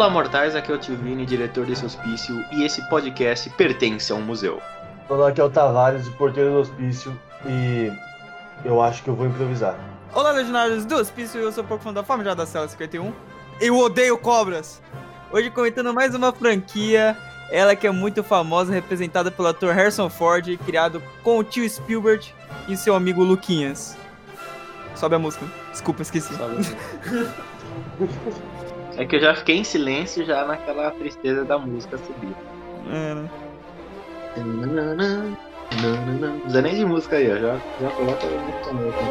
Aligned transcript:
Olá, 0.00 0.08
mortais, 0.08 0.56
aqui 0.56 0.72
é 0.72 0.74
o 0.74 0.78
Tio 0.78 0.96
Vini, 0.96 1.26
diretor 1.26 1.66
desse 1.66 1.84
hospício, 1.84 2.42
e 2.52 2.64
esse 2.64 2.80
podcast 2.88 3.50
pertence 3.50 4.10
a 4.10 4.14
um 4.14 4.22
museu. 4.22 4.58
Olá, 5.10 5.28
aqui 5.28 5.42
é 5.42 5.44
o 5.44 5.50
Tavares, 5.50 6.08
o 6.08 6.12
porteiro 6.12 6.52
do 6.52 6.60
hospício, 6.60 7.14
e 7.44 7.92
eu 8.64 8.80
acho 8.80 9.02
que 9.02 9.10
eu 9.10 9.14
vou 9.14 9.26
improvisar. 9.26 9.78
Olá, 10.14 10.30
legionários 10.30 10.86
do 10.86 10.96
hospício, 10.96 11.38
eu 11.38 11.52
sou 11.52 11.62
pouco 11.62 11.84
fã 11.84 11.92
da 11.92 12.02
Família 12.02 12.34
da 12.34 12.46
Cela 12.46 12.66
51. 12.66 13.12
Eu 13.60 13.76
odeio 13.76 14.16
cobras! 14.16 14.80
Hoje 15.30 15.50
comentando 15.50 15.92
mais 15.92 16.14
uma 16.14 16.32
franquia, 16.32 17.14
ela 17.50 17.76
que 17.76 17.86
é 17.86 17.90
muito 17.90 18.24
famosa, 18.24 18.72
representada 18.72 19.30
pelo 19.30 19.48
ator 19.48 19.74
Harrison 19.74 20.08
Ford, 20.08 20.56
criado 20.64 21.02
com 21.22 21.36
o 21.36 21.44
tio 21.44 21.68
Spielberg 21.68 22.26
e 22.66 22.74
seu 22.74 22.94
amigo 22.94 23.22
Luquinhas. 23.22 23.98
Sobe 24.94 25.16
a 25.16 25.18
música. 25.18 25.44
Desculpa, 25.70 26.00
esqueci. 26.00 26.32
É 29.00 29.06
que 29.06 29.16
eu 29.16 29.20
já 29.20 29.34
fiquei 29.34 29.56
em 29.56 29.64
silêncio 29.64 30.24
já 30.26 30.44
naquela 30.44 30.90
tristeza 30.92 31.46
da 31.46 31.58
música 31.58 31.96
subir. 31.96 32.36
É, 34.36 34.42
né? 34.42 35.34
Não 35.72 36.40
precisa 36.40 36.62
nem 36.62 36.74
de 36.76 36.84
música 36.84 37.16
aí, 37.16 37.30
ó. 37.32 37.36
Já, 37.38 37.62
já 37.78 37.90
coloca 37.92 38.26
a 38.26 38.30
música 38.30 38.72
nova. 38.72 39.10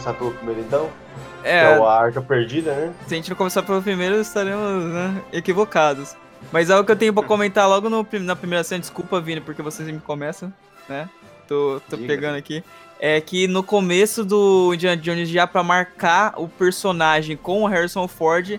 Começar 0.00 0.14
pelo 0.14 0.30
primeiro 0.32 0.60
então? 0.62 0.90
Que 1.42 1.48
É, 1.48 1.74
é 1.74 1.78
o 1.78 1.84
A 1.86 2.00
Arca 2.00 2.20
Perdida, 2.22 2.74
né? 2.74 2.92
se 3.06 3.14
a 3.14 3.16
gente 3.16 3.28
não 3.30 3.36
começar 3.36 3.62
pelo 3.62 3.82
primeiro, 3.82 4.20
estaremos 4.20 4.84
né, 4.86 5.22
equivocados. 5.32 6.16
Mas 6.50 6.70
algo 6.70 6.86
que 6.86 6.92
eu 6.92 6.96
tenho 6.96 7.12
pra 7.12 7.22
comentar 7.22 7.68
logo 7.68 7.90
no 7.90 8.06
na 8.20 8.34
primeira 8.34 8.64
cena, 8.64 8.80
desculpa, 8.80 9.20
Vini, 9.20 9.40
porque 9.42 9.60
vocês 9.60 9.86
me 9.88 10.00
começam, 10.00 10.52
né? 10.88 11.08
Tô, 11.46 11.80
tô 11.88 11.96
Diga. 11.96 12.08
pegando 12.08 12.36
aqui. 12.36 12.64
É 12.98 13.20
que 13.20 13.46
no 13.46 13.62
começo 13.62 14.24
do 14.24 14.72
Indiana 14.74 14.96
Jones, 14.96 15.28
já 15.28 15.46
pra 15.46 15.62
marcar 15.62 16.34
o 16.38 16.48
personagem 16.48 17.36
com 17.36 17.62
o 17.62 17.66
Harrison 17.66 18.08
Ford, 18.08 18.58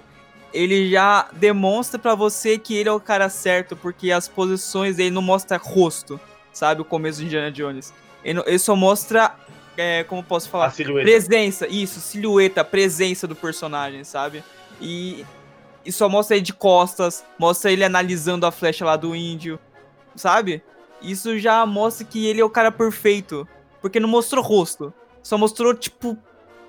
ele 0.53 0.91
já 0.91 1.27
demonstra 1.33 1.97
pra 1.97 2.13
você 2.13 2.57
que 2.57 2.75
ele 2.75 2.89
é 2.89 2.91
o 2.91 2.99
cara 2.99 3.29
certo, 3.29 3.75
porque 3.75 4.11
as 4.11 4.27
posições 4.27 4.97
dele 4.97 5.11
não 5.11 5.21
mostra 5.21 5.57
rosto, 5.57 6.19
sabe? 6.53 6.81
O 6.81 6.85
começo 6.85 7.19
do 7.19 7.25
Indiana 7.25 7.51
Jones. 7.51 7.93
Ele, 8.23 8.43
ele 8.45 8.59
só 8.59 8.75
mostra, 8.75 9.31
é, 9.81 10.03
como 10.03 10.23
posso 10.23 10.49
falar? 10.49 10.67
A 10.67 10.71
silhueta. 10.71 11.09
Presença, 11.09 11.67
isso, 11.67 11.99
silhueta, 11.99 12.63
presença 12.63 13.27
do 13.27 13.35
personagem, 13.35 14.03
sabe? 14.03 14.43
E, 14.79 15.25
e 15.83 15.91
só 15.91 16.07
mostra 16.07 16.35
ele 16.35 16.45
de 16.45 16.53
costas, 16.53 17.25
mostra 17.37 17.71
ele 17.71 17.83
analisando 17.83 18.45
a 18.45 18.51
flecha 18.51 18.85
lá 18.85 18.95
do 18.95 19.15
índio, 19.15 19.59
sabe? 20.15 20.63
Isso 21.01 21.39
já 21.39 21.65
mostra 21.65 22.05
que 22.05 22.27
ele 22.27 22.41
é 22.41 22.45
o 22.45 22.49
cara 22.49 22.71
perfeito, 22.71 23.47
porque 23.81 23.99
não 23.99 24.07
mostrou 24.07 24.43
rosto, 24.43 24.93
só 25.23 25.37
mostrou, 25.37 25.73
tipo, 25.73 26.17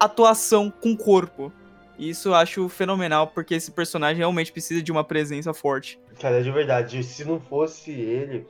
atuação 0.01 0.71
com 0.71 0.97
corpo. 0.97 1.53
Isso 1.99 2.31
eu 2.31 2.35
acho 2.35 2.69
fenomenal, 2.69 3.27
porque 3.27 3.55
esse 3.55 3.71
personagem 3.71 4.17
realmente 4.17 4.51
precisa 4.51 4.83
de 4.83 4.91
uma 4.91 5.05
presença 5.05 5.53
forte. 5.53 6.01
Cara, 6.19 6.43
de 6.43 6.51
verdade, 6.51 7.03
se 7.05 7.25
não 7.25 7.39
fosse 7.39 7.91
ele, 7.91 8.47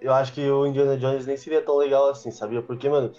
eu 0.00 0.12
acho 0.12 0.32
que 0.32 0.48
o 0.48 0.66
Indiana 0.66 0.96
Jones 0.96 1.26
nem 1.26 1.36
seria 1.36 1.60
tão 1.60 1.76
legal 1.76 2.10
assim, 2.10 2.30
sabia? 2.30 2.62
Porque, 2.62 2.88
mano, 2.88 3.12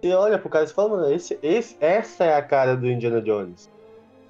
você 0.00 0.14
olha 0.14 0.38
pro 0.38 0.48
cara 0.48 0.64
e 0.64 0.68
fala, 0.68 0.90
mano, 0.90 1.12
esse, 1.12 1.38
esse, 1.42 1.76
essa 1.80 2.24
é 2.24 2.36
a 2.36 2.42
cara 2.42 2.76
do 2.76 2.86
Indiana 2.86 3.20
Jones. 3.20 3.70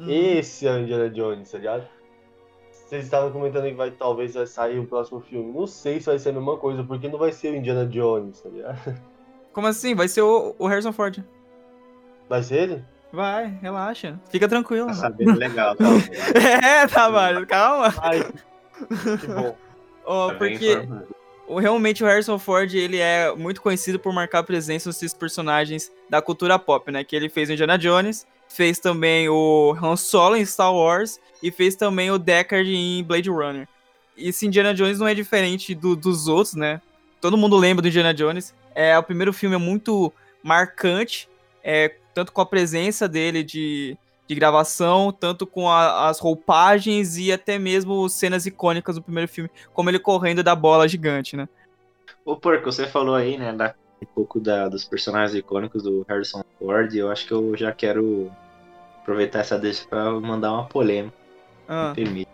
Uhum. 0.00 0.08
Esse 0.08 0.66
é 0.66 0.72
o 0.72 0.78
Indiana 0.78 1.10
Jones, 1.10 1.50
tá 1.50 1.58
ligado? 1.58 1.86
Vocês 2.70 3.04
estavam 3.04 3.30
comentando 3.30 3.64
que 3.64 3.74
vai, 3.74 3.90
talvez 3.90 4.34
vai 4.34 4.46
sair 4.46 4.78
o 4.78 4.86
próximo 4.86 5.20
filme. 5.20 5.52
Não 5.52 5.66
sei 5.66 6.00
se 6.00 6.06
vai 6.06 6.18
ser 6.18 6.30
a 6.30 6.32
mesma 6.32 6.56
coisa, 6.56 6.82
porque 6.82 7.08
não 7.08 7.18
vai 7.18 7.32
ser 7.32 7.52
o 7.52 7.56
Indiana 7.56 7.86
Jones, 7.86 8.40
tá 8.40 8.48
ligado? 8.48 8.98
Como 9.52 9.66
assim? 9.66 9.94
Vai 9.94 10.08
ser 10.08 10.22
o, 10.22 10.54
o 10.58 10.66
Harrison 10.66 10.92
Ford. 10.92 11.22
Vai 12.28 12.42
ser 12.42 12.56
ele? 12.56 12.84
Vai, 13.12 13.58
relaxa. 13.60 14.18
Fica 14.30 14.48
tranquilo. 14.48 14.86
Tá 14.86 14.94
sabendo 14.94 15.38
legal, 15.38 15.74
tá? 15.76 15.84
é, 16.64 16.86
Tavares, 16.86 17.44
calma. 17.46 17.92
Ai, 17.98 18.22
que 19.20 19.26
bom. 19.26 19.56
Ó, 20.04 20.28
Tá 20.28 20.34
bem 20.38 20.52
porque 20.52 20.72
informado. 20.72 21.17
Realmente 21.56 22.02
o 22.04 22.06
Harrison 22.06 22.38
Ford, 22.38 22.74
ele 22.74 22.98
é 22.98 23.34
muito 23.34 23.62
conhecido 23.62 23.98
por 23.98 24.12
marcar 24.12 24.42
presença 24.42 24.88
nesses 24.88 25.14
personagens 25.14 25.90
da 26.10 26.20
cultura 26.20 26.58
pop, 26.58 26.90
né? 26.92 27.02
Que 27.04 27.16
ele 27.16 27.28
fez 27.28 27.48
o 27.48 27.52
Indiana 27.52 27.78
Jones, 27.78 28.26
fez 28.48 28.78
também 28.78 29.28
o 29.28 29.76
Han 29.80 29.96
Solo 29.96 30.36
em 30.36 30.44
Star 30.44 30.74
Wars 30.74 31.18
e 31.42 31.50
fez 31.50 31.76
também 31.76 32.10
o 32.10 32.18
Deckard 32.18 32.70
em 32.70 33.02
Blade 33.02 33.30
Runner. 33.30 33.66
E 34.16 34.28
esse 34.28 34.46
Indiana 34.46 34.74
Jones 34.74 34.98
não 34.98 35.06
é 35.08 35.14
diferente 35.14 35.74
do- 35.74 35.94
dos 35.96 36.28
outros, 36.28 36.54
né? 36.54 36.80
Todo 37.20 37.36
mundo 37.36 37.56
lembra 37.56 37.82
do 37.82 37.88
Indiana 37.88 38.12
Jones. 38.12 38.54
É, 38.74 38.96
o 38.98 39.02
primeiro 39.02 39.32
filme 39.32 39.54
é 39.56 39.58
muito 39.58 40.12
marcante, 40.42 41.28
é, 41.62 41.94
tanto 42.14 42.32
com 42.32 42.40
a 42.40 42.46
presença 42.46 43.08
dele 43.08 43.42
de, 43.42 43.96
de 44.28 44.34
gravação, 44.34 45.10
tanto 45.10 45.46
com 45.46 45.68
a- 45.68 46.08
as 46.08 46.20
roupagens 46.20 47.16
e 47.16 47.32
até 47.32 47.58
mesmo 47.58 48.06
cenas 48.10 48.44
icônicas 48.46 48.96
do 48.96 49.02
primeiro 49.02 49.26
filme, 49.26 49.50
como 49.72 49.88
ele 49.88 49.98
correndo 49.98 50.42
da 50.42 50.54
bola 50.54 50.86
gigante, 50.86 51.34
né? 51.34 51.48
Ô, 52.24 52.36
Porco, 52.36 52.70
você 52.70 52.86
falou 52.86 53.14
aí, 53.14 53.38
né, 53.38 53.54
da, 53.54 53.74
um 54.02 54.06
pouco 54.06 54.38
da, 54.38 54.68
dos 54.68 54.84
personagens 54.84 55.34
icônicos 55.34 55.82
do 55.82 56.04
Harrison 56.06 56.44
Ford. 56.58 56.94
Eu 56.94 57.10
acho 57.10 57.26
que 57.26 57.32
eu 57.32 57.56
já 57.56 57.72
quero 57.72 58.30
aproveitar 59.00 59.38
essa 59.38 59.58
deixa 59.58 59.86
pra 59.88 60.10
mandar 60.12 60.52
uma 60.52 60.66
polêmica. 60.66 61.16
Ah, 61.66 61.92
permite. 61.94 62.28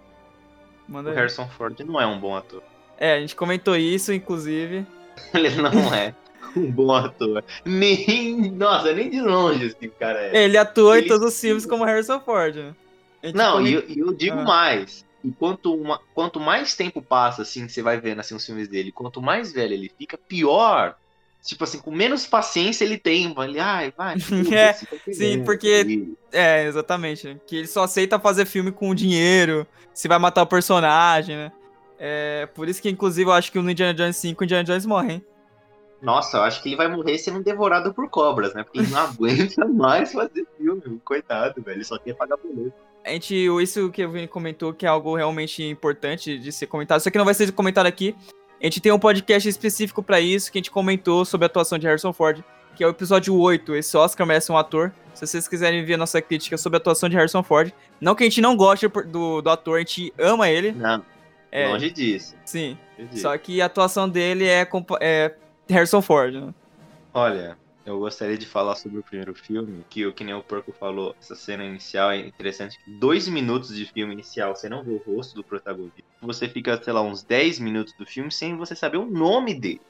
manda 0.89 1.11
O 1.11 1.13
aí. 1.13 1.17
Harrison 1.17 1.47
Ford 1.49 1.79
não 1.87 2.01
é 2.01 2.07
um 2.07 2.19
bom 2.19 2.35
ator. 2.37 2.63
É, 2.99 3.15
a 3.15 3.21
gente 3.21 3.37
comentou 3.37 3.77
isso, 3.77 4.13
inclusive. 4.13 4.85
Ele 5.33 5.51
não 5.63 5.95
é 5.95 6.13
um 6.61 6.71
bom 6.71 6.93
ator. 6.95 7.43
Nem. 7.65 8.51
Nossa, 8.51 8.93
nem 8.93 9.11
de 9.11 9.21
longe 9.21 9.67
esse 9.67 9.89
cara 9.99 10.21
é. 10.21 10.45
Ele 10.45 10.57
atua 10.57 10.97
Ele- 10.99 11.07
em 11.07 11.09
todos 11.09 11.27
os 11.35 11.41
filmes 11.41 11.67
como 11.67 11.85
Harrison 11.85 12.21
Ford, 12.21 12.55
né? 12.57 12.75
A 13.23 13.27
gente 13.27 13.37
Não, 13.37 13.67
e 13.67 13.73
eu, 13.75 13.85
e 13.89 13.99
eu 13.99 14.13
digo 14.13 14.39
Ah. 14.39 14.45
mais. 14.45 15.05
E 15.25 15.31
quanto, 15.31 15.75
uma- 15.75 16.01
quanto 16.15 16.39
mais 16.39 16.75
tempo 16.75 17.01
passa, 17.01 17.43
assim, 17.43 17.67
você 17.67 17.81
vai 17.83 17.99
vendo 17.99 18.21
assim, 18.21 18.35
os 18.35 18.45
filmes 18.45 18.69
dele, 18.69 18.93
quanto 18.93 19.23
mais 19.23 19.53
velho 19.53 19.73
ele 19.73 19.91
fica, 19.99 20.19
pior. 20.19 20.95
Tipo 21.43 21.65
assim, 21.65 21.79
com 21.79 21.91
menos 21.91 22.27
paciência 22.27 22.85
ele 22.85 22.97
tem. 22.99 23.35
Ele, 23.39 23.59
ai, 23.59 23.93
vai. 23.97 24.15
É, 24.55 24.73
foda-se, 24.75 24.87
tá 24.87 25.13
sim, 25.13 25.43
porque- 25.45 25.83
E- 25.89 26.15
É, 26.33 26.65
exatamente. 26.67 27.27
né? 27.27 27.37
Que 27.47 27.57
ele 27.57 27.67
só 27.67 27.85
aceita 27.85 28.19
fazer 28.19 28.45
filme 28.47 28.71
com 28.73 28.95
dinheiro, 28.95 29.67
se 29.95 30.09
vai 30.09 30.19
matar 30.19 30.43
o 30.43 30.47
personagem, 30.47 31.37
né? 31.37 31.53
É, 31.99 32.47
por 32.55 32.69
isso 32.69 32.83
que, 32.83 32.91
inclusive, 32.91 33.29
eu 33.29 33.33
acho 33.33 33.51
que 33.53 33.59
no 33.59 33.71
Indiana 33.71 33.95
Jones 33.95 34.17
5, 34.17 34.43
o 34.43 34.45
Indiana 34.45 34.65
Jones 34.65 34.85
morre, 34.85 35.13
hein? 35.15 35.25
Nossa, 36.05 36.37
eu 36.37 36.43
acho 36.43 36.63
que 36.63 36.69
ele 36.69 36.77
vai 36.77 36.87
morrer 36.87 37.17
sendo 37.19 37.43
devorado 37.43 37.95
por 37.95 38.09
cobras, 38.11 38.53
né? 38.55 38.63
Porque 38.63 38.79
ele 38.81 38.89
não 38.89 39.01
aguenta 39.09 39.65
mais 39.67 40.13
fazer 40.13 40.47
filme. 40.59 41.01
Coitado, 41.05 41.63
velho. 41.63 41.79
Ele 41.79 41.85
só 41.85 41.99
quer 41.99 42.15
pagar 42.15 42.37
boleto. 42.37 42.75
A 43.05 43.11
gente, 43.11 43.35
isso 43.63 43.91
que 43.91 44.05
o 44.05 44.11
Vini 44.11 44.29
comentou, 44.29 44.73
que 44.73 44.87
é 44.87 44.89
algo 44.89 45.15
realmente 45.17 45.63
importante 45.63 46.39
de 46.39 46.53
ser 46.53 46.67
comentado, 46.67 47.01
só 47.01 47.11
que 47.11 47.19
não 47.19 47.25
vai 47.25 47.35
ser 47.35 47.51
comentado 47.53 47.87
aqui. 47.87 48.15
A 48.61 48.65
gente 48.65 48.81
tem 48.81 48.93
um 48.93 48.99
podcast 48.99 49.47
específico 49.49 50.03
pra 50.03 50.21
isso, 50.21 50.51
que 50.51 50.59
a 50.59 50.61
gente 50.61 50.71
comentou 50.71 51.25
sobre 51.25 51.45
a 51.45 51.49
atuação 51.49 51.79
de 51.79 51.87
Harrison 51.87 52.15
Ford, 52.15 52.43
que 52.75 52.83
é 52.83 52.87
o 52.87 52.91
episódio 52.91 53.37
8, 53.37 53.75
esse 53.77 53.95
Oscar 53.97 54.27
merece 54.27 54.51
um 54.51 54.57
ator. 54.57 54.91
Se 55.13 55.27
vocês 55.27 55.47
quiserem 55.47 55.85
ver 55.85 55.95
a 55.95 55.99
nossa 55.99 56.21
crítica 56.23 56.57
sobre 56.57 56.77
a 56.77 56.79
atuação 56.79 57.09
de 57.09 57.17
Harrison 57.17 57.43
Ford, 57.43 57.73
não 58.01 58.15
que 58.15 58.25
a 58.25 58.27
gente 58.27 58.41
não 58.41 58.57
goste 58.57 58.89
do, 58.89 59.43
do 59.43 59.51
ator, 59.51 59.77
a 59.77 59.79
gente 59.81 60.13
ama 60.19 60.49
ele, 60.49 60.73
Não, 60.73 61.05
é, 61.53 61.69
longe 61.69 61.91
disso. 61.91 62.35
sim, 62.45 62.79
longe 62.99 63.11
disso. 63.11 63.23
só 63.23 63.37
que 63.37 63.61
a 63.61 63.67
atuação 63.67 64.09
dele 64.09 64.47
é, 64.47 64.67
é 65.01 65.35
Harrison 65.69 66.03
Ford, 66.03 66.35
né? 66.35 66.55
Olha, 67.13 67.59
eu 67.85 67.99
gostaria 67.99 68.37
de 68.39 68.47
falar 68.47 68.77
sobre 68.77 68.99
o 68.99 69.05
primeiro 69.05 69.35
filme, 69.35 69.85
que 69.89 70.07
o 70.07 70.13
que 70.15 70.25
nem 70.25 70.35
o 70.35 70.43
Porco 70.43 70.73
falou, 70.73 71.17
essa 71.21 71.35
cena 71.35 71.65
inicial 71.65 72.11
é 72.11 72.19
interessante. 72.19 72.79
Dois 72.87 73.29
minutos 73.29 73.75
de 73.75 73.87
filme 73.87 74.13
inicial, 74.13 74.55
você 74.55 74.69
não 74.69 74.83
vê 74.85 74.91
o 74.93 74.99
rosto 74.99 75.35
do 75.35 75.45
protagonista. 75.45 76.03
Você 76.21 76.49
fica, 76.49 76.83
sei 76.83 76.93
lá, 76.93 77.03
uns 77.03 77.23
10 77.23 77.59
minutos 77.59 77.95
do 77.95 78.07
filme 78.07 78.31
sem 78.33 78.57
você 78.57 78.75
saber 78.75 78.99
o 78.99 79.07
nome 79.07 79.55
dele. 79.55 79.83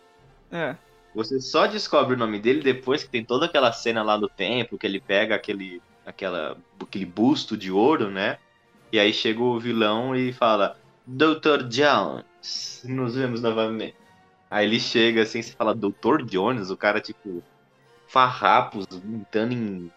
É, 0.50 0.76
Você 1.15 1.41
só 1.41 1.67
descobre 1.67 2.15
o 2.15 2.19
nome 2.19 2.41
dele 2.41 2.62
depois 2.62 3.05
que 3.05 3.11
tem 3.11 3.25
toda 3.25 3.47
aquela 3.47 3.73
cena 3.73 4.03
lá 4.03 4.17
do 4.17 4.29
templo, 4.29 4.79
que 4.79 4.87
ele 4.87 5.00
pega 5.00 5.35
aquele, 5.35 5.82
aquela, 6.05 6.59
aquele 6.81 7.06
busto 7.06 7.56
de 7.56 7.70
ouro, 7.70 8.11
né? 8.11 8.38
E 8.93 8.99
aí 8.99 9.12
chega 9.12 9.43
o 9.43 9.59
vilão 9.61 10.15
e 10.17 10.32
fala, 10.32 10.77
Dr. 11.06 11.69
Jones, 11.69 12.82
nos 12.85 13.15
vemos 13.15 13.41
novamente. 13.43 13.97
Aí 14.55 14.67
ele 14.67 14.79
chega 14.79 15.23
assim, 15.23 15.43
você 15.43 15.53
fala, 15.53 15.75
Dr. 15.75 16.25
Jones, 16.25 16.71
o 16.71 16.77
cara, 16.77 17.01
tipo, 17.01 17.43
farrapos, 18.09 18.87
entrando 18.93 19.53
em 19.53 19.91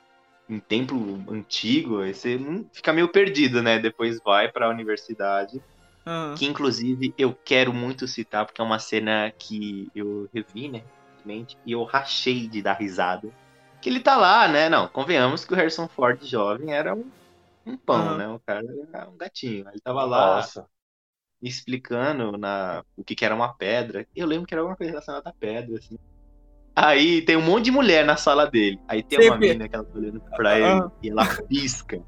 em 0.50 0.62
templo 0.62 1.22
antigo, 1.30 2.00
aí 2.00 2.14
você 2.14 2.38
hum, 2.38 2.66
fica 2.74 2.94
meio 2.94 3.12
perdido, 3.12 3.62
né? 3.62 3.80
Depois 3.80 4.18
vai 4.24 4.50
pra 4.50 4.70
universidade. 4.70 5.62
Ah, 6.06 6.34
Que 6.38 6.46
inclusive 6.46 7.14
eu 7.18 7.36
quero 7.46 7.74
muito 7.74 8.08
citar, 8.08 8.46
porque 8.46 8.62
é 8.62 8.64
uma 8.64 8.80
cena 8.80 9.30
que 9.38 9.90
eu 9.94 10.30
revi, 10.34 10.70
né? 10.70 10.84
recentemente, 11.28 11.58
E 11.66 11.74
eu 11.74 11.84
rachei 11.84 12.48
de 12.48 12.62
dar 12.62 12.74
risada. 12.74 13.28
Que 13.82 13.90
ele 13.90 14.00
tá 14.00 14.16
lá, 14.16 14.48
né? 14.48 14.70
Não, 14.70 14.88
convenhamos 14.88 15.46
que 15.46 15.54
o 15.54 15.56
Harrison 15.56 15.88
Ford 15.88 16.24
jovem 16.26 16.74
era 16.74 16.96
um, 16.96 17.12
um 17.66 17.78
pão, 17.78 17.98
Aham. 17.98 18.18
né? 18.18 18.28
O 18.30 18.40
cara 18.40 18.66
era 18.94 19.10
um 19.10 19.18
gatinho. 19.18 19.68
Ele 19.70 19.82
tava 19.82 20.04
lá 20.06 20.36
Nossa. 20.38 20.66
Explicando 21.42 22.38
na, 22.38 22.84
o 22.96 23.04
que, 23.04 23.16
que 23.16 23.24
era 23.26 23.36
uma 23.36 23.54
pedra. 23.54 24.06
Eu 24.16 24.26
lembro 24.28 24.48
que 24.48 24.54
era 24.54 24.62
alguma 24.62 24.76
coisa 24.78 24.92
relacionada 24.92 25.30
à 25.30 25.34
pedra, 25.34 25.78
assim. 25.78 25.98
Aí 26.76 27.22
tem 27.24 27.36
um 27.36 27.42
monte 27.42 27.66
de 27.66 27.72
mulher 27.72 28.06
na 28.06 28.16
sala 28.18 28.46
dele. 28.46 28.80
Aí 28.88 29.02
tem 29.02 29.18
uma 29.20 29.34
Sempre. 29.34 29.48
menina 29.48 29.68
que 29.68 29.76
ela 29.76 29.84
tá 29.84 29.98
olhando 29.98 30.22
pra 30.36 30.56
ele 30.56 30.66
Aham. 30.68 30.92
e 31.02 31.10
ela 31.10 31.26
pisca. 31.50 32.00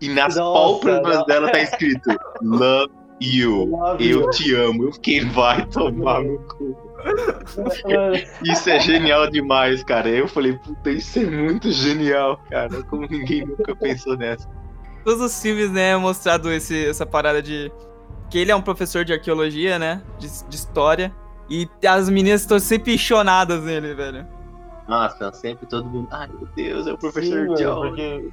E 0.00 0.08
nas 0.08 0.36
Nossa, 0.36 0.58
pálpebras 0.58 1.18
não. 1.18 1.26
dela 1.26 1.52
tá 1.52 1.60
escrito 1.60 2.08
Love 2.42 2.92
you. 3.20 3.66
Love 3.66 4.10
Eu 4.10 4.20
you. 4.22 4.30
te 4.30 4.54
amo. 4.54 4.84
Eu 4.84 4.92
fiquei, 4.94 5.20
vai 5.26 5.66
tomar 5.66 6.22
no 6.22 6.38
cu. 6.48 6.90
Isso 8.42 8.70
é 8.70 8.80
genial 8.80 9.30
demais, 9.30 9.82
cara. 9.84 10.08
Eu 10.08 10.26
falei, 10.28 10.54
puta, 10.58 10.90
isso 10.90 11.18
é 11.18 11.24
muito 11.26 11.70
genial, 11.70 12.38
cara. 12.50 12.82
Como 12.84 13.06
ninguém 13.06 13.44
nunca 13.46 13.74
pensou 13.76 14.16
nessa. 14.16 14.48
Todos 15.04 15.20
os 15.22 15.42
filmes, 15.42 15.70
né, 15.70 15.96
mostrado 15.96 16.50
esse, 16.52 16.86
essa 16.86 17.04
parada 17.06 17.42
de. 17.42 17.70
Que 18.30 18.38
ele 18.38 18.50
é 18.52 18.56
um 18.56 18.62
professor 18.62 19.04
de 19.04 19.12
arqueologia, 19.12 19.78
né? 19.78 20.02
De, 20.18 20.28
de 20.44 20.56
história. 20.56 21.12
E 21.48 21.68
as 21.86 22.08
meninas 22.08 22.42
estão 22.42 22.58
sempre 22.60 22.96
chonadas 22.96 23.62
nele, 23.64 23.92
velho. 23.94 24.26
Nossa, 24.86 25.32
sempre 25.32 25.66
todo 25.66 25.84
mundo. 25.88 26.08
Ai, 26.10 26.28
meu 26.28 26.46
Deus, 26.54 26.86
é 26.86 26.90
o 26.92 26.94
sim, 26.94 27.00
professor 27.00 27.38
mano, 27.46 27.54
John. 27.56 27.80
porque 27.88 28.30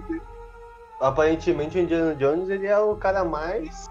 aparentemente 1.02 1.78
o 1.78 1.82
Indiana 1.82 2.16
Jones 2.16 2.50
ele 2.50 2.68
é 2.68 2.78
o 2.78 2.96
cara 2.96 3.24
mais 3.24 3.88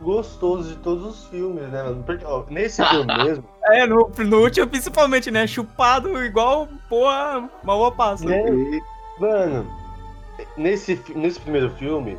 gostoso 0.00 0.70
de 0.70 0.76
todos 0.76 1.04
os 1.06 1.26
filmes, 1.26 1.62
né, 1.70 1.82
mano? 1.82 2.02
Porque, 2.04 2.24
ó, 2.24 2.44
nesse 2.48 2.84
filme 2.88 3.16
mesmo, 3.24 3.44
É, 3.66 3.86
no, 3.86 4.10
no 4.18 4.40
último 4.42 4.66
principalmente, 4.66 5.30
né? 5.30 5.46
Chupado 5.46 6.22
igual, 6.24 6.68
porra, 6.88 7.48
uma 7.62 7.74
uva 7.74 7.92
passa. 7.92 8.24
né? 8.24 8.42
Mano, 9.18 9.66
nesse, 10.56 11.00
nesse 11.14 11.38
primeiro 11.40 11.70
filme, 11.70 12.18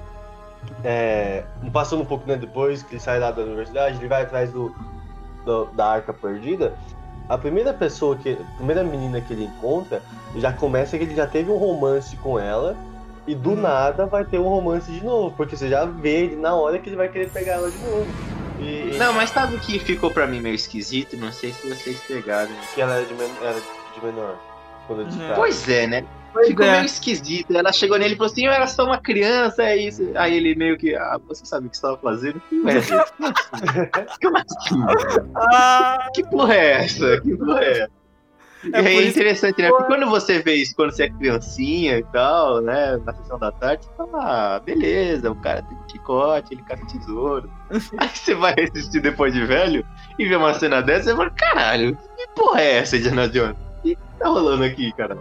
é, 0.84 1.44
passando 1.74 2.02
um 2.02 2.06
pouco 2.06 2.28
né, 2.28 2.36
depois 2.36 2.84
que 2.84 2.94
ele 2.96 3.02
sai 3.02 3.20
lá 3.20 3.32
da 3.32 3.42
universidade, 3.44 3.98
ele 3.98 4.08
vai 4.08 4.24
atrás 4.24 4.52
do, 4.52 4.74
do- 5.46 5.66
da 5.74 5.88
arca 5.88 6.14
perdida. 6.14 6.74
A 7.28 7.38
primeira 7.38 7.74
pessoa 7.74 8.16
que. 8.16 8.34
A 8.34 8.56
primeira 8.58 8.84
menina 8.84 9.20
que 9.20 9.34
ele 9.34 9.46
encontra 9.46 10.02
já 10.36 10.54
começa 10.54 10.98
que 10.98 11.04
ele 11.04 11.16
já 11.16 11.26
teve 11.26 11.50
um 11.50 11.58
romance 11.58 12.16
com 12.18 12.40
ela. 12.40 12.76
E 13.28 13.34
do 13.34 13.52
Uhum. 13.52 13.62
nada 13.62 14.06
vai 14.06 14.24
ter 14.24 14.38
um 14.38 14.48
romance 14.48 14.92
de 14.92 15.04
novo. 15.04 15.34
Porque 15.36 15.58
você 15.58 15.68
já 15.68 15.86
vê 15.86 16.26
ele 16.26 16.36
na 16.36 16.54
hora 16.54 16.78
que 16.78 16.88
ele 16.88 16.96
vai 16.96 17.10
querer 17.10 17.32
pegar 17.32 17.54
ela 17.54 17.72
de 17.72 17.78
novo. 17.80 18.06
E, 18.60 18.96
Não, 19.00 19.12
mas 19.14 19.32
sabe 19.32 19.56
o 19.56 19.60
que 19.60 19.80
ficou 19.80 20.12
pra 20.12 20.28
mim 20.28 20.40
meio 20.40 20.54
esquisito? 20.54 21.18
Não 21.18 21.32
sei 21.32 21.52
se 21.52 21.68
vocês 21.68 22.00
pegaram. 22.02 22.52
que 22.76 22.80
ela 22.82 22.96
era 22.98 23.06
de, 23.06 23.14
men- 23.16 23.32
era 23.42 23.60
de 23.60 24.06
menor. 24.06 24.36
Quando 24.86 25.00
Uhum. 25.02 25.34
Pois 25.36 25.68
é, 25.68 25.88
né? 25.88 26.06
Pois 26.36 26.50
Ficou 26.50 26.66
é. 26.66 26.72
meio 26.74 26.86
esquisito. 26.86 27.56
Ela 27.56 27.72
chegou 27.72 27.98
nele 27.98 28.14
e 28.14 28.18
falou 28.18 28.30
assim: 28.30 28.46
Eu 28.46 28.52
era 28.52 28.68
só 28.68 28.84
uma 28.84 28.98
criança, 28.98 29.64
é 29.64 29.78
isso. 29.78 30.12
Aí 30.16 30.36
ele 30.36 30.54
meio 30.54 30.78
que, 30.78 30.94
ah, 30.94 31.18
você 31.26 31.46
sabe 31.46 31.68
o 31.68 31.70
que 31.70 31.78
você 31.78 31.88
estava 31.88 31.98
fazendo? 31.98 32.42
Não 32.52 32.70
é. 32.70 32.76
Como 34.22 34.38
assim? 34.38 35.32
Ah, 35.34 36.10
Que 36.14 36.30
porra 36.30 36.54
é 36.54 36.84
essa? 36.84 37.22
Que 37.22 37.38
porra 37.38 37.62
é 37.62 37.72
essa? 37.72 37.92
É 38.74 38.82
e 38.82 38.98
é 38.98 39.08
interessante, 39.08 39.62
né? 39.62 39.70
Porque 39.70 39.86
quando 39.86 40.10
você 40.10 40.40
vê 40.40 40.56
isso 40.56 40.76
quando 40.76 40.92
você 40.92 41.04
é 41.04 41.10
criancinha 41.10 42.00
e 42.00 42.04
tal, 42.04 42.60
né? 42.60 42.98
Na 43.06 43.14
sessão 43.14 43.40
da 43.40 43.54
tarde, 43.54 43.86
você 43.86 43.92
fala, 43.96 44.56
ah, 44.56 44.60
beleza, 44.60 45.32
o 45.32 45.36
cara 45.36 45.62
tem 45.62 45.78
chicote, 45.90 46.54
ele 46.54 46.64
caça 46.64 46.86
tesouro. 46.88 47.50
aí 47.98 48.10
você 48.14 48.36
vai 48.36 48.56
assistir 48.60 49.00
depois 49.00 49.34
de 49.34 49.46
velho 49.46 49.86
e 50.20 50.28
vê 50.28 50.36
uma 50.36 50.54
cena 50.54 50.82
dessa 50.82 51.14
e 51.14 51.16
fala, 51.16 51.30
caralho, 51.30 51.98
que 52.18 52.28
porra 52.36 52.60
é 52.60 52.78
essa, 52.80 52.98
Indiana 52.98 53.30
Jones? 53.30 53.56
O 53.80 53.82
que 53.84 53.98
tá 54.20 54.28
rolando 54.28 54.66
aqui, 54.66 54.92
cara? 54.94 55.18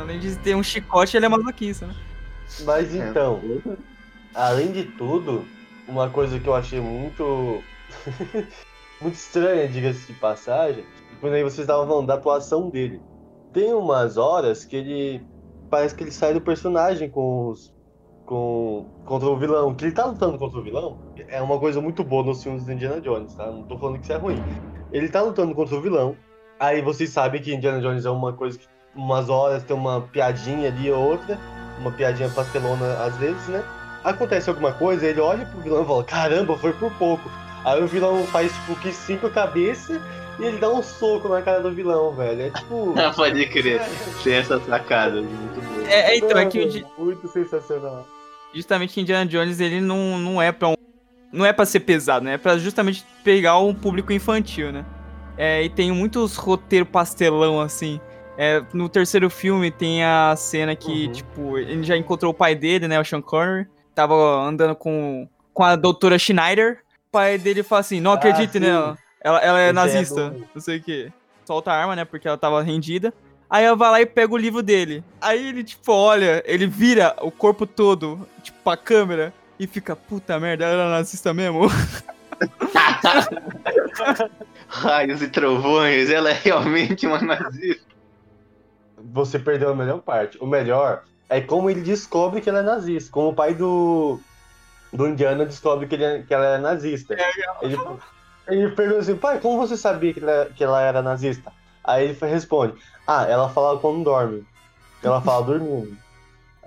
Mano, 0.00 0.10
além 0.10 0.18
de 0.18 0.36
ter 0.36 0.54
um 0.54 0.62
chicote, 0.62 1.16
ele 1.16 1.26
é 1.26 1.28
masoquista, 1.28 1.86
né? 1.86 1.94
Mas 2.64 2.94
É. 2.94 3.08
então, 3.08 3.40
além 4.34 4.72
de 4.72 4.84
tudo, 4.84 5.44
uma 5.86 6.10
coisa 6.10 6.38
que 6.38 6.46
eu 6.46 6.54
achei 6.54 6.80
muito. 6.80 7.62
muito 9.00 9.14
estranha, 9.14 9.68
diga-se 9.68 10.06
de 10.06 10.18
passagem, 10.18 10.84
quando 11.20 11.34
aí 11.34 11.42
vocês 11.42 11.60
estavam 11.60 11.86
falando 11.86 12.06
da 12.06 12.14
atuação 12.14 12.68
dele. 12.68 13.00
Tem 13.52 13.72
umas 13.72 14.16
horas 14.16 14.64
que 14.64 14.76
ele. 14.76 15.26
Parece 15.68 15.94
que 15.94 16.04
ele 16.04 16.10
sai 16.10 16.34
do 16.34 16.40
personagem 16.40 17.08
com 17.08 17.48
os. 17.48 17.74
Com, 18.26 18.86
contra 19.04 19.28
o 19.28 19.36
vilão. 19.36 19.74
Que 19.74 19.86
ele 19.86 19.92
tá 19.92 20.04
lutando 20.04 20.38
contra 20.38 20.58
o 20.58 20.62
vilão 20.62 20.98
é 21.30 21.40
uma 21.40 21.58
coisa 21.58 21.80
muito 21.80 22.02
boa 22.04 22.24
nos 22.24 22.42
filmes 22.42 22.64
do 22.64 22.72
Indiana 22.72 23.00
Jones, 23.00 23.34
tá? 23.34 23.46
Não 23.46 23.62
tô 23.62 23.78
falando 23.78 23.98
que 23.98 24.04
isso 24.04 24.12
é 24.12 24.16
ruim. 24.16 24.42
Ele 24.92 25.08
tá 25.08 25.22
lutando 25.22 25.54
contra 25.54 25.76
o 25.76 25.80
vilão. 25.80 26.16
Aí 26.58 26.82
vocês 26.82 27.10
sabem 27.10 27.40
que 27.40 27.54
Indiana 27.54 27.80
Jones 27.80 28.04
é 28.04 28.10
uma 28.10 28.32
coisa 28.32 28.58
que 28.58 28.66
umas 29.00 29.28
horas 29.28 29.62
tem 29.64 29.74
uma 29.74 30.02
piadinha 30.02 30.68
ali 30.68 30.90
ou 30.90 31.12
outra, 31.12 31.38
uma 31.78 31.90
piadinha 31.90 32.28
pastelona 32.28 32.92
às 33.04 33.16
vezes, 33.16 33.48
né? 33.48 33.64
Acontece 34.04 34.48
alguma 34.48 34.72
coisa, 34.72 35.06
ele 35.06 35.20
olha 35.20 35.44
pro 35.46 35.60
vilão 35.60 35.82
e 35.82 35.86
fala, 35.86 36.04
caramba, 36.04 36.56
foi 36.56 36.72
por 36.72 36.92
pouco. 36.92 37.30
Aí 37.64 37.82
o 37.82 37.86
vilão 37.86 38.26
faz 38.26 38.52
tipo 38.52 38.76
que 38.80 38.92
cinco 38.92 39.28
cabeças 39.30 40.00
e 40.38 40.44
ele 40.44 40.58
dá 40.58 40.70
um 40.70 40.82
soco 40.82 41.28
na 41.28 41.42
cara 41.42 41.60
do 41.60 41.70
vilão, 41.72 42.14
velho. 42.14 42.42
É 42.42 42.50
tipo. 42.50 42.94
Pode 43.14 43.46
crer, 43.46 43.82
tem 44.22 44.34
essa 44.34 44.58
sacada, 44.60 45.20
muito 45.20 45.60
boa. 45.60 45.88
É, 45.88 46.12
é, 46.12 46.16
então, 46.16 46.38
é 46.38 46.46
que 46.46 46.86
o 46.96 47.04
Muito 47.04 47.28
sensacional. 47.28 48.06
justamente 48.54 48.94
que 48.94 49.00
Indiana 49.00 49.26
Jones, 49.26 49.60
ele 49.60 49.80
não, 49.80 50.18
não 50.18 50.40
é 50.40 50.52
pra 50.52 50.68
um, 50.68 50.74
não 51.32 51.44
é 51.44 51.52
pra 51.52 51.66
ser 51.66 51.80
pesado, 51.80 52.24
né? 52.24 52.34
É 52.34 52.38
pra 52.38 52.56
justamente 52.56 53.04
pegar 53.22 53.58
um 53.58 53.74
público 53.74 54.12
infantil, 54.12 54.72
né? 54.72 54.84
É, 55.36 55.62
e 55.62 55.68
tem 55.68 55.92
muitos 55.92 56.36
roteiros 56.36 56.88
pastelão, 56.90 57.60
assim. 57.60 58.00
É, 58.42 58.62
no 58.72 58.88
terceiro 58.88 59.28
filme 59.28 59.70
tem 59.70 60.02
a 60.02 60.34
cena 60.34 60.74
que, 60.74 61.06
Uhum. 61.08 61.12
tipo, 61.12 61.58
ele 61.58 61.82
já 61.82 61.94
encontrou 61.94 62.30
o 62.30 62.34
pai 62.34 62.54
dele, 62.54 62.88
né? 62.88 62.98
O 62.98 63.04
Sean 63.04 63.20
Connery. 63.20 63.66
Tava 63.94 64.14
andando 64.14 64.74
com, 64.74 65.28
com 65.52 65.62
a 65.62 65.76
doutora 65.76 66.18
Schneider. 66.18 66.78
O 67.08 67.12
pai 67.12 67.36
dele 67.36 67.62
fala 67.62 67.80
assim, 67.80 68.00
não 68.00 68.12
Ah, 68.12 68.14
acredite 68.14 68.54
sim. 68.54 68.60
nela. 68.60 68.96
Ela, 69.22 69.38
ela 69.40 69.60
é 69.60 69.64
Esse 69.64 69.70
é 69.70 69.72
nazista. 69.74 70.30
do- 70.30 70.46
Não 70.54 70.60
sei 70.62 70.78
o 70.78 70.82
quê. 70.82 71.12
Solta 71.44 71.70
a 71.70 71.76
arma, 71.76 71.94
né? 71.94 72.06
Porque 72.06 72.26
ela 72.26 72.38
tava 72.38 72.62
rendida. 72.62 73.12
Aí 73.50 73.62
ela 73.64 73.76
vai 73.76 73.90
lá 73.90 74.00
e 74.00 74.06
pega 74.06 74.32
o 74.32 74.38
livro 74.38 74.62
dele. 74.62 75.04
Aí 75.20 75.48
ele, 75.48 75.62
tipo, 75.62 75.92
olha, 75.92 76.42
ele 76.46 76.66
vira 76.66 77.14
o 77.20 77.30
corpo 77.30 77.66
todo, 77.66 78.26
tipo, 78.42 78.56
pra 78.64 78.74
câmera. 78.76 79.34
E 79.58 79.66
fica, 79.66 79.94
puta 79.94 80.40
merda, 80.40 80.64
ela 80.64 80.84
era 80.84 80.90
nazista 80.90 81.34
mesmo? 81.34 81.68
Raios 84.68 85.20
e 85.20 85.28
trovões, 85.28 86.08
ela 86.10 86.30
é 86.30 86.40
realmente 86.42 87.06
uma 87.06 87.20
nazista. 87.20 87.89
Você 89.12 89.38
perdeu 89.38 89.70
a 89.70 89.74
melhor 89.74 90.00
parte. 90.00 90.38
O 90.40 90.46
melhor 90.46 91.02
é 91.28 91.40
como 91.40 91.70
ele 91.70 91.80
descobre 91.80 92.40
que 92.40 92.48
ela 92.48 92.60
é 92.60 92.62
nazista. 92.62 93.10
Como 93.10 93.28
o 93.30 93.34
pai 93.34 93.54
do, 93.54 94.20
do 94.92 95.06
Indiana 95.08 95.44
descobre 95.46 95.86
que, 95.86 95.94
ele 95.94 96.04
é- 96.04 96.22
que 96.22 96.34
ela 96.34 96.46
é 96.46 96.58
nazista. 96.58 97.16
Ele, 97.62 97.76
ele 98.48 98.70
pergunta 98.70 99.00
assim, 99.00 99.16
pai, 99.16 99.38
como 99.40 99.58
você 99.58 99.76
sabia 99.76 100.12
que 100.12 100.20
ela, 100.20 100.46
que 100.54 100.64
ela 100.64 100.80
era 100.82 101.02
nazista? 101.02 101.52
Aí 101.84 102.04
ele 102.04 102.18
responde, 102.30 102.74
ah, 103.06 103.24
ela 103.26 103.48
fala 103.48 103.78
quando 103.78 104.04
dorme. 104.04 104.44
Ela 105.02 105.20
fala 105.22 105.44
dormindo. 105.46 105.96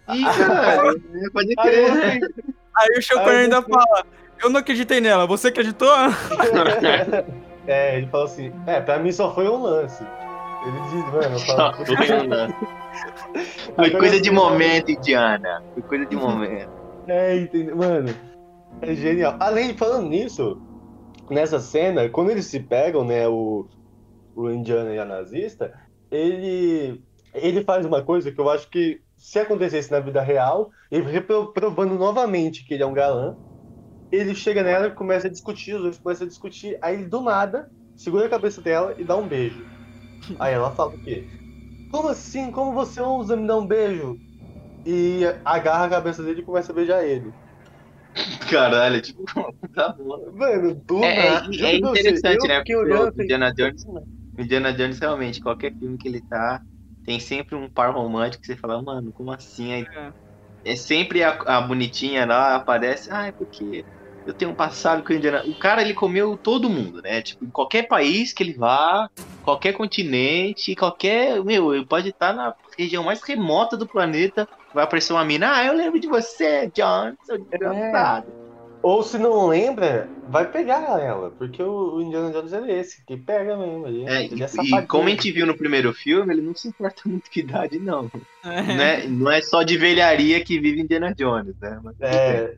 Ih, 0.10 0.24
caralho, 0.24 1.02
pode 1.32 1.54
Aí 1.60 1.66
crer. 1.70 1.92
você- 1.92 2.44
Aí 2.76 2.90
o 2.90 2.98
Aí 2.98 3.04
Connery 3.26 3.38
ainda 3.44 3.62
fala, 3.62 4.06
eu 4.42 4.50
não 4.50 4.60
acreditei 4.60 5.00
nela, 5.00 5.28
você 5.28 5.50
acreditou? 5.50 5.88
é, 7.68 7.98
ele 7.98 8.08
fala 8.08 8.26
assim, 8.26 8.52
é, 8.66 8.82
pra 8.82 8.98
mim 9.00 9.12
só 9.12 9.34
foi 9.34 9.48
um 9.48 9.62
lance. 9.62 10.04
Ele 10.66 10.80
diz, 10.90 11.06
mano, 11.12 11.36
eu 11.36 11.40
falo, 11.40 11.76
Foi 13.76 13.92
coisa 13.92 14.22
de 14.22 14.32
momento, 14.32 14.92
Indiana. 14.92 15.62
Foi 15.74 15.84
coisa 15.84 16.06
de 16.06 16.16
momento. 16.16 16.72
É, 17.08 17.36
entendeu? 17.36 17.76
Mano, 17.76 18.16
é 18.82 18.96
genial. 18.96 19.36
Além, 19.40 19.76
falando 19.76 20.08
nisso, 20.08 20.62
nessa 21.30 21.60
cena, 21.60 22.10
quando 22.10 22.32
eles 22.32 22.46
se 22.46 22.60
pegam, 22.60 23.04
né, 23.04 23.28
o, 23.28 23.68
o 24.36 24.50
indiano 24.50 24.94
e 24.94 25.00
a 25.00 25.06
nazista, 25.06 25.74
ele, 26.10 27.02
ele 27.34 27.64
faz 27.64 27.86
uma 27.86 28.02
coisa 28.02 28.32
que 28.32 28.40
eu 28.40 28.50
acho 28.50 28.70
que 28.70 29.02
se 29.18 29.40
acontecesse 29.40 29.92
na 29.92 30.00
vida 30.00 30.22
real, 30.22 30.70
ele 30.92 31.10
reprovando 31.10 31.96
novamente 31.96 32.66
que 32.66 32.74
ele 32.74 32.84
é 32.84 32.86
um 32.86 32.94
galã, 32.94 33.36
ele 34.12 34.36
chega 34.36 34.62
nela 34.62 34.88
e 34.88 34.92
começa 34.92 35.28
a 35.28 35.32
discutir, 35.32 35.76
os 35.76 35.82
dois 35.82 35.98
começam 35.98 36.26
a 36.26 36.30
discutir, 36.30 36.78
aí 36.82 36.96
ele 36.96 37.06
do 37.06 37.22
nada 37.22 37.70
segura 37.96 38.26
a 38.26 38.30
cabeça 38.30 38.62
dela 38.62 38.94
e 38.98 39.04
dá 39.04 39.16
um 39.16 39.28
beijo. 39.28 39.66
Aí 40.40 40.54
ela 40.54 40.72
fala 40.76 40.96
o 40.96 41.00
quê? 41.00 41.28
Como 41.90 42.10
assim? 42.10 42.52
Como 42.52 42.74
você 42.74 43.02
ousa 43.02 43.36
me 43.38 43.48
dar 43.48 43.58
um 43.58 43.68
beijo? 43.68 44.22
E 44.86 45.22
agarra 45.46 45.86
a 45.88 45.90
cabeça 45.92 46.24
dele 46.24 46.42
e 46.42 46.46
começa 46.46 46.72
a 46.72 46.76
beijar 46.76 47.06
ele. 47.06 47.36
Caralho, 48.50 49.02
tipo, 49.02 49.24
tá 49.74 49.90
bom. 49.98 50.32
Mano, 50.34 50.76
do 50.88 51.10
É, 51.10 51.10
nada. 51.12 51.48
é, 51.54 51.54
juro 51.54 51.76
é 51.76 51.78
você, 51.80 52.20
interessante, 52.20 52.48
né? 52.48 52.60
Porque 52.60 52.76
olhando 52.76 53.12
o 53.16 53.22
Indiana 53.22 53.54
Jones, 53.54 53.84
Indiana 54.38 54.74
Jones 54.74 55.00
realmente, 55.00 55.40
qualquer 55.42 55.76
filme 55.78 55.98
que 55.98 56.08
ele 56.08 56.22
tá, 56.22 56.64
tem 57.04 57.20
sempre 57.20 57.56
um 57.56 57.70
par 57.70 57.94
romântico 57.94 58.42
que 58.42 58.48
você 58.48 58.58
fala, 58.58 58.82
mano, 58.82 59.12
como 59.14 59.32
assim? 59.32 59.74
Aí, 59.74 59.90
É. 59.96 60.14
é 60.64 60.76
sempre 60.76 61.24
a, 61.24 61.32
a 61.48 61.62
bonitinha 61.62 62.26
lá, 62.26 62.56
aparece, 62.56 63.10
ah, 63.12 63.28
é 63.28 63.32
porque 63.34 63.88
eu 64.26 64.34
tenho 64.34 64.52
um 64.52 64.56
passado 64.56 65.04
com 65.04 65.14
o 65.14 65.16
Indiana. 65.16 65.44
O 65.46 65.56
cara, 65.56 65.82
ele 65.82 65.94
comeu 65.94 66.38
todo 66.38 66.70
mundo, 66.70 67.02
né? 67.02 67.22
Tipo, 67.22 67.46
em 67.46 67.50
qualquer 67.50 67.88
país 67.88 68.34
que 68.34 68.44
ele 68.44 68.54
vá, 68.54 69.10
qualquer 69.44 69.74
continente, 69.74 70.76
qualquer. 70.76 71.44
Meu, 71.44 71.74
ele 71.76 71.86
pode 71.86 72.10
estar 72.10 72.34
na 72.34 72.54
região 72.78 73.04
mais 73.04 73.22
remota 73.22 73.78
do 73.78 73.88
planeta, 73.88 74.48
vai 74.74 74.84
aparecer 74.84 75.14
uma 75.14 75.26
mina, 75.26 75.56
ah, 75.56 75.66
eu 75.66 75.74
lembro 75.74 76.00
de 76.00 76.08
você, 76.08 76.72
John, 76.74 77.14
seu 77.24 77.38
desgraçado. 77.38 78.28
Ou 78.82 79.02
se 79.02 79.18
não 79.18 79.48
lembra, 79.48 80.10
vai 80.28 80.46
pegar 80.52 81.00
ela, 81.00 81.32
porque 81.32 81.64
o 81.64 82.02
Indiana 82.02 82.32
Jones 82.32 82.52
é 82.52 82.80
esse, 82.80 83.02
que 83.06 83.16
pega 83.16 83.56
mesmo. 83.56 83.88
Ele, 83.88 84.04
É, 84.06 84.26
ele 84.26 84.36
e, 84.36 84.44
é 84.44 84.46
e 84.46 84.50
safadinho. 84.50 84.88
como 84.88 85.08
a 85.08 85.10
gente 85.12 85.32
viu 85.32 85.46
no 85.46 85.56
primeiro 85.56 85.94
filme, 85.94 86.34
ele 86.34 86.42
não 86.42 86.54
se 86.54 86.68
importa 86.68 87.02
muito 87.06 87.32
com 87.32 87.40
idade, 87.40 87.80
não. 87.80 88.12
É. 88.44 88.62
Não 88.62 88.84
é, 88.84 89.08
não 89.08 89.32
é 89.32 89.42
só 89.42 89.64
de 89.64 89.78
velharia 89.78 90.44
que 90.44 90.60
vive 90.60 90.82
Indiana 90.82 91.16
Jones, 91.16 91.56
né? 91.62 91.80
Mas, 91.82 91.96
É, 92.02 92.56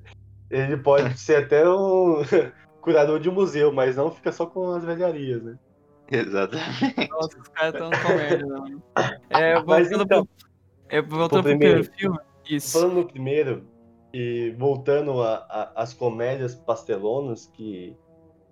ele 0.50 0.78
pode 0.78 1.18
ser 1.20 1.44
até 1.44 1.68
um 1.68 2.22
curador 2.82 3.20
de 3.20 3.30
museu, 3.30 3.72
mas 3.72 3.96
não 3.96 4.12
fica 4.12 4.32
só 4.32 4.46
com 4.46 4.72
as 4.72 4.84
velharias, 4.84 5.44
né? 5.44 5.58
Exatamente. 6.12 7.10
Nossa, 7.10 7.40
os 7.40 7.48
caras 7.50 7.74
estão 7.74 7.90
com 7.90 8.16
merda, 8.16 8.46
mano. 8.46 8.84
É, 9.30 9.64
Mas 9.64 9.90
voltando 9.90 10.04
então, 10.04 10.26
pro, 10.26 10.36
é, 10.90 11.02
voltando 11.02 11.30
pro 11.30 11.44
primeiro. 11.44 11.84
primeiro 11.84 11.94
filme. 11.98 12.20
Isso. 12.48 12.80
Falando 12.80 12.94
no 12.94 13.08
primeiro, 13.08 13.68
e 14.14 14.52
voltando 14.58 15.22
às 15.76 15.94
comédias 15.94 16.56
pastelonas 16.56 17.48
que, 17.48 17.98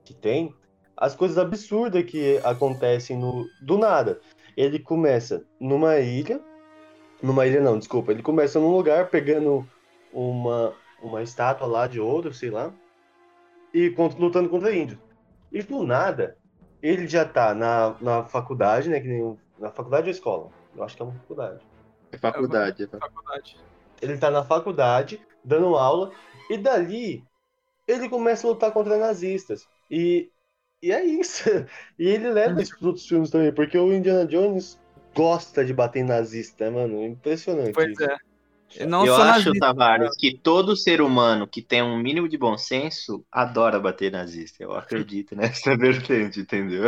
que 0.03 0.13
tem, 0.13 0.53
as 0.97 1.15
coisas 1.15 1.37
absurdas 1.37 2.03
que 2.03 2.39
acontecem 2.43 3.17
no, 3.17 3.45
do 3.61 3.77
nada. 3.77 4.19
Ele 4.57 4.79
começa 4.79 5.45
numa 5.59 5.99
ilha. 5.99 6.41
Numa 7.21 7.47
ilha 7.47 7.61
não, 7.61 7.79
desculpa. 7.79 8.11
Ele 8.11 8.21
começa 8.21 8.59
num 8.59 8.75
lugar 8.75 9.09
pegando 9.09 9.65
uma, 10.11 10.73
uma 11.03 11.21
estátua 11.21 11.67
lá 11.67 11.87
de 11.87 11.99
ouro, 11.99 12.33
sei 12.33 12.49
lá. 12.49 12.73
E 13.73 13.89
cont- 13.91 14.17
lutando 14.19 14.49
contra 14.49 14.73
índios. 14.75 14.99
E 15.51 15.61
do 15.61 15.83
nada, 15.83 16.37
ele 16.81 17.07
já 17.07 17.25
tá 17.25 17.53
na, 17.53 17.95
na 18.01 18.23
faculdade, 18.25 18.89
né? 18.89 18.99
Que 18.99 19.07
nem, 19.07 19.37
na 19.59 19.71
faculdade 19.71 20.07
ou 20.07 20.11
escola? 20.11 20.49
Eu 20.75 20.83
acho 20.83 20.95
que 20.95 21.01
é 21.01 21.05
uma 21.05 21.13
faculdade. 21.13 21.61
É 22.11 22.17
faculdade. 22.17 22.83
é 22.83 22.87
faculdade. 22.87 23.13
Faculdade. 23.13 23.57
Ele 24.01 24.17
tá 24.17 24.29
na 24.29 24.43
faculdade, 24.43 25.21
dando 25.43 25.75
aula, 25.75 26.11
e 26.49 26.57
dali 26.57 27.23
ele 27.87 28.09
começa 28.09 28.47
a 28.47 28.49
lutar 28.49 28.71
contra 28.71 28.97
nazistas. 28.97 29.67
E, 29.89 30.29
e 30.81 30.91
é 30.91 31.03
isso. 31.03 31.43
E 31.97 32.07
ele 32.07 32.29
leva 32.31 32.61
isso 32.61 32.77
para 32.77 32.87
outros 32.87 33.07
filmes 33.07 33.29
também, 33.29 33.53
porque 33.53 33.77
o 33.77 33.93
Indiana 33.93 34.25
Jones 34.25 34.79
gosta 35.15 35.63
de 35.63 35.73
bater 35.73 35.99
em 35.99 36.03
nazista, 36.03 36.69
mano. 36.71 37.03
Impressionante. 37.03 37.73
Pois 37.73 37.91
isso. 37.91 38.03
é. 38.03 38.17
Não 38.87 39.05
eu 39.05 39.15
acho, 39.15 39.47
nazista. 39.49 39.59
Tavares, 39.59 40.15
que 40.17 40.37
todo 40.37 40.75
ser 40.75 41.01
humano 41.01 41.47
que 41.47 41.61
tem 41.61 41.81
um 41.81 41.97
mínimo 41.97 42.27
de 42.27 42.37
bom 42.37 42.57
senso 42.57 43.25
adora 43.31 43.79
bater 43.79 44.11
nazista. 44.11 44.63
Eu 44.63 44.73
acredito 44.73 45.35
nessa 45.35 45.75
vertente, 45.77 46.39
entendeu? 46.39 46.85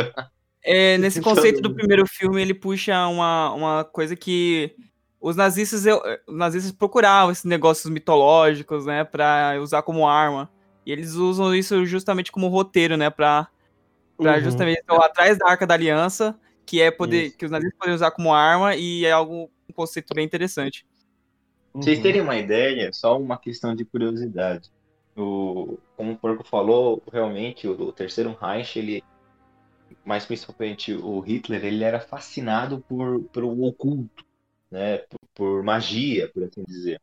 É, 0.63 0.98
nesse 1.00 1.22
conceito 1.22 1.62
do 1.62 1.74
primeiro 1.74 2.06
filme, 2.08 2.42
ele 2.42 2.54
puxa 2.54 3.08
uma, 3.08 3.51
uma 3.54 3.84
coisa 3.84 4.15
que 4.15 4.75
os 5.20 5.36
nazistas, 5.36 5.86
eu- 5.86 6.01
os 6.27 6.36
nazistas 6.36 6.72
procuravam 6.72 7.32
esses 7.32 7.46
negócios 7.46 7.92
mitológicos, 7.92 8.86
né, 8.86 9.04
pra 9.04 9.58
usar 9.62 9.82
como 9.82 10.08
arma. 10.08 10.50
E 10.86 10.92
eles 10.92 11.13
usam 11.13 11.54
isso 11.56 11.86
justamente 11.86 12.32
como 12.32 12.48
roteiro, 12.48 12.96
né, 12.96 13.10
pra 13.10 13.48
Uhum. 14.18 14.39
justamente 14.39 14.80
então, 14.84 15.01
atrás 15.01 15.38
da 15.38 15.50
Arca 15.50 15.68
da 15.68 15.74
Aliança, 15.74 16.39
que 16.65 16.82
é 16.82 16.89
poder 16.89 17.27
Isso. 17.27 17.38
que 17.38 17.46
os 17.46 17.51
nazistas 17.51 17.77
podem 17.77 17.94
usar 17.94 18.12
como 18.12 18.34
arma 18.34 18.75
e 18.75 19.04
é 19.06 19.12
algo 19.12 19.50
um 19.70 19.74
conceito 19.74 20.13
bem 20.13 20.25
interessante. 20.25 20.86
Uhum. 21.75 21.82
Vocês 21.82 22.00
terem 22.00 22.22
uma 22.22 22.38
ideia, 22.38 22.91
só 22.94 23.20
uma 23.20 23.38
questão 23.38 23.75
de 23.75 23.84
curiosidade. 23.84 24.72
O, 25.15 25.77
como 25.98 26.13
o 26.13 26.17
Porco 26.17 26.48
falou, 26.48 27.03
realmente 27.12 27.67
o, 27.67 27.74
o 27.74 27.91
terceiro 27.91 28.38
Reich, 28.39 28.79
ele, 28.79 29.03
mais 30.05 30.25
principalmente 30.25 30.94
o 30.94 31.20
Hitler, 31.20 31.65
ele 31.65 31.84
era 31.84 32.00
fascinado 32.00 32.84
por 32.88 33.24
pelo 33.25 33.65
oculto, 33.65 34.25
né? 34.72 35.00
Por, 35.00 35.20
por 35.36 35.63
magia, 35.63 36.29
por 36.29 36.46
assim 36.46 36.63
dizer. 36.65 37.01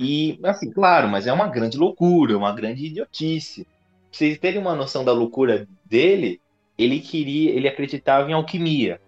E, 0.00 0.36
assim, 0.42 0.68
claro, 0.68 1.06
mas 1.08 1.28
é 1.28 1.32
uma 1.32 1.46
grande 1.46 1.78
loucura, 1.78 2.36
uma 2.36 2.52
grande 2.52 2.86
idiotice. 2.86 3.64
Pra 3.64 3.70
vocês 4.10 4.36
terem 4.36 4.60
uma 4.60 4.74
noção 4.74 5.04
da 5.04 5.12
loucura 5.12 5.68
dele, 5.84 6.40
ele 6.76 6.98
queria, 6.98 7.52
ele 7.52 7.68
acreditava 7.68 8.28
em 8.28 8.34
alquimia, 8.34 9.00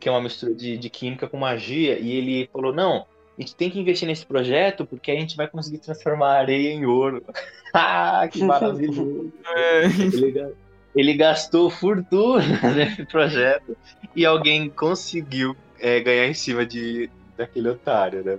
que 0.00 0.08
é 0.08 0.10
uma 0.12 0.20
mistura 0.20 0.52
de, 0.52 0.76
de 0.76 0.90
química 0.90 1.28
com 1.28 1.36
magia, 1.36 1.96
e 2.00 2.10
ele 2.10 2.48
falou, 2.52 2.72
não, 2.72 3.06
a 3.38 3.40
gente 3.40 3.54
tem 3.56 3.70
que 3.70 3.78
investir 3.80 4.06
nesse 4.08 4.24
projeto 4.24 4.84
porque 4.86 5.10
a 5.10 5.14
gente 5.14 5.36
vai 5.36 5.46
conseguir 5.48 5.78
transformar 5.78 6.28
a 6.36 6.38
areia 6.38 6.72
em 6.72 6.86
ouro. 6.86 7.22
ah, 7.74 8.26
que 8.30 8.42
maravilhoso! 8.42 9.32
É, 9.54 9.84
ele, 9.86 10.54
ele 10.94 11.14
gastou 11.14 11.68
fortuna 11.70 12.42
nesse 12.74 13.04
projeto 13.04 13.76
e 14.14 14.24
alguém 14.24 14.68
conseguiu 14.70 15.54
é, 15.78 16.00
ganhar 16.00 16.26
em 16.26 16.34
cima 16.34 16.64
de, 16.64 17.10
daquele 17.36 17.68
otário, 17.68 18.24
né? 18.24 18.38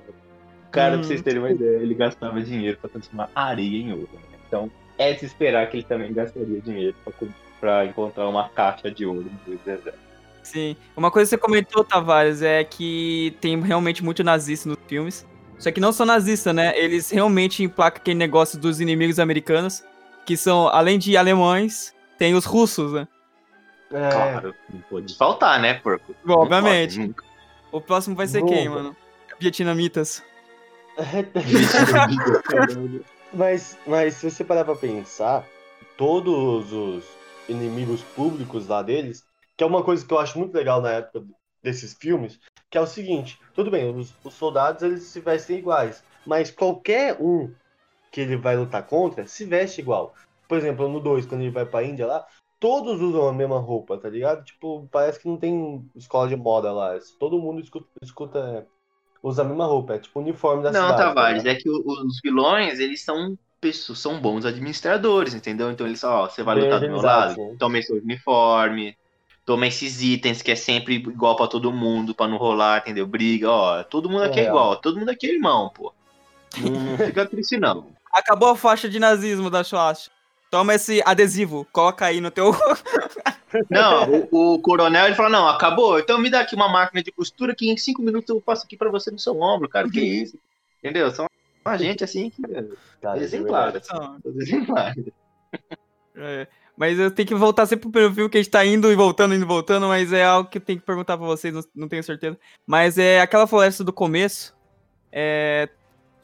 Cara, 0.71 0.95
Hum. 0.95 0.99
pra 0.99 1.07
vocês 1.07 1.21
terem 1.21 1.39
uma 1.39 1.51
ideia, 1.51 1.77
ele 1.77 1.93
gastava 1.93 2.41
dinheiro 2.41 2.77
pra 2.79 2.89
transformar 2.89 3.29
areia 3.33 3.77
em 3.81 3.91
ouro. 3.91 4.09
né? 4.13 4.37
Então, 4.47 4.69
é 4.97 5.13
de 5.13 5.19
se 5.19 5.25
esperar 5.25 5.69
que 5.69 5.77
ele 5.77 5.83
também 5.83 6.11
gastaria 6.11 6.59
dinheiro 6.59 6.95
pra, 7.05 7.13
pra 7.59 7.85
encontrar 7.85 8.27
uma 8.27 8.49
caixa 8.49 8.89
de 8.91 9.05
ouro 9.05 9.25
no 9.47 9.55
deserto. 9.57 10.06
Sim. 10.51 10.77
Uma 10.95 11.11
coisa 11.11 11.27
que 11.27 11.35
você 11.35 11.37
comentou, 11.37 11.83
Tavares, 11.83 12.41
é 12.41 12.63
que 12.63 13.35
tem 13.41 13.59
realmente 13.59 14.03
muito 14.03 14.23
nazista 14.23 14.69
nos 14.69 14.77
filmes. 14.87 15.27
Só 15.59 15.71
que 15.71 15.81
não 15.81 15.91
só 15.91 16.05
nazista, 16.05 16.53
né? 16.53 16.71
Eles 16.79 17.09
realmente 17.09 17.63
emplacam 17.63 17.99
aquele 17.99 18.17
negócio 18.17 18.57
dos 18.57 18.79
inimigos 18.79 19.19
americanos, 19.19 19.83
que 20.25 20.37
são, 20.37 20.69
além 20.69 20.97
de 20.97 21.17
alemães, 21.17 21.93
tem 22.17 22.33
os 22.33 22.45
russos, 22.45 22.93
né? 22.93 23.07
É, 23.91 24.09
Claro, 24.09 24.55
não 24.71 24.79
pode 24.81 25.17
faltar, 25.17 25.59
né, 25.59 25.73
porco? 25.75 26.15
Não 26.23 26.35
Obviamente. 26.35 26.97
pode. 26.97 27.15
O 27.71 27.81
próximo 27.81 28.15
vai 28.15 28.27
ser 28.27 28.39
Boa. 28.39 28.53
quem, 28.53 28.69
mano? 28.69 28.95
Vietnamitas. 29.39 30.23
mas, 33.33 33.77
mas 33.85 34.13
se 34.15 34.31
você 34.31 34.43
parar 34.43 34.63
pra 34.63 34.75
pensar, 34.75 35.45
todos 35.97 36.71
os 36.71 37.03
inimigos 37.49 38.01
públicos 38.01 38.67
lá 38.67 38.81
deles, 38.81 39.25
que 39.57 39.63
é 39.63 39.67
uma 39.67 39.83
coisa 39.83 40.05
que 40.05 40.13
eu 40.13 40.19
acho 40.19 40.37
muito 40.37 40.53
legal 40.53 40.81
na 40.81 40.91
época 40.91 41.25
desses 41.63 41.93
filmes, 41.95 42.39
que 42.69 42.77
é 42.77 42.81
o 42.81 42.87
seguinte, 42.87 43.39
tudo 43.53 43.71
bem, 43.71 43.93
os, 43.93 44.13
os 44.23 44.33
soldados 44.35 44.83
eles 44.83 45.03
se 45.03 45.19
vestem 45.19 45.57
iguais, 45.57 46.03
mas 46.25 46.51
qualquer 46.51 47.17
um 47.19 47.51
que 48.11 48.21
ele 48.21 48.37
vai 48.37 48.55
lutar 48.55 48.85
contra 48.85 49.25
se 49.25 49.43
veste 49.45 49.81
igual. 49.81 50.13
Por 50.47 50.57
exemplo, 50.57 50.87
no 50.87 50.99
2, 50.99 51.25
quando 51.25 51.41
ele 51.41 51.51
vai 51.51 51.65
pra 51.65 51.83
Índia 51.83 52.05
lá, 52.05 52.25
todos 52.59 53.01
usam 53.01 53.27
a 53.27 53.33
mesma 53.33 53.59
roupa, 53.59 53.97
tá 53.97 54.09
ligado? 54.09 54.45
Tipo, 54.45 54.87
parece 54.91 55.19
que 55.19 55.27
não 55.27 55.37
tem 55.37 55.83
escola 55.95 56.27
de 56.27 56.35
moda 56.35 56.71
lá. 56.71 56.97
Todo 57.19 57.39
mundo 57.39 57.59
escuta, 57.59 57.87
escuta 58.01 58.65
usa 59.21 59.41
a 59.41 59.45
mesma 59.45 59.65
roupa, 59.65 59.95
é 59.95 59.99
tipo 59.99 60.19
o 60.19 60.21
uniforme 60.21 60.63
da 60.63 60.71
Não, 60.71 60.81
cidade. 60.83 60.97
tá 60.97 61.07
Tavares, 61.09 61.43
ligado? 61.43 61.57
é 61.57 61.59
que 61.59 61.69
os 61.69 62.19
vilões, 62.23 62.79
eles 62.79 63.03
são 63.03 63.37
pessoas, 63.59 63.99
são 63.99 64.21
bons 64.21 64.45
administradores, 64.45 65.33
entendeu? 65.33 65.71
Então 65.71 65.85
eles, 65.85 66.03
ó, 66.03 66.29
você 66.29 66.43
vai 66.43 66.55
Bem 66.55 66.63
lutar 66.65 66.79
do 66.79 66.87
meu 66.87 67.01
lado, 67.01 67.37
né? 67.37 67.55
toma 67.59 67.79
esse 67.79 67.91
uniforme, 67.91 68.95
toma 69.47 69.65
esses 69.65 70.01
itens 70.01 70.41
que 70.41 70.51
é 70.51 70.55
sempre 70.57 70.95
igual 70.95 71.37
pra 71.37 71.47
todo 71.47 71.71
mundo, 71.71 72.13
pra 72.13 72.27
não 72.27 72.35
rolar, 72.35 72.79
entendeu? 72.79 73.07
Briga, 73.07 73.49
ó, 73.49 73.81
todo 73.81 74.09
mundo 74.09 74.23
aqui 74.25 74.41
é, 74.41 74.43
É. 74.43 74.47
igual, 74.47 74.75
todo 74.75 74.99
mundo 74.99 75.07
aqui 75.09 75.25
é 75.25 75.33
irmão, 75.35 75.69
pô. 75.73 75.93
Não, 76.57 76.69
não 76.69 76.97
fica 76.99 77.25
triste, 77.25 77.57
não. 77.57 77.87
Acabou 78.11 78.49
a 78.49 78.57
faixa 78.57 78.89
de 78.89 78.99
nazismo 78.99 79.49
da 79.49 79.63
Schwarz. 79.63 80.11
Toma 80.51 80.75
esse 80.75 81.01
adesivo, 81.05 81.65
coloca 81.71 82.05
aí 82.05 82.19
no 82.19 82.29
teu. 82.29 82.51
Não, 83.71 84.27
o, 84.29 84.55
o 84.55 84.59
coronel, 84.61 85.05
ele 85.05 85.15
fala, 85.15 85.29
não, 85.29 85.47
acabou, 85.47 85.97
então 85.97 86.19
me 86.19 86.29
dá 86.29 86.41
aqui 86.41 86.53
uma 86.53 86.67
máquina 86.67 87.01
de 87.01 87.13
costura 87.13 87.55
que 87.55 87.71
em 87.71 87.77
cinco 87.77 88.01
minutos 88.01 88.27
eu 88.29 88.41
passo 88.41 88.65
aqui 88.65 88.75
pra 88.75 88.89
você 88.89 89.09
no 89.09 89.17
seu 89.17 89.39
ombro, 89.39 89.69
cara, 89.69 89.89
que 89.89 90.01
isso? 90.01 90.37
Entendeu? 90.83 91.09
São 91.11 91.27
uma 91.65 91.77
gente 91.77 92.03
assim 92.03 92.29
que 92.29 92.41
é 92.45 92.65
Cara, 93.01 93.19
exemplar, 93.23 93.69
é 93.69 93.79
verdade. 93.79 93.85
assim. 94.83 95.07
É, 96.17 96.47
mas 96.77 96.99
eu 96.99 97.09
tenho 97.09 97.27
que 97.27 97.33
voltar 97.33 97.65
sempre 97.65 97.83
pro 97.83 97.91
primeiro 97.91 98.13
filme, 98.13 98.29
que 98.29 98.37
a 98.37 98.41
gente 98.41 98.51
tá 98.51 98.63
indo 98.63 98.91
e 98.91 98.95
voltando, 98.95 99.33
indo 99.33 99.43
e 99.43 99.47
voltando, 99.47 99.87
mas 99.87 100.13
é 100.13 100.23
algo 100.23 100.47
que 100.47 100.59
eu 100.59 100.61
tenho 100.61 100.79
que 100.79 100.85
perguntar 100.85 101.17
pra 101.17 101.25
vocês, 101.25 101.51
não, 101.51 101.63
não 101.75 101.87
tenho 101.87 102.03
certeza. 102.03 102.37
Mas 102.67 102.99
é 102.99 103.19
aquela 103.19 103.47
floresta 103.47 103.83
do 103.83 103.91
começo, 103.91 104.55
é, 105.11 105.67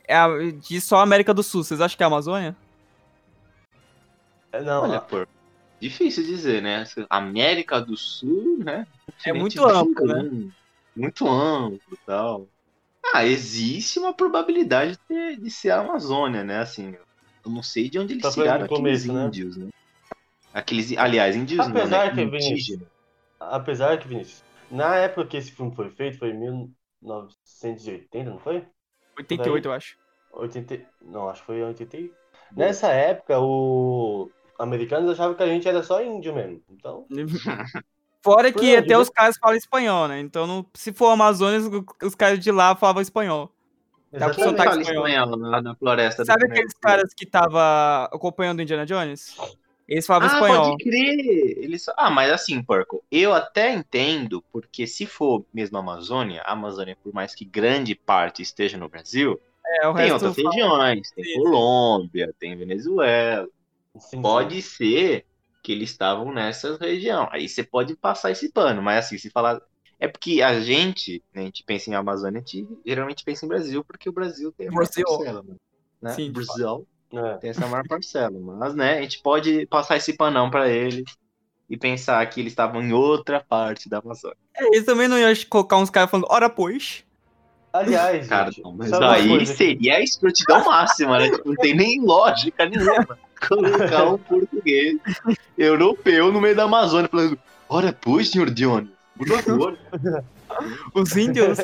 é 0.08 0.16
a, 0.16 0.28
de 0.52 0.80
só 0.80 1.00
América 1.00 1.34
do 1.34 1.42
Sul, 1.42 1.64
vocês 1.64 1.82
acham 1.82 1.98
que 1.98 2.04
é 2.04 2.06
a 2.06 2.08
Amazônia? 2.08 2.56
É, 4.52 4.62
Não, 4.62 4.84
Olha, 4.84 5.02
pô, 5.02 5.26
difícil 5.82 6.24
dizer, 6.24 6.62
né? 6.62 6.86
América 7.10 7.82
do 7.82 7.98
Sul, 7.98 8.60
né? 8.60 8.86
É 9.26 9.34
muito 9.34 9.66
amplo, 9.66 10.06
né? 10.06 10.52
Muito 10.96 11.28
amplo 11.28 11.82
e 11.92 11.98
tal. 12.06 12.48
Ah, 13.12 13.26
existe 13.26 13.98
uma 13.98 14.14
probabilidade 14.14 15.00
de, 15.10 15.36
de 15.38 15.50
ser 15.50 15.72
a 15.72 15.80
Amazônia, 15.80 16.44
né? 16.44 16.60
Assim, 16.60 16.96
eu 17.44 17.52
não 17.52 17.64
sei 17.64 17.90
de 17.90 17.98
onde 17.98 18.14
eles 18.14 18.24
Tá 18.24 18.32
tiraram 18.32 18.66
aqueles 18.66 18.78
começo, 18.78 19.12
né? 19.12 19.26
índios, 19.26 19.58
né? 19.58 19.68
Aqueles, 20.54 20.96
aliás, 20.98 21.36
índios 21.36 21.58
não, 21.68 21.76
Apesar 21.76 22.06
né? 22.06 22.10
que, 22.12 22.26
Vinícius, 22.26 22.52
Indígenas. 22.52 22.88
apesar 23.40 23.98
que, 23.98 24.08
Vinícius, 24.08 24.44
na 24.70 24.96
época 24.98 25.28
que 25.28 25.38
esse 25.38 25.52
filme 25.52 25.76
foi 25.76 25.90
feito, 25.90 26.20
foi 26.20 26.30
em 26.30 26.40
mil- 26.40 26.72
1980, 27.02 28.30
não 28.30 28.40
foi? 28.40 28.66
88, 29.18 29.68
eu 29.68 29.74
acho. 29.74 29.98
80... 30.32 30.80
Não, 31.02 31.28
acho 31.30 31.42
que 31.42 31.48
foi 31.48 31.64
80. 31.64 32.14
Nessa 32.56 32.88
época, 32.90 33.40
o 33.40 34.30
americanos 34.60 35.12
achavam 35.12 35.36
que 35.36 35.44
a 35.44 35.48
gente 35.48 35.68
era 35.68 35.82
só 35.84 36.02
índio 36.04 36.34
mesmo. 36.36 36.62
Então, 36.70 37.06
Fora 38.24 38.54
que 38.54 38.72
não, 38.74 38.80
até 38.80 38.98
os 38.98 39.10
caras 39.10 39.36
falam 39.38 39.58
espanhol, 39.58 40.08
né? 40.08 40.20
Então, 40.20 40.48
não- 40.48 40.66
se 40.74 40.94
for 40.94 41.10
Amazonas, 41.10 41.66
os 42.02 42.16
caras 42.16 42.40
de 42.40 42.52
lá 42.52 42.76
falavam 42.76 43.02
espanhol. 43.02 43.52
Tá 44.18 44.28
com 44.28 44.42
sotaque 44.44 44.70
fala 44.70 44.82
espanhol. 44.82 45.08
espanhol 45.08 45.36
lá 45.36 45.62
na 45.62 45.76
floresta. 45.76 46.24
Sabe 46.24 46.46
aqueles 46.46 46.74
caras 46.74 47.12
que 47.16 47.26
tava 47.26 48.06
acompanhando 48.14 48.60
o 48.60 48.62
Indiana 48.62 48.86
Jones? 48.86 49.36
Eles 49.88 50.06
falavam 50.06 50.30
Ah, 50.30 50.34
espanhol. 50.34 50.72
pode 50.78 50.84
crer. 50.84 51.58
Eles... 51.64 51.86
Ah, 51.98 52.10
mas 52.10 52.32
assim, 52.32 52.64
Porco, 52.64 53.04
eu 53.12 53.34
até 53.34 53.74
entendo, 53.74 54.42
porque 54.52 54.88
se 54.88 55.06
for 55.06 55.46
mesmo 55.54 55.78
a 55.78 55.82
Amazônia, 55.82 56.42
a 56.44 56.54
Amazônia, 56.54 56.98
por 57.04 57.14
mais 57.14 57.36
que 57.36 57.44
grande 57.46 57.94
parte 57.96 58.42
esteja 58.42 58.78
no 58.78 58.88
Brasil, 58.90 59.40
É, 59.82 59.88
o 59.88 59.94
tem 59.94 60.12
resto 60.12 60.26
outras 60.26 60.36
fala- 60.36 60.50
regiões, 60.56 61.12
tem 61.12 61.24
Sim. 61.26 61.34
Colômbia, 61.36 62.34
tem 62.40 62.56
Venezuela. 62.58 63.48
Sim, 63.98 64.00
sim. 64.10 64.22
Pode 64.22 64.62
ser 64.62 65.26
que 65.64 65.72
eles 65.72 65.92
estavam 65.92 66.34
nessa 66.34 66.78
região. 66.78 67.28
Aí 67.32 67.48
você 67.48 67.64
pode 67.64 67.96
passar 67.96 68.32
esse 68.32 68.52
pano, 68.52 68.82
mas 68.82 69.06
assim, 69.06 69.18
se 69.18 69.30
falar. 69.30 69.62
É 70.00 70.08
porque 70.08 70.42
a 70.42 70.60
gente, 70.60 71.24
né, 71.34 71.44
a 71.44 71.46
gente 71.46 71.64
pensa 71.64 71.90
em 71.90 71.94
Amazônia, 71.96 72.40
a 72.40 72.44
gente 72.46 72.68
geralmente 72.86 73.24
pensa 73.24 73.46
em 73.46 73.50
Brasil, 73.50 73.84
porque 73.86 74.10
o 74.10 74.12
Brasil 74.14 74.52
tem 74.52 74.70
Brasil. 74.70 75.06
parcela, 75.06 75.44
né? 76.02 76.12
Sim, 76.14 76.32
Brasil 76.32 76.86
É. 77.14 77.38
tem 77.38 77.50
essa 77.52 77.68
maior 77.68 77.88
parcela. 77.88 78.38
Mas, 78.40 78.74
né, 78.74 78.98
a 78.98 79.02
gente 79.02 79.22
pode 79.22 79.66
passar 79.68 79.98
esse 79.98 80.14
panão 80.14 80.50
pra 80.50 80.68
eles 80.68 81.04
e 81.70 81.78
pensar 81.78 82.26
que 82.28 82.40
eles 82.40 82.52
estavam 82.52 82.82
em 82.82 82.92
outra 82.92 83.40
parte 83.40 83.88
da 83.88 84.00
Amazônia. 84.00 84.38
É, 84.56 84.66
Eles 84.68 84.86
também 84.86 85.08
não 85.08 85.18
iam 85.18 85.32
colocar 85.50 85.78
uns 85.78 85.90
caras 85.90 86.10
falando, 86.10 86.28
ora 86.30 86.50
pois. 86.50 87.04
Aliás, 87.72 88.28
Cara, 88.28 88.52
gente, 88.52 88.64
não, 88.64 88.72
mas 88.72 88.94
aí 88.94 89.46
seria 89.48 89.96
a 89.96 90.02
escrotidão 90.02 90.64
máxima, 90.64 91.18
né? 91.18 91.30
Tipo, 91.30 91.50
não 91.50 91.56
tem 91.56 91.76
nem 91.76 92.00
lógica 92.02 92.68
nenhuma 92.68 93.18
colocar 93.48 94.10
um 94.10 94.18
português 94.18 94.98
europeu 95.58 96.32
no 96.32 96.40
meio 96.40 96.56
da 96.56 96.64
Amazônia 96.64 97.10
falando: 97.10 97.40
Ora, 97.68 97.98
pois, 98.00 98.30
senhor 98.30 98.52
Jones, 98.52 98.90
por 99.18 99.28
favor. 99.28 99.78
Os 100.94 101.18
índios. 101.18 101.58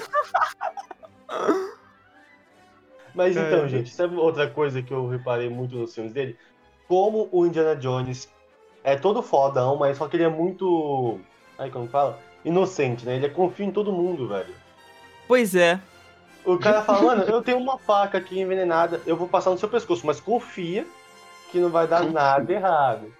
Mas 3.19 3.35
É. 3.35 3.41
então, 3.41 3.67
gente, 3.67 3.89
sabe 3.89 4.15
outra 4.15 4.49
coisa 4.49 4.81
que 4.81 4.93
eu 4.93 5.05
reparei 5.05 5.49
muito 5.49 5.75
nos 5.75 5.93
filmes 5.93 6.13
dele? 6.13 6.37
Como 6.87 7.27
o 7.33 7.45
Indiana 7.45 7.75
Jones 7.75 8.29
é 8.81 8.95
todo 8.95 9.21
fodão, 9.21 9.75
mas 9.75 9.97
só 9.97 10.07
que 10.07 10.15
ele 10.15 10.23
é 10.23 10.29
muito. 10.29 11.19
Aí 11.57 11.69
como 11.69 11.85
fala? 11.89 12.17
Inocente, 12.45 13.05
né? 13.05 13.17
Ele 13.17 13.27
confia 13.27 13.65
em 13.65 13.71
todo 13.71 13.91
mundo, 13.91 14.25
velho. 14.29 14.55
pois 15.27 15.53
é. 15.53 15.81
O 16.45 16.57
cara 16.57 16.81
fala, 16.81 17.01
mano, 17.01 17.23
eu 17.23 17.41
tenho 17.41 17.57
uma 17.57 17.77
faca 17.77 18.17
aqui 18.17 18.39
envenenada, 18.39 19.01
eu 19.05 19.17
vou 19.17 19.27
passar 19.27 19.49
no 19.49 19.57
seu 19.57 19.67
pescoço, 19.67 20.07
mas 20.07 20.21
confia 20.21 20.87
que 21.51 21.59
não 21.59 21.69
vai 21.69 21.85
dar 21.85 22.05
nada 22.05 22.53
errado. 22.53 23.13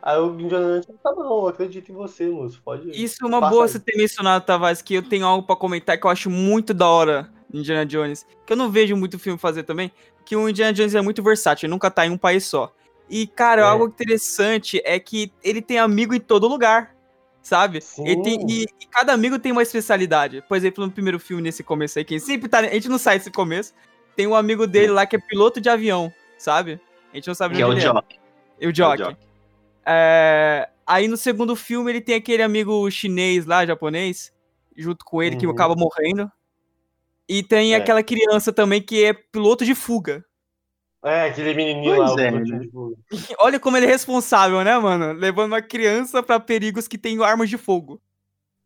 Aí 0.00 0.18
o 0.18 0.32
Indiana 0.40 0.80
Jones 0.80 0.86
fala, 1.02 1.16
tá 1.16 1.22
bom, 1.22 1.42
eu 1.42 1.48
acredito 1.48 1.92
em 1.92 1.94
você, 1.94 2.26
moço, 2.26 2.62
pode 2.64 2.88
ir. 2.88 3.04
Isso 3.04 3.22
é 3.22 3.26
uma 3.26 3.50
boa 3.50 3.64
aí. 3.64 3.68
você 3.68 3.78
ter 3.78 3.98
mencionado, 3.98 4.46
Tavares, 4.46 4.80
que 4.80 4.94
eu 4.94 5.06
tenho 5.06 5.26
algo 5.26 5.46
pra 5.46 5.54
comentar 5.54 6.00
que 6.00 6.06
eu 6.06 6.10
acho 6.10 6.30
muito 6.30 6.72
da 6.72 6.88
hora 6.88 7.35
Indiana 7.60 7.84
Jones. 7.86 8.26
Que 8.46 8.52
eu 8.52 8.56
não 8.56 8.70
vejo 8.70 8.96
muito 8.96 9.18
filme 9.18 9.38
fazer 9.38 9.62
também. 9.62 9.90
Que 10.24 10.34
o 10.36 10.48
Indiana 10.48 10.72
Jones 10.72 10.94
é 10.94 11.00
muito 11.00 11.22
versátil, 11.22 11.66
ele 11.66 11.72
nunca 11.72 11.90
tá 11.90 12.06
em 12.06 12.10
um 12.10 12.18
país 12.18 12.44
só. 12.44 12.72
E, 13.08 13.26
cara, 13.26 13.62
É. 13.62 13.64
algo 13.64 13.86
interessante 13.86 14.80
é 14.84 14.98
que 14.98 15.32
ele 15.42 15.62
tem 15.62 15.78
amigo 15.78 16.14
em 16.14 16.20
todo 16.20 16.48
lugar. 16.48 16.94
Sabe? 17.42 17.78
Tem, 18.24 18.44
e, 18.50 18.62
e 18.64 18.86
cada 18.90 19.12
amigo 19.12 19.38
tem 19.38 19.52
uma 19.52 19.62
especialidade. 19.62 20.42
Por 20.48 20.56
exemplo, 20.56 20.84
no 20.84 20.90
primeiro 20.90 21.20
filme, 21.20 21.40
nesse 21.40 21.62
começo 21.62 21.96
aí, 21.96 22.04
quem 22.04 22.18
sempre 22.18 22.48
tá. 22.48 22.58
A 22.58 22.62
gente 22.64 22.88
não 22.88 22.98
sai 22.98 23.18
desse 23.18 23.30
começo. 23.30 23.72
Tem 24.16 24.26
um 24.26 24.34
amigo 24.34 24.66
dele 24.66 24.88
lá 24.88 25.06
que 25.06 25.14
é 25.14 25.18
piloto 25.20 25.60
de 25.60 25.68
avião, 25.68 26.12
sabe? 26.36 26.80
A 27.12 27.16
gente 27.16 27.28
não 27.28 27.34
sabe 27.36 27.54
Que 27.54 27.62
é 27.62 27.64
o 27.66 27.68
onde 27.70 27.78
ele 27.78 27.86
Jock. 27.88 28.18
é. 28.60 28.66
O 28.66 28.72
Jock. 28.72 28.98
Jock. 29.00 29.16
É, 29.84 30.68
Aí 30.84 31.08
no 31.08 31.16
segundo 31.16 31.54
filme 31.56 31.90
ele 31.90 32.00
tem 32.00 32.14
aquele 32.16 32.42
amigo 32.42 32.88
chinês 32.90 33.44
lá, 33.46 33.64
japonês, 33.66 34.32
junto 34.76 35.04
com 35.04 35.22
ele, 35.22 35.36
que 35.36 35.46
Uhum. 35.46 35.52
acaba 35.52 35.74
morrendo. 35.76 36.30
E 37.28 37.42
tem 37.42 37.74
É. 37.74 37.76
aquela 37.76 38.02
criança 38.02 38.52
também 38.52 38.80
que 38.80 39.04
é 39.04 39.12
piloto 39.12 39.64
de 39.64 39.74
fuga. 39.74 40.24
É, 41.04 41.28
aquele 41.28 41.54
menininho 41.54 41.96
Pois 41.96 42.14
lá, 42.16 42.22
é, 42.22 42.30
o 42.30 42.40
né? 42.40 42.60
Olha 43.38 43.60
como 43.60 43.76
ele 43.76 43.86
é 43.86 43.88
responsável, 43.88 44.62
né, 44.64 44.76
mano? 44.78 45.12
Levando 45.12 45.52
uma 45.52 45.62
criança 45.62 46.22
pra 46.22 46.40
perigos 46.40 46.88
que 46.88 46.98
tem 46.98 47.22
armas 47.22 47.48
de 47.48 47.56
fogo. 47.58 48.00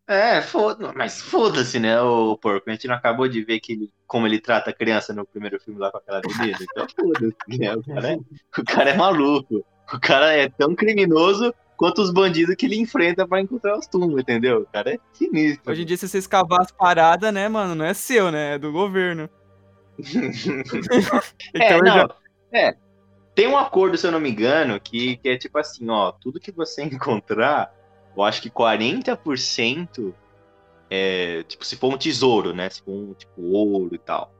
É, 0.08 0.42
foda 0.42 0.92
mas 0.96 1.20
foda-se, 1.20 1.78
né, 1.78 2.00
o 2.00 2.36
porco. 2.36 2.68
A 2.68 2.72
gente 2.72 2.88
não 2.88 2.96
acabou 2.96 3.28
de 3.28 3.44
ver 3.44 3.60
que 3.60 3.74
ele- 3.74 3.92
como 4.08 4.26
ele 4.26 4.40
trata 4.40 4.70
a 4.70 4.72
criança 4.72 5.12
no 5.12 5.24
primeiro 5.24 5.60
filme 5.60 5.78
lá 5.78 5.90
com 5.90 5.98
aquela 5.98 6.20
menina. 6.26 6.58
Então 6.60 6.86
foda-se, 6.98 7.58
né? 7.58 7.74
O 7.76 7.82
cara, 7.84 8.12
é, 8.12 8.16
o 8.58 8.64
cara 8.64 8.90
é 8.90 8.96
maluco. 8.96 9.64
O 9.92 10.00
cara 10.00 10.32
é 10.32 10.48
tão 10.48 10.74
criminoso 10.74 11.54
quanto 11.80 12.02
os 12.02 12.10
bandidos 12.10 12.54
que 12.56 12.66
ele 12.66 12.76
enfrenta 12.76 13.26
pra 13.26 13.40
encontrar 13.40 13.78
os 13.78 13.86
túmulos, 13.86 14.20
entendeu? 14.20 14.60
O 14.60 14.66
cara 14.66 14.92
é 14.92 14.98
sinistro. 15.14 15.72
Hoje 15.72 15.80
em 15.80 15.86
dia, 15.86 15.96
se 15.96 16.06
você 16.06 16.18
escavar 16.18 16.60
as 16.60 16.70
paradas, 16.70 17.32
né, 17.32 17.48
mano, 17.48 17.74
não 17.74 17.86
é 17.86 17.94
seu, 17.94 18.30
né? 18.30 18.56
É 18.56 18.58
do 18.58 18.70
governo. 18.70 19.30
É, 21.54 21.66
Então, 21.74 21.78
não. 21.78 21.94
já- 21.94 22.08
É. 22.52 22.76
Tem 23.34 23.46
um 23.46 23.56
acordo, 23.56 23.96
se 23.96 24.06
eu 24.06 24.12
não 24.12 24.20
me 24.20 24.30
engano, 24.30 24.78
que, 24.78 25.16
que 25.16 25.28
é 25.30 25.38
tipo 25.38 25.56
assim, 25.58 25.88
ó, 25.88 26.12
tudo 26.12 26.38
que 26.38 26.52
você 26.52 26.82
encontrar, 26.84 27.74
eu 28.14 28.22
acho 28.22 28.42
que 28.42 28.50
40% 28.50 30.12
é, 30.90 31.42
tipo, 31.44 31.64
se 31.64 31.76
for 31.76 31.94
um 31.94 31.96
tesouro, 31.96 32.52
né? 32.52 32.68
Se 32.68 32.82
for 32.82 32.92
um, 32.92 33.14
tipo, 33.14 33.40
ouro 33.40 33.94
e 33.94 33.98
tal. 33.98 34.34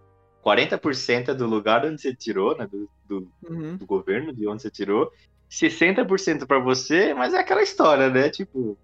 40% 0.45 1.29
é 1.31 1.35
do 1.35 1.47
lugar 1.47 1.87
onde 1.87 2.03
você 2.03 2.15
tirou, 2.15 2.55
né? 2.57 2.67
Do, 2.67 2.91
do, 3.07 3.29
Uhum. 3.49 3.77
do 3.77 3.87
governo, 3.87 4.31
de 4.35 4.47
onde 4.47 4.61
você 4.61 4.71
tirou. 4.71 5.11
60% 5.51 6.47
pra 6.47 6.59
você, 6.59 7.13
mas 7.13 7.35
é 7.35 7.39
aquela 7.39 7.63
história, 7.63 8.09
né? 8.09 8.31
Tipo, 8.31 8.79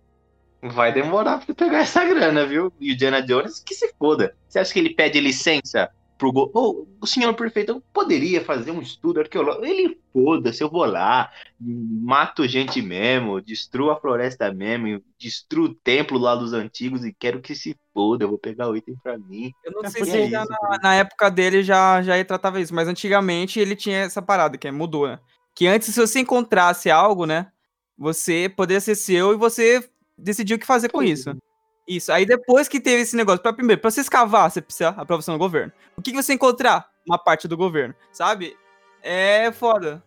vai 0.62 0.92
demorar 0.92 1.38
pra 1.38 1.54
pegar 1.54 1.78
essa 1.78 2.04
grana, 2.04 2.44
viu? 2.44 2.72
E 2.80 2.92
o 2.92 2.96
Diana 2.96 3.22
Jones, 3.22 3.60
que 3.60 3.74
se 3.74 3.94
foda. 3.98 4.34
Você 4.48 4.58
acha 4.58 4.72
que 4.72 4.78
ele 4.78 4.94
pede 4.94 5.20
licença 5.20 5.88
pro 6.18 6.32
go... 6.32 6.50
Ô, 6.54 6.86
o 7.00 7.06
senhor 7.06 7.34
prefeito 7.34 7.72
eu 7.72 7.82
poderia 7.92 8.42
fazer 8.42 8.70
um 8.70 8.80
estudo 8.80 9.20
arqueológico? 9.20 9.64
Ele 9.64 10.00
foda-se, 10.12 10.62
eu 10.62 10.70
vou 10.70 10.84
lá, 10.84 11.30
mato 11.60 12.48
gente 12.48 12.80
mesmo, 12.80 13.40
destruo 13.40 13.90
a 13.90 14.00
floresta 14.00 14.52
mesmo, 14.52 15.02
destruo 15.18 15.66
o 15.66 15.74
templo 15.74 16.18
lá 16.18 16.34
dos 16.34 16.52
antigos 16.52 17.04
e 17.04 17.12
quero 17.12 17.40
que 17.40 17.54
se 17.54 17.76
foda, 17.92 18.24
eu 18.24 18.28
vou 18.28 18.38
pegar 18.38 18.68
o 18.68 18.76
item 18.76 18.96
pra 19.02 19.18
mim. 19.18 19.52
Eu 19.62 19.72
não 19.72 19.82
É 19.84 19.90
sei 19.90 20.04
se 20.04 20.22
é 20.22 20.28
na, 20.30 20.46
na 20.82 20.94
época 20.94 21.30
dele 21.30 21.62
já, 21.62 22.02
já 22.02 22.22
tratava 22.24 22.60
isso, 22.60 22.74
mas 22.74 22.88
antigamente 22.88 23.60
ele 23.60 23.76
tinha 23.76 23.98
essa 23.98 24.22
parada, 24.22 24.56
que 24.56 24.66
é, 24.66 24.72
mudou, 24.72 25.06
né? 25.06 25.20
Que 25.56 25.66
antes, 25.66 25.92
se 25.92 25.98
você 25.98 26.20
encontrasse 26.20 26.90
algo, 26.90 27.24
né? 27.24 27.50
Você 27.96 28.52
poderia 28.54 28.80
ser 28.80 28.94
seu 28.94 29.32
e 29.32 29.36
você 29.36 29.88
decidiu 30.16 30.58
o 30.58 30.60
que 30.60 30.66
fazer 30.66 30.90
com 30.90 31.02
isso. 31.02 31.34
Isso. 31.88 32.12
Aí 32.12 32.26
depois 32.26 32.68
que 32.68 32.78
teve 32.78 33.02
esse 33.02 33.16
negócio, 33.16 33.40
pra, 33.40 33.54
primeiro, 33.54 33.80
pra 33.80 33.90
você 33.90 34.02
escavar, 34.02 34.50
você 34.50 34.60
precisa 34.60 34.90
aprovação 34.90 35.34
do 35.34 35.38
governo. 35.38 35.72
O 35.96 36.02
que, 36.02 36.10
que 36.10 36.22
você 36.22 36.34
encontrar? 36.34 36.90
Uma 37.08 37.18
parte 37.18 37.48
do 37.48 37.56
governo, 37.56 37.94
sabe? 38.12 38.54
É 39.02 39.50
foda. 39.50 40.04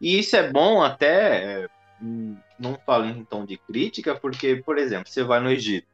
E 0.00 0.20
isso 0.20 0.36
é 0.36 0.52
bom 0.52 0.80
até, 0.80 1.66
hum, 2.00 2.36
não 2.56 2.78
falo 2.86 3.06
em 3.06 3.24
tom 3.24 3.44
de 3.44 3.56
crítica, 3.56 4.14
porque, 4.14 4.56
por 4.56 4.78
exemplo, 4.78 5.08
você 5.08 5.24
vai 5.24 5.40
no 5.40 5.50
Egito, 5.50 5.88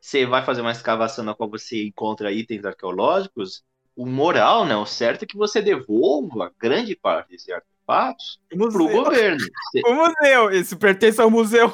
você 0.00 0.26
vai 0.26 0.44
fazer 0.44 0.62
uma 0.62 0.72
escavação 0.72 1.24
na 1.24 1.34
qual 1.34 1.48
você 1.48 1.84
encontra 1.84 2.32
itens 2.32 2.64
arqueológicos, 2.64 3.62
o 3.94 4.06
moral, 4.06 4.64
né, 4.64 4.74
o 4.76 4.86
certo 4.86 5.24
é 5.24 5.26
que 5.26 5.36
você 5.36 5.60
devolva 5.60 6.52
grande 6.58 6.96
parte 6.96 7.30
desses 7.30 7.50
artefatos 7.88 8.38
pro 8.48 8.84
Museu. 8.84 9.04
governo. 9.04 9.46
O 9.86 9.94
museu. 9.94 10.50
Isso 10.50 10.76
pertence 10.76 11.20
ao 11.20 11.30
museu. 11.30 11.72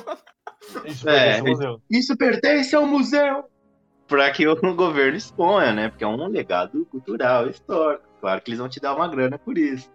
Isso 0.85 1.09
É, 1.09 1.38
é, 1.38 1.42
museu. 1.42 1.81
Isso 1.90 2.16
pertence 2.16 2.74
ao 2.74 2.87
museu! 2.87 3.44
Para 4.07 4.31
que 4.31 4.46
o 4.46 4.74
governo 4.74 5.16
exponha, 5.16 5.72
né? 5.72 5.88
Porque 5.88 6.05
é 6.05 6.07
um 6.07 6.29
legado 6.29 6.87
cultural, 6.87 7.48
histórico. 7.48 8.05
Claro 8.20 8.40
que 8.40 8.50
eles 8.50 8.59
vão 8.59 8.68
te 8.68 8.81
dar 8.81 8.94
uma 8.94 9.09
grana 9.09 9.38
por 9.38 9.59
isso. 9.59 9.90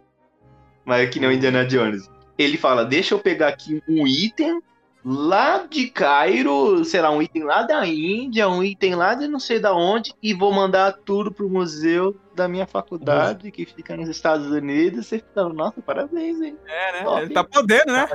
Mas 0.86 1.01
é 1.01 1.08
que 1.08 1.19
nem 1.19 1.29
o 1.29 1.32
Indiana 1.32 1.65
Jones. 1.65 2.10
Ele 2.38 2.58
fala: 2.58 2.86
deixa 2.86 3.13
eu 3.13 3.19
pegar 3.19 3.49
aqui 3.49 3.82
um 3.88 4.08
item 4.08 4.62
lá 5.05 5.65
de 5.69 5.88
Cairo, 5.89 6.84
sei 6.84 7.01
lá, 7.01 7.12
um 7.12 7.21
item 7.21 7.43
lá 7.43 7.63
da 7.63 7.86
Índia, 7.86 8.49
um 8.49 8.63
item 8.63 8.95
lá 8.95 9.13
de 9.13 9.27
não 9.27 9.39
sei 9.39 9.60
da 9.60 9.73
onde, 9.73 10.13
e 10.21 10.34
vou 10.34 10.51
mandar 10.51 10.93
tudo 11.05 11.32
pro 11.32 11.49
museu 11.49 12.15
da 12.39 12.47
minha 12.47 12.65
faculdade, 12.65 13.52
que 13.52 13.65
fica 13.65 13.97
nos 13.97 14.08
Estados 14.08 14.47
Unidos. 14.47 15.08
Você 15.08 15.19
fica, 15.19 15.47
nossa, 15.49 15.82
parabéns, 15.82 16.39
hein? 16.41 16.58
É, 16.65 16.91
né? 16.93 17.04
Top. 17.04 17.21
Ele 17.21 17.34
tá 17.34 17.43
podendo, 17.43 17.91
né? 17.91 18.08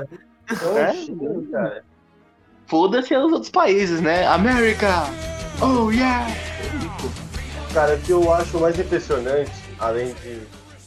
É, 0.50 1.52
cara. 1.52 1.84
Foda-se 2.66 3.14
os 3.14 3.32
outros 3.32 3.50
países, 3.50 4.00
né? 4.00 4.26
América! 4.26 5.04
Oh, 5.62 5.90
yeah! 5.90 6.26
Cara, 7.74 7.96
o 7.96 8.00
que 8.00 8.12
eu 8.12 8.32
acho 8.32 8.58
mais 8.58 8.78
impressionante, 8.78 9.52
além 9.78 10.14
de 10.14 10.40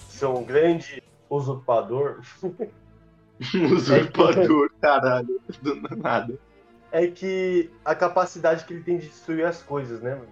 ser 0.10 0.26
um 0.26 0.44
grande 0.44 1.04
usurpador, 1.30 2.22
Usurpador, 3.72 4.72
caralho. 4.82 5.40
Do 5.62 5.76
nada. 5.96 6.40
é 6.92 7.06
que 7.06 7.70
a 7.86 7.94
capacidade 7.94 8.66
que 8.66 8.74
ele 8.74 8.84
tem 8.84 8.98
de 8.98 9.08
destruir 9.08 9.46
as 9.46 9.62
coisas, 9.62 10.02
né, 10.02 10.16
mano? 10.16 10.28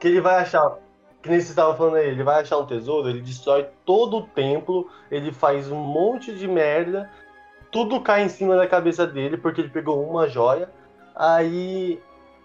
que 0.00 0.08
ele 0.08 0.20
vai 0.20 0.42
achar. 0.42 0.78
Que 1.26 1.32
nem 1.32 1.40
você 1.40 1.48
estava 1.48 1.76
falando 1.76 1.96
aí, 1.96 2.08
ele 2.08 2.22
vai 2.22 2.40
achar 2.40 2.56
um 2.56 2.66
tesouro, 2.66 3.08
ele 3.08 3.20
destrói 3.20 3.66
todo 3.84 4.18
o 4.18 4.22
templo, 4.28 4.88
ele 5.10 5.32
faz 5.32 5.68
um 5.72 5.76
monte 5.76 6.32
de 6.32 6.46
merda, 6.46 7.10
tudo 7.72 8.00
cai 8.00 8.22
em 8.22 8.28
cima 8.28 8.54
da 8.54 8.64
cabeça 8.64 9.04
dele, 9.04 9.36
porque 9.36 9.60
ele 9.60 9.68
pegou 9.68 10.08
uma 10.08 10.28
joia. 10.28 10.70
Aí. 11.16 12.00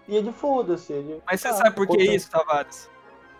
E 0.08 0.16
ele 0.16 0.32
foda-se. 0.32 0.92
Ele, 0.92 1.22
Mas 1.24 1.40
você 1.40 1.48
ah, 1.48 1.52
sabe 1.52 1.76
por 1.76 1.86
que 1.86 2.02
isso, 2.02 2.28
Tavares? 2.28 2.90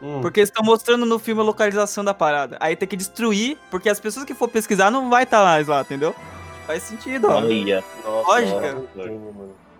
Hum. 0.01 0.21
Porque 0.21 0.39
eles 0.39 0.49
estão 0.49 0.65
mostrando 0.65 1.05
no 1.05 1.19
filme 1.19 1.41
a 1.41 1.45
localização 1.45 2.05
da 2.05 2.15
parada. 2.15 2.57
Aí 2.61 2.77
tem 2.77 2.87
que 2.87 2.97
destruir, 2.97 3.59
porque 3.69 3.89
as 3.89 3.99
pessoas 3.99 4.25
que 4.25 4.35
for 4.35 4.49
pesquisar 4.49 4.93
não 4.93 5.11
vai 5.11 5.25
estar 5.25 5.43
mais 5.43 5.67
lá, 5.67 5.81
entendeu? 5.81 6.15
Faz 6.69 6.85
sentido, 6.85 7.27
ó. 7.27 7.39
Olha, 7.39 7.83
Nossa, 8.05 8.29
lógica. 8.29 8.83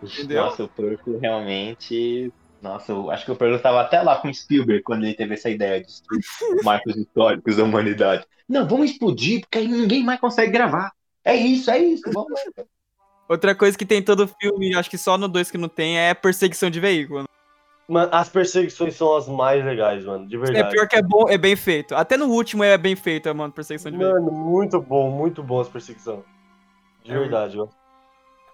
Entendeu? 0.03 0.43
nossa, 0.43 0.65
o 0.65 0.69
Porco 0.69 1.19
realmente. 1.19 2.33
Nossa, 2.63 2.93
eu 2.93 3.11
acho 3.11 3.25
que 3.25 3.33
o 3.33 3.37
Porco 3.37 3.59
tava 3.59 3.81
até 3.81 4.01
lá 4.01 4.17
com 4.17 4.29
o 4.29 4.35
Spielberg 4.35 4.85
quando 4.85 5.03
ele 5.05 5.15
teve 5.15 5.35
essa 5.35 5.51
ideia 5.51 5.81
de 5.81 5.89
destruir 5.89 6.23
os 6.57 6.63
marcos 6.63 6.97
históricos 6.97 7.57
da 7.57 7.65
humanidade. 7.65 8.25
Não, 8.49 8.67
vamos 8.69 8.93
explodir, 8.93 9.41
porque 9.41 9.59
aí 9.59 9.67
ninguém 9.67 10.05
mais 10.05 10.21
consegue 10.21 10.53
gravar. 10.53 10.93
É 11.25 11.35
isso, 11.35 11.71
é 11.71 11.79
isso. 11.79 12.05
Vamos. 12.13 12.41
Outra 13.29 13.55
coisa 13.55 13.77
que 13.77 13.85
tem 13.85 13.99
em 13.99 14.03
todo 14.03 14.29
filme, 14.41 14.75
acho 14.77 14.89
que 14.89 14.99
só 14.99 15.19
no 15.19 15.27
2 15.27 15.51
que 15.51 15.59
não 15.59 15.69
tem, 15.69 15.99
é 15.99 16.15
perseguição 16.15 16.71
de 16.71 16.79
veículo. 16.79 17.25
Mano, 17.89 18.09
as 18.13 18.29
perseguições 18.29 18.95
são 18.95 19.17
as 19.17 19.29
mais 19.29 19.65
legais, 19.65 20.05
mano. 20.05 20.29
De 20.29 20.37
É 20.37 20.39
verdade. 20.39 20.71
pior 20.71 20.87
que 20.87 20.97
é 20.97 21.03
bom, 21.03 21.29
é 21.29 21.37
bem 21.37 21.57
feito. 21.57 21.97
Até 21.97 22.17
no 22.17 22.27
último 22.27 22.63
é 22.63 22.79
bem 22.79 22.95
feito, 22.95 23.35
mano, 23.35 23.53
perseguição 23.53 23.91
de 23.91 23.99
veículo. 23.99 24.25
Mano, 24.25 24.33
muito 24.33 24.81
bom, 24.81 25.11
muito 25.11 25.43
bom 25.43 25.61
as 25.61 25.69
perseguições. 25.69 26.23
De 27.03 27.13
É 27.13 27.19
verdade, 27.19 27.57
mano. 27.57 27.71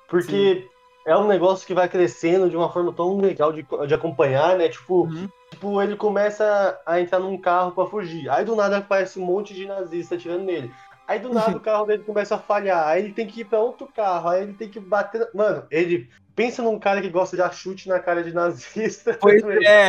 Porque 0.08 0.66
é 1.08 1.16
um 1.16 1.26
negócio 1.26 1.66
que 1.66 1.72
vai 1.72 1.88
crescendo 1.88 2.50
de 2.50 2.56
uma 2.56 2.70
forma 2.70 2.92
tão 2.92 3.18
legal 3.18 3.50
de, 3.50 3.66
de 3.86 3.94
acompanhar, 3.94 4.58
né? 4.58 4.68
Tipo, 4.68 5.04
Uhum. 5.04 5.28
tipo, 5.50 5.82
ele 5.82 5.96
começa 5.96 6.78
a 6.84 7.00
entrar 7.00 7.18
num 7.18 7.38
carro 7.38 7.72
pra 7.72 7.86
fugir. 7.86 8.28
Aí 8.28 8.44
do 8.44 8.54
nada 8.54 8.76
aparece 8.76 9.18
um 9.18 9.24
monte 9.24 9.54
de 9.54 9.66
nazista 9.66 10.16
atirando 10.16 10.44
nele. 10.44 10.70
Aí 11.06 11.18
do 11.18 11.32
nada 11.32 11.56
o 11.56 11.60
carro 11.60 11.86
dele 11.86 12.04
começa 12.04 12.34
a 12.34 12.38
falhar. 12.38 12.86
Aí 12.86 13.02
ele 13.02 13.14
tem 13.14 13.26
que 13.26 13.40
ir 13.40 13.46
pra 13.46 13.58
outro 13.58 13.86
carro. 13.86 14.28
Aí 14.28 14.42
ele 14.42 14.52
tem 14.52 14.68
que 14.68 14.78
bater. 14.78 15.26
Mano, 15.34 15.64
ele. 15.70 16.10
Pensa 16.36 16.62
num 16.62 16.78
cara 16.78 17.00
que 17.00 17.08
gosta 17.08 17.34
de 17.36 17.42
dar 17.42 17.52
chute 17.52 17.88
na 17.88 17.98
cara 17.98 18.22
de 18.22 18.32
nazista. 18.34 19.16
Pois 19.18 19.42
é. 19.42 19.88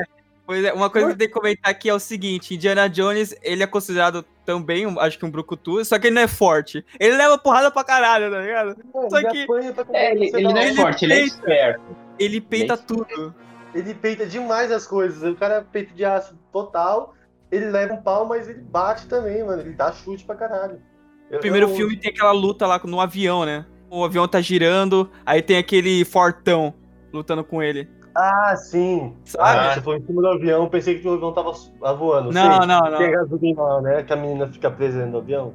Pois 0.50 0.64
é, 0.66 0.74
uma 0.74 0.90
coisa 0.90 1.12
que 1.12 1.16
tem 1.16 1.28
que 1.28 1.34
comentar 1.36 1.70
aqui 1.70 1.88
é 1.88 1.94
o 1.94 2.00
seguinte, 2.00 2.56
Indiana 2.56 2.90
Jones, 2.90 3.36
ele 3.44 3.62
é 3.62 3.68
considerado 3.68 4.26
também, 4.44 4.88
um- 4.88 5.00
acho 5.00 5.20
que 5.20 5.24
um 5.24 5.30
brucutu, 5.30 5.86
só 5.86 6.00
que 6.00 6.08
ele 6.08 6.16
não 6.16 6.24
é 6.24 6.28
forte. 6.28 6.84
Ele 7.00 7.16
leva 7.16 7.38
porrada 7.38 7.70
pra 7.70 7.84
caralho, 7.84 8.32
tá 8.32 8.42
ligado? 8.42 8.76
Só 9.12 9.22
que- 9.30 9.46
É, 9.94 10.12
ele, 10.12 10.26
ele 10.34 10.42
não 10.42 10.58
é 10.58 10.68
Ele 10.70 10.76
forte, 10.76 11.06
ele 11.06 11.14
é 11.14 11.18
peita. 11.18 11.36
esperto. 11.36 11.96
Ele 12.18 12.42
peita 12.42 12.74
Ele- 12.74 12.82
tudo. 12.82 13.36
Ele 13.76 13.94
peita 13.94 14.26
demais 14.26 14.72
as 14.72 14.88
coisas. 14.88 15.22
O 15.32 15.36
cara 15.36 15.58
é 15.58 15.62
peito 15.62 15.94
de 15.94 16.04
aço 16.04 16.36
total. 16.52 17.14
Ele 17.52 17.66
leva 17.66 17.94
um 17.94 18.02
pau, 18.02 18.26
mas 18.26 18.50
ele 18.50 18.60
bate 18.62 19.06
também, 19.06 19.44
mano. 19.44 19.62
Ele 19.62 19.74
dá 19.76 19.92
chute 19.92 20.26
pra 20.26 20.34
caralho. 20.34 20.82
Eu- 21.30 21.36
No 21.36 21.40
primeiro 21.42 21.68
eu- 21.70 21.76
filme 21.76 21.96
tem 21.96 22.10
aquela 22.10 22.32
luta 22.32 22.66
lá 22.66 22.82
no 22.86 23.00
avião, 23.00 23.46
né? 23.46 23.68
O 23.88 24.04
avião 24.04 24.28
tá 24.28 24.42
girando, 24.42 25.12
aí 25.24 25.44
tem 25.44 25.58
aquele 25.58 26.04
fortão 26.06 26.74
lutando 27.14 27.44
com 27.44 27.62
ele. 27.62 27.88
Ah, 28.20 28.54
sim. 28.58 29.16
Sabe? 29.24 29.60
Ah, 29.60 29.74
você 29.74 29.82
foi 29.82 29.98
em 29.98 30.06
cima 30.06 30.22
do 30.22 30.28
avião, 30.28 30.68
pensei 30.68 31.00
que 31.00 31.08
o 31.08 31.14
avião 31.14 31.32
tava 31.32 31.54
ah, 31.82 31.94
voando. 31.94 32.34
não, 32.34 32.58
sei. 32.58 32.68
não, 32.68 32.82
Tem 32.84 32.92
não. 32.92 33.06
a 33.06 33.12
gasolina 33.12 33.62
lá, 33.62 33.82
né? 33.82 34.04
Que 34.04 34.12
a 34.12 34.16
menina 34.18 34.46
fica 34.48 34.70
presa 34.70 34.98
dentro 34.98 35.14
do 35.14 35.18
avião. 35.20 35.54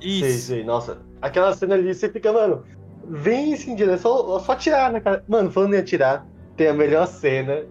Sei, 0.00 0.10
Isso. 0.10 0.48
sei. 0.48 0.64
Nossa, 0.64 0.98
aquela 1.22 1.54
cena 1.54 1.76
ali, 1.76 1.94
você 1.94 2.08
fica, 2.08 2.32
mano, 2.32 2.64
vem 3.06 3.52
esse 3.52 3.72
dia, 3.76 3.92
é 3.92 3.96
só, 3.96 4.40
só 4.40 4.52
atirar 4.52 4.90
na 4.90 5.00
cara. 5.00 5.22
Mano, 5.28 5.52
falando 5.52 5.74
em 5.74 5.78
atirar, 5.78 6.26
tem 6.56 6.66
a 6.66 6.74
melhor 6.74 7.06
cena, 7.06 7.64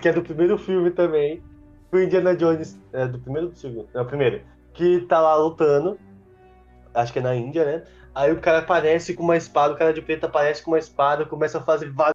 que 0.00 0.08
é 0.08 0.12
do 0.12 0.22
primeiro 0.22 0.56
filme 0.56 0.92
também. 0.92 1.42
O 1.90 1.98
Indiana 1.98 2.36
Jones, 2.36 2.78
é 2.92 3.06
do 3.06 3.18
primeiro 3.18 3.48
ou 3.48 3.52
do 3.52 3.58
segundo? 3.58 3.88
Não, 3.92 4.06
primeiro. 4.06 4.42
Que 4.72 5.00
tá 5.00 5.20
lá 5.20 5.34
lutando, 5.34 5.98
acho 6.94 7.12
que 7.12 7.18
é 7.18 7.22
na 7.22 7.34
Índia, 7.34 7.64
né? 7.64 7.82
Aí 8.14 8.30
o 8.30 8.40
cara 8.40 8.58
aparece 8.58 9.12
com 9.12 9.22
uma 9.24 9.36
espada, 9.36 9.74
o 9.74 9.76
cara 9.76 9.92
de 9.92 10.00
preto 10.00 10.26
aparece 10.26 10.62
com 10.62 10.70
uma 10.70 10.78
espada, 10.78 11.26
começa 11.26 11.58
a 11.58 11.62
fazer 11.62 11.90
vários 11.90 12.11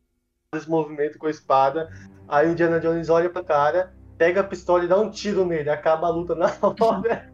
movimentos 0.65 1.17
com 1.17 1.27
a 1.27 1.31
espada. 1.31 1.89
Aí 2.27 2.47
o 2.47 2.51
Indiana 2.51 2.79
Jones 2.79 3.09
olha 3.09 3.29
pra 3.29 3.43
cara, 3.43 3.93
pega 4.17 4.41
a 4.41 4.43
pistola 4.43 4.83
e 4.83 4.87
dá 4.87 4.97
um 4.99 5.09
tiro 5.09 5.45
nele, 5.45 5.69
acaba 5.69 6.07
a 6.07 6.09
luta 6.09 6.33
na 6.35 6.51
hora. 6.81 7.31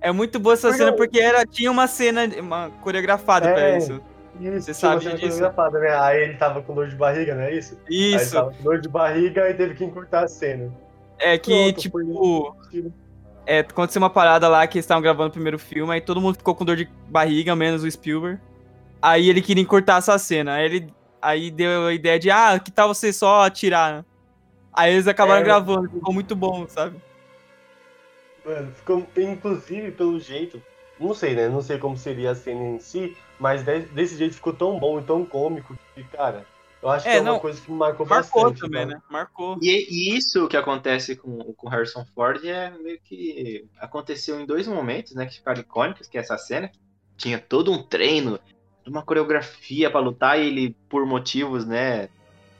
É 0.00 0.12
muito 0.12 0.38
boa 0.38 0.54
essa 0.54 0.72
cena 0.72 0.92
porque 0.92 1.20
era, 1.20 1.44
tinha 1.46 1.70
uma 1.70 1.86
cena 1.86 2.22
uma 2.40 2.70
coreografada 2.82 3.52
pra 3.52 3.60
É. 3.60 3.78
isso. 3.78 4.00
Isso, 4.40 4.62
Você 4.62 4.74
sabia 4.74 5.10
cena 5.10 5.16
disso? 5.16 5.40
né? 5.40 5.96
Aí 5.96 6.22
ele 6.22 6.34
tava 6.34 6.60
com 6.60 6.74
dor 6.74 6.88
de 6.88 6.96
barriga, 6.96 7.34
não 7.36 7.42
é 7.42 7.54
isso? 7.54 7.78
Aí 7.88 7.96
ele 7.96 8.16
Isso. 8.16 8.32
tava 8.34 8.50
com 8.52 8.62
dor 8.64 8.80
de 8.80 8.88
barriga 8.88 9.48
e 9.48 9.54
teve 9.54 9.74
que 9.74 9.84
encurtar 9.84 10.24
a 10.24 10.28
cena. 10.28 10.72
É 11.20 11.38
que, 11.38 11.52
Pronto, 11.72 11.80
tipo, 11.80 12.56
é, 13.46 13.60
aconteceu 13.60 14.02
uma 14.02 14.10
parada 14.10 14.48
lá 14.48 14.66
que 14.66 14.76
eles 14.78 14.84
estavam 14.84 15.02
gravando 15.02 15.28
o 15.28 15.32
primeiro 15.32 15.58
filme, 15.58 15.92
aí 15.92 16.00
todo 16.00 16.20
mundo 16.20 16.36
ficou 16.36 16.54
com 16.54 16.64
dor 16.64 16.76
de 16.76 16.88
barriga, 17.08 17.54
menos 17.54 17.84
o 17.84 17.90
Spielberg. 17.90 18.40
Aí 19.00 19.30
ele 19.30 19.40
queria 19.40 19.62
encurtar 19.62 19.98
essa 19.98 20.18
cena. 20.18 20.54
Aí 20.54 20.64
ele 20.64 20.94
aí 21.24 21.50
deu 21.50 21.86
a 21.86 21.92
ideia 21.92 22.18
de, 22.18 22.30
ah, 22.30 22.58
que 22.58 22.70
tal 22.70 22.92
você 22.92 23.12
só 23.12 23.44
atirar? 23.44 23.94
né? 23.98 24.04
Aí 24.72 24.92
eles 24.92 25.06
acabaram 25.06 25.40
É. 25.40 25.44
gravando, 25.44 25.88
ficou 25.90 26.12
muito 26.12 26.34
bom, 26.34 26.66
sabe? 26.68 26.96
Mano, 28.44 28.72
ficou, 28.72 29.06
inclusive, 29.16 29.90
pelo 29.92 30.18
jeito, 30.20 30.62
não 31.00 31.14
sei, 31.14 31.34
né? 31.34 31.48
Não 31.48 31.62
sei 31.62 31.78
como 31.78 31.96
seria 31.96 32.32
a 32.32 32.34
cena 32.34 32.62
em 32.62 32.78
si, 32.78 33.16
mas 33.38 33.62
de- 33.64 33.80
desse 33.86 34.16
jeito 34.16 34.34
ficou 34.34 34.52
tão 34.52 34.78
bom 34.78 35.00
e 35.00 35.04
tão 35.04 35.24
cômico 35.24 35.76
que, 35.94 36.04
cara, 36.04 36.44
eu 36.82 36.88
acho 36.90 37.08
É, 37.08 37.12
que 37.12 37.16
é 37.16 37.20
uma 37.22 37.32
não, 37.32 37.40
coisa 37.40 37.60
que 37.60 37.70
me 37.70 37.78
marcou, 37.78 38.04
Marcou 38.04 38.42
bastante. 38.44 38.60
também, 38.60 38.84
mano. 38.84 38.98
né? 38.98 39.02
Marcou. 39.08 39.56
E, 39.62 39.70
e 40.12 40.16
isso 40.16 40.46
que 40.48 40.56
acontece 40.56 41.16
com 41.16 41.54
com 41.54 41.68
Harrison 41.68 42.04
Ford 42.14 42.44
é 42.44 42.70
meio 42.70 43.00
que 43.02 43.66
aconteceu 43.80 44.38
em 44.38 44.44
dois 44.44 44.66
momentos, 44.66 45.14
né, 45.14 45.24
que 45.24 45.36
ficaram 45.36 45.60
icônicos, 45.60 46.06
que 46.06 46.18
é 46.18 46.20
essa 46.20 46.36
cena. 46.36 46.70
Tinha 47.16 47.38
todo 47.38 47.72
um 47.72 47.82
treino, 47.82 48.38
uma 48.86 49.02
coreografia 49.02 49.90
pra 49.90 50.00
lutar 50.00 50.38
e 50.38 50.46
ele, 50.46 50.76
por 50.88 51.06
motivos, 51.06 51.66
né, 51.66 52.08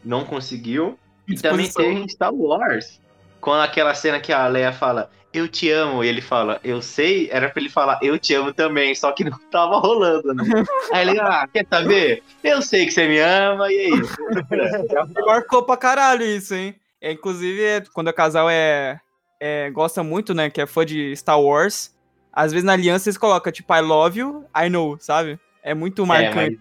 não 0.04 0.24
conseguiu. 0.24 0.98
E 1.26 1.34
também 1.34 1.70
teve 1.70 1.90
em 1.90 2.08
Star 2.08 2.34
Wars, 2.34 3.00
com 3.40 3.52
aquela 3.52 3.94
cena 3.94 4.20
que 4.20 4.32
a 4.32 4.46
Leia 4.46 4.72
fala, 4.72 5.10
eu 5.32 5.48
te 5.48 5.68
amo, 5.70 6.04
e 6.04 6.08
ele 6.08 6.20
fala, 6.20 6.60
eu 6.62 6.80
sei, 6.80 7.28
era 7.30 7.50
pra 7.50 7.60
ele 7.60 7.68
falar, 7.68 7.98
eu 8.00 8.18
te 8.18 8.34
amo 8.34 8.52
também, 8.52 8.94
só 8.94 9.10
que 9.10 9.24
não 9.24 9.36
tava 9.50 9.78
rolando, 9.78 10.32
né? 10.32 10.44
Aí 10.92 11.08
ele, 11.08 11.18
ah, 11.18 11.48
quer 11.52 11.66
saber? 11.68 12.22
Eu 12.42 12.62
sei 12.62 12.86
que 12.86 12.92
você 12.92 13.08
me 13.08 13.18
ama, 13.18 13.72
e 13.72 13.76
é 13.76 13.88
isso. 13.90 14.16
Marcou 15.26 15.64
pra 15.64 15.76
caralho 15.76 16.24
isso, 16.24 16.54
hein? 16.54 16.76
É, 17.00 17.10
inclusive, 17.12 17.62
é, 17.62 17.82
quando 17.92 18.08
o 18.08 18.14
casal 18.14 18.48
é, 18.48 19.00
é 19.40 19.70
gosta 19.70 20.02
muito, 20.02 20.32
né, 20.32 20.48
que 20.48 20.60
é 20.60 20.66
fã 20.66 20.86
de 20.86 21.14
Star 21.16 21.40
Wars, 21.40 21.92
às 22.32 22.52
vezes 22.52 22.64
na 22.64 22.72
aliança 22.74 23.08
eles 23.08 23.18
colocam, 23.18 23.52
tipo, 23.52 23.74
I 23.74 23.80
love 23.80 24.18
you, 24.18 24.44
I 24.56 24.68
know, 24.68 24.96
sabe? 25.00 25.38
É 25.64 25.74
muito 25.74 26.06
marcante. 26.06 26.60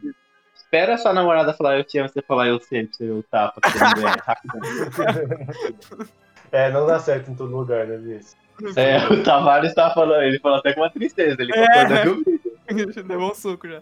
Espera 0.56 0.96
a 0.96 0.98
sua 0.98 1.14
namorada 1.14 1.54
falar 1.54 1.78
eu 1.78 1.84
te 1.84 2.00
amo, 2.00 2.10
você 2.10 2.22
falar 2.22 2.48
eu 2.48 2.60
sei, 2.60 2.88
pra 2.88 2.98
você 2.98 3.12
o 3.12 3.22
tapa 3.24 3.62
rapidão. 4.26 4.62
É, 6.52 6.70
não 6.70 6.86
dá 6.86 7.00
certo 7.00 7.32
em 7.32 7.36
todo 7.36 7.56
lugar, 7.58 7.88
né, 7.88 7.98
Vinícius? 7.98 8.38
É, 8.76 9.08
o 9.08 9.24
Tavares 9.24 9.74
tá 9.74 9.90
falando, 9.92 10.22
ele 10.22 10.38
falou 10.38 10.60
até 10.60 10.72
com 10.72 10.82
uma 10.82 10.90
tristeza, 10.92 11.42
ele 11.42 11.52
É. 11.52 11.68
concorda 11.68 12.02
comigo. 12.04 13.08
Levou 13.08 13.32
um 13.32 13.34
suco 13.34 13.68
já. 13.68 13.82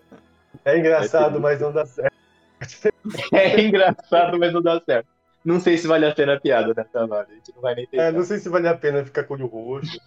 É 0.63 0.77
engraçado, 0.79 1.41
mas 1.41 1.59
não 1.59 1.73
dá 1.73 1.85
certo. 1.85 2.15
É 3.33 3.59
engraçado, 3.59 4.39
mas 4.39 4.53
não 4.53 4.61
dá 4.61 4.79
certo. 4.79 5.07
Não 5.43 5.59
sei 5.59 5.77
se 5.77 5.85
vale 5.85 6.05
a 6.05 6.15
pena 6.15 6.35
a 6.35 6.39
piada, 6.39 6.73
né, 6.73 6.85
Tavares? 6.93 7.29
A 7.31 7.33
gente 7.33 7.53
não 7.53 7.61
vai 7.61 7.75
nem 7.75 7.85
ter. 7.87 7.97
É, 7.97 8.09
não 8.11 8.23
sei 8.23 8.37
se 8.37 8.47
vale 8.47 8.69
a 8.69 8.77
pena 8.77 9.03
ficar 9.03 9.25
com 9.25 9.33
o 9.33 9.37
olho 9.37 9.47
roxo. 9.47 9.99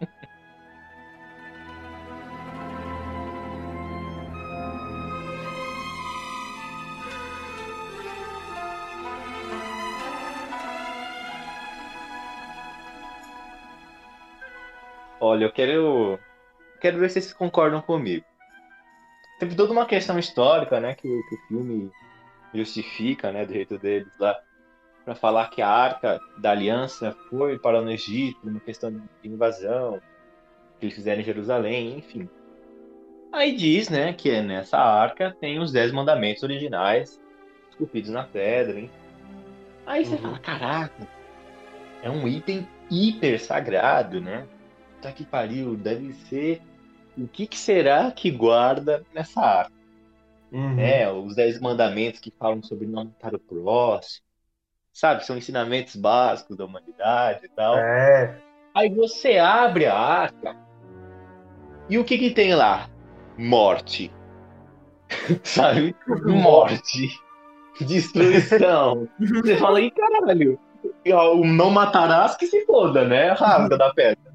Olha, 15.26 15.44
eu 15.46 15.52
quero. 15.52 16.20
Quero 16.80 16.98
ver 17.00 17.08
se 17.10 17.20
vocês 17.20 17.32
concordam 17.32 17.80
comigo. 17.82 18.24
Teve 19.40 19.56
toda 19.56 19.72
uma 19.72 19.84
questão 19.84 20.16
histórica, 20.18 20.78
né, 20.78 20.94
que, 20.94 21.08
o- 21.08 21.22
que 21.28 21.34
o 21.34 21.38
filme 21.48 21.90
justifica, 22.54 23.32
né, 23.32 23.44
do 23.44 23.52
jeito 23.52 23.76
deles 23.76 24.12
lá, 24.20 24.38
para 25.04 25.16
falar 25.16 25.50
que 25.50 25.60
a 25.60 25.68
arca 25.68 26.20
da 26.38 26.52
aliança 26.52 27.14
foi 27.28 27.58
para 27.58 27.82
no 27.82 27.90
Egito, 27.90 28.38
uma 28.48 28.60
questão 28.60 28.90
de 28.92 29.28
invasão, 29.28 30.00
que 30.78 30.86
eles 30.86 30.94
fizeram 30.94 31.20
em 31.20 31.24
Jerusalém, 31.24 31.98
enfim. 31.98 32.28
Aí 33.32 33.54
diz, 33.54 33.88
né, 33.88 34.12
que 34.12 34.40
nessa 34.40 34.78
arca 34.78 35.36
tem 35.40 35.58
os 35.58 35.72
dez 35.72 35.90
mandamentos 35.92 36.44
originais, 36.44 37.20
esculpidos 37.70 38.10
na 38.10 38.22
pedra, 38.22 38.78
hein? 38.78 38.90
Aí 39.86 40.04
você 40.04 40.14
Uhum. 40.14 40.22
fala, 40.22 40.38
caraca, 40.38 41.08
é 42.00 42.08
um 42.08 42.28
item 42.28 42.66
hiper 42.90 43.40
sagrado, 43.40 44.20
né? 44.20 44.46
Tá 45.00 45.12
que 45.12 45.24
pariu, 45.24 45.76
deve 45.76 46.12
ser. 46.12 46.60
O 47.16 47.26
que, 47.26 47.46
que 47.46 47.58
será 47.58 48.10
que 48.10 48.30
guarda 48.30 49.02
nessa 49.14 49.40
arca? 49.40 49.72
Uhum. 50.52 50.78
É, 50.78 51.10
os 51.10 51.34
dez 51.34 51.60
mandamentos 51.60 52.20
que 52.20 52.30
falam 52.30 52.62
sobre 52.62 52.86
não 52.86 53.04
matar 53.04 53.34
o 53.34 53.38
próximo, 53.38 54.24
sabe? 54.92 55.24
São 55.24 55.36
ensinamentos 55.36 55.96
básicos 55.96 56.56
da 56.56 56.64
humanidade 56.64 57.46
e 57.46 57.48
tal. 57.48 57.76
É. 57.78 58.38
Aí 58.74 58.88
você 58.90 59.38
abre 59.38 59.86
a 59.86 59.96
arca 59.96 60.56
e 61.88 61.98
o 61.98 62.04
que 62.04 62.18
que 62.18 62.30
tem 62.30 62.54
lá? 62.54 62.88
Morte. 63.38 64.12
sabe? 65.42 65.94
Morte. 66.24 67.20
Destruição. 67.80 69.06
Você 69.20 69.56
fala, 69.58 69.78
aí 69.78 69.90
caralho, 69.90 70.58
o 71.34 71.44
não 71.44 71.70
matarás 71.70 72.34
que 72.34 72.46
se 72.46 72.64
foda, 72.64 73.06
né? 73.06 73.32
Rasga 73.32 73.76
da 73.76 73.92
pedra. 73.92 74.25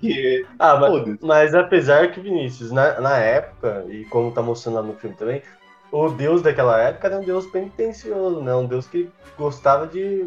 Porque, 0.00 0.46
Ah, 0.58 0.76
mas, 0.76 1.18
mas 1.20 1.54
apesar 1.54 2.10
que, 2.10 2.20
Vinícius, 2.20 2.72
na, 2.72 3.00
na 3.00 3.16
época, 3.18 3.84
e 3.88 4.04
como 4.06 4.32
tá 4.32 4.40
mostrando 4.42 4.76
lá 4.76 4.82
no 4.82 4.94
filme 4.94 5.14
também, 5.16 5.42
o 5.92 6.08
deus 6.08 6.40
daquela 6.42 6.80
época 6.80 7.08
era 7.08 7.18
um 7.18 7.24
deus 7.24 7.46
penitencioso, 7.46 8.40
né? 8.42 8.54
Um 8.54 8.66
deus 8.66 8.86
que 8.86 9.10
gostava 9.36 9.86
de. 9.86 10.26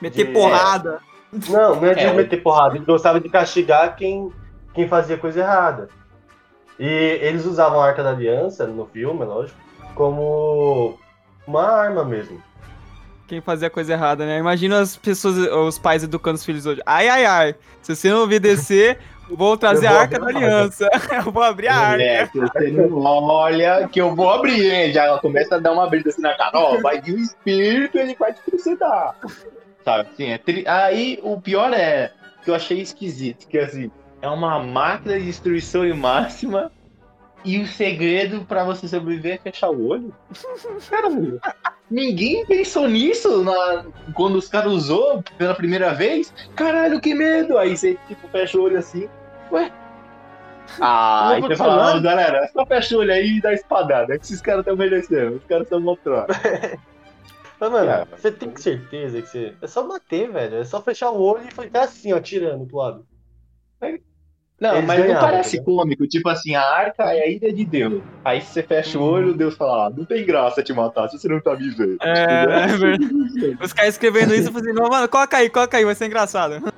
Meter 0.00 0.26
De- 0.26 0.32
porrada. 0.32 1.00
Não, 1.48 1.76
não 1.76 1.86
é 1.86 1.94
de 1.94 2.00
É, 2.06 2.12
meter 2.12 2.42
porrada, 2.42 2.76
ele 2.76 2.84
gostava 2.84 3.20
de 3.20 3.28
castigar 3.28 3.94
quem, 3.96 4.32
quem 4.72 4.88
fazia 4.88 5.16
coisa 5.16 5.40
errada. 5.40 5.88
E 6.78 6.84
eles 6.84 7.44
usavam 7.44 7.80
a 7.80 7.86
Arca 7.86 8.02
da 8.02 8.10
Aliança, 8.10 8.66
no 8.66 8.86
filme, 8.86 9.22
é 9.22 9.24
lógico, 9.24 9.58
como 9.94 10.98
uma 11.46 11.62
arma 11.62 12.04
mesmo. 12.04 12.42
Quem 13.26 13.40
fazia 13.40 13.70
coisa 13.70 13.92
errada, 13.94 14.26
né? 14.26 14.38
Imagina 14.38 14.80
as 14.80 14.96
pessoas, 14.96 15.36
os 15.36 15.78
pais 15.78 16.02
educando 16.02 16.36
os 16.36 16.44
filhos 16.44 16.66
hoje. 16.66 16.82
Ai, 16.84 17.08
ai, 17.08 17.24
ai. 17.24 17.54
Se 17.80 17.96
você 17.96 18.10
não 18.10 18.22
obedecer, 18.22 18.98
vou 19.30 19.56
trazer 19.56 19.86
Eu 19.86 19.90
a 19.90 19.92
vou 19.92 20.00
arca 20.02 20.18
da 20.18 20.26
aliança. 20.26 20.90
Eu 21.10 21.32
vou 21.32 21.42
abrir 21.42 21.68
a 21.68 21.76
arca. 21.76 22.02
É, 22.02 22.26
se 22.26 22.38
você 22.38 22.70
não 22.70 22.98
olha 22.98 23.88
que 23.88 24.00
eu 24.00 24.14
vou 24.14 24.30
abrir, 24.30 24.70
hein? 24.70 24.92
Já 24.92 25.04
ela 25.04 25.18
começa 25.18 25.56
a 25.56 25.58
dar 25.58 25.72
uma 25.72 25.88
brisa 25.88 26.10
assim 26.10 26.20
na 26.20 26.34
cara, 26.34 26.58
ó, 26.58 26.80
vai 26.80 27.00
vir 27.00 27.14
o 27.14 27.18
espírito, 27.18 27.98
ele 27.98 28.14
vai 28.14 28.32
te 28.32 28.42
trucidar. 28.42 29.16
Sabe, 29.84 30.08
assim, 30.12 30.30
é 30.30 30.38
tri... 30.38 30.64
Aí 30.66 31.18
o 31.22 31.40
pior 31.40 31.72
é 31.72 32.12
que 32.42 32.50
eu 32.50 32.54
achei 32.54 32.80
esquisito, 32.80 33.46
que 33.48 33.58
assim, 33.58 33.90
é 34.20 34.28
uma 34.28 34.58
máquina 34.62 35.18
de 35.18 35.24
destruição 35.24 35.84
em 35.84 35.94
máxima 35.94 36.70
e 37.44 37.60
o 37.60 37.66
segredo 37.66 38.44
pra 38.46 38.64
você 38.64 38.88
sobreviver 38.88 39.34
é 39.34 39.38
fechar 39.38 39.70
o 39.70 39.88
olho. 39.88 40.14
Caralho, 40.90 41.40
ninguém 41.90 42.44
pensou 42.46 42.88
nisso 42.88 43.42
na... 43.44 43.84
quando 44.14 44.36
os 44.36 44.48
caras 44.48 44.72
usou 44.72 45.22
pela 45.38 45.54
primeira 45.54 45.92
vez. 45.94 46.32
Caralho, 46.56 47.00
que 47.00 47.14
medo! 47.14 47.56
Aí 47.58 47.76
você, 47.76 47.98
tipo, 48.08 48.26
fecha 48.28 48.58
o 48.58 48.62
olho 48.62 48.78
assim, 48.78 49.08
ué. 49.52 49.72
Ah, 50.80 51.26
Não 51.28 51.34
aí 51.34 51.40
você 51.42 51.56
fala. 51.56 51.94
"Não, 51.94 52.02
galera, 52.02 52.48
só 52.52 52.64
fecha 52.66 52.96
o 52.96 53.00
olho 53.00 53.12
aí 53.12 53.36
e 53.36 53.40
dá 53.40 53.52
espadada. 53.52 54.14
É 54.14 54.18
que 54.18 54.24
esses 54.24 54.40
caras 54.40 54.60
estão 54.60 54.76
merecendo, 54.76 55.36
os 55.36 55.44
caras 55.44 55.68
são 55.68 55.78
montrão. 55.80 56.26
Mas, 57.60 57.70
mano, 57.70 57.90
É. 57.90 58.04
você 58.06 58.32
tem 58.32 58.50
que 58.50 58.60
certeza 58.60 59.22
que 59.22 59.28
você. 59.28 59.54
É 59.62 59.66
só 59.66 59.86
bater, 59.86 60.30
velho. 60.32 60.56
É 60.56 60.64
só 60.64 60.80
fechar 60.82 61.10
o 61.10 61.20
olho 61.22 61.44
e 61.46 61.50
ficar 61.54 61.82
assim, 61.84 62.12
ó, 62.12 62.20
tirando 62.20 62.66
pro 62.66 62.78
lado. 62.78 63.06
Não, 64.64 64.76
Eles 64.76 64.86
mas 64.86 64.98
não 64.98 65.06
ganhavam, 65.08 65.28
parece 65.28 65.56
entendeu? 65.58 65.74
cômico, 65.76 66.06
tipo 66.06 66.26
assim, 66.30 66.54
a 66.54 66.62
arca 66.62 67.02
é 67.12 67.20
a 67.24 67.28
ilha 67.28 67.52
de 67.52 67.66
Deus. 67.66 68.02
Aí 68.24 68.40
se 68.40 68.46
você 68.46 68.62
fecha 68.62 68.98
o 68.98 69.02
olho, 69.02 69.34
Deus 69.34 69.54
fala, 69.56 69.88
ah, 69.88 69.90
não 69.90 70.06
tem 70.06 70.24
graça 70.24 70.62
te 70.62 70.72
matar 70.72 71.06
se 71.10 71.18
você 71.18 71.28
não 71.28 71.38
tá 71.38 71.54
me 71.54 71.68
vendo. 71.68 71.98
É, 72.00 72.44
é 72.44 72.66
verdade. 72.78 73.58
Os 73.62 73.74
caras 73.74 73.92
escrevendo 73.92 74.34
isso, 74.34 74.48
eu 74.48 74.52
falei 74.54 74.70
assim, 74.70 74.80
não, 74.80 74.88
mano, 74.88 75.06
coloca 75.06 75.36
aí, 75.36 75.50
coloca 75.50 75.76
aí, 75.76 75.84
vai 75.84 75.94
ser 75.94 76.06
engraçado. 76.06 76.62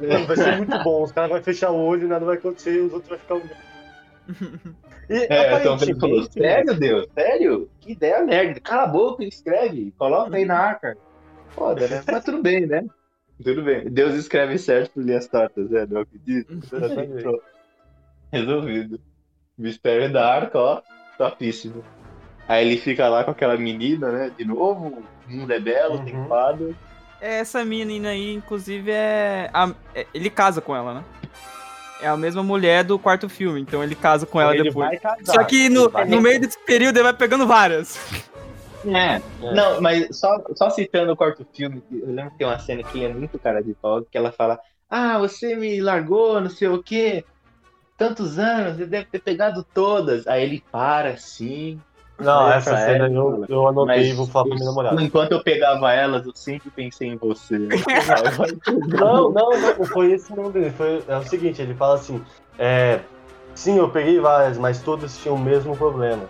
Mano, 0.00 0.26
vai 0.28 0.36
ser 0.36 0.56
muito 0.58 0.78
bom. 0.84 1.02
Os 1.02 1.10
caras 1.10 1.28
vão 1.28 1.42
fechar 1.42 1.72
o 1.72 1.76
olho, 1.84 2.06
nada 2.06 2.24
vai 2.24 2.36
acontecer 2.36 2.72
e 2.72 2.80
os 2.82 2.92
outros 2.92 3.08
vão 3.08 3.18
ficar 3.18 3.34
olhando. 3.34 4.76
E 5.10 5.26
É, 5.30 5.58
então 5.58 5.76
ele 5.80 5.98
falou, 5.98 6.22
sério, 6.30 6.74
Deus? 6.74 7.06
Sério? 7.14 7.68
Que 7.80 7.92
ideia 7.92 8.22
merda. 8.22 8.60
Cala 8.60 8.82
a 8.82 8.86
boca 8.86 9.24
e 9.24 9.28
escreve. 9.28 9.92
Coloca 9.98 10.36
aí 10.36 10.44
na 10.44 10.56
arca. 10.56 10.96
Foda, 11.48 11.88
né? 11.88 12.02
Mas 12.06 12.22
tudo 12.22 12.42
bem, 12.42 12.66
né? 12.66 12.84
Tudo 13.42 13.62
bem. 13.62 13.84
Deus 13.88 14.14
escreve 14.14 14.58
certo 14.58 14.92
por 14.94 15.02
linhas 15.04 15.28
tortas, 15.28 15.70
né? 15.70 15.86
Não 15.88 16.00
acredito. 16.00 16.56
Pronto. 17.22 17.42
Resolvido. 18.32 19.00
Mistério 19.56 20.12
da 20.12 20.26
arca, 20.34 20.58
ó. 20.58 20.82
Topíssimo. 21.16 21.84
Aí 22.46 22.66
ele 22.66 22.78
fica 22.78 23.08
lá 23.08 23.24
com 23.24 23.30
aquela 23.30 23.56
menina, 23.56 24.10
né? 24.10 24.30
De 24.36 24.44
novo. 24.44 25.02
O 25.28 25.30
mundo 25.32 25.52
é 25.52 25.60
belo, 25.60 26.04
tem 26.04 26.14
Uhum. 26.16 26.28
fado. 26.28 26.76
Essa 27.20 27.64
menina 27.64 28.10
aí, 28.10 28.34
inclusive, 28.34 28.90
é, 28.90 29.50
a- 29.52 29.74
é- 29.94 30.06
Ele 30.14 30.30
casa 30.30 30.60
com 30.60 30.74
ela, 30.74 30.94
né? 30.94 31.04
É 32.00 32.06
a 32.06 32.16
mesma 32.16 32.44
mulher 32.44 32.84
do 32.84 32.96
quarto 32.96 33.28
filme, 33.28 33.60
então 33.60 33.82
ele 33.82 33.96
casa 33.96 34.24
com 34.24 34.40
ela 34.40 34.54
ele 34.54 34.62
depois. 34.64 34.88
vai 34.88 34.98
casar. 34.98 35.24
Só 35.34 35.42
que 35.44 35.68
no, 35.68 35.88
no 36.06 36.20
meio 36.20 36.40
desse 36.40 36.56
período 36.64 36.96
ele 36.96 37.02
vai 37.02 37.12
pegando 37.12 37.44
várias. 37.44 37.98
É. 38.86 39.16
É. 39.16 39.54
Não, 39.54 39.80
mas 39.80 40.16
só, 40.16 40.42
só 40.54 40.70
citando 40.70 41.12
o 41.12 41.16
quarto 41.16 41.46
filme, 41.52 41.82
eu 41.90 42.12
lembro 42.12 42.30
que 42.32 42.38
tem 42.38 42.46
uma 42.46 42.58
cena 42.58 42.82
que 42.82 43.04
é 43.04 43.12
muito 43.12 43.38
cara 43.38 43.62
de 43.62 43.74
pau, 43.74 44.02
que 44.02 44.16
ela 44.16 44.32
fala, 44.32 44.58
ah, 44.88 45.18
você 45.18 45.54
me 45.54 45.80
largou, 45.80 46.40
não 46.40 46.50
sei 46.50 46.68
o 46.68 46.82
quê, 46.82 47.24
tantos 47.98 48.38
anos, 48.38 48.76
você 48.76 48.86
deve 48.86 49.06
ter 49.06 49.18
pegado 49.18 49.66
todas. 49.74 50.26
Aí 50.26 50.44
ele 50.44 50.64
para 50.70 51.10
assim. 51.10 51.80
Não, 52.18 52.50
essa 52.50 52.76
cena 52.76 53.06
ela, 53.06 53.14
eu, 53.14 53.44
eu 53.48 53.68
anotei 53.68 54.10
e 54.10 54.12
vou 54.12 54.26
falar 54.26 54.46
pra 54.46 54.54
minha 54.54 54.66
namorada. 54.66 55.02
Enquanto 55.02 55.32
eu 55.32 55.42
pegava 55.42 55.92
elas, 55.92 56.26
eu 56.26 56.32
sempre 56.34 56.70
pensei 56.70 57.08
em 57.08 57.16
você. 57.16 57.56
Não, 58.98 59.30
não, 59.30 59.50
não, 59.50 59.84
foi 59.84 60.12
esse 60.12 60.34
não 60.34 60.50
dele. 60.50 60.70
Foi, 60.70 61.02
é 61.06 61.16
o 61.16 61.22
seguinte, 61.22 61.62
ele 61.62 61.74
fala 61.74 61.94
assim, 61.94 62.20
é, 62.58 63.00
sim, 63.54 63.78
eu 63.78 63.88
peguei 63.88 64.18
várias, 64.18 64.58
mas 64.58 64.82
todas 64.82 65.16
tinham 65.18 65.36
o 65.36 65.38
mesmo 65.38 65.76
problema. 65.76 66.24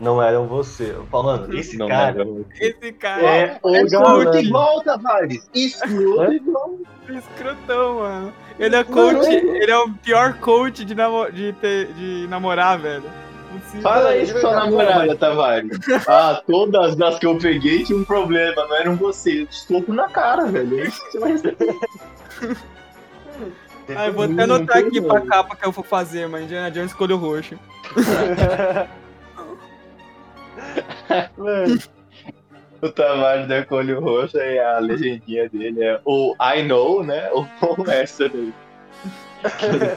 Não 0.00 0.20
eram 0.22 0.46
você. 0.46 0.94
Falando, 1.10 1.56
esse 1.56 1.76
Não, 1.76 1.86
cara 1.88 2.26
Esse 2.60 2.92
cara 2.92 3.22
é 3.22 3.58
o 3.62 3.74
É 3.76 3.82
escroto 3.82 4.24
galã. 4.24 4.40
igual, 4.40 4.82
Tavares. 4.82 5.48
Escroto 5.54 6.32
igual. 6.32 6.74
é 7.08 7.12
escrotão, 7.14 7.94
mano. 8.00 8.32
Ele 8.58 8.76
é 8.76 8.84
coach, 8.84 9.26
ele 9.28 9.70
é 9.70 9.78
o 9.78 9.90
pior 9.90 10.34
coach 10.38 10.84
de, 10.84 10.94
namo- 10.94 11.30
de, 11.30 11.52
ter- 11.54 11.86
de 11.94 12.26
namorar, 12.28 12.78
velho. 12.78 13.04
Fala 13.82 14.16
isso 14.16 14.32
pra 14.32 14.40
sua 14.40 14.52
namorada, 14.52 15.14
Tavares. 15.16 15.78
Ah, 16.08 16.42
todas 16.46 17.00
as 17.00 17.18
que 17.18 17.26
eu 17.26 17.38
peguei 17.38 17.84
tinham 17.84 18.00
um 18.00 18.04
problema, 18.04 18.66
não 18.66 18.76
eram 18.76 18.96
você. 18.96 19.46
Soco 19.50 19.92
na 19.92 20.08
cara, 20.08 20.44
velho. 20.46 20.80
É 20.80 20.88
isso 20.88 21.04
que 21.04 21.12
você 21.12 21.18
vai 21.20 21.32
receber. 21.32 21.76
Ah, 23.96 24.06
eu 24.06 24.12
vou 24.12 24.24
até 24.24 24.42
anotar 24.42 24.78
aqui 24.78 25.00
pra 25.00 25.20
capa 25.20 25.54
que 25.56 25.66
eu 25.66 25.70
vou 25.72 25.84
fazer, 25.84 26.26
mas 26.28 26.42
Indiana 26.44 26.70
Jones 26.70 26.90
escolheu 26.90 27.16
o 27.16 27.20
roxo. 27.20 27.54
Mano, 31.36 31.78
O 32.82 32.88
Tavares 32.90 33.48
da 33.48 33.64
Colho 33.64 34.00
Roxo 34.00 34.36
e 34.36 34.58
a 34.58 34.78
legendinha 34.78 35.48
dele 35.48 35.82
é 35.82 36.00
o 36.04 36.34
I 36.40 36.62
know, 36.62 37.02
né? 37.02 37.30
Ou 37.32 37.46
essa 37.88 38.28
daí. 38.28 38.52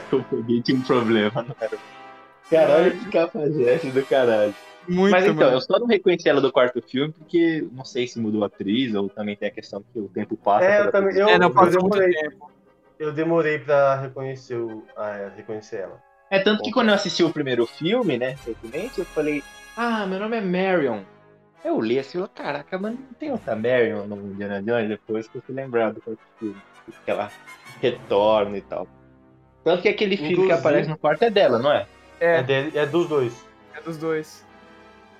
Que 0.08 0.14
eu 0.14 0.24
peguei 0.24 0.62
tinha 0.62 0.78
um 0.78 0.82
problema, 0.82 1.42
não 1.42 1.56
era. 1.60 1.76
Caralho, 2.50 2.98
que 2.98 3.10
cafajeste 3.10 3.90
do 3.90 4.02
caralho. 4.04 4.54
Muito, 4.88 5.10
Mas 5.10 5.24
então, 5.24 5.34
mano. 5.36 5.52
eu 5.56 5.60
só 5.60 5.78
não 5.78 5.86
reconheci 5.86 6.28
ela 6.30 6.40
do 6.40 6.50
quarto 6.50 6.80
filme 6.80 7.12
porque 7.12 7.66
não 7.72 7.84
sei 7.84 8.06
se 8.06 8.18
mudou 8.18 8.42
a 8.42 8.46
atriz 8.46 8.94
ou 8.94 9.08
também 9.10 9.36
tem 9.36 9.48
a 9.48 9.50
questão 9.52 9.82
que 9.92 9.98
o 9.98 10.08
tempo 10.08 10.34
passa. 10.36 10.64
É, 10.64 10.80
eu 10.80 10.90
também. 10.90 11.14
Eu, 11.14 11.28
É, 11.28 11.38
não 11.38 11.48
eu 11.48 11.70
demorei. 11.70 12.12
tempo. 12.14 12.50
Eu 12.98 13.12
demorei 13.12 13.58
pra 13.58 13.96
reconhecer, 13.96 14.56
o, 14.56 14.82
ah, 14.96 15.30
reconhecer 15.36 15.76
ela. 15.76 16.02
É 16.30 16.38
tanto 16.40 16.62
que 16.62 16.72
quando 16.72 16.88
eu 16.88 16.94
assisti 16.94 17.22
o 17.22 17.30
primeiro 17.32 17.66
filme, 17.66 18.18
né, 18.18 18.30
recentemente, 18.30 18.98
eu 18.98 19.04
falei, 19.04 19.42
ah, 19.78 20.06
meu 20.06 20.18
nome 20.18 20.36
é 20.36 20.40
Marion. 20.40 21.02
Eu 21.64 21.80
li 21.80 21.98
assim, 21.98 22.18
eu, 22.18 22.28
caraca, 22.28 22.78
mas 22.78 22.94
não 22.94 23.12
tem 23.18 23.30
outra 23.30 23.54
Marion 23.54 24.06
no 24.06 24.16
Indiana 24.16 24.62
Jones 24.62 24.88
depois 24.88 25.28
que 25.28 25.38
eu 25.38 25.42
fui 25.42 25.54
lembrado 25.54 26.02
do 26.04 26.18
filme. 26.38 26.56
Que 27.04 27.10
ela 27.10 27.30
retorna 27.80 28.56
e 28.56 28.62
tal. 28.62 28.88
Tanto 29.62 29.82
que 29.82 29.88
aquele 29.88 30.16
filho 30.16 30.46
que 30.46 30.52
aparece 30.52 30.88
no 30.88 30.96
quarto 30.96 31.22
é 31.22 31.30
dela, 31.30 31.58
não 31.58 31.70
é? 31.70 31.86
É, 32.20 32.36
É, 32.38 32.42
dele, 32.42 32.72
é 32.76 32.86
dos 32.86 33.08
dois. 33.08 33.44
é 33.76 33.80
dos 33.80 33.96
dois. 33.96 34.44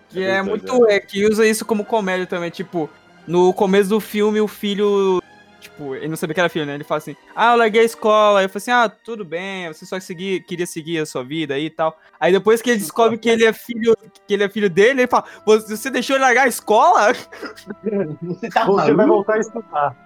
Que 0.09 0.25
É 0.25 0.37
é, 0.37 0.43
muito. 0.43 0.87
É, 0.89 0.99
que 0.99 1.27
usa 1.27 1.47
isso 1.47 1.65
como 1.65 1.85
comédia 1.85 2.27
também. 2.27 2.51
Tipo, 2.51 2.89
no 3.27 3.53
começo 3.53 3.91
do 3.91 4.01
filme, 4.01 4.41
o 4.41 4.49
filho. 4.49 5.23
Tipo, 5.61 5.95
ele 5.95 6.09
não 6.09 6.17
sabia 6.17 6.35
que 6.35 6.41
era 6.41 6.49
filho, 6.49 6.65
né? 6.65 6.75
Ele 6.75 6.85
fala 6.85 6.99
assim: 6.99 7.17
Ah, 7.35 7.53
eu 7.53 7.59
larguei 7.59 7.81
a 7.81 7.85
escola. 7.85 8.39
Aí 8.39 8.45
eu 8.45 8.49
falei 8.49 8.63
assim: 8.63 8.71
Ah, 8.71 8.89
tudo 8.89 9.25
bem, 9.25 9.69
você 9.69 9.85
só 9.85 9.99
seguir, 9.99 10.45
queria 10.45 10.67
seguir 10.67 10.99
a 10.99 11.07
sua 11.07 11.25
vida 11.25 11.55
aí 11.55 11.67
e 11.67 11.71
tal. 11.71 11.99
Aí 12.21 12.33
depois 12.33 12.63
que 12.63 12.71
ele 12.71 12.79
descobre 12.79 13.19
que 13.19 13.29
ele 13.29 13.45
é 13.45 13.53
filho, 13.53 13.97
que 14.27 14.35
ele 14.35 14.45
é 14.45 14.49
filho 14.49 14.71
dele, 14.71 15.01
ele 15.01 15.09
fala: 15.09 15.25
Você 15.45 15.91
deixou 15.91 16.17
ele 16.17 16.25
largar 16.25 16.45
a 16.45 16.49
escola? 16.49 17.13
Você 18.23 18.49
tá 18.51 18.65
Você 18.65 18.95
vai 18.95 19.07
voltar 19.07 19.35
a 19.35 19.39
estudar. 19.39 19.97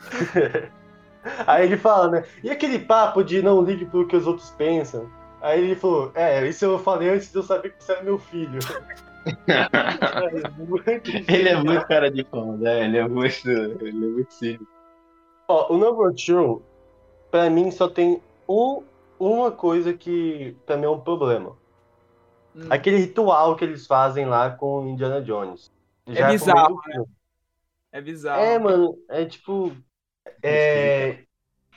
Aí 1.46 1.66
ele 1.66 1.76
fala, 1.76 2.10
né? 2.10 2.24
E 2.42 2.50
aquele 2.50 2.78
papo 2.78 3.22
de 3.22 3.42
não 3.42 3.62
ligue 3.62 3.84
pro 3.84 4.06
que 4.06 4.16
os 4.16 4.26
outros 4.26 4.50
pensam? 4.50 5.10
Aí 5.42 5.62
ele 5.62 5.74
falou, 5.74 6.10
é, 6.14 6.46
isso 6.48 6.64
eu 6.64 6.78
falei 6.78 7.10
antes 7.10 7.30
de 7.30 7.36
eu 7.36 7.42
saber 7.42 7.70
que 7.70 7.82
você 7.82 7.92
era 7.92 8.02
meu 8.02 8.18
filho. 8.18 8.58
Ele 11.28 11.48
é 11.48 11.62
muito 11.62 11.86
cara 11.86 12.10
de 12.10 12.24
pão, 12.24 12.56
né? 12.56 12.86
Ele 12.86 12.96
é 12.96 13.06
muito. 13.06 13.48
Ele 13.48 13.88
é 13.88 14.08
muito 14.08 14.32
cínico. 14.32 14.66
Ó, 15.50 15.74
o 15.74 15.76
Number 15.76 16.14
Two, 16.14 16.62
pra 17.28 17.50
mim, 17.50 17.72
só 17.72 17.88
tem 17.88 18.22
um, 18.48 18.84
uma 19.18 19.50
coisa 19.50 19.92
que 19.92 20.56
pra 20.64 20.76
mim 20.76 20.84
é 20.84 20.88
um 20.88 21.00
problema. 21.00 21.56
Hum. 22.54 22.68
Aquele 22.70 22.98
ritual 22.98 23.56
que 23.56 23.64
eles 23.64 23.84
fazem 23.84 24.26
lá 24.26 24.50
com 24.50 24.84
o 24.84 24.88
Indiana 24.88 25.20
Jones. 25.20 25.72
É 26.06 26.24
bizarro, 26.30 26.76
começo 26.76 26.76
do 26.76 26.82
filme. 26.82 27.08
É 27.90 28.00
bizarro. 28.00 28.40
É, 28.40 28.58
mano, 28.60 28.96
é 29.08 29.24
tipo. 29.24 29.72
É, 30.40 31.24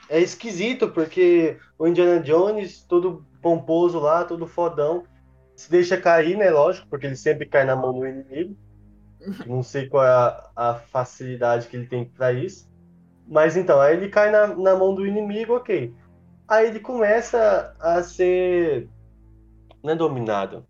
é 0.08 0.20
esquisito, 0.20 0.90
porque 0.90 1.58
o 1.80 1.88
Indiana 1.88 2.20
Jones, 2.20 2.84
todo 2.84 3.26
pomposo 3.42 4.00
lá, 4.00 4.24
todo 4.24 4.46
fodão, 4.46 5.04
se 5.56 5.72
deixa 5.72 5.98
cair, 5.98 6.38
né? 6.38 6.52
Lógico, 6.52 6.88
porque 6.90 7.08
ele 7.08 7.16
sempre 7.16 7.48
cai 7.48 7.66
na 7.66 7.76
mão 7.76 7.92
do 7.92 8.06
inimigo. 8.06 8.56
Não 9.48 9.64
sei 9.64 9.90
qual 9.90 10.06
é 10.06 10.10
a, 10.10 10.52
a 10.56 10.74
facilidade 10.76 11.68
que 11.68 11.76
ele 11.76 11.88
tem 11.88 12.06
pra 12.06 12.32
isso. 12.32 12.72
Mas 13.28 13.56
então, 13.58 13.80
aí 13.80 13.96
ele 13.96 14.10
cai 14.10 14.30
na, 14.32 14.48
na 14.48 14.76
mão 14.76 14.94
do 14.94 15.06
inimigo, 15.06 15.56
ok. 15.56 15.94
Aí 16.48 16.68
ele 16.68 16.80
começa 16.80 17.76
a 17.80 18.04
ser. 18.04 18.90
Não 19.84 19.92
é 19.94 19.96
dominado. 19.96 20.66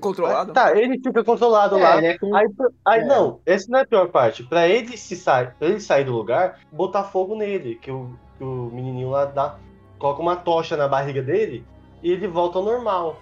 Controlado? 0.00 0.52
Tá, 0.52 0.76
ele 0.76 1.00
fica 1.02 1.24
controlado 1.24 1.76
É, 1.76 1.82
lá. 1.82 1.96
ele 1.98 2.06
é 2.06 2.18
com- 2.18 2.34
Aí, 2.34 2.46
aí 2.86 3.00
É. 3.00 3.04
não, 3.04 3.40
essa 3.44 3.66
não 3.68 3.80
é 3.80 3.82
a 3.82 3.86
pior 3.86 4.08
parte. 4.08 4.44
Pra 4.44 4.68
ele 4.68 4.96
se 4.96 5.16
sair, 5.16 5.52
pra 5.58 5.66
ele 5.66 5.80
sair 5.80 6.04
do 6.04 6.12
lugar, 6.12 6.60
botar 6.70 7.02
fogo 7.04 7.34
nele, 7.34 7.74
que 7.74 7.90
o, 7.90 8.16
que 8.38 8.44
o 8.44 8.70
menininho 8.72 9.10
lá 9.10 9.24
dá, 9.24 9.58
coloca 9.98 10.22
uma 10.22 10.36
tocha 10.36 10.76
na 10.76 10.86
barriga 10.86 11.20
dele 11.20 11.66
e 12.04 12.12
ele 12.12 12.28
volta 12.28 12.58
ao 12.58 12.64
normal. 12.64 13.16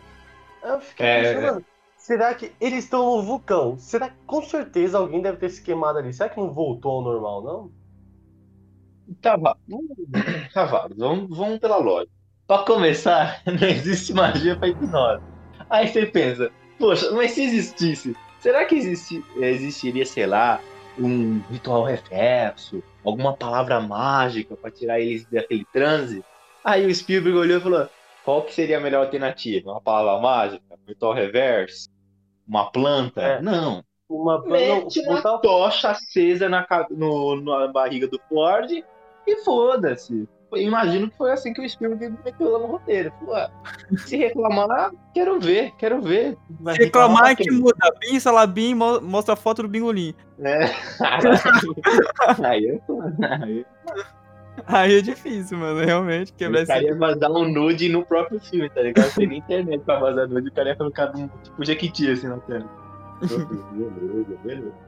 Aí 0.63 0.71
eu 0.73 0.81
fiquei 0.81 1.07
É, 1.07 1.23
pensando, 1.23 1.43
mano, 1.47 1.65
será 1.97 2.35
que 2.35 2.53
eles 2.61 2.85
estão 2.85 3.17
no 3.17 3.23
vulcão? 3.23 3.79
Será 3.79 4.11
que 4.11 4.17
com 4.27 4.43
certeza 4.43 4.99
alguém 4.99 5.23
deve 5.23 5.39
ter 5.39 5.49
se 5.49 5.63
queimado 5.63 5.99
ali? 5.99 6.13
Será 6.13 6.29
que 6.29 6.39
não 6.39 6.53
voltou 6.53 6.93
ao 6.99 7.03
normal, 7.03 7.43
não? 7.43 7.73
Tá, 9.21 9.37
Cavalos, 10.53 10.97
vamos, 10.97 11.37
vamos 11.37 11.59
pela 11.59 11.77
lógica. 11.79 12.13
Pra 12.47 12.65
começar, 12.65 13.43
não 13.47 13.69
existe 13.69 14.13
magia 14.13 14.57
pra 14.57 14.69
hipnose. 14.69 15.21
Aí 15.71 15.89
você 15.89 16.07
pensa, 16.07 16.51
poxa, 16.79 17.11
mas 17.13 17.33
se 17.33 17.43
existisse, 17.43 18.15
será 18.41 18.65
que 18.65 18.75
existe, 18.75 19.23
existiria, 19.37 20.07
sei 20.07 20.27
lá, 20.27 20.61
um 20.97 21.41
ritual 21.51 21.85
reverso, 21.85 22.83
alguma 23.05 23.37
palavra 23.37 23.81
mágica 23.81 24.57
pra 24.57 24.71
tirar 24.71 25.01
eles 25.01 25.27
daquele 25.27 25.65
transe? 25.73 26.23
Aí 26.65 26.87
o 26.87 26.95
Spielberg 26.95 27.39
olhou 27.39 27.59
e 27.59 27.61
falou, 27.61 27.89
qual 28.25 28.45
que 28.45 28.55
seria 28.55 28.79
a 28.79 28.81
melhor 28.81 29.05
alternativa? 29.05 29.73
Uma 29.73 29.81
palavra 29.81 30.21
mágica? 30.23 30.63
Um 30.71 30.89
ritual 30.89 31.13
reverso? 31.13 31.89
Uma 32.47 32.71
planta? 32.71 33.21
É. 33.23 33.43
Não, 33.43 33.83
Uma 34.09 34.43
mete 34.45 35.03
não, 35.03 35.21
uma 35.21 35.41
tocha 35.41 35.91
acesa 35.91 36.49
na, 36.49 36.67
no- 36.91 37.41
na 37.43 37.69
barriga 37.69 38.09
do 38.09 38.19
Ford 38.29 38.71
e 39.27 39.37
foda-se. 39.45 40.29
Imagino 40.55 41.11
que 41.11 41.17
foi 41.19 41.31
assim 41.31 41.53
que 41.53 41.61
o 41.61 41.69
Spielberg 41.69 42.17
meteu 42.25 42.51
lá 42.51 42.59
no 42.59 42.67
roteiro. 42.67 43.13
Falou, 43.21 43.35
"Ah, 43.37 43.51
se 43.99 44.17
reclamar, 44.17 44.91
quero 45.13 45.39
ver, 45.39 45.73
quero 45.77 46.01
ver. 46.01 46.39
Vai 46.59 46.75
Se 46.77 46.85
reclamar 46.85 47.23
pra 47.25 47.37
que 47.37 47.45
quem?" 47.45 47.53
muda. 47.59 47.95
Bim, 48.01 48.19
salabim, 48.19 48.75
mo- 48.75 49.01
mostra 49.03 49.35
a 49.35 49.37
foto 49.37 49.63
do 49.63 49.69
bingolim. 49.69 50.15
É. 50.41 50.65
Aí 52.45 52.67
eu 52.67 52.81
tô. 52.87 53.01
Aí 53.43 53.67
Aí 54.67 54.99
é 54.99 55.01
difícil, 55.03 55.57
mano. 55.59 55.81
Realmente, 55.85 56.33
quebrar 56.33 56.65
o 56.65 56.67
cara 56.67 56.83
ia 56.83 56.97
vazar 56.97 57.31
um 57.31 57.45
nude 57.53 57.89
no 57.89 58.05
próprio 58.05 58.41
filme, 58.41 58.69
tá 58.71 58.81
ligado? 58.83 59.15
Tem 59.15 59.27
na 59.27 59.35
internet 59.37 59.81
pra 59.85 60.01
vazar 60.01 60.27
nude, 60.29 60.49
o 60.49 60.53
cara 60.53 60.71
ia 60.71 60.77
colocar 60.77 61.15
um 61.15 61.29
tipo 61.29 61.65
Jequiti 61.65 62.11
assim 62.11 62.27
na 62.27 62.39
tela. 62.39 62.67
beleza, 63.23 64.39
beleza. 64.43 64.88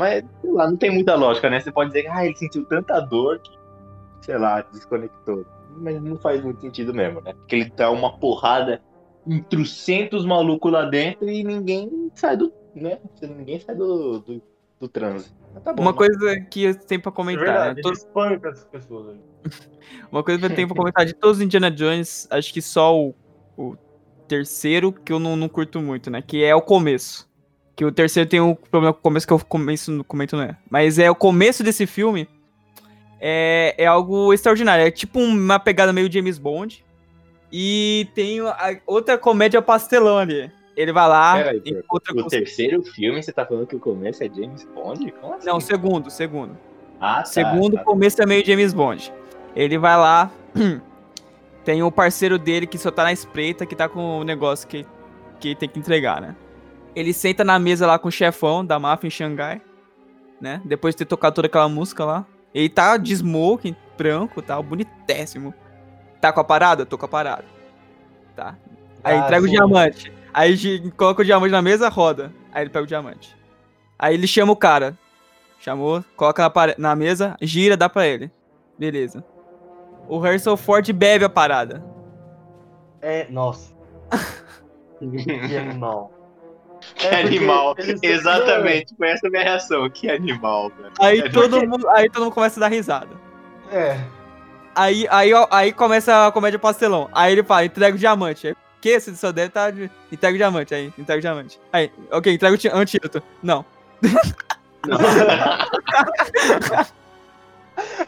Mas, 0.00 0.24
sei 0.40 0.50
lá, 0.50 0.68
não 0.68 0.76
tem 0.76 0.90
muita 0.90 1.14
lógica, 1.14 1.48
né? 1.48 1.60
Você 1.60 1.70
pode 1.70 1.90
dizer 1.90 2.02
que 2.02 2.08
ah, 2.08 2.24
ele 2.26 2.34
sentiu 2.36 2.64
tanta 2.64 2.98
dor 3.00 3.38
que, 3.38 3.50
sei 4.22 4.36
lá, 4.38 4.62
desconectou. 4.62 5.44
Mas 5.76 6.02
não 6.02 6.16
faz 6.16 6.42
muito 6.42 6.60
sentido 6.60 6.92
mesmo, 6.92 7.20
né? 7.20 7.32
Porque 7.34 7.54
ele 7.56 7.72
dá 7.76 7.90
uma 7.90 8.18
porrada 8.18 8.82
em 9.26 9.40
trocentos 9.42 10.24
malucos 10.26 10.72
lá 10.72 10.84
dentro 10.86 11.28
e 11.28 11.44
ninguém 11.44 12.10
sai 12.14 12.36
do. 12.36 12.52
né? 12.74 12.98
Ninguém 13.22 13.60
sai 13.60 13.74
do, 13.76 14.18
do, 14.18 14.42
do 14.80 14.88
transe. 14.88 15.30
Tá 15.62 15.72
bom, 15.72 15.82
Uma 15.82 15.92
né? 15.92 15.96
coisa 15.98 16.40
que 16.50 16.64
eu 16.64 16.74
tenho 16.86 17.00
pra 17.02 17.12
É 17.12 17.14
comentar, 17.14 17.44
verdade, 17.44 17.74
né? 17.76 17.82
ele 17.84 17.92
espanca 17.92 18.48
essas 18.48 18.64
pessoas. 18.64 19.08
aí. 19.14 19.20
Uma 20.10 20.24
coisa 20.24 20.40
que 20.40 20.46
eu 20.46 20.54
tenho 20.56 20.66
pra 20.66 20.76
comentar 20.76 21.04
de 21.04 21.12
todos 21.14 21.36
os 21.36 21.42
Indiana 21.42 21.70
Jones, 21.70 22.26
acho 22.30 22.52
que 22.52 22.60
só 22.62 22.96
o, 22.98 23.14
o 23.56 23.76
terceiro 24.26 24.92
que 24.92 25.12
eu 25.12 25.18
não, 25.20 25.36
não 25.36 25.48
curto 25.48 25.80
muito, 25.80 26.10
né? 26.10 26.20
Que 26.22 26.42
é 26.42 26.54
o 26.54 26.62
começo. 26.62 27.29
Que 27.80 27.84
o 27.86 27.90
terceiro 27.90 28.28
tem 28.28 28.42
um 28.42 28.54
problema 28.54 28.92
com 28.92 28.98
o 28.98 29.02
começo 29.02 29.26
que 29.26 29.32
eu 29.32 29.38
começo, 29.38 29.90
no 29.90 30.04
comento, 30.04 30.36
não 30.36 30.42
é. 30.44 30.54
Mas 30.68 30.98
é 30.98 31.10
o 31.10 31.14
começo 31.14 31.64
desse 31.64 31.86
filme 31.86 32.28
é, 33.18 33.74
é 33.78 33.86
algo 33.86 34.34
extraordinário. 34.34 34.84
É 34.86 34.90
tipo 34.90 35.18
uma 35.18 35.58
pegada 35.58 35.90
meio 35.90 36.12
James 36.12 36.36
Bond. 36.36 36.84
E 37.50 38.06
tem 38.14 38.38
a- 38.40 38.76
outra 38.86 39.16
comédia 39.16 39.62
pastelão 39.62 40.18
ali. 40.18 40.52
Ele 40.76 40.92
vai 40.92 41.08
lá, 41.08 41.36
Peraí, 41.38 41.62
encontra 41.64 42.14
O 42.14 42.26
terceiro 42.26 42.82
filme, 42.82 43.22
você 43.22 43.32
tá 43.32 43.46
falando 43.46 43.66
que 43.66 43.76
o 43.76 43.80
começo 43.80 44.22
é 44.22 44.28
James 44.28 44.62
Bond? 44.74 45.10
Como 45.12 45.32
assim? 45.36 45.46
Não, 45.46 45.56
o 45.56 45.60
segundo, 45.62 46.08
o 46.08 46.10
segundo. 46.10 46.58
Ah, 47.00 47.20
tá, 47.20 47.24
Segundo 47.24 47.76
tá. 47.78 47.82
começo 47.84 48.20
é 48.20 48.26
meio 48.26 48.44
James 48.44 48.74
Bond. 48.74 49.10
Ele 49.56 49.78
vai 49.78 49.96
lá, 49.96 50.30
tem 51.64 51.82
o 51.82 51.90
parceiro 51.90 52.38
dele 52.38 52.66
que 52.66 52.76
só 52.76 52.90
tá 52.90 53.04
na 53.04 53.12
espreita, 53.12 53.64
que 53.64 53.74
tá 53.74 53.88
com 53.88 54.18
o 54.18 54.22
negócio 54.22 54.68
que, 54.68 54.84
que 55.40 55.54
tem 55.54 55.66
que 55.66 55.78
entregar, 55.78 56.20
né? 56.20 56.36
Ele 56.94 57.12
senta 57.12 57.44
na 57.44 57.58
mesa 57.58 57.86
lá 57.86 57.98
com 57.98 58.08
o 58.08 58.12
chefão 58.12 58.64
da 58.64 58.78
máfia 58.78 59.06
em 59.06 59.10
Xangai, 59.10 59.60
né? 60.40 60.60
Depois 60.64 60.94
de 60.94 60.98
ter 60.98 61.04
tocado 61.06 61.34
toda 61.36 61.46
aquela 61.46 61.68
música 61.68 62.04
lá. 62.04 62.26
Ele 62.52 62.68
tá 62.68 62.96
de 62.96 63.12
smoking, 63.14 63.76
branco, 63.96 64.42
tal, 64.42 64.62
bonitíssimo. 64.62 65.54
Tá 66.20 66.32
com 66.32 66.40
a 66.40 66.44
parada? 66.44 66.84
Tô 66.84 66.98
com 66.98 67.06
a 67.06 67.08
parada. 67.08 67.44
Tá. 68.34 68.56
Aí 69.04 69.16
Ah, 69.16 69.20
entrega 69.24 69.44
o 69.44 69.48
sim. 69.48 69.52
diamante. 69.54 70.12
Aí 70.34 70.90
coloca 70.92 71.22
o 71.22 71.24
diamante 71.24 71.52
na 71.52 71.62
mesa, 71.62 71.88
roda. 71.88 72.32
Aí 72.52 72.62
ele 72.64 72.70
pega 72.70 72.84
o 72.84 72.88
diamante. 72.88 73.36
Aí 73.98 74.14
ele 74.14 74.26
chama 74.26 74.52
o 74.52 74.56
cara. 74.56 74.98
Chamou, 75.60 76.02
coloca 76.16 76.42
na, 76.42 76.50
pare- 76.50 76.74
na 76.78 76.96
mesa, 76.96 77.36
gira, 77.40 77.76
dá 77.76 77.88
pra 77.88 78.06
ele. 78.06 78.30
Beleza. 78.78 79.24
O 80.08 80.18
Harrison 80.18 80.56
Ford 80.56 80.90
bebe 80.92 81.24
a 81.24 81.28
parada. 81.28 81.84
É, 83.02 83.26
nossa, 83.30 83.72
que 84.98 85.56
animal. 85.56 86.12
Que 86.94 87.06
É, 87.06 87.20
animal. 87.20 87.74
Exatamente, 88.02 88.94
foi 88.96 89.10
essa 89.10 89.26
a 89.26 89.30
minha 89.30 89.42
reação. 89.42 89.88
Que 89.90 90.10
animal, 90.10 90.70
velho. 90.70 90.92
Aí 91.00 91.20
É 91.20 91.28
todo, 91.28 91.66
mundo, 91.66 91.88
aí 91.90 92.08
todo 92.10 92.24
mundo 92.24 92.34
começa 92.34 92.58
a 92.58 92.62
dar 92.62 92.68
risada. 92.68 93.08
É, 93.72 93.98
Aí, 94.74 95.06
aí, 95.10 95.30
aí 95.50 95.72
começa 95.72 96.26
a 96.26 96.32
comédia 96.32 96.58
pastelão. 96.58 97.08
Aí 97.12 97.32
ele 97.32 97.42
fala, 97.42 97.64
entrega 97.64 97.96
o 97.96 97.98
diamante. 97.98 98.48
Aí, 98.48 98.56
que 98.80 98.88
esse 98.88 99.14
só 99.16 99.32
deve 99.32 99.50
tá 99.50 99.70
de... 99.70 99.90
Entrega 100.10 100.34
o 100.34 100.38
diamante, 100.38 100.74
aí, 100.74 100.92
entrega 100.96 101.18
o 101.18 101.20
diamante. 101.20 101.60
Aí, 101.72 101.90
ok, 102.10 102.32
entrega 102.32 102.56
o 102.56 102.78
antídoto. 102.78 103.22
Não. 103.42 103.64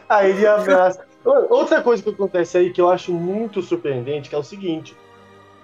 Aí 0.09 0.31
ele 0.31 0.47
abraça. 0.47 1.05
Outra 1.23 1.81
coisa 1.81 2.03
que 2.03 2.09
acontece 2.09 2.57
aí 2.57 2.71
que 2.71 2.81
eu 2.81 2.89
acho 2.89 3.13
muito 3.13 3.61
surpreendente, 3.61 4.29
que 4.29 4.35
é 4.35 4.37
o 4.37 4.43
seguinte. 4.43 4.95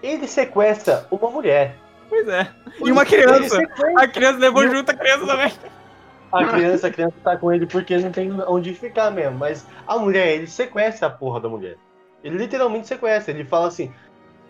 Ele 0.02 0.28
sequestra 0.28 1.06
uma 1.12 1.30
mulher. 1.30 1.76
Pois 2.10 2.28
é. 2.28 2.50
E 2.84 2.91
uma 2.91 3.06
criança. 3.06 3.58
A 3.98 4.08
criança 4.08 4.39
levou 4.39 4.67
junto 4.67 4.89
a 4.89 4.93
criança 4.93 5.26
também. 5.26 5.54
a 6.32 6.45
criança, 6.45 6.88
a 6.88 6.91
criança 6.91 7.15
tá 7.24 7.38
com 7.38 7.54
ele 7.54 7.65
porque 7.65 7.98
não 7.98 8.12
tem 8.12 8.32
onde 8.48 8.74
ficar 8.74 9.12
mesmo. 9.12 9.38
Mas 9.38 9.65
a 9.88 9.98
mulher, 9.98 10.36
ele 10.36 10.48
sequestra 10.48 11.08
a 11.08 11.12
porra 11.12 11.39
da 11.39 11.48
mulher. 11.48 11.78
Ele 12.24 12.38
literalmente 12.38 12.88
sequestra. 12.88 13.34
Ele 13.34 13.45
fala 13.45 13.67
assim. 13.67 13.93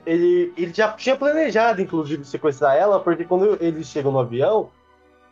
Ele, 0.05 0.53
ele 0.57 0.73
já 0.73 0.91
tinha 0.93 1.15
planejado, 1.15 1.81
inclusive, 1.81 2.23
sequestrar 2.23 2.75
ela, 2.75 2.99
porque 2.99 3.25
quando 3.25 3.57
eles 3.61 3.85
chegam 3.87 4.11
no 4.11 4.19
avião, 4.19 4.71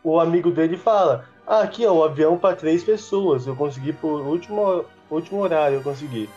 o 0.04 0.20
amigo 0.20 0.50
dele 0.50 0.76
fala: 0.76 1.24
Ah, 1.46 1.62
aqui 1.62 1.86
ó, 1.86 1.92
o 1.92 2.04
avião 2.04 2.36
para 2.36 2.54
três 2.54 2.84
pessoas. 2.84 3.46
Eu 3.46 3.56
consegui 3.56 3.92
por 3.92 4.20
último, 4.20 4.84
último 5.10 5.40
horário, 5.40 5.76
eu 5.76 5.82
consegui. 5.82 6.28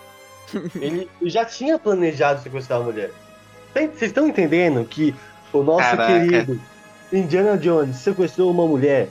ele 0.82 1.10
já 1.24 1.46
tinha 1.46 1.78
planejado 1.78 2.42
sequestrar 2.42 2.80
a 2.80 2.84
mulher. 2.84 3.12
Vocês 3.74 4.02
estão 4.04 4.28
entendendo 4.28 4.84
que 4.84 5.16
o 5.60 5.64
nosso 5.64 5.89
Caraca. 5.89 6.20
querido 6.20 6.62
Indiana 7.12 7.58
Jones 7.58 7.97
sequestrou 7.97 8.52
uma 8.52 8.66
mulher? 8.66 9.10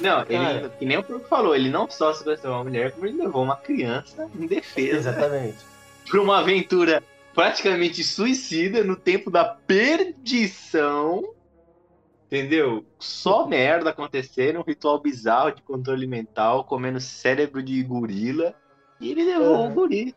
Não, 0.00 0.24
ele, 0.28 0.68
que 0.78 0.86
nem 0.86 0.98
o 0.98 1.20
falou, 1.28 1.54
ele 1.54 1.68
não 1.68 1.90
só 1.90 2.12
sequestrou 2.12 2.54
uma 2.54 2.64
mulher, 2.64 2.92
como 2.92 3.06
ele 3.06 3.18
levou 3.18 3.42
uma 3.42 3.56
criança 3.56 4.28
em 4.38 4.46
defesa 4.46 5.10
Exatamente. 5.10 5.58
pra 6.08 6.20
uma 6.20 6.38
aventura 6.38 7.02
praticamente 7.34 8.02
suicida 8.04 8.84
no 8.84 8.96
tempo 8.96 9.30
da 9.30 9.44
perdição. 9.44 11.24
Entendeu? 12.26 12.84
Só 12.98 13.46
merda 13.48 13.90
acontecendo, 13.90 14.60
um 14.60 14.62
ritual 14.62 15.00
bizarro 15.00 15.52
de 15.52 15.62
controle 15.62 16.06
mental, 16.06 16.64
comendo 16.64 17.00
cérebro 17.00 17.62
de 17.62 17.82
gorila. 17.82 18.54
E 19.00 19.10
ele 19.10 19.24
levou 19.24 19.66
o 19.66 19.70
guri. 19.70 20.14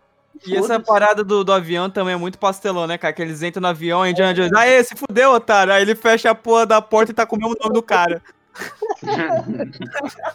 E 0.47 0.55
essa 0.55 0.79
parada 0.79 1.23
do, 1.23 1.43
do 1.43 1.51
avião 1.53 1.89
também 1.89 2.13
é 2.13 2.17
muito 2.17 2.39
pastelão, 2.39 2.87
né, 2.87 2.97
cara? 2.97 3.13
Que 3.13 3.21
eles 3.21 3.43
entram 3.43 3.61
no 3.61 3.67
avião, 3.67 4.05
e 4.05 4.11
Indiana 4.11 4.33
Jones, 4.33 4.53
aê, 4.53 4.83
se 4.83 4.95
fudeu, 4.95 5.31
otário. 5.33 5.71
Aí 5.73 5.81
ele 5.81 5.95
fecha 5.95 6.31
a 6.31 6.35
porra 6.35 6.65
da 6.65 6.81
porta 6.81 7.11
e 7.11 7.15
tá 7.15 7.25
com 7.25 7.35
o 7.35 7.39
mesmo 7.39 7.55
nome 7.61 7.73
do 7.73 7.83
cara. 7.83 8.21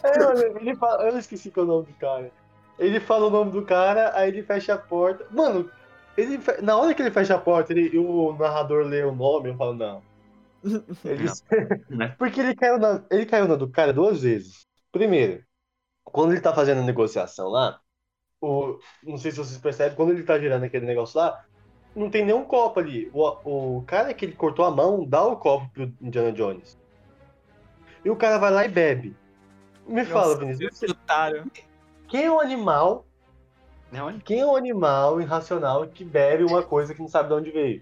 É, 0.03 0.59
ele 0.61 0.75
fala, 0.75 1.03
eu 1.09 1.17
esqueci 1.17 1.51
qual 1.51 1.65
é 1.65 1.69
o 1.69 1.71
nome 1.73 1.85
do 1.87 1.93
cara. 1.93 2.31
Ele 2.79 2.99
fala 2.99 3.27
o 3.27 3.29
nome 3.29 3.51
do 3.51 3.61
cara, 3.63 4.11
aí 4.15 4.29
ele 4.29 4.43
fecha 4.43 4.73
a 4.73 4.77
porta. 4.77 5.25
Mano, 5.31 5.69
ele, 6.17 6.37
fe- 6.37 6.61
na 6.61 6.77
hora 6.77 6.93
que 6.93 7.01
ele 7.01 7.11
fecha 7.11 7.35
a 7.35 7.39
porta 7.39 7.73
ele, 7.73 7.89
e 7.93 7.97
o 7.97 8.35
narrador 8.37 8.85
lê 8.85 9.03
o 9.03 9.11
nome, 9.15 9.49
eu 9.49 9.55
falo, 9.57 9.73
não. 9.73 10.01
Ele- 11.05 11.29
Né? 11.89 12.15
Porque 12.17 12.39
ele 12.41 12.55
caiu, 12.55 12.77
na, 12.79 13.03
ele 13.11 13.25
caiu 13.25 13.47
na 13.47 13.55
do 13.55 13.69
cara 13.69 13.93
duas 13.93 14.21
vezes. 14.21 14.65
Primeiro, 14.91 15.43
quando 16.03 16.31
ele 16.31 16.41
tá 16.41 16.53
fazendo 16.53 16.81
a 16.81 16.83
negociação 16.83 17.47
lá, 17.49 17.79
o, 18.41 18.79
não 19.03 19.17
sei 19.17 19.31
se 19.31 19.37
vocês 19.37 19.57
percebem, 19.57 19.95
quando 19.95 20.11
ele 20.11 20.23
tá 20.23 20.37
girando 20.39 20.63
aquele 20.63 20.85
negócio 20.85 21.19
lá, 21.19 21.43
não 21.95 22.09
tem 22.09 22.23
nenhum 22.25 22.43
copo 22.43 22.79
ali. 22.79 23.09
O, 23.13 23.77
o 23.77 23.83
cara 23.83 24.13
que 24.13 24.25
ele 24.25 24.33
cortou 24.33 24.65
a 24.65 24.71
mão 24.71 25.03
dá 25.05 25.23
o 25.25 25.35
copo 25.37 25.69
pro 25.73 25.91
Indiana 26.01 26.31
Jones. 26.31 26.77
E 28.05 28.09
o 28.09 28.15
cara 28.15 28.37
vai 28.37 28.51
lá 28.51 28.65
e 28.65 28.69
bebe. 28.69 29.15
Me 29.87 30.05
fala, 30.05 30.33
Nossa, 30.35 30.39
Vinícius, 30.45 30.79
que 30.79 30.91
otário. 30.91 31.51
quem 32.07 32.25
é 32.25 32.31
o 32.31 32.39
animal 32.39 33.05
Não, 33.91 34.19
Quem 34.19 34.41
é 34.41 34.45
um 34.45 34.55
animal 34.55 35.19
irracional 35.21 35.87
que 35.87 36.03
bebe 36.03 36.43
uma 36.43 36.61
coisa 36.61 36.93
que 36.93 36.99
não 37.01 37.07
sabe 37.07 37.29
de 37.29 37.35
onde 37.35 37.51
veio? 37.51 37.81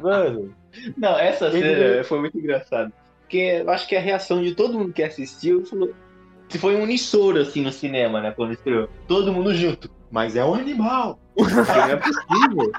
Mano, 0.00 0.54
Não, 0.96 1.18
essa 1.18 1.46
Ele- 1.48 1.60
cena 1.60 2.04
foi 2.04 2.20
muito 2.20 2.38
engraçada. 2.38 2.92
Porque 3.22 3.62
eu 3.64 3.70
acho 3.70 3.86
que 3.88 3.96
a 3.96 4.00
reação 4.00 4.40
de 4.42 4.54
todo 4.54 4.78
mundo 4.78 4.92
que 4.92 5.02
assistiu 5.02 5.64
falou. 5.66 5.92
Se 6.50 6.58
foi 6.58 6.76
um 6.76 6.82
unissoro 6.82 7.40
assim 7.40 7.62
no 7.62 7.72
cinema, 7.72 8.20
né? 8.20 8.32
Quando 8.32 8.52
estreou. 8.52 8.88
Todo 9.06 9.32
mundo 9.32 9.54
junto. 9.54 9.90
Mas 10.10 10.34
é 10.36 10.44
um 10.44 10.54
animal. 10.54 11.18
Não 11.36 11.84
é 11.84 11.96
possível. 11.96 12.72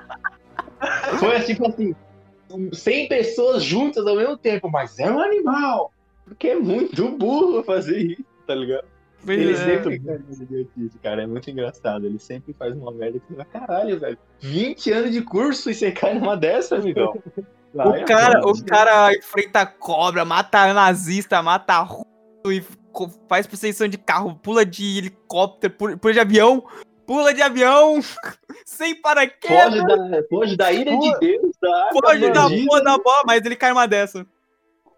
Foi 1.19 1.35
assim, 1.37 1.53
tipo 1.53 1.67
assim. 1.67 1.95
100 2.73 3.07
pessoas 3.07 3.63
juntas 3.63 4.05
ao 4.05 4.15
mesmo 4.15 4.37
tempo, 4.37 4.69
mas 4.69 4.99
é 4.99 5.09
um 5.09 5.19
animal. 5.19 5.93
Porque 6.25 6.49
é 6.49 6.55
muito 6.59 7.09
burro 7.09 7.63
fazer 7.63 7.97
isso, 7.99 8.25
tá 8.45 8.53
ligado? 8.53 8.83
Pois 9.23 9.39
Ele 9.39 9.53
é. 9.53 9.55
sempre 9.55 10.01
cara. 11.01 11.23
É 11.23 11.27
muito 11.27 11.49
engraçado. 11.49 12.05
Ele 12.05 12.19
sempre 12.19 12.53
faz 12.53 12.75
uma 12.75 12.91
merda 12.91 13.19
que 13.19 13.25
você 13.29 13.35
vai, 13.35 13.45
caralho, 13.45 13.99
velho. 13.99 14.17
20 14.41 14.91
anos 14.91 15.11
de 15.11 15.21
curso 15.21 15.69
e 15.69 15.73
você 15.73 15.91
cai 15.91 16.13
numa 16.13 16.35
dessa, 16.35 16.75
amigão. 16.75 17.17
Vai, 17.73 18.01
O 18.01 18.05
cara, 18.05 18.39
mano. 18.41 18.51
o 18.51 18.65
cara 18.65 19.13
enfrenta 19.15 19.65
cobra, 19.65 20.25
mata 20.25 20.73
nazista, 20.73 21.41
mata 21.41 21.79
russo 21.79 22.05
e 22.47 22.61
faz 23.27 23.47
perseguição 23.47 23.87
de 23.87 23.97
carro, 23.97 24.35
pula 24.35 24.65
de 24.65 24.97
helicóptero, 24.97 25.73
pula, 25.97 26.13
de 26.13 26.19
avião, 26.19 26.63
pula 27.05 27.33
de 27.33 27.41
avião, 27.41 27.99
sem 28.65 28.95
paraquedas, 28.95 29.81
Foge 29.81 29.85
da, 29.85 30.23
foge 30.29 30.57
da 30.57 30.71
ira 30.71 30.97
de 30.97 31.19
Deus, 31.19 31.51
da 31.61 31.89
foge 31.91 32.31
da 32.31 32.49
porra 32.49 32.83
da 32.83 32.97
bola, 32.97 33.23
mas 33.25 33.45
ele 33.45 33.55
cai 33.55 33.69
numa 33.69 33.87
dessa. 33.87 34.25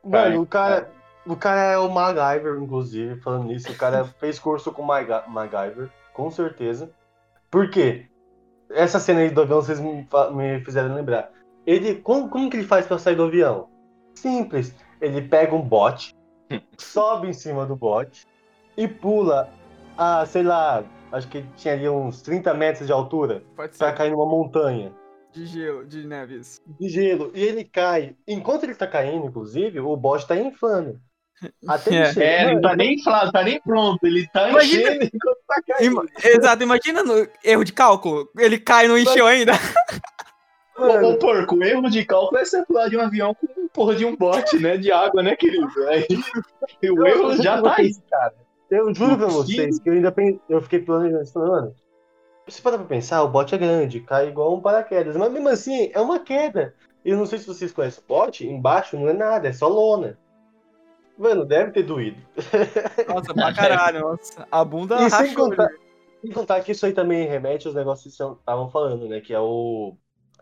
mano, 0.03 0.41
o 0.41 0.45
cara, 0.45 0.91
o 1.25 1.35
cara 1.35 1.61
é 1.61 1.77
o 1.77 1.89
MacGyver, 1.89 2.61
inclusive, 2.61 3.19
falando 3.21 3.45
nisso. 3.45 3.71
O 3.71 3.75
cara 3.75 4.05
fez 4.19 4.37
curso 4.39 4.71
com 4.71 4.81
o 4.81 4.85
MacGyver, 4.85 5.89
com 6.13 6.29
certeza. 6.29 6.91
Por 7.49 7.69
quê? 7.69 8.07
Essa 8.69 8.99
cena 8.99 9.19
aí 9.19 9.29
do 9.29 9.41
avião 9.41 9.61
vocês 9.61 9.79
me, 9.79 10.05
fizeram 10.65 10.95
lembrar. 10.95 11.29
Ele, 11.65 11.95
como, 11.95 12.29
como 12.29 12.49
que 12.49 12.57
ele 12.57 12.67
faz 12.67 12.85
pra 12.85 12.97
sair 12.97 13.15
do 13.15 13.23
avião? 13.23 13.69
Simples. 14.15 14.75
Ele 14.99 15.21
pega 15.21 15.55
um 15.55 15.61
bote, 15.61 16.15
sobe 16.77 17.27
em 17.29 17.33
cima 17.33 17.65
do 17.65 17.75
bote 17.75 18.25
e 18.77 18.87
pula 18.87 19.49
a, 19.97 20.25
sei 20.25 20.43
lá, 20.43 20.83
acho 21.11 21.27
que 21.27 21.43
tinha 21.55 21.73
ali 21.73 21.87
uns 21.87 22.21
30 22.21 22.53
metros 22.53 22.87
de 22.87 22.93
altura 22.93 23.43
Pode 23.55 23.77
pra 23.77 23.93
cair 23.93 24.11
numa 24.11 24.25
montanha. 24.25 24.91
de 25.31 25.45
gelo, 25.45 25.85
de 25.85 26.05
neves. 26.05 26.61
de 26.79 26.89
gelo. 26.89 27.31
E 27.33 27.41
ele 27.43 27.63
cai. 27.63 28.15
Enquanto 28.27 28.63
ele 28.63 28.75
tá 28.75 28.85
caindo, 28.87 29.25
inclusive, 29.27 29.79
o 29.79 29.95
bote 29.95 30.27
tá 30.27 30.35
inflando. 30.35 30.99
Até 31.67 31.89
ele 31.91 31.97
É. 32.05 32.13
chega. 32.13 32.25
É, 32.25 32.53
não 32.53 32.61
tá 32.61 32.75
nem 32.75 33.01
falado, 33.03 33.31
tá 33.31 33.43
nem 33.43 33.59
pronto. 33.61 34.03
Ele 34.05 34.27
tá 34.27 34.49
Imagina- 34.49 34.81
enchendo 34.89 35.05
enquanto 35.05 35.37
tá 35.47 35.61
caindo. 35.67 35.91
Ima- 35.91 36.05
Exato, 36.23 36.63
imagina 36.63 37.03
no 37.03 37.27
erro 37.43 37.63
de 37.63 37.73
cálculo, 37.73 38.29
ele 38.37 38.57
cai 38.59 38.85
e 38.85 38.87
não 38.87 38.97
encheu 38.97 39.25
ainda. 39.27 39.53
Mano, 40.77 41.09
ô, 41.09 41.17
porco, 41.17 41.55
o 41.55 41.63
erro 41.63 41.89
de 41.89 42.03
cálculo 42.05 42.39
é 42.39 42.45
você 42.45 42.65
pular 42.65 42.89
de 42.89 42.97
um 42.97 43.01
avião 43.01 43.33
com 43.35 43.45
um 43.61 43.67
porra 43.67 43.95
de 43.95 44.05
um 44.05 44.15
bote, 44.15 44.57
né? 44.59 44.77
De 44.77 44.91
água, 44.91 45.21
né, 45.21 45.35
querido? 45.35 45.67
Aí, 45.87 46.05
e 46.81 46.89
o 46.91 47.05
erro 47.05 47.35
já 47.41 47.61
tá 47.61 47.75
aí. 47.77 47.91
cara. 48.09 48.33
Eu 48.71 48.93
juro 48.93 49.17
pra 49.17 49.27
vocês 49.27 49.79
que 49.79 49.87
eu 49.89 49.93
ainda 49.93 50.11
pen- 50.11 50.39
eu 50.49 50.59
fiquei 50.61 50.79
planejando 50.79 51.23
mano. 51.35 51.75
Se 52.47 52.61
parar 52.61 52.77
pra 52.79 52.87
pensar, 52.87 53.21
o 53.23 53.29
bote 53.29 53.53
é 53.53 53.57
grande, 53.57 53.99
cai 54.01 54.27
igual 54.29 54.53
um 54.55 54.61
paraquedas. 54.61 55.15
Mas 55.15 55.31
mesmo 55.31 55.47
assim, 55.49 55.91
é 55.93 56.01
uma 56.01 56.19
queda. 56.19 56.73
E 57.05 57.09
eu 57.11 57.17
não 57.17 57.25
sei 57.25 57.37
se 57.39 57.45
vocês 57.47 57.71
conhecem 57.71 58.03
o 58.03 58.07
bote, 58.07 58.47
embaixo 58.47 58.97
não 58.97 59.07
é 59.07 59.13
nada, 59.13 59.47
é 59.47 59.53
só 59.53 59.67
lona. 59.67 60.17
Mano, 61.17 61.45
deve 61.45 61.71
ter 61.71 61.83
doído. 61.83 62.17
Nossa, 63.07 63.33
pra 63.33 63.53
caralho, 63.53 63.99
nossa. 64.01 64.47
A 64.51 64.65
bunda 64.65 64.95
E 64.95 65.09
sem 65.09 65.27
rachou. 65.27 65.49
contar- 65.49 65.69
Sem 66.21 66.31
contar 66.31 66.61
que 66.61 66.71
isso 66.71 66.85
aí 66.85 66.93
também 66.93 67.27
remete 67.27 67.67
aos 67.67 67.75
negócios 67.75 68.11
que 68.11 68.17
vocês 68.17 68.37
estavam 68.39 68.69
falando, 68.71 69.07
né? 69.07 69.21
Que 69.21 69.33
é 69.33 69.39
o. 69.39 69.95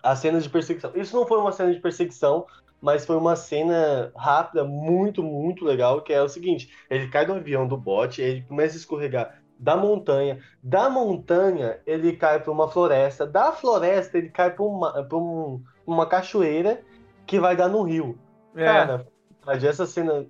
As 0.03 0.19
cenas 0.19 0.43
de 0.43 0.49
perseguição. 0.49 0.91
Isso 0.95 1.15
não 1.15 1.27
foi 1.27 1.37
uma 1.37 1.51
cena 1.51 1.73
de 1.73 1.79
perseguição, 1.79 2.45
mas 2.81 3.05
foi 3.05 3.15
uma 3.15 3.35
cena 3.35 4.11
rápida, 4.15 4.63
muito, 4.63 5.21
muito 5.23 5.63
legal, 5.63 6.01
que 6.01 6.11
é 6.13 6.21
o 6.21 6.29
seguinte: 6.29 6.73
ele 6.89 7.07
cai 7.09 7.25
do 7.25 7.33
avião 7.33 7.67
do 7.67 7.77
bote, 7.77 8.21
ele 8.21 8.41
começa 8.43 8.75
a 8.75 8.79
escorregar 8.79 9.41
da 9.59 9.77
montanha, 9.77 10.39
da 10.63 10.89
montanha 10.89 11.79
ele 11.85 12.13
cai 12.13 12.39
para 12.39 12.51
uma 12.51 12.67
floresta, 12.67 13.27
da 13.27 13.51
floresta 13.51 14.17
ele 14.17 14.29
cai 14.29 14.49
para 14.49 14.63
uma, 14.63 15.03
pra 15.03 15.17
um- 15.17 15.61
uma 15.85 16.07
cachoeira 16.07 16.81
que 17.27 17.39
vai 17.39 17.55
dar 17.55 17.69
no 17.69 17.83
rio. 17.83 18.17
É. 18.55 18.65
Cara, 18.65 19.07
essa 19.47 19.85
cena. 19.85 20.25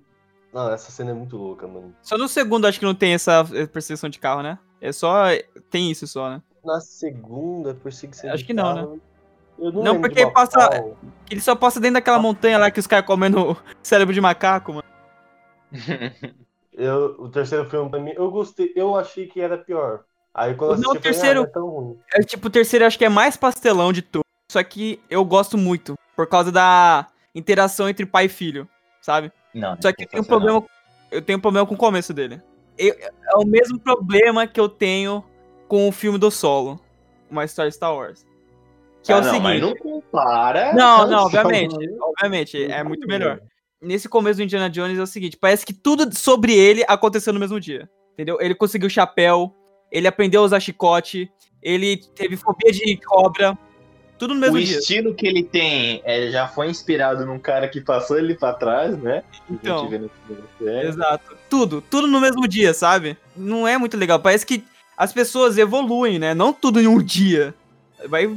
Não, 0.52 0.70
essa 0.70 0.92
cena 0.92 1.12
é 1.12 1.14
muito 1.14 1.34
louca, 1.38 1.66
mano. 1.66 1.94
Só 2.02 2.18
no 2.18 2.28
segundo 2.28 2.66
acho 2.66 2.78
que 2.78 2.84
não 2.84 2.94
tem 2.94 3.14
essa 3.14 3.42
perseguição 3.72 4.10
de 4.10 4.18
carro, 4.18 4.42
né? 4.42 4.58
É 4.82 4.92
só. 4.92 5.24
Tem 5.70 5.90
isso 5.90 6.06
só, 6.06 6.28
né? 6.28 6.42
Na 6.62 6.78
segunda 6.80 7.74
perseguição. 7.74 8.30
Acho 8.30 8.44
que 8.44 8.52
não, 8.52 8.74
né? 8.74 9.00
Eu 9.62 9.72
não, 9.72 9.82
Não, 9.82 10.00
porque 10.00 10.24
uma 10.24 10.32
passa- 10.32 10.68
qual. 10.68 10.96
Ele 11.30 11.40
só 11.40 11.54
passa 11.54 11.78
dentro 11.80 11.94
daquela 11.94 12.18
montanha 12.18 12.58
lá 12.58 12.70
que 12.70 12.80
os 12.80 12.86
caras 12.86 13.06
comendo 13.06 13.56
cérebro 13.82 14.12
de 14.12 14.20
macaco, 14.20 14.72
mano. 14.74 14.84
Eu, 16.74 17.16
o 17.18 17.28
terceiro 17.28 17.68
filme 17.68 17.90
pra 17.90 18.00
mim, 18.00 18.12
eu 18.16 18.30
gostei, 18.30 18.72
eu 18.74 18.96
achei 18.96 19.26
que 19.26 19.38
era 19.40 19.58
pior. 19.58 20.04
Aí 20.34 20.54
quando 20.54 20.72
eu 20.72 20.78
Não, 20.80 20.90
assisti, 20.92 21.08
o 21.08 21.10
eu 21.10 21.14
falei, 21.14 21.18
ah, 21.18 21.20
terceiro- 21.20 21.40
não 21.40 21.46
é 21.46 21.50
tão 21.52 21.68
ruim. 21.68 21.98
É 22.14 22.20
tipo, 22.22 22.46
o 22.46 22.50
terceiro 22.50 22.82
eu 22.82 22.86
acho 22.86 22.96
que 22.98 23.04
é 23.04 23.10
mais 23.10 23.36
pastelão 23.36 23.92
de 23.92 24.00
tudo. 24.00 24.24
Só 24.50 24.62
que 24.64 24.98
eu 25.10 25.22
gosto 25.22 25.58
muito. 25.58 25.94
Por 26.16 26.26
causa 26.26 26.50
da 26.50 27.06
interação 27.34 27.88
entre 27.90 28.06
pai 28.06 28.24
e 28.24 28.28
filho, 28.30 28.66
sabe? 29.02 29.30
Não, 29.52 29.76
Só 29.82 29.92
que 29.92 30.04
eu 30.04 30.08
tenho 30.08 30.22
um 30.22 30.26
problema. 30.26 30.64
Eu 31.10 31.20
tenho 31.20 31.38
um 31.38 31.42
problema 31.42 31.66
com 31.66 31.74
o 31.74 31.78
começo 31.78 32.14
dele. 32.14 32.40
Eu- 32.78 32.94
é 32.98 33.36
o 33.36 33.44
mesmo 33.46 33.78
problema 33.78 34.46
que 34.46 34.58
eu 34.58 34.68
tenho 34.68 35.22
com 35.68 35.86
o 35.86 35.92
filme 35.92 36.18
do 36.18 36.30
solo. 36.30 36.80
Uma 37.30 37.44
história 37.44 37.70
de 37.70 37.76
Star 37.76 37.94
Wars. 37.94 38.24
Que 39.02 39.12
é 39.12 39.16
o 39.16 39.18
Ah, 39.18 39.20
não, 39.22 39.30
seguinte. 39.30 39.42
Mas 39.42 39.60
não 39.60 39.74
compara. 39.76 40.72
Não, 40.72 41.06
não, 41.08 41.24
obviamente. 41.24 41.74
Obviamente, 42.00 42.64
é 42.64 42.82
muito 42.84 43.06
melhor. 43.06 43.40
Nesse 43.80 44.08
começo 44.08 44.36
do 44.38 44.44
Indiana 44.44 44.70
Jones 44.70 44.98
é 44.98 45.02
o 45.02 45.06
seguinte: 45.06 45.36
parece 45.36 45.66
que 45.66 45.72
tudo 45.72 46.16
sobre 46.16 46.54
ele 46.54 46.84
aconteceu 46.86 47.32
no 47.32 47.40
mesmo 47.40 47.58
dia. 47.58 47.88
Entendeu? 48.12 48.38
Ele 48.40 48.54
conseguiu 48.54 48.88
chapéu, 48.88 49.52
ele 49.90 50.06
aprendeu 50.06 50.42
a 50.42 50.44
usar 50.44 50.60
chicote, 50.60 51.30
ele 51.62 51.96
teve 52.14 52.36
fobia 52.36 52.70
de 52.70 52.96
cobra. 52.98 53.58
Tudo 54.18 54.34
no 54.34 54.40
mesmo 54.40 54.56
O 54.56 54.60
dia. 54.62 54.78
estilo 54.78 55.14
que 55.14 55.26
ele 55.26 55.42
tem 55.42 56.00
é, 56.04 56.30
já 56.30 56.46
foi 56.46 56.68
inspirado 56.70 57.26
num 57.26 57.40
cara 57.40 57.66
que 57.68 57.80
passou 57.80 58.16
ele 58.16 58.36
pra 58.36 58.52
trás, 58.52 58.96
né? 58.96 59.24
Então. 59.50 59.88
Exato. 60.60 61.36
Tudo, 61.50 61.80
tudo 61.80 62.06
no 62.06 62.20
mesmo 62.20 62.46
dia, 62.46 62.72
sabe? 62.72 63.16
Não 63.36 63.66
é 63.66 63.76
muito 63.76 63.96
legal. 63.96 64.20
Parece 64.20 64.46
que 64.46 64.62
as 64.96 65.12
pessoas 65.12 65.58
evoluem, 65.58 66.20
né? 66.20 66.34
Não 66.34 66.52
tudo 66.52 66.80
em 66.80 66.86
um 66.86 67.02
dia. 67.02 67.52
Vai, 68.08 68.32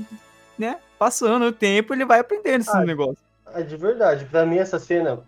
né? 0.58 0.78
Passando 0.98 1.46
o 1.46 1.52
tempo, 1.52 1.94
ele 1.94 2.06
vai 2.06 2.20
aprendendo 2.20 2.62
esse 2.62 2.76
Ah, 2.76 2.84
negócio. 2.86 3.18
É 3.54 3.62
de 3.62 3.76
verdade, 3.78 4.26
pra 4.26 4.46
mim 4.46 4.58
essa 4.58 4.80
cena 4.80 5.20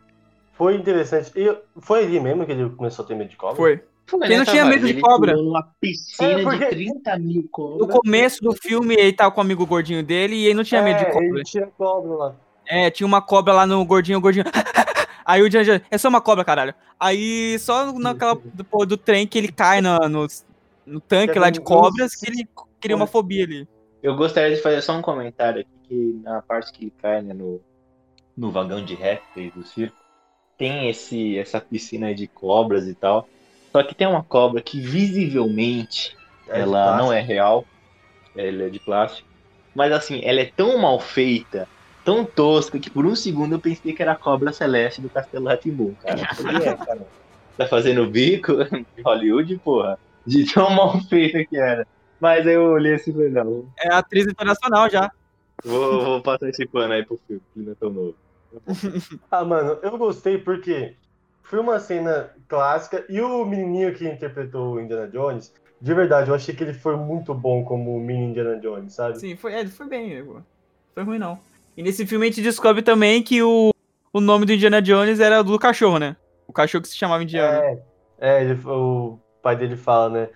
foi 0.54 0.76
interessante. 0.76 1.32
E 1.36 1.56
foi 1.82 2.04
ali 2.04 2.20
mesmo 2.20 2.46
que 2.46 2.52
ele 2.52 2.70
começou 2.72 3.04
a 3.06 3.08
ter 3.08 3.16
medo 3.16 3.30
de 3.30 3.36
cobra? 3.38 3.56
Foi. 3.56 3.84
Pô, 4.10 4.20
Quem 4.20 4.38
não 4.38 4.46
né, 4.46 4.52
tinha 4.52 4.64
medo 4.66 4.86
de 4.88 4.94
Ele 4.94 5.02
cobra? 5.02 5.36
numa 5.36 5.68
piscina 5.82 6.40
É, 6.40 6.44
porque- 6.44 6.66
de 6.66 6.70
30 6.94 7.18
mil 7.20 7.48
cobras. 7.52 7.80
No 7.80 7.88
começo 8.02 8.42
do 8.42 8.54
filme, 8.54 8.96
ele 8.96 9.12
tava 9.12 9.32
com 9.32 9.42
o 9.42 9.44
amigo 9.44 9.66
gordinho 9.66 10.02
dele 10.02 10.36
e 10.36 10.46
ele 10.46 10.54
não 10.54 10.64
tinha 10.64 10.82
medo 10.82 10.98
de 11.00 11.06
É, 11.06 11.12
cobra. 11.12 11.26
ele 11.28 11.44
tinha 11.44 11.68
cobra 11.78 12.14
lá. 12.16 12.36
É, 12.66 12.90
tinha 12.90 13.06
uma 13.06 13.22
cobra 13.22 13.54
lá 13.54 13.68
no 13.68 13.84
gordinho, 13.86 14.22
gordinho. 14.22 14.46
Aí 15.26 15.42
o 15.42 15.52
Janjan, 15.52 15.82
é 15.92 15.98
só 15.98 16.08
uma 16.08 16.22
cobra, 16.22 16.46
caralho. 16.46 16.74
Aí 16.98 17.60
só 17.60 17.92
naquela 17.92 18.34
do, 18.36 18.86
do 18.86 18.96
trem 18.98 19.28
que 19.28 19.38
ele 19.38 19.52
cai 19.52 19.82
na- 19.82 20.08
no, 20.08 20.26
no 20.86 21.02
tanque 21.02 21.38
lá 21.38 21.50
de 21.50 21.60
cobras 21.60 22.16
que 22.16 22.30
ele 22.32 22.48
cria 22.80 22.96
uma 22.96 23.08
fobia 23.08 23.44
ali. 23.44 23.68
Eu 24.02 24.16
gostaria 24.16 24.56
de 24.56 24.62
fazer 24.62 24.82
só 24.82 24.96
um 24.96 25.02
comentário 25.02 25.62
aqui, 25.62 25.70
que 25.88 26.22
na 26.24 26.42
parte 26.42 26.72
que 26.72 26.86
ele 26.86 26.94
cai 27.02 27.22
né, 27.22 27.34
no, 27.34 27.62
no 28.36 28.52
vagão 28.52 28.84
de 28.84 28.94
répteis 28.94 29.54
do 29.54 29.64
circo, 29.64 29.96
tem 30.58 30.90
esse, 30.90 31.38
essa 31.38 31.62
piscina 31.62 32.08
aí 32.08 32.16
de 32.16 32.28
cobras 32.28 32.88
e 32.88 32.94
tal. 32.94 33.28
Só 33.72 33.84
que 33.84 33.96
tem 33.96 34.08
uma 34.08 34.24
cobra 34.24 34.62
que 34.62 34.80
visivelmente 34.80 36.16
É 36.48 36.62
ela 36.62 36.98
não 36.98 37.12
é 37.12 37.20
real, 37.20 37.66
ela 38.36 38.64
é 38.64 38.70
de 38.70 38.80
plástico. 38.80 39.28
Mas 39.76 39.92
assim, 39.92 40.22
ela 40.24 40.42
é 40.42 40.46
tão 40.46 40.78
mal 40.78 41.00
feita, 41.00 41.68
tão 42.04 42.26
tosca, 42.26 42.80
que 42.80 42.90
por 42.90 43.06
um 43.06 43.16
segundo 43.16 43.54
eu 43.54 43.60
pensei 43.60 43.94
que 43.94 44.02
era 44.02 44.14
a 44.14 44.16
cobra 44.16 44.52
celeste 44.52 45.02
do 45.02 45.10
Castelo 45.10 45.46
Ratimbum, 45.48 45.94
cara. 45.96 46.22
É, 46.22 46.74
cara. 46.86 47.08
Tá 47.56 47.68
fazendo 47.68 48.08
bico 48.08 48.54
de 48.96 49.02
Hollywood, 49.04 49.58
porra? 49.60 50.00
De 50.26 50.52
tão 50.52 50.70
mal 50.72 51.00
feita 51.02 51.44
que 51.46 51.58
era. 51.58 51.88
Mas 52.20 52.46
aí 52.48 52.54
eu 52.54 52.64
olhei 52.72 52.96
assim 52.96 53.12
e 53.12 53.14
falei, 53.14 53.30
não, 53.30 53.70
É 53.80 53.94
atriz 53.94 54.28
internacional 54.28 54.90
já. 54.90 55.12
Vou, 55.64 56.04
vou 56.04 56.22
passar 56.24 56.50
esse 56.50 56.66
pano 56.68 56.94
aí 56.94 57.06
pro 57.06 57.20
filme, 57.28 57.42
que 57.54 57.60
não 57.60 57.72
é 57.72 57.76
tão 57.76 57.90
novo. 57.92 58.16
Ah, 59.30 59.44
mano, 59.44 59.80
eu 59.84 59.98
gostei 59.98 60.38
porque 60.38 60.96
foi 61.44 61.60
uma 61.60 61.80
cena 61.80 62.34
clássica. 62.48 63.06
E 63.10 63.20
o 63.22 63.46
menininho 63.46 63.94
que 63.96 64.08
interpretou 64.08 64.76
o 64.76 64.80
Indiana 64.82 65.08
Jones, 65.08 65.54
de 65.82 65.94
verdade, 65.94 66.30
eu 66.30 66.36
achei 66.36 66.56
que 66.56 66.64
ele 66.64 66.74
foi 66.74 66.96
muito 66.96 67.34
bom 67.34 67.64
como 67.64 67.96
o 67.96 68.00
mini 68.00 68.26
Indiana 68.26 68.60
Jones, 68.60 68.94
sabe? 68.94 69.20
Sim, 69.20 69.36
foi, 69.36 69.54
é, 69.54 69.60
ele 69.62 69.70
foi 69.70 69.88
bem, 69.88 70.14
Igor. 70.14 70.42
Foi 70.94 71.04
ruim, 71.04 71.20
não. 71.20 71.40
E 71.76 71.84
nesse 71.84 72.06
filme 72.06 72.26
a 72.26 72.30
gente 72.30 72.42
descobre 72.42 72.82
também 72.82 73.22
que 73.22 73.42
o, 73.44 73.72
o 74.14 74.20
nome 74.20 74.46
do 74.46 74.54
Indiana 74.54 74.82
Jones 74.82 75.20
era 75.20 75.44
do 75.44 75.60
cachorro, 75.60 76.00
né? 76.00 76.16
O 76.48 76.54
cachorro 76.54 76.82
que 76.82 76.90
se 76.90 76.98
chamava 76.98 77.24
Indiana. 77.24 77.62
É, 77.62 77.84
é 78.20 78.42
ele- 78.44 78.60
o 78.66 79.20
pai 79.42 79.56
dele 79.56 79.78
fala, 79.78 80.10
né? 80.10 80.30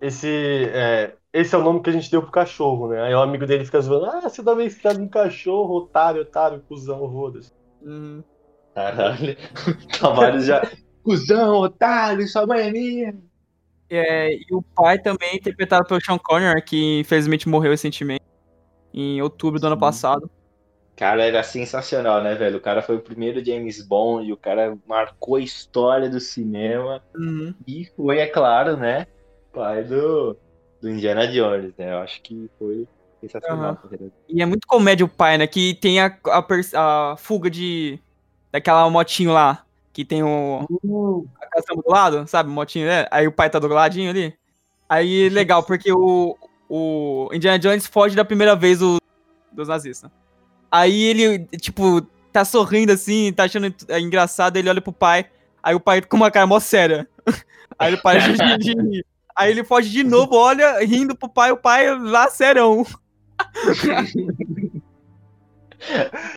Esse 0.00 0.28
é, 0.72 1.16
esse 1.32 1.54
é 1.54 1.58
o 1.58 1.62
nome 1.62 1.80
que 1.80 1.88
a 1.88 1.92
gente 1.92 2.10
deu 2.10 2.22
pro 2.22 2.30
cachorro, 2.30 2.88
né? 2.88 3.02
Aí 3.02 3.14
o 3.14 3.22
amigo 3.22 3.46
dele 3.46 3.64
fica 3.64 3.80
zoando, 3.80 4.06
ah, 4.06 4.20
você 4.20 4.42
dá 4.42 4.52
esse 4.62 4.86
no 4.94 5.08
cachorro, 5.08 5.76
otário, 5.76 6.22
otário, 6.22 6.62
cuzão, 6.68 7.06
rodas. 7.06 7.52
Uhum. 7.80 8.22
Caralho. 8.74 9.36
Tavares 9.98 10.46
já. 10.46 10.62
Cusão, 11.02 11.56
otário, 11.56 12.28
sua 12.28 12.46
mãe 12.46 12.68
é 12.68 12.70
minha. 12.70 13.14
É, 13.88 14.34
e 14.34 14.46
o 14.52 14.62
pai 14.62 14.98
também, 14.98 15.36
interpretado 15.36 15.86
pelo 15.86 16.02
Sean 16.02 16.18
Connery, 16.18 16.62
que 16.62 17.00
infelizmente 17.00 17.48
morreu 17.48 17.70
recentemente, 17.70 18.24
em 18.92 19.20
outubro 19.20 19.58
do 19.58 19.66
ano 19.66 19.78
passado. 19.78 20.30
Cara, 20.96 21.24
era 21.24 21.42
sensacional, 21.42 22.22
né, 22.22 22.34
velho? 22.34 22.58
O 22.58 22.60
cara 22.60 22.82
foi 22.82 22.96
o 22.96 23.00
primeiro 23.00 23.44
James 23.44 23.80
Bond 23.82 24.28
e 24.28 24.32
o 24.32 24.36
cara 24.36 24.78
marcou 24.86 25.36
a 25.36 25.40
história 25.40 26.08
do 26.08 26.20
cinema. 26.20 27.02
Uhum. 27.14 27.54
E 27.66 27.86
foi, 27.96 28.18
é 28.18 28.26
claro, 28.26 28.76
né? 28.76 29.06
Pai 29.52 29.82
do, 29.82 30.36
do 30.82 30.90
Indiana 30.90 31.26
Jones, 31.28 31.72
né? 31.78 31.92
Eu 31.92 31.98
acho 31.98 32.20
que 32.20 32.50
foi 32.58 32.86
sensacional. 33.20 33.78
E 34.28 34.42
é 34.42 34.46
muito 34.46 34.66
comédia 34.66 35.06
o 35.06 35.08
pai, 35.08 35.38
né? 35.38 35.46
Que 35.46 35.74
tem 35.74 36.00
a, 36.00 36.14
a, 36.26 37.12
a 37.12 37.16
fuga 37.16 37.48
de. 37.48 37.98
daquela 38.50 38.90
motinho 38.90 39.32
lá. 39.32 39.64
Que 39.92 40.04
tem 40.04 40.22
o. 40.24 41.26
a 41.40 41.46
caçamba 41.46 41.82
do 41.82 41.90
lado, 41.90 42.26
sabe? 42.26 42.50
Motinho, 42.50 42.86
né? 42.86 43.06
Aí 43.10 43.28
o 43.28 43.32
pai 43.32 43.48
tá 43.48 43.60
do 43.60 43.68
ladinho 43.68 44.10
ali. 44.10 44.34
Aí 44.88 45.28
legal, 45.28 45.62
porque 45.62 45.92
o, 45.92 46.36
o 46.68 47.30
Indiana 47.32 47.58
Jones 47.58 47.86
foge 47.86 48.16
da 48.16 48.24
primeira 48.24 48.56
vez 48.56 48.82
o, 48.82 48.98
dos 49.52 49.68
nazistas. 49.68 50.10
Aí 50.70 51.04
ele, 51.04 51.46
tipo, 51.58 52.02
tá 52.32 52.44
sorrindo 52.44 52.92
assim, 52.92 53.32
tá 53.32 53.44
achando 53.44 53.72
é 53.88 54.00
engraçado, 54.00 54.56
ele 54.56 54.68
olha 54.68 54.80
pro 54.80 54.92
pai. 54.92 55.26
Aí 55.62 55.74
o 55.74 55.80
pai 55.80 56.02
com 56.02 56.16
uma 56.16 56.30
cara 56.30 56.46
mó 56.46 56.58
séria. 56.58 57.08
Aí 57.78 57.94
o 57.94 58.02
pai 58.02 58.18
de. 58.58 59.04
Aí 59.36 59.50
ele 59.50 59.64
foge 59.64 59.90
de 59.90 60.04
novo, 60.04 60.34
olha, 60.36 60.84
rindo 60.84 61.16
pro 61.16 61.28
pai, 61.28 61.52
o 61.52 61.56
pai 61.56 61.94
lá 61.98 62.28
serão. 62.28 62.84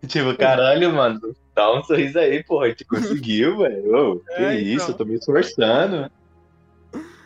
Tipo, 0.07 0.35
caralho, 0.37 0.91
mano, 0.91 1.19
dá 1.53 1.71
um 1.71 1.83
sorriso 1.83 2.17
aí, 2.17 2.43
porra. 2.43 2.65
A 2.65 2.69
gente 2.69 2.85
conseguiu, 2.85 3.57
velho. 3.59 4.23
Que 4.35 4.43
É, 4.43 4.55
isso, 4.55 4.85
então. 4.85 4.89
eu 4.89 4.97
tô 4.97 5.05
me 5.05 5.15
esforçando. 5.15 6.09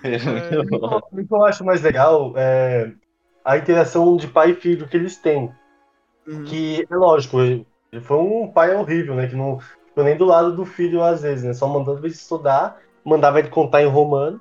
É 0.04 0.18
bom. 0.70 1.00
O 1.12 1.26
que 1.26 1.34
eu 1.34 1.46
acho 1.46 1.64
mais 1.64 1.82
legal 1.82 2.34
é 2.36 2.92
a 3.46 3.58
interação 3.58 4.18
de 4.18 4.28
pai 4.28 4.52
e 4.52 4.56
filho 4.56 4.88
que 4.88 4.98
eles 4.98 5.18
têm. 5.18 5.50
Uhum. 6.28 6.44
Que 6.44 6.86
é 6.90 6.96
lógico, 6.96 7.40
ele 7.40 7.66
ele 7.92 8.02
foi 8.02 8.18
um 8.18 8.48
pai 8.48 8.76
horrível, 8.76 9.16
né? 9.16 9.28
Que 9.28 9.36
não 9.36 9.60
ficou 9.60 10.04
nem 10.04 10.16
do 10.16 10.26
lado 10.26 10.56
do 10.56 10.66
filho 10.66 11.04
às 11.04 11.22
vezes, 11.24 11.44
né? 11.44 11.54
Só 11.54 11.68
mandando 11.68 12.06
ele 12.06 12.14
estudar, 12.14 12.80
mandava 13.04 13.40
ele 13.40 13.50
contar 13.50 13.82
em 13.82 13.88
romano, 13.88 14.40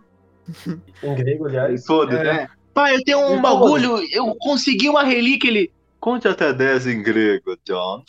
em 1.02 1.14
grego, 1.14 1.46
aliás. 1.46 1.84
Foda-se, 1.86 2.20
É. 2.20 2.24
né? 2.24 2.48
Pai, 2.74 2.94
eu 2.94 3.02
tenho 3.04 3.18
um 3.18 3.38
E 3.38 3.42
bagulho, 3.42 3.98
eu 4.12 4.34
consegui 4.38 4.88
uma 4.88 5.02
relíquia, 5.02 5.48
ele. 5.48 5.72
Conte 6.00 6.28
até 6.28 6.52
10 6.52 6.86
em 6.86 7.02
grego, 7.02 7.56
John. 7.66 8.04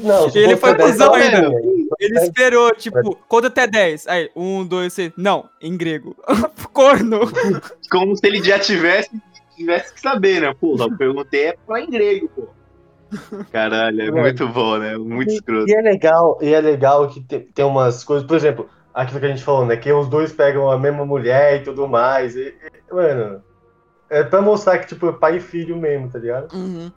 Não, 0.00 0.28
Ele 0.34 0.56
foi 0.58 0.74
cuzão 0.76 1.14
ainda. 1.14 1.50
Ele 1.98 2.18
esperou, 2.20 2.70
tipo, 2.74 3.16
conta 3.26 3.46
até 3.46 3.66
10. 3.66 4.06
Aí, 4.06 4.30
um, 4.36 4.64
dois, 4.64 4.94
três. 4.94 5.10
Não, 5.16 5.48
em 5.60 5.74
grego. 5.76 6.14
Corno. 6.72 7.20
Como 7.90 8.14
se 8.14 8.26
ele 8.26 8.42
já 8.42 8.58
tivesse, 8.58 9.10
tivesse 9.56 9.94
que 9.94 10.00
saber, 10.02 10.42
né? 10.42 10.54
Porra, 10.60 10.84
eu 10.84 10.96
perguntei 10.98 11.46
é 11.46 11.56
pra 11.66 11.80
em 11.80 11.88
grego, 11.90 12.28
pô. 12.28 12.48
Caralho, 13.50 14.02
é 14.02 14.10
Mano. 14.10 14.20
muito 14.20 14.46
bom, 14.48 14.76
né? 14.76 14.96
Muito 14.98 15.32
escroto. 15.32 15.68
E 15.68 15.74
é 15.74 15.80
legal, 15.80 16.38
e 16.42 16.52
é 16.52 16.60
legal 16.60 17.08
que 17.08 17.20
tem, 17.22 17.40
tem 17.40 17.64
umas 17.64 18.04
coisas, 18.04 18.26
por 18.26 18.36
exemplo, 18.36 18.68
aquilo 18.98 19.20
que 19.20 19.26
a 19.26 19.28
gente 19.28 19.44
falou, 19.44 19.64
né? 19.64 19.76
Que 19.76 19.92
os 19.92 20.08
dois 20.08 20.32
pegam 20.32 20.68
a 20.70 20.76
mesma 20.76 21.06
mulher 21.06 21.60
e 21.60 21.64
tudo 21.64 21.86
mais. 21.86 22.34
E, 22.34 22.52
e, 22.90 22.94
mano, 22.94 23.42
é 24.10 24.24
pra 24.24 24.42
mostrar 24.42 24.78
que, 24.78 24.88
tipo, 24.88 25.08
é 25.08 25.12
pai 25.12 25.36
e 25.36 25.40
filho 25.40 25.76
mesmo, 25.76 26.10
tá 26.10 26.18
ligado? 26.18 26.52
Uhum. 26.52 26.90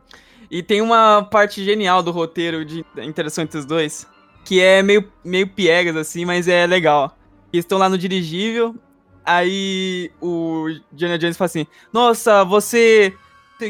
E 0.50 0.64
tem 0.64 0.82
uma 0.82 1.24
parte 1.24 1.64
genial 1.64 2.02
do 2.02 2.12
roteiro 2.12 2.66
de 2.66 2.84
interação 2.98 3.44
entre 3.44 3.60
os 3.60 3.66
dois, 3.66 4.08
que 4.44 4.60
é 4.60 4.82
meio, 4.82 5.12
meio 5.24 5.48
piegas, 5.48 5.96
assim, 5.96 6.26
mas 6.26 6.48
é 6.48 6.66
legal. 6.66 7.16
Eles 7.54 7.64
estão 7.64 7.78
lá 7.78 7.88
no 7.88 7.98
dirigível, 7.98 8.76
aí 9.24 10.12
o 10.20 10.66
Diana 10.92 11.20
Jones 11.20 11.38
fala 11.38 11.46
assim, 11.46 11.68
nossa, 11.94 12.44
você... 12.44 13.14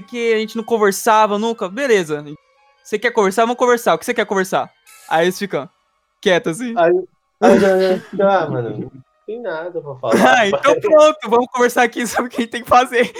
que 0.07 0.33
a 0.33 0.37
gente 0.37 0.55
não 0.55 0.63
conversava 0.63 1.37
nunca? 1.37 1.67
Beleza. 1.67 2.23
Você 2.81 2.97
quer 2.97 3.11
conversar? 3.11 3.41
Vamos 3.43 3.57
conversar. 3.57 3.93
O 3.93 3.97
que 3.97 4.05
você 4.05 4.13
quer 4.13 4.25
conversar? 4.25 4.71
Aí 5.09 5.25
eles 5.25 5.37
ficam 5.37 5.69
quietos, 6.21 6.61
assim. 6.61 6.73
Aí, 6.77 6.93
ah, 7.41 8.49
mano, 8.49 8.69
não 8.77 8.91
tem 9.25 9.41
nada 9.41 9.81
pra 9.81 9.95
falar. 9.95 10.13
Ah, 10.27 10.47
então 10.47 10.79
pronto, 10.79 11.29
vamos 11.29 11.47
conversar 11.47 11.83
aqui 11.83 12.05
sobre 12.05 12.27
o 12.27 12.29
que 12.29 12.37
a 12.37 12.41
gente 12.41 12.51
tem 12.51 12.63
que 12.63 12.69
fazer. 12.69 13.11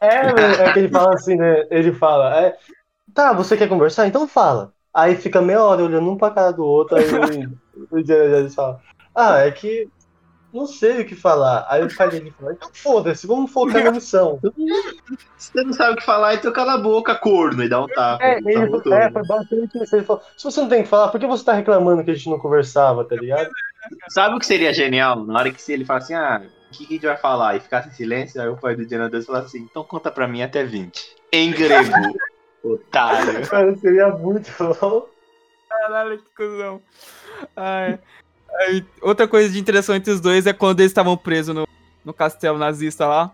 É, 0.00 0.64
é 0.64 0.72
que 0.72 0.78
ele 0.80 0.88
fala 0.88 1.14
assim, 1.14 1.36
né? 1.36 1.66
Ele 1.70 1.92
fala, 1.92 2.40
é, 2.40 2.56
tá, 3.14 3.32
você 3.32 3.56
quer 3.56 3.68
conversar? 3.68 4.06
Então 4.06 4.26
fala. 4.26 4.72
Aí 4.92 5.16
fica 5.16 5.40
meia 5.40 5.62
hora 5.62 5.84
olhando 5.84 6.10
um 6.10 6.18
pra 6.18 6.30
cara 6.30 6.52
do 6.52 6.64
outro, 6.64 6.96
aí 6.96 7.04
o 7.90 7.98
Indiana 7.98 8.40
Jones 8.40 8.54
fala, 8.54 8.80
ah, 9.14 9.38
é 9.38 9.50
que 9.50 9.88
não 10.52 10.66
sei 10.66 11.00
o 11.02 11.06
que 11.06 11.14
falar. 11.14 11.66
Aí 11.68 11.82
o 11.82 11.94
pai 11.96 12.08
dele 12.10 12.32
fala, 12.38 12.52
então 12.52 12.68
foda-se, 12.72 13.26
vamos 13.26 13.50
focar 13.50 13.82
na 13.84 13.90
missão. 13.92 14.38
Você 15.36 15.62
não 15.64 15.72
sabe 15.72 15.94
o 15.94 15.96
que 15.96 16.04
falar, 16.04 16.34
então 16.34 16.52
cala 16.52 16.74
a 16.74 16.78
boca, 16.78 17.14
corno, 17.14 17.62
e 17.62 17.68
dá 17.68 17.80
um 17.82 17.86
tapa. 17.88 18.22
É, 18.24 18.40
Tá 18.40 18.50
ele, 18.50 18.66
voltando. 18.66 18.94
é, 18.94 19.10
foi 19.10 19.26
basicamente 19.26 19.82
isso. 19.82 19.96
Ele 19.96 20.04
falou, 20.04 20.22
se 20.36 20.44
você 20.44 20.60
não 20.60 20.68
tem 20.68 20.82
que 20.82 20.88
falar, 20.88 21.08
por 21.08 21.18
que 21.20 21.26
você 21.26 21.44
tá 21.44 21.52
reclamando 21.52 22.04
que 22.04 22.10
a 22.10 22.14
gente 22.14 22.28
não 22.30 22.38
conversava, 22.38 23.04
tá 23.04 23.16
ligado? 23.16 23.50
Sabe 24.08 24.36
o 24.36 24.38
que 24.38 24.46
seria 24.46 24.72
genial? 24.72 25.24
Na 25.24 25.38
hora 25.40 25.50
que 25.50 25.60
se 25.60 25.72
ele 25.72 25.84
fala 25.84 25.98
assim, 25.98 26.14
ah, 26.14 26.42
o 26.44 26.72
que, 26.72 26.86
que 26.86 26.92
a 26.92 26.96
gente 26.96 27.06
vai 27.06 27.16
falar? 27.16 27.56
E 27.56 27.60
ficasse 27.60 27.88
em 27.88 27.92
silêncio, 27.92 28.40
aí 28.40 28.48
o 28.48 28.56
pai 28.56 28.76
do 28.76 28.86
Diana 28.86 29.08
Deus 29.10 29.26
fala 29.26 29.40
assim, 29.40 29.60
então 29.60 29.82
conta 29.82 30.10
pra 30.10 30.28
mim 30.28 30.42
até 30.42 30.62
20. 30.64 31.16
Em 31.32 31.50
grego. 31.50 31.90
Otário. 32.62 33.46
Cara, 33.48 33.76
seria 33.76 34.08
muito 34.10 34.50
bom. 34.80 35.06
Caralho, 35.68 36.18
que 36.18 36.24
cuzão. 36.36 36.80
Ai. 37.56 37.98
Aí, 38.60 38.84
outra 39.00 39.26
coisa 39.26 39.52
de 39.52 39.58
interação 39.58 39.94
entre 39.94 40.12
os 40.12 40.20
dois 40.20 40.46
é 40.46 40.52
quando 40.52 40.80
eles 40.80 40.90
estavam 40.90 41.16
presos 41.16 41.54
no, 41.54 41.66
no 42.04 42.12
castelo 42.12 42.58
nazista 42.58 43.06
lá. 43.06 43.30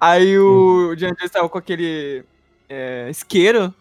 Aí 0.00 0.38
o 0.38 0.94
Diana 0.96 1.14
Jones 1.14 1.26
estava 1.30 1.48
com 1.48 1.58
aquele 1.58 2.24
é, 2.68 3.08
isqueiro. 3.10 3.74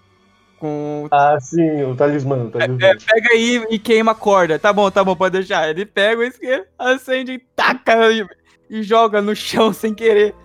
Com. 0.59 1.07
Ah, 1.11 1.37
sim, 1.39 1.83
o 1.83 1.95
talismã, 1.95 2.45
o 2.45 2.49
talismã. 2.51 2.77
É, 2.85 2.95
pega 2.95 3.29
aí 3.33 3.65
e 3.69 3.79
queima 3.79 4.11
a 4.11 4.15
corda. 4.15 4.59
Tá 4.59 4.73
bom, 4.73 4.91
tá 4.91 5.03
bom, 5.03 5.15
pode 5.15 5.37
deixar. 5.37 5.69
Ele 5.69 5.85
pega 5.85 6.19
o 6.19 6.23
isqueiro, 6.23 6.65
acende 6.77 7.31
e 7.33 7.39
taca 7.39 8.11
e, 8.11 8.27
e 8.69 8.83
joga 8.83 9.21
no 9.21 9.33
chão 9.33 9.71
sem 9.73 9.93
querer. 9.93 10.35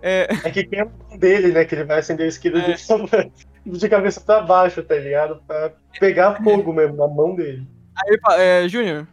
É, 0.00 0.28
É 0.44 0.50
que 0.50 0.64
tem 0.64 0.80
a 0.80 0.84
mão 0.86 1.18
dele, 1.18 1.48
né? 1.52 1.64
Que 1.66 1.74
ele 1.74 1.84
vai 1.84 1.98
acender 1.98 2.24
o 2.24 2.28
isqueiro 2.28 2.56
É. 2.58 2.72
de, 2.72 3.78
de 3.78 3.88
cabeça 3.88 4.20
pra 4.20 4.40
baixo, 4.40 4.82
tá 4.82 4.94
ligado? 4.94 5.42
Pra 5.46 5.72
pegar 6.00 6.42
fogo 6.42 6.72
mesmo 6.72 6.96
na 6.96 7.06
mão 7.08 7.34
dele. 7.34 7.66
aí 7.96 8.12
ele 8.12 8.20
fala, 8.20 8.40
é, 8.40 8.68
Júnior. 8.68 9.06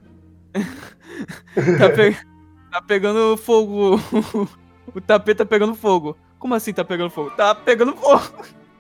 tá, 1.77 1.89
pe- 1.89 2.17
tá 2.71 2.81
pegando 2.81 3.37
fogo. 3.37 3.99
o 4.93 5.01
tapete 5.01 5.37
tá 5.37 5.45
pegando 5.45 5.75
fogo. 5.75 6.17
Como 6.39 6.53
assim 6.53 6.73
tá 6.73 6.83
pegando 6.83 7.09
fogo? 7.09 7.31
Tá 7.31 7.53
pegando 7.55 7.93
fogo. 7.95 8.21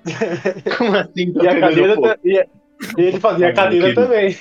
Como 0.77 0.95
assim? 0.95 1.33
Tá 1.33 1.43
E 1.43 1.47
a 1.47 1.59
cadeira 1.59 1.95
fogo? 1.95 2.07
ta- 2.07 2.17
e, 2.23 2.39
a- 2.39 2.45
e 2.97 3.01
ele 3.01 3.19
fazia 3.19 3.49
a 3.49 3.53
cadeira 3.53 3.93
também. 3.95 4.35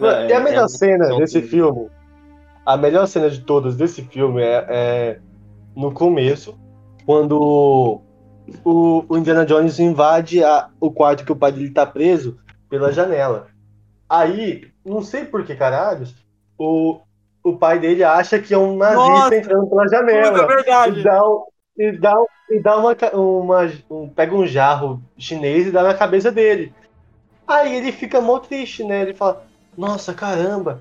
É, 0.00 0.28
e 0.28 0.32
a 0.32 0.40
melhor 0.40 0.64
é, 0.64 0.68
cena 0.68 1.16
desse 1.16 1.42
filme, 1.42 1.88
a 2.64 2.76
melhor 2.76 3.06
cena 3.06 3.28
de 3.28 3.40
todas 3.40 3.76
desse 3.76 4.02
filme 4.02 4.40
é, 4.42 4.66
é 4.68 5.20
no 5.76 5.92
começo, 5.92 6.58
quando 7.04 8.00
o, 8.64 9.04
o 9.08 9.18
Indiana 9.18 9.44
Jones 9.44 9.78
invade 9.80 10.42
a- 10.42 10.70
o 10.80 10.90
quarto 10.90 11.24
que 11.24 11.32
o 11.32 11.36
pai 11.36 11.52
dele 11.52 11.70
tá 11.70 11.84
preso 11.84 12.38
pela 12.70 12.92
janela. 12.92 13.48
Aí, 14.08 14.70
não 14.84 15.02
sei 15.02 15.24
por 15.24 15.44
que 15.44 15.54
caralhos, 15.54 16.14
o, 16.58 17.00
o 17.42 17.56
pai 17.56 17.78
dele 17.78 18.02
acha 18.04 18.38
que 18.38 18.54
é 18.54 18.58
um 18.58 18.76
nazista 18.76 19.10
Nossa! 19.10 19.36
entrando 19.36 19.66
pela 19.68 19.88
janela. 19.88 20.42
é 20.42 20.46
verdade. 20.46 21.00
E 21.00 21.02
dá, 21.02 21.28
um- 21.28 21.44
e 21.78 21.92
dá, 21.92 22.20
um- 22.20 22.26
e 22.50 22.60
dá 22.60 22.76
uma, 22.76 22.96
uma 23.14 23.72
um- 23.90 24.08
pega 24.08 24.34
um 24.34 24.46
jarro 24.46 25.02
chinês 25.18 25.66
e 25.66 25.70
dá 25.70 25.82
na 25.82 25.94
cabeça 25.94 26.30
dele. 26.30 26.72
Aí 27.46 27.76
ele 27.76 27.92
fica 27.92 28.20
mó 28.20 28.38
triste, 28.38 28.82
né? 28.84 29.02
Ele 29.02 29.14
fala, 29.14 29.44
nossa, 29.76 30.14
caramba, 30.14 30.80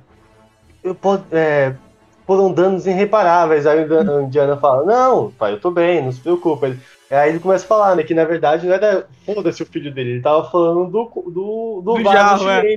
eu 0.84 0.96
pod- 0.96 1.26
é, 1.32 1.74
foram 2.26 2.54
danos 2.54 2.88
irreparáveis. 2.88 3.66
Aí 3.66 3.84
o 3.86 4.22
Indiana 4.22 4.56
fala, 4.58 4.86
não, 4.86 5.32
pai, 5.32 5.54
eu 5.54 5.60
tô 5.60 5.72
bem, 5.72 6.02
não 6.04 6.12
se 6.12 6.22
preocupa. 6.22 6.68
Ele- 6.68 6.80
aí 7.12 7.30
ele 7.30 7.40
começa 7.40 7.66
a 7.66 7.68
falar, 7.68 7.96
né, 7.96 8.04
que 8.04 8.14
na 8.14 8.24
verdade 8.24 8.66
não 8.66 8.74
era, 8.74 9.08
foda-se 9.26 9.62
o 9.62 9.66
filho 9.66 9.94
dele, 9.94 10.12
ele 10.12 10.22
tava 10.22 10.50
falando 10.50 10.90
do, 10.90 11.06
do, 11.26 11.32
do, 11.32 11.82
Do 11.98 12.04
vaso 12.04 12.46
jarro, 12.46 12.50
é. 12.50 12.76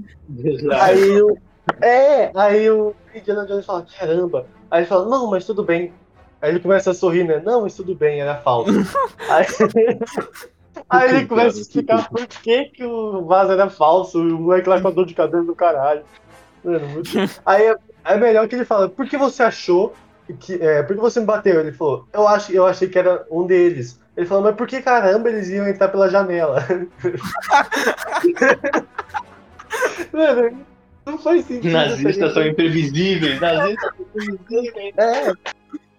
Aí 0.81 1.23
o. 1.23 1.39
É, 1.81 2.31
aí 2.35 2.71
o 2.71 2.95
Indiana 3.15 3.47
Jones 3.47 3.67
fala, 3.67 3.87
caramba. 3.99 4.47
Aí 4.71 4.81
ele 4.81 4.87
fala, 4.87 5.09
não, 5.09 5.29
mas 5.29 5.45
tudo 5.45 5.63
bem. 5.65 5.93
Aí 6.41 6.51
ele 6.51 6.61
começa 6.61 6.91
a 6.91 6.95
sorrir, 6.95 7.25
né? 7.25 7.41
Não, 7.45 7.63
mas 7.63 7.75
tudo 7.75 7.95
bem, 7.95 8.21
era 8.21 8.37
falso. 8.37 8.71
aí, 9.29 9.47
aí 10.89 11.09
ele 11.11 11.27
começa 11.27 11.59
a 11.59 11.61
explicar 11.61 12.09
por 12.09 12.27
que, 12.27 12.67
que 12.67 12.85
o 12.85 13.25
vaso 13.25 13.53
era 13.53 13.71
falso, 13.71 14.21
o 14.21 14.41
moleque 14.41 14.69
lá 14.69 14.81
com 14.81 14.89
a 14.89 14.93
dor 14.93 15.07
de 15.07 15.15
cabeça 15.15 15.45
do 15.45 15.55
caralho. 15.55 16.05
Mano, 16.63 16.87
muito... 16.89 17.11
Aí 17.47 17.67
é, 17.67 17.77
é 18.05 18.17
melhor 18.17 18.49
que 18.49 18.57
ele 18.57 18.65
fala, 18.65 18.89
por 18.89 19.09
que 19.09 19.17
você 19.17 19.43
achou 19.43 19.95
que. 20.41 20.55
É, 20.55 20.83
por 20.83 20.97
que 20.97 21.01
você 21.01 21.21
me 21.21 21.27
bateu? 21.27 21.61
Ele 21.61 21.73
falou, 21.73 22.09
eu, 22.13 22.27
acho, 22.27 22.53
eu 22.53 22.67
achei 22.67 22.89
que 22.89 22.99
era 22.99 23.25
um 23.31 23.47
deles. 23.47 24.01
Ele 24.17 24.27
falou, 24.27 24.43
mas 24.43 24.57
por 24.57 24.67
que 24.67 24.83
caramba 24.83 25.29
eles 25.29 25.49
iam 25.49 25.69
entrar 25.69 25.89
pela 25.89 26.09
janela? 26.09 26.65
Mano, 30.13 30.67
não 31.07 31.19
faz 31.19 31.45
sentido. 31.45 31.73
Nazistas 31.73 32.35
são 32.35 32.47
imprevisíveis, 32.47 33.41
nazistas 33.41 33.95
são 33.97 34.05
imprevisíveis. 34.35 34.95
É. 34.99 35.33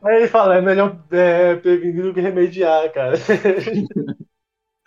Aí 0.04 0.18
ele 0.18 0.28
fala, 0.28 0.58
é 0.58 0.62
melhor 0.62 0.98
é, 1.12 1.56
prevenir 1.56 2.04
do 2.04 2.14
que 2.14 2.22
remediar, 2.22 2.92
cara. 2.92 3.18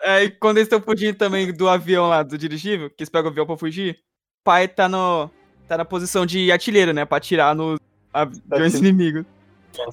É, 0.02 0.24
e 0.24 0.30
quando 0.30 0.56
eles 0.56 0.66
estão 0.66 0.80
fugindo 0.80 1.14
também 1.14 1.52
do 1.52 1.68
avião 1.68 2.08
lá, 2.08 2.22
do 2.22 2.38
dirigível, 2.38 2.88
que 2.88 3.02
eles 3.02 3.10
pegam 3.10 3.28
o 3.28 3.30
avião 3.30 3.44
pra 3.44 3.54
fugir, 3.56 3.98
o 4.40 4.44
pai 4.44 4.66
tá, 4.66 4.88
no, 4.88 5.30
tá 5.68 5.76
na 5.76 5.84
posição 5.84 6.24
de 6.24 6.50
artilheiro, 6.50 6.94
né? 6.94 7.04
Pra 7.04 7.18
atirar 7.18 7.54
nos 7.54 7.78
aviões 8.10 8.76
inimigos. 8.76 9.26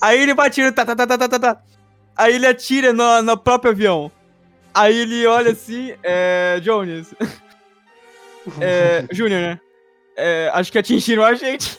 Aí 0.02 0.22
ele 0.22 0.34
vai 0.34 0.48
atirando, 0.48 0.74
tá, 0.74 0.86
tá, 0.86 0.96
tá, 0.96 1.06
tá, 1.06 1.18
tá, 1.18 1.28
tá, 1.28 1.40
tá. 1.40 1.64
Aí 2.16 2.36
ele 2.36 2.48
atira 2.48 2.94
no, 2.94 3.22
no 3.22 3.38
próprio 3.38 3.72
avião. 3.72 4.10
Aí 4.74 4.98
ele 4.98 5.28
olha 5.28 5.52
assim, 5.52 5.94
é. 6.02 6.60
Jones. 6.62 7.14
É. 8.62 9.06
Júnior, 9.12 9.42
né? 9.42 9.60
É, 10.18 10.50
acho 10.54 10.72
que 10.72 10.80
atingiram 10.80 11.24
a 11.24 11.36
gente. 11.36 11.78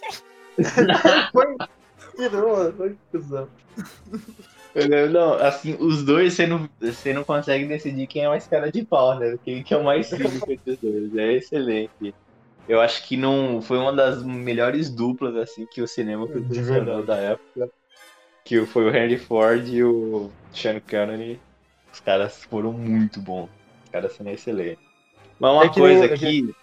Foi. 1.32 1.56
Tirou, 2.16 2.56
mano. 2.56 2.72
Foi 2.72 2.96
cuzão. 3.10 3.48
Não, 5.10 5.34
assim, 5.34 5.76
os 5.80 6.04
dois 6.04 6.34
você 6.34 6.46
não, 6.46 6.68
você 6.80 7.12
não 7.12 7.24
consegue 7.24 7.66
decidir 7.66 8.06
quem 8.06 8.24
é 8.24 8.28
mais 8.28 8.46
cara 8.46 8.70
de 8.70 8.84
pau, 8.84 9.18
né? 9.18 9.36
Quem 9.44 9.62
que 9.62 9.74
é 9.74 9.76
o 9.76 9.84
mais 9.84 10.06
cínico 10.06 10.50
entre 10.50 10.72
os 10.72 10.78
dois. 10.78 11.16
É 11.16 11.32
excelente. 11.32 12.14
Eu 12.68 12.80
acho 12.80 13.06
que 13.06 13.16
não 13.16 13.60
foi 13.60 13.78
uma 13.78 13.92
das 13.92 14.22
melhores 14.22 14.90
duplas 14.90 15.34
assim 15.36 15.66
que 15.66 15.80
o 15.80 15.88
cinema 15.88 16.26
proporcionou 16.26 17.02
da 17.02 17.16
época. 17.16 17.70
Que 18.44 18.64
foi 18.66 18.84
o 18.84 18.94
Henry 18.94 19.18
Ford 19.18 19.66
e 19.66 19.82
o 19.82 20.30
Sean 20.52 20.80
Connery. 20.80 21.40
Os 21.92 22.00
caras 22.00 22.44
foram 22.44 22.72
muito 22.72 23.20
bons. 23.20 23.48
Os 23.84 23.90
caras 23.90 24.12
são 24.12 24.28
excelentes. 24.28 24.84
Mas 25.40 25.52
uma 25.52 25.64
É 25.64 25.68
que 25.68 25.80
coisa 25.80 26.04
é 26.04 26.14
aqui, 26.14 26.54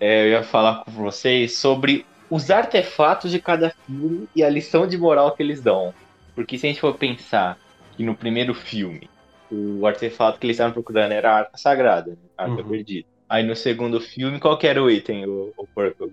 é, 0.00 0.24
eu 0.24 0.28
ia 0.30 0.42
falar 0.42 0.84
com 0.84 0.90
vocês 0.90 1.56
sobre 1.58 2.04
os 2.30 2.50
artefatos 2.50 3.30
de 3.30 3.40
cada 3.40 3.70
filme 3.86 4.28
e 4.34 4.42
a 4.42 4.48
lição 4.50 4.86
de 4.86 4.96
moral 4.98 5.32
que 5.34 5.42
eles 5.42 5.62
dão. 5.62 5.94
Porque 6.34 6.58
se 6.58 6.66
a 6.66 6.68
gente 6.70 6.80
for 6.80 6.94
pensar 6.94 7.58
que 7.96 8.02
no 8.02 8.14
primeiro 8.14 8.54
filme, 8.54 9.08
o 9.50 9.86
artefato 9.86 10.38
que 10.38 10.46
eles 10.46 10.54
estavam 10.56 10.72
procurando 10.72 11.12
era 11.12 11.30
a 11.30 11.36
arca 11.38 11.56
sagrada, 11.56 12.10
né? 12.12 12.16
a 12.36 12.44
arca 12.44 12.62
Uhum. 12.62 12.68
perdida. 12.68 13.06
Aí 13.28 13.42
no 13.42 13.54
segundo 13.54 14.00
filme, 14.00 14.38
qual 14.40 14.58
que 14.58 14.66
era 14.66 14.82
o 14.82 14.90
item, 14.90 15.26
o, 15.26 15.52
o 15.56 15.66
porco? 15.66 16.10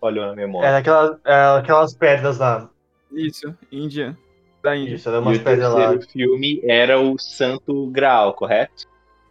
Olhou 0.00 0.26
na 0.26 0.34
memória. 0.34 0.66
Era 0.68 0.78
aquelas, 0.78 1.18
era 1.24 1.58
aquelas 1.58 1.94
pedras 1.94 2.38
lá. 2.38 2.68
Isso, 3.12 3.54
Índia. 3.70 4.16
Da 4.62 4.76
Índia. 4.76 4.94
Isso, 4.94 5.08
era 5.08 5.18
e 5.18 5.20
umas 5.20 5.38
o 5.38 5.42
pedras 5.44 5.72
lá. 5.72 5.88
terceiro 5.88 6.10
filme 6.10 6.60
era 6.64 7.00
o 7.00 7.18
Santo 7.18 7.86
Graal, 7.90 8.34
correto? 8.34 8.84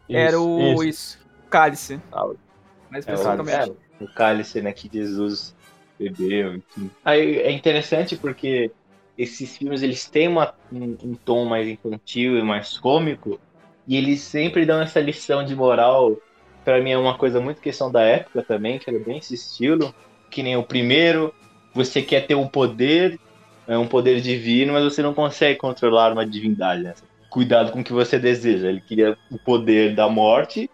Era 0.10 0.32
Isso, 0.38 0.48
o. 0.50 0.60
isso. 0.84 0.86
Isso. 0.86 1.20
Cálice. 1.50 2.00
Ah, 2.12 2.26
Mais 2.90 3.06
o, 3.06 3.12
especificamente. 3.12 3.72
é, 3.72 3.91
o 4.04 4.08
cálice 4.08 4.62
né, 4.62 4.72
que 4.72 4.90
Jesus 4.92 5.56
bebeu, 5.98 6.56
enfim. 6.56 6.90
Aí 7.04 7.38
é 7.38 7.52
interessante 7.52 8.16
porque 8.16 8.72
esses 9.18 9.56
filmes 9.58 9.84
eles 9.84 10.10
têm 10.10 10.28
uma, 10.28 10.54
um, 10.72 10.98
um 11.04 11.14
tom 11.14 11.46
mais 11.46 11.68
infantil 11.68 12.38
e 12.38 12.44
mais 12.44 12.78
cômico 12.78 13.40
e 13.88 13.98
eles 13.98 14.22
sempre 14.22 14.66
dão 14.66 14.82
essa 14.82 15.00
lição 15.00 15.44
de 15.44 15.56
moral. 15.56 16.18
Pra 16.64 16.82
mim 16.82 16.92
é 16.92 16.98
uma 16.98 17.18
coisa 17.18 17.40
muito 17.40 17.62
questão 17.62 17.92
da 17.92 18.02
época 18.02 18.44
também, 18.44 18.80
que 18.80 18.90
era 18.90 19.00
bem 19.00 19.18
esse 19.18 19.34
estilo. 19.34 19.94
Que 20.30 20.42
nem 20.42 20.56
o 20.56 20.64
primeiro, 20.64 21.34
você 21.74 22.02
quer 22.02 22.26
ter 22.26 22.36
um 22.36 22.48
poder, 22.48 23.20
é 23.68 23.78
um 23.78 23.88
poder 23.88 24.22
divino, 24.22 24.74
mas 24.74 24.84
você 24.84 25.02
não 25.02 25.14
consegue 25.14 25.60
controlar 25.60 26.14
uma 26.14 26.26
divindade. 26.26 26.84
Né? 26.84 26.94
Cuidado 27.30 27.72
com 27.72 27.82
o 27.82 27.84
que 27.84 27.94
você 27.94 28.18
deseja. 28.18 28.70
Ele 28.70 28.82
queria 28.82 29.18
o 29.30 29.38
poder 29.38 29.96
da 29.96 30.08
morte 30.08 30.70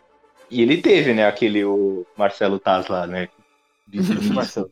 e 0.50 0.62
ele 0.62 0.82
teve, 0.82 1.14
né? 1.14 1.26
Aquele 1.28 1.64
o 1.66 2.06
Marcelo 2.18 2.60
Taz 2.60 2.88
lá, 2.88 3.06
né? 3.08 3.28
Marcelo, 4.34 4.70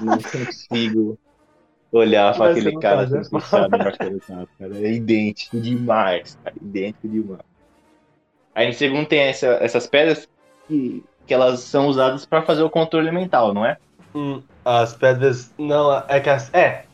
Não 0.00 0.18
consigo 0.18 1.18
olhar 1.92 2.34
pra 2.34 2.50
aquele 2.50 2.78
cara 2.78 3.08
Taz 3.08 3.12
é 3.12 3.22
sem 3.24 3.30
pensar 3.38 3.68
no 3.68 3.78
Marcelo 3.78 4.20
Taz, 4.20 4.48
cara. 4.58 4.76
É 4.78 4.92
idêntico 4.92 5.60
demais, 5.60 6.38
cara. 6.42 6.56
Idêntico 6.60 7.08
demais. 7.08 7.40
Aí 8.54 8.66
no 8.68 8.72
segundo 8.72 9.06
tem 9.06 9.20
essa- 9.20 9.58
essas 9.60 9.86
pedras 9.86 10.28
que, 10.66 11.04
que 11.26 11.34
elas 11.34 11.60
são 11.60 11.86
usadas 11.88 12.24
pra 12.24 12.42
fazer 12.42 12.62
o 12.62 12.70
controle 12.70 13.10
mental, 13.12 13.52
não 13.52 13.64
é? 13.66 13.76
Hum, 14.14 14.42
as 14.64 14.94
pedras. 14.94 15.52
Não, 15.58 15.92
é 16.08 16.20
que 16.20 16.30
as. 16.30 16.52
É. 16.54 16.84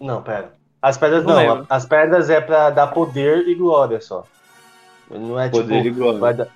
Não, 0.00 0.20
pera. 0.20 0.52
As 0.80 0.98
pedras 0.98 1.24
Não 1.24 1.58
não. 1.58 1.66
as 1.70 1.86
pedras 1.86 2.28
é 2.28 2.40
pra 2.40 2.70
dar 2.70 2.88
poder 2.88 3.46
e 3.46 3.54
glória 3.54 4.00
só. 4.00 4.24
Não 5.08 5.38
é 5.38 5.48
Poder 5.48 5.82
tipo. 5.84 5.86
e 5.86 5.90
glória. 6.00 6.18
vai 6.18 6.34
dar- 6.34 6.48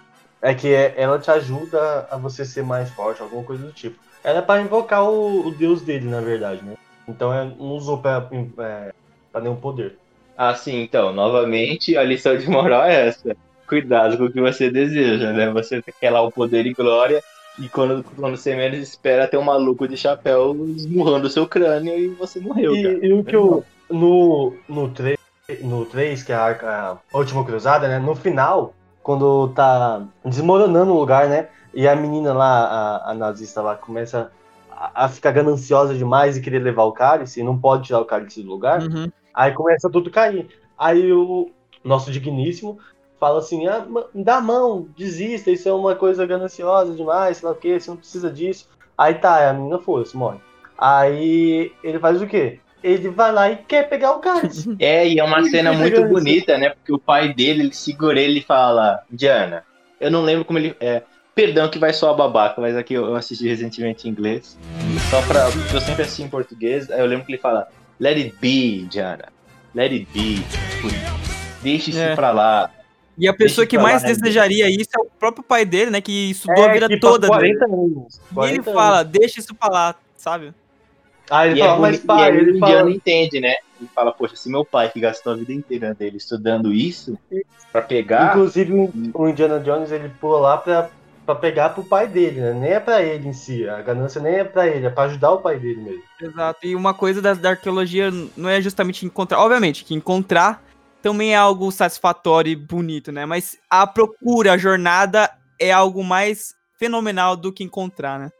É 0.46 0.54
que 0.54 0.72
é- 0.72 0.94
ela 0.96 1.18
te 1.18 1.28
ajuda 1.28 2.06
a 2.08 2.16
você 2.16 2.44
ser 2.44 2.62
mais 2.62 2.88
forte, 2.90 3.20
alguma 3.20 3.42
coisa 3.42 3.66
do 3.66 3.72
tipo. 3.72 3.98
Ela 4.22 4.38
é 4.38 4.42
pra 4.42 4.60
invocar 4.60 5.02
o, 5.02 5.48
o 5.48 5.50
deus 5.50 5.82
dele, 5.82 6.08
na 6.08 6.20
verdade, 6.20 6.64
né? 6.64 6.74
Então 7.08 7.34
é, 7.34 7.44
não 7.44 7.72
usou 7.72 7.98
pra, 7.98 8.28
é, 8.60 8.90
pra 9.32 9.40
nenhum 9.40 9.56
poder. 9.56 9.98
Ah, 10.38 10.54
sim, 10.54 10.82
então, 10.82 11.12
novamente, 11.12 11.96
a 11.96 12.04
lição 12.04 12.36
de 12.36 12.48
moral 12.48 12.84
é 12.84 13.08
essa. 13.08 13.36
Cuidado 13.66 14.16
com 14.16 14.26
o 14.26 14.32
que 14.32 14.40
você 14.40 14.70
deseja, 14.70 15.32
né? 15.32 15.50
Você 15.50 15.82
quer 16.00 16.10
lá 16.10 16.22
o 16.22 16.30
poder 16.30 16.64
e 16.64 16.74
glória, 16.74 17.20
e 17.58 17.68
quando, 17.68 18.04
quando 18.04 18.36
você 18.36 18.54
menos 18.54 18.78
espera, 18.78 19.26
tem 19.26 19.40
um 19.40 19.42
maluco 19.42 19.88
de 19.88 19.96
chapéu 19.96 20.54
esmurrando 20.76 21.26
o 21.26 21.30
seu 21.30 21.48
crânio 21.48 21.98
e 21.98 22.06
você 22.10 22.38
morreu, 22.38 22.70
cara. 22.70 23.04
E, 23.04 23.06
e 23.08 23.12
o 23.12 23.24
que 23.24 23.34
eu. 23.34 23.64
No, 23.90 24.52
no 24.68 24.90
3, 24.90 25.16
no 25.62 25.84
3, 25.86 26.22
que 26.22 26.30
é 26.30 26.36
a, 26.36 26.96
a 27.12 27.18
última 27.18 27.44
cruzada, 27.44 27.88
né? 27.88 27.98
No 27.98 28.14
final, 28.14 28.75
quando 29.06 29.46
tá 29.54 30.02
desmoronando 30.24 30.92
o 30.92 30.98
lugar, 30.98 31.28
né? 31.28 31.48
E 31.72 31.86
a 31.86 31.94
menina 31.94 32.34
lá, 32.34 32.64
a, 32.64 33.12
a 33.12 33.14
nazista 33.14 33.62
lá, 33.62 33.76
começa 33.76 34.32
a, 34.68 35.04
a 35.04 35.08
ficar 35.08 35.30
gananciosa 35.30 35.94
demais 35.94 36.36
e 36.36 36.40
querer 36.40 36.58
levar 36.58 36.82
o 36.82 36.92
cálice, 36.92 37.38
e 37.38 37.44
não 37.44 37.56
pode 37.56 37.84
tirar 37.84 38.00
o 38.00 38.04
cálice 38.04 38.42
do 38.42 38.50
lugar, 38.50 38.82
Uhum. 38.82 39.08
aí 39.32 39.52
começa 39.52 39.88
tudo 39.88 40.10
cair. 40.10 40.48
Aí 40.76 41.12
o 41.12 41.52
nosso 41.84 42.10
digníssimo 42.10 42.80
fala 43.20 43.38
assim: 43.38 43.68
ah, 43.68 43.86
dá 44.12 44.38
a 44.38 44.40
mão, 44.40 44.88
desista, 44.98 45.52
isso 45.52 45.68
é 45.68 45.72
uma 45.72 45.94
coisa 45.94 46.26
gananciosa 46.26 46.92
demais, 46.92 47.36
sei 47.36 47.48
lá 47.48 47.54
o 47.54 47.58
que, 47.58 47.78
você 47.78 47.88
não 47.88 47.96
precisa 47.96 48.28
disso. 48.28 48.68
Aí 48.98 49.14
tá, 49.14 49.48
a 49.48 49.52
menina 49.52 49.78
foda-se, 49.78 50.16
morre. 50.16 50.40
Aí 50.76 51.72
ele 51.80 52.00
faz 52.00 52.20
o 52.20 52.26
quê? 52.26 52.58
Ele 52.82 53.08
vai 53.08 53.32
lá 53.32 53.50
e 53.50 53.56
quer 53.56 53.88
pegar 53.88 54.12
o 54.12 54.18
cálice. 54.20 54.74
É, 54.78 55.06
e 55.08 55.18
é 55.18 55.24
uma 55.24 55.42
cena 55.44 55.72
muito 55.72 56.04
bonita, 56.06 56.56
né? 56.58 56.70
Porque 56.70 56.92
o 56.92 56.98
pai 56.98 57.32
dele, 57.32 57.62
ele 57.64 57.74
segura 57.74 58.20
ele 58.20 58.40
e 58.40 58.42
fala, 58.42 59.02
Diana, 59.10 59.64
eu 60.00 60.10
não 60.10 60.22
lembro 60.22 60.44
como 60.44 60.58
ele. 60.58 60.76
É, 60.80 61.02
perdão 61.34 61.68
que 61.68 61.78
vai 61.78 61.92
só 61.92 62.10
a 62.10 62.14
babaca, 62.14 62.60
mas 62.60 62.76
aqui 62.76 62.94
eu 62.94 63.14
assisti 63.16 63.48
recentemente 63.48 64.06
em 64.06 64.10
inglês. 64.10 64.56
Só 65.10 65.20
pra. 65.22 65.50
Porque 65.50 65.76
eu 65.76 65.80
sempre 65.80 66.02
assisti 66.02 66.22
em 66.22 66.28
português, 66.28 66.90
aí 66.90 67.00
eu 67.00 67.06
lembro 67.06 67.24
que 67.26 67.32
ele 67.32 67.40
fala, 67.40 67.66
let 67.98 68.16
it 68.16 68.34
be, 68.40 68.86
Diana. 68.90 69.24
Let 69.74 69.92
it 69.92 70.06
be. 70.12 70.36
Tipo, 70.70 70.88
deixa 71.62 71.90
isso 71.90 71.98
É. 71.98 72.14
pra 72.14 72.30
lá. 72.30 72.70
E 73.18 73.26
a 73.26 73.32
pessoa 73.32 73.64
Deixa 73.64 73.70
que 73.70 73.78
mais 73.78 74.02
lá, 74.02 74.08
né? 74.10 74.14
desejaria 74.14 74.68
isso 74.68 74.90
é 74.94 75.00
o 75.00 75.06
próprio 75.18 75.42
pai 75.42 75.64
dele, 75.64 75.90
né? 75.90 76.02
Que 76.02 76.30
estudou 76.32 76.64
a 76.64 76.72
vida 76.72 76.86
que 76.86 77.00
toda. 77.00 77.26
faz 77.28 77.40
dele. 77.40 77.58
40 77.58 77.74
anos. 77.74 78.20
E 78.30 78.34
40 78.34 78.52
ele 78.54 78.60
anos. 78.60 78.74
fala, 78.74 79.02
deixa 79.02 79.40
isso 79.40 79.54
pra 79.54 79.68
lá, 79.70 79.94
sabe? 80.16 80.52
Aí 81.30 81.50
ele 81.50 81.58
E, 81.58 81.62
fala, 81.62 81.76
é 81.76 81.80
mas 81.80 81.98
pai, 82.00 82.18
e 82.18 82.22
aí 82.32 82.36
ele 82.38 82.50
o 82.52 82.58
fala. 82.58 82.72
indiano 82.72 82.90
entende, 82.90 83.40
né? 83.40 83.54
Ele 83.80 83.90
fala, 83.94 84.12
poxa, 84.12 84.36
se 84.36 84.48
meu 84.50 84.64
pai 84.64 84.90
que 84.90 85.00
gastou 85.00 85.32
a 85.32 85.36
vida 85.36 85.52
inteira 85.52 85.92
dele 85.94 86.16
estudando 86.16 86.72
isso, 86.72 87.18
pra 87.72 87.82
pegar. 87.82 88.30
Inclusive, 88.30 88.72
o- 88.72 88.92
o 89.12 89.28
Indiana 89.28 89.58
Jones 89.60 89.90
ele 89.90 90.08
pula 90.20 90.38
lá 90.38 90.56
pra, 90.56 90.88
pra 91.26 91.34
pegar 91.34 91.70
pro 91.70 91.82
pai 91.84 92.06
dele, 92.06 92.40
né? 92.40 92.52
Nem 92.54 92.70
é 92.70 92.80
pra 92.80 93.02
ele 93.02 93.28
em 93.28 93.32
si. 93.32 93.68
A 93.68 93.82
ganância 93.82 94.20
nem 94.20 94.36
é 94.36 94.44
pra 94.44 94.66
ele, 94.68 94.86
é 94.86 94.90
pra 94.90 95.04
ajudar 95.04 95.32
o 95.32 95.38
pai 95.38 95.58
dele 95.58 95.80
mesmo. 95.82 96.02
Exato. 96.22 96.60
E 96.64 96.74
uma 96.76 96.94
coisa 96.94 97.20
da, 97.20 97.34
da 97.34 97.50
arqueologia 97.50 98.10
não 98.36 98.48
é 98.48 98.60
justamente 98.62 99.04
encontrar. 99.04 99.40
Obviamente, 99.40 99.84
que 99.84 99.94
encontrar 99.94 100.62
também 101.02 101.34
é 101.34 101.36
algo 101.36 101.70
satisfatório 101.70 102.50
e 102.50 102.56
bonito, 102.56 103.10
né? 103.12 103.26
Mas 103.26 103.58
a 103.68 103.86
procura, 103.86 104.52
a 104.52 104.58
jornada 104.58 105.30
é 105.60 105.70
algo 105.72 106.02
mais 106.02 106.54
fenomenal 106.78 107.36
do 107.36 107.52
que 107.52 107.62
encontrar, 107.64 108.18
né? 108.18 108.30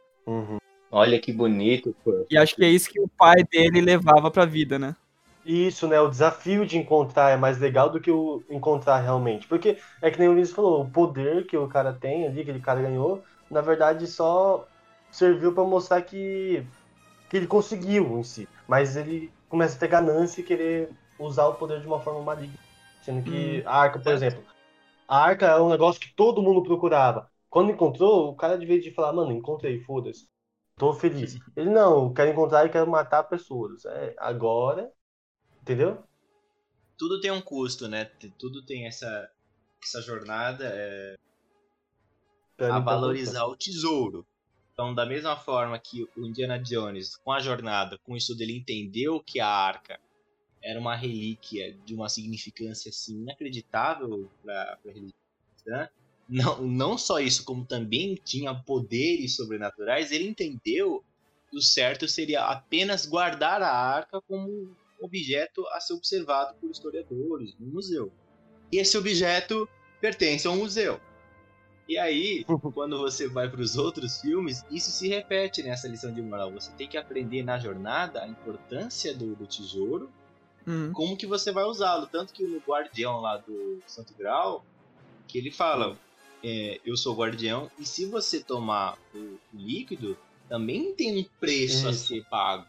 Olha 0.91 1.19
que 1.19 1.31
bonito, 1.31 1.95
pô. 2.03 2.25
E 2.29 2.37
acho 2.37 2.55
que 2.55 2.63
é 2.63 2.69
isso 2.69 2.89
que 2.89 2.99
o 2.99 3.07
pai 3.07 3.43
dele 3.43 3.81
levava 3.81 4.31
pra 4.31 4.45
vida, 4.45 4.79
né? 4.79 4.95
Isso, 5.45 5.87
né? 5.87 5.99
O 5.99 6.09
desafio 6.09 6.65
de 6.65 6.77
encontrar 6.77 7.31
é 7.31 7.37
mais 7.37 7.57
legal 7.57 7.89
do 7.89 8.01
que 8.01 8.11
o 8.11 8.43
encontrar 8.49 8.99
realmente. 8.99 9.47
Porque 9.47 9.77
é 10.01 10.11
que 10.11 10.19
nem 10.19 10.27
o 10.27 10.33
Luiz 10.33 10.51
falou, 10.51 10.81
o 10.81 10.91
poder 10.91 11.45
que 11.47 11.55
o 11.55 11.67
cara 11.67 11.93
tem 11.93 12.25
ali, 12.25 12.35
que 12.35 12.41
aquele 12.41 12.59
cara 12.59 12.81
ganhou, 12.81 13.23
na 13.49 13.61
verdade 13.61 14.05
só 14.07 14.67
serviu 15.09 15.53
pra 15.53 15.63
mostrar 15.63 16.01
que 16.01 16.65
que 17.29 17.37
ele 17.37 17.47
conseguiu 17.47 18.19
em 18.19 18.23
si. 18.23 18.47
Mas 18.67 18.95
ele 18.95 19.31
começa 19.49 19.75
a 19.75 19.79
ter 19.79 19.87
ganância 19.87 20.41
e 20.41 20.43
querer 20.43 20.89
usar 21.19 21.47
o 21.47 21.55
poder 21.55 21.81
de 21.81 21.87
uma 21.87 21.99
forma 21.99 22.21
maligna. 22.21 22.57
Sendo 23.01 23.23
que 23.23 23.63
a 23.65 23.75
arca, 23.81 23.99
por 23.99 24.11
exemplo, 24.13 24.43
a 25.07 25.17
arca 25.23 25.47
é 25.47 25.61
um 25.61 25.69
negócio 25.69 26.01
que 26.01 26.13
todo 26.15 26.41
mundo 26.41 26.63
procurava. 26.63 27.29
Quando 27.49 27.71
encontrou, 27.71 28.29
o 28.29 28.35
cara 28.35 28.57
de 28.57 28.65
vez 28.65 28.83
de 28.83 28.91
falar, 28.91 29.13
mano, 29.13 29.31
encontrei, 29.31 29.79
foda-se. 29.81 30.27
Tô 30.77 30.93
feliz. 30.93 31.39
Ele 31.55 31.71
não, 31.71 32.05
eu 32.05 32.13
quero 32.13 32.31
encontrar 32.31 32.65
e 32.65 32.69
quero 32.69 32.89
matar 32.89 33.23
pessoas. 33.23 33.83
É, 33.85 34.15
agora, 34.19 34.91
entendeu? 35.61 36.03
Tudo 36.97 37.19
tem 37.19 37.31
um 37.31 37.41
custo, 37.41 37.87
né? 37.87 38.05
Tudo 38.37 38.63
tem 38.63 38.85
essa, 38.85 39.29
essa 39.83 40.01
jornada 40.01 40.65
é, 40.65 41.17
a 42.59 42.67
tá 42.69 42.79
valorizar 42.79 43.45
o 43.45 43.55
tesouro. 43.55 44.25
Então, 44.71 44.93
da 44.93 45.07
mesma 45.07 45.35
forma 45.35 45.79
que 45.79 46.07
o 46.15 46.25
Indiana 46.25 46.59
Jones, 46.59 47.15
com 47.17 47.31
a 47.31 47.39
jornada, 47.39 47.97
com 48.03 48.15
isso 48.15 48.35
dele 48.35 48.55
entendeu 48.55 49.19
que 49.19 49.39
a 49.39 49.47
arca 49.47 49.99
era 50.61 50.79
uma 50.79 50.95
relíquia 50.95 51.73
de 51.85 51.95
uma 51.95 52.07
significância 52.07 52.89
assim 52.89 53.21
inacreditável 53.21 54.29
para 54.43 54.77
a 54.85 54.91
religião 54.91 55.13
cristã, 55.55 55.89
não, 56.27 56.61
não 56.61 56.97
só 56.97 57.19
isso, 57.19 57.43
como 57.45 57.65
também 57.65 58.15
tinha 58.15 58.53
poderes 58.53 59.35
sobrenaturais, 59.35 60.11
ele 60.11 60.27
entendeu 60.27 61.03
que 61.49 61.57
o 61.57 61.61
certo 61.61 62.07
seria 62.07 62.43
apenas 62.43 63.05
guardar 63.05 63.61
a 63.61 63.71
arca 63.71 64.21
como 64.21 64.49
um 64.49 64.75
objeto 65.01 65.65
a 65.69 65.79
ser 65.79 65.93
observado 65.93 66.55
por 66.59 66.69
historiadores 66.69 67.55
no 67.59 67.67
museu. 67.67 68.11
E 68.71 68.77
esse 68.77 68.97
objeto 68.97 69.67
pertence 70.01 70.47
a 70.47 70.51
um 70.51 70.57
museu. 70.57 70.99
E 71.87 71.97
aí, 71.97 72.43
quando 72.73 72.97
você 72.97 73.29
vai 73.29 73.49
para 73.49 73.61
os 73.61 73.77
outros 73.77 74.19
filmes, 74.19 74.65
isso 74.69 74.91
se 74.91 75.07
repete 75.07 75.63
nessa 75.63 75.87
lição 75.87 76.13
de 76.13 76.21
moral. 76.21 76.51
Você 76.51 76.71
tem 76.73 76.87
que 76.87 76.97
aprender 76.97 77.43
na 77.43 77.57
jornada 77.57 78.21
a 78.21 78.27
importância 78.27 79.13
do, 79.13 79.35
do 79.35 79.47
tesouro, 79.47 80.11
Uhum. 80.65 80.91
como 80.91 81.15
que 81.15 81.25
você 81.25 81.49
vai 81.49 81.63
usá-lo. 81.63 82.07
Tanto 82.07 82.33
que 82.33 82.43
no 82.43 82.59
Guardião 82.59 83.21
lá 83.21 83.37
do 83.37 83.81
Santo 83.87 84.13
Grau, 84.13 84.65
que 85.25 85.37
ele 85.37 85.49
fala, 85.49 85.97
é, 86.43 86.79
eu 86.85 86.95
sou 86.95 87.15
guardião, 87.15 87.69
e 87.79 87.85
se 87.85 88.05
você 88.05 88.43
tomar 88.43 88.97
o, 89.13 89.39
líquido, 89.53 90.17
também 90.47 90.93
tem 90.95 91.19
um 91.19 91.25
preço 91.39 91.87
a 91.87 91.91
Isso. 91.91 92.07
ser 92.07 92.23
pago. 92.29 92.65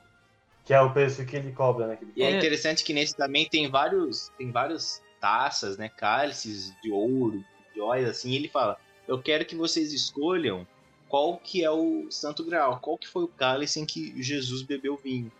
Que 0.64 0.74
é 0.74 0.80
o 0.80 0.92
preço 0.92 1.24
que 1.24 1.36
ele 1.36 1.52
cobra, 1.52 1.86
né? 1.86 1.98
E 2.14 2.22
é 2.22 2.36
interessante 2.36 2.84
que 2.84 2.92
nesse 2.92 3.14
também 3.14 3.48
tem 3.48 3.70
vários, 3.70 4.30
tem 4.36 4.50
várias 4.52 5.00
taças, 5.20 5.78
né, 5.78 5.88
cálices 5.96 6.72
de 6.82 6.90
ouro, 6.90 7.42
joias, 7.74 8.10
assim, 8.10 8.30
e 8.30 8.36
ele 8.36 8.48
fala, 8.48 8.76
eu 9.06 9.20
quero 9.22 9.44
que 9.46 9.56
vocês 9.56 9.92
escolham 9.92 10.66
qual 11.08 11.38
que 11.38 11.64
é 11.64 11.70
o 11.70 12.06
Santo 12.10 12.44
Graal, 12.44 12.80
qual 12.80 12.98
que 12.98 13.08
foi 13.08 13.24
o 13.24 13.28
cálice 13.28 13.80
em 13.80 13.86
que 13.86 14.22
Jesus 14.22 14.62
bebeu 14.62 14.96
vinho, 14.96 15.32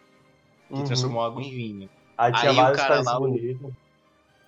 que 0.68 0.74
Uhum. 0.74 0.84
transformou 0.84 1.22
água 1.22 1.42
em 1.42 1.50
vinho. 1.50 1.90
Aí 2.16 2.48
Aí 2.48 2.58
o 2.58 2.72
cara 2.72 3.02
lá. 3.02 3.18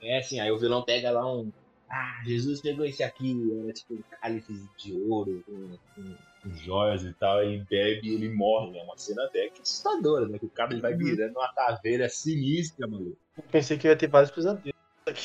É 0.02 0.18
assim, 0.18 0.40
aí 0.40 0.50
o 0.50 0.58
vilão 0.58 0.82
pega 0.82 1.10
lá 1.10 1.30
um. 1.30 1.52
Ah, 1.90 2.20
Jesus 2.24 2.60
pegou 2.60 2.84
esse 2.84 3.02
aqui, 3.02 3.36
era 3.64 3.72
tipo 3.72 3.94
um 3.94 4.02
cálice 4.20 4.52
de 4.78 4.92
ouro, 4.92 5.42
com, 5.44 5.76
com- 5.96 6.14
com 6.42 6.54
joias 6.54 7.02
e 7.02 7.12
tal, 7.14 7.42
e 7.44 7.58
bebe 7.68 8.08
e 8.08 8.14
ele 8.14 8.28
morre. 8.32 8.78
É 8.78 8.82
uma 8.84 8.96
cena 8.96 9.24
até 9.24 9.48
que 9.48 9.60
assustadora, 9.60 10.28
né? 10.28 10.38
Que 10.38 10.46
o 10.46 10.50
cara 10.50 10.72
ele 10.72 10.80
vai 10.80 10.92
Uhum. 10.92 10.98
virando 10.98 11.32
uma 11.36 11.52
caveira 11.52 12.08
sinistra, 12.08 12.86
maluco. 12.86 13.16
Pensei 13.50 13.76
que 13.76 13.88
ia 13.88 13.96
ter 13.96 14.06
vários 14.08 14.30
pesadelos. 14.30 14.72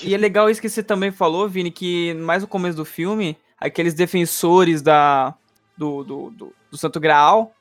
E 0.03 0.13
é 0.15 0.17
legal 0.17 0.49
isso 0.49 0.59
que 0.61 0.67
você 0.69 0.81
também 0.81 1.11
falou, 1.11 1.47
Vini, 1.47 1.69
que 1.69 2.13
mais 2.15 2.41
no 2.41 2.47
começo 2.47 2.75
do 2.75 2.85
filme, 2.85 3.37
aqueles 3.59 3.93
defensores 3.93 4.81
da, 4.81 5.35
do, 5.77 6.03
do, 6.03 6.29
do, 6.31 6.55
do 6.71 6.77
Santo 6.77 6.99
Graal, 6.99 7.53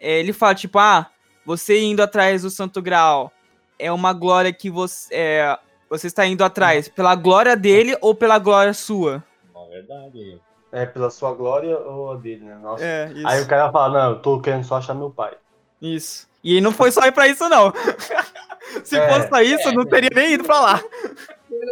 é, 0.00 0.18
ele 0.18 0.32
fala, 0.32 0.54
tipo, 0.54 0.78
ah, 0.78 1.10
você 1.44 1.80
indo 1.82 2.02
atrás 2.02 2.42
do 2.42 2.50
Santo 2.50 2.80
Graal 2.80 3.30
é 3.78 3.92
uma 3.92 4.12
glória 4.14 4.52
que 4.52 4.70
você, 4.70 5.14
é, 5.14 5.58
você 5.88 6.06
está 6.06 6.26
indo 6.26 6.42
atrás 6.44 6.88
pela 6.88 7.14
glória 7.14 7.56
dele 7.56 7.96
ou 8.00 8.14
pela 8.14 8.38
glória 8.38 8.72
sua? 8.74 9.22
Na 9.54 9.64
verdade. 9.68 10.40
É, 10.72 10.84
pela 10.84 11.10
sua 11.10 11.32
glória 11.32 11.78
ou 11.78 12.12
a 12.12 12.16
dele, 12.16 12.44
né? 12.44 12.56
Nossa. 12.56 12.84
É, 12.84 13.10
isso. 13.14 13.26
Aí 13.26 13.40
o 13.40 13.46
cara 13.48 13.70
fala, 13.70 13.98
não, 14.04 14.10
eu 14.12 14.22
tô 14.22 14.40
querendo 14.40 14.64
só 14.64 14.76
achar 14.76 14.94
meu 14.94 15.10
pai. 15.10 15.36
Isso. 15.80 16.28
E 16.42 16.60
não 16.60 16.72
foi 16.72 16.90
só 16.90 17.04
ir 17.06 17.12
pra 17.12 17.28
isso, 17.28 17.48
não. 17.48 17.72
Se 18.84 18.96
É, 18.96 19.08
fosse 19.08 19.28
só 19.28 19.40
isso, 19.40 19.68
é. 19.68 19.72
não 19.72 19.84
teria 19.86 20.10
nem 20.14 20.32
ido 20.32 20.44
pra 20.44 20.60
lá. 20.60 20.80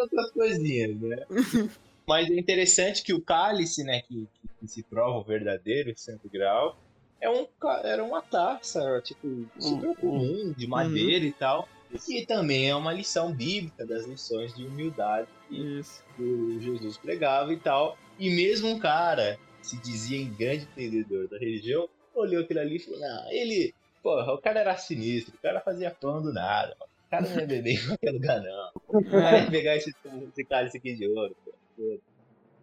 Outras 0.01 0.31
coisinhas, 0.33 0.97
né? 1.01 1.25
Mas 2.07 2.31
é 2.31 2.35
interessante 2.35 3.03
que 3.03 3.13
o 3.15 3.21
cálice, 3.21 3.83
né, 3.83 4.01
que, 4.03 4.29
que, 4.41 4.49
que 4.61 4.69
se 4.69 4.83
prova 4.83 5.19
o 5.19 5.25
verdadeiro 5.25 5.93
Santo 5.97 6.29
Grau, 6.31 6.77
é 7.21 7.31
um, 7.31 7.47
era 7.83 8.05
uma 8.05 8.21
taça, 8.21 9.01
tipo, 9.03 9.27
super 9.59 9.89
Hum, 9.91 9.95
comum, 9.95 10.55
de 10.57 10.67
madeira 10.67 11.25
e 11.25 11.33
tal. 11.33 11.67
E 12.09 12.27
também 12.27 12.69
é 12.69 12.75
uma 12.75 12.93
lição 12.93 13.33
bíblica 13.33 13.87
das 13.87 14.07
lições 14.07 14.55
de 14.55 14.67
humildade 14.67 15.29
que 15.49 15.57
Isso. 15.79 16.03
o 16.19 16.61
Jesus 16.61 16.97
pregava 16.99 17.53
e 17.53 17.59
tal. 17.59 17.97
E 18.19 18.31
mesmo 18.31 18.69
um 18.69 18.79
cara 18.79 19.39
que 19.61 19.67
se 19.69 19.81
dizia 19.81 20.19
em 20.19 20.33
grande 20.35 20.65
entendedor 20.65 21.29
da 21.29 21.39
religião, 21.39 21.89
olhou 22.15 22.43
aquilo 22.43 22.61
ali 22.61 22.77
e 22.77 22.81
falou, 22.81 23.01
não, 23.01 23.31
ele, 23.33 23.73
porra, 24.03 24.33
o 24.33 24.41
cara 24.41 24.61
era 24.61 24.77
sinistro, 24.77 25.35
o 25.35 25.41
cara 25.41 25.61
fazia 25.61 25.91
pão 25.91 26.23
do 26.23 26.33
nada, 26.33 26.75
o 26.81 27.11
cara 27.11 27.29
não 27.29 27.41
ia 27.41 27.47
beber 27.47 27.75
em 27.75 27.87
qualquer 27.87 28.11
lugar 28.11 28.43
não. 28.43 28.71
O 28.89 29.05
cara 29.11 29.41
ia 29.41 29.51
pegar 29.51 29.77
esse, 29.77 29.91
esse 30.31 30.45
cálice 30.45 30.79
aqui 30.79 30.95
de 30.95 31.09
ouro. 31.09 31.35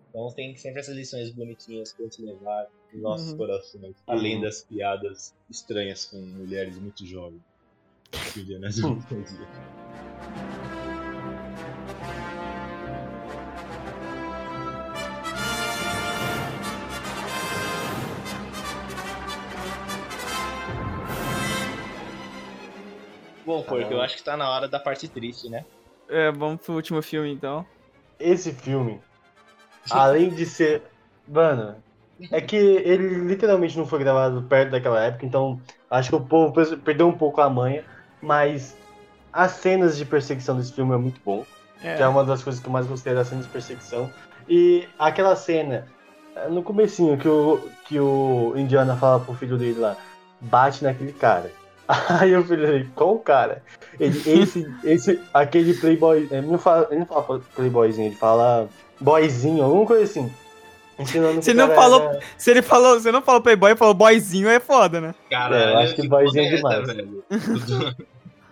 Então 0.10 0.34
tem 0.34 0.56
sempre 0.58 0.82
essas 0.82 0.96
lições 0.96 1.32
bonitinhas 1.32 1.94
pra 1.94 2.04
gente 2.06 2.22
levar 2.22 2.68
nos 2.94 3.02
nossos 3.02 3.32
Uhum. 3.32 3.38
corações. 3.38 3.96
Além 4.06 4.42
das 4.42 4.62
piadas 4.64 5.34
estranhas 5.50 6.06
com 6.06 6.18
mulheres 6.18 6.78
muito 6.78 7.06
jovens. 7.06 7.42
Indiana 8.38 8.70
Jones 8.70 9.04
fazia. 9.06 9.48
Bom, 23.46 23.64
porque 23.64 23.94
eu 23.94 24.02
acho 24.02 24.18
que 24.18 24.24
tá 24.24 24.38
na 24.38 24.50
hora 24.50 24.68
da 24.68 24.80
parte 24.80 25.08
triste, 25.08 25.50
né? 25.50 25.66
É, 26.08 26.32
vamos 26.32 26.62
pro 26.62 26.76
último 26.76 27.02
filme, 27.02 27.32
então. 27.32 27.66
Esse 28.20 28.52
filme, 28.54 29.02
além 29.90 30.30
de 30.30 30.46
ser. 30.46 30.84
Mano, 31.28 31.76
é 32.32 32.40
que 32.42 32.56
ele 32.56 33.08
literalmente 33.26 33.78
não 33.78 33.86
foi 33.86 34.00
gravado 34.00 34.44
perto 34.44 34.72
daquela 34.72 35.02
época, 35.04 35.26
então 35.26 35.60
acho 35.90 36.10
que 36.10 36.16
o 36.16 36.22
povo 36.22 36.54
pe- 36.54 36.78
perdeu 36.78 37.08
um 37.08 37.18
pouco 37.18 37.42
a 37.42 37.50
manha, 37.50 37.84
mas 38.22 38.76
as 39.34 39.52
cenas 39.52 39.98
de 39.98 40.06
perseguição 40.06 40.58
desse 40.58 40.74
filme 40.74 40.94
é 40.94 40.98
muito 40.98 41.20
bom. 41.26 41.46
que 41.98 42.04
é 42.04 42.08
uma 42.08 42.24
das 42.24 42.44
coisas 42.44 42.62
que 42.62 42.68
eu 42.68 42.72
mais 42.72 42.86
gostei 42.86 43.14
da 43.14 43.26
cena 43.26 43.42
de 43.42 43.48
perseguição. 43.48 44.10
E 44.48 44.88
aquela 45.00 45.36
cena, 45.36 45.88
eh, 46.36 46.48
no 46.48 46.62
comecinho, 46.62 47.18
que 47.18 47.28
o, 47.28 47.60
que 47.86 48.00
o 48.00 48.54
Indiana 48.56 48.96
fala 48.96 49.20
pro 49.20 49.34
filho 49.34 49.58
dele 49.58 49.80
lá, 49.80 49.98
bate 50.40 50.84
naquele 50.84 51.14
cara. 51.14 51.52
Aí 52.20 52.36
o 52.36 52.44
filho 52.44 52.68
dele, 52.68 52.90
qual 52.96 53.18
cara? 53.20 53.64
Ele, 54.00 54.18
esse, 54.30 54.72
esse, 54.84 55.20
aquele 55.34 55.74
playboy, 55.74 56.28
ele 56.30 56.48
não 56.48 56.60
fala, 56.60 56.88
ele 56.92 57.00
não 57.00 57.06
fala 57.08 57.42
playboyzinho, 57.56 58.08
ele 58.08 58.16
fala 58.16 58.70
boyzinho, 59.00 59.64
alguma 59.64 59.86
coisa 59.86 60.04
assim. 60.04 60.32
Ensinando 61.02 61.42
Você 61.42 61.54
não 61.54 61.68
cara 61.68 61.82
falou- 61.82 62.02
era- 62.02 62.20
Se 62.38 62.52
ele 62.52 62.62
falou, 62.62 63.00
você 63.00 63.12
não 63.12 63.22
falou 63.22 63.42
playboy, 63.42 63.76
falou 63.76 63.94
boyzinho, 63.94 64.48
é 64.50 64.60
foda, 64.60 65.00
né? 65.02 65.16
Caralho, 65.30 65.56
É, 65.56 65.74
eu 65.74 65.78
acho 65.80 65.96
que 65.96 66.08
boyzinho 66.08 66.46
é 66.46 66.56
demais. 66.56 66.88
velho? 66.88 67.24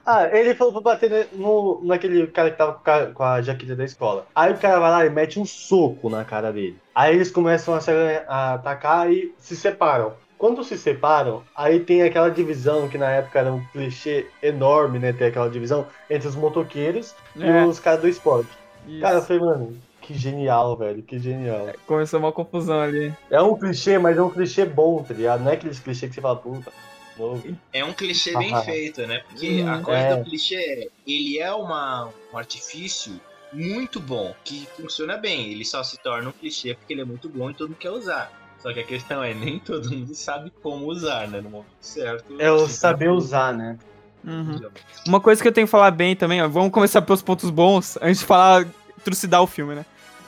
Ah, 0.05 0.27
ele 0.35 0.55
falou 0.55 0.73
pra 0.73 0.81
bater 0.81 1.27
no, 1.33 1.81
naquele 1.83 2.25
cara 2.27 2.49
que 2.49 2.57
tava 2.57 2.73
com 2.73 2.89
a, 2.89 3.05
com 3.07 3.23
a 3.23 3.41
jaqueta 3.43 3.75
da 3.75 3.85
escola. 3.85 4.25
Aí 4.33 4.51
o 4.51 4.57
cara 4.57 4.79
vai 4.79 4.89
lá 4.89 5.05
e 5.05 5.09
mete 5.11 5.39
um 5.39 5.45
soco 5.45 6.09
na 6.09 6.25
cara 6.25 6.51
dele. 6.51 6.79
Aí 6.95 7.13
eles 7.13 7.29
começam 7.29 7.75
a, 7.75 7.79
se, 7.81 7.91
a 8.27 8.55
atacar 8.55 9.11
e 9.11 9.35
se 9.37 9.55
separam. 9.55 10.13
Quando 10.35 10.63
se 10.63 10.79
separam, 10.79 11.43
aí 11.55 11.81
tem 11.81 12.01
aquela 12.01 12.29
divisão 12.31 12.87
que 12.89 12.97
na 12.97 13.11
época 13.11 13.37
era 13.37 13.53
um 13.53 13.63
clichê 13.71 14.25
enorme, 14.41 14.97
né? 14.97 15.13
Ter 15.13 15.25
aquela 15.25 15.49
divisão 15.49 15.85
entre 16.09 16.27
os 16.27 16.35
motoqueiros 16.35 17.13
É, 17.39 17.61
e 17.61 17.65
os 17.67 17.79
caras 17.79 18.01
do 18.01 18.07
esporte. 18.07 18.49
isso. 18.87 19.01
Cara, 19.01 19.17
eu 19.17 19.21
falei, 19.21 19.43
mano, 19.43 19.77
que 20.09 20.17
genial, 20.17 20.75
velho, 20.75 21.03
que 21.03 21.19
genial. 21.19 21.67
Começou 21.85 22.19
uma 22.19 22.31
confusão 22.31 22.79
ali. 22.81 23.13
É 23.29 23.39
um 23.43 23.55
clichê, 23.55 23.99
mas 23.99 24.17
é 24.17 24.21
um 24.23 24.29
clichê 24.31 24.65
bom, 24.65 25.03
tá 25.03 25.13
ligado? 25.13 25.43
Não 25.43 25.51
é 25.51 25.53
aqueles 25.53 25.79
clichê 25.79 26.07
que 26.07 26.15
você 26.15 26.21
fala, 26.21 26.35
puta, 26.35 26.71
novo. 27.15 27.55
É 27.71 27.85
um 27.85 27.93
clichê 27.93 28.35
bem 28.35 28.51
Ah. 28.55 28.61
feito, 28.63 29.05
né? 29.05 29.19
Porque 29.29 29.61
Uhum. 29.61 29.71
a 29.71 29.79
coisa 29.81 29.99
É. 30.01 30.15
do 30.15 30.23
clichê 30.25 30.55
é, 30.55 30.87
ele 31.05 31.37
é 31.37 31.53
uma, 31.53 32.09
um 32.33 32.37
artifício 32.39 33.19
muito 33.53 33.99
bom, 33.99 34.33
que 34.43 34.67
funciona 34.75 35.15
bem. 35.15 35.51
Ele 35.51 35.63
só 35.63 35.83
se 35.83 35.99
torna 35.99 36.29
um 36.29 36.31
clichê 36.31 36.73
porque 36.73 36.91
ele 36.91 37.01
é 37.01 37.05
muito 37.05 37.29
bom 37.29 37.51
e 37.51 37.53
todo 37.53 37.67
mundo 37.69 37.77
quer 37.77 37.91
usar. 37.91 38.31
Só 38.57 38.73
que 38.73 38.79
a 38.79 38.83
questão 38.83 39.23
é, 39.23 39.31
nem 39.35 39.59
todo 39.59 39.91
mundo 39.91 40.15
sabe 40.15 40.51
como 40.63 40.87
usar, 40.87 41.27
né? 41.27 41.39
No 41.39 41.51
momento 41.51 41.67
certo. 41.79 42.35
É 42.41 42.51
o 42.51 42.67
saber 42.67 43.09
usar, 43.11 43.53
né? 43.53 43.77
Uhum. 44.23 44.59
Uma 45.07 45.21
coisa 45.21 45.39
que 45.39 45.47
eu 45.47 45.51
tenho 45.51 45.67
que 45.67 45.71
falar 45.71 45.91
bem 45.91 46.15
também, 46.15 46.41
ó, 46.41 46.47
vamos 46.47 46.71
começar 46.71 46.99
pelos 47.03 47.21
pontos 47.21 47.51
bons, 47.51 47.95
antes 48.01 48.19
de 48.21 48.25
falar, 48.25 48.67
trucidar 49.03 49.41
o 49.43 49.47
filme, 49.47 49.75
né? 49.75 49.85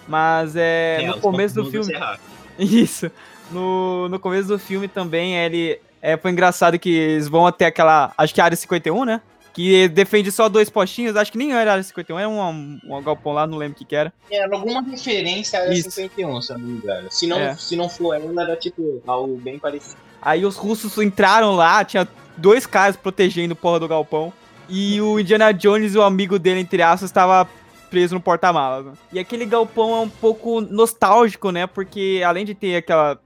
Mas 0.08 0.56
é, 0.56 1.04
É, 1.04 1.08
no 1.08 1.20
começo 1.20 1.56
do 1.56 1.66
filme... 1.70 1.94
Isso. 2.60 3.10
No, 3.52 4.08
no 4.10 4.20
começo 4.20 4.48
do 4.48 4.60
filme 4.60 4.88
também, 4.88 5.36
ele 5.36 5.80
É, 6.02 6.18
foi 6.18 6.32
engraçado 6.32 6.78
que 6.80 6.90
eles 6.90 7.28
vão 7.28 7.46
até 7.46 7.66
aquela. 7.68 8.12
Acho 8.18 8.34
que 8.34 8.40
é 8.40 8.44
a 8.44 8.46
área 8.46 8.58
51, 8.58 9.06
né? 9.06 9.22
Que 9.54 9.88
defende 9.90 10.32
só 10.32 10.48
dois 10.48 10.70
postinhos. 10.70 11.16
Acho 11.16 11.32
que 11.32 11.38
nem 11.38 11.52
era 11.54 11.70
a 11.72 11.74
área 11.74 11.84
51, 11.84 12.18
era 12.20 12.30
um, 12.30 12.80
um 12.84 13.02
galpão 13.04 13.34
lá, 13.34 13.46
não 13.46 13.58
lembro 13.58 13.76
o 13.76 13.78
que, 13.78 13.86
que 13.86 13.96
era. 13.96 14.12
Era 14.32 14.56
alguma 14.56 14.82
referência 14.82 15.60
à 15.60 15.64
área 15.64 15.74
Isso. 15.74 15.92
51, 15.92 16.42
se 16.42 16.54
eu 16.54 16.58
não 16.58 16.66
me 16.66 16.74
engano. 16.78 17.08
Se 17.12 17.28
não, 17.28 17.38
É. 17.40 17.56
se 17.56 17.76
não 17.76 17.90
for 17.90 18.14
ela, 18.16 18.42
era 18.44 18.56
tipo 18.56 19.02
algo 19.06 19.36
bem 19.38 19.60
parecido. 19.60 19.98
Aí 20.22 20.46
os 20.46 20.56
russos 20.56 20.98
entraram 20.98 21.56
lá, 21.56 21.84
tinha 21.84 22.08
dois 22.38 22.66
caras 22.66 22.96
protegendo 22.96 23.54
o 23.54 23.58
porra 23.58 23.80
do 23.82 23.88
galpão. 23.88 24.32
E 24.70 25.02
o 25.02 25.20
Indiana 25.20 25.52
Jones 25.52 25.94
e 25.94 25.98
o 25.98 26.02
amigo 26.02 26.40
dele, 26.40 26.62
entre 26.62 26.82
aspas, 26.82 27.10
estava 27.10 27.48
preso 27.92 28.16
no 28.16 28.22
porta-malas. 28.22 28.86
né? 28.86 28.94
E 29.14 29.20
aquele 29.20 29.46
galpão 29.46 29.96
é 29.96 30.00
um 30.00 30.10
pouco 30.10 30.62
nostálgico, 30.62 31.52
né? 31.52 31.68
Porque 31.68 32.24
além 32.26 32.46
de 32.46 32.56
ter 32.56 32.78
aquela. 32.78 33.20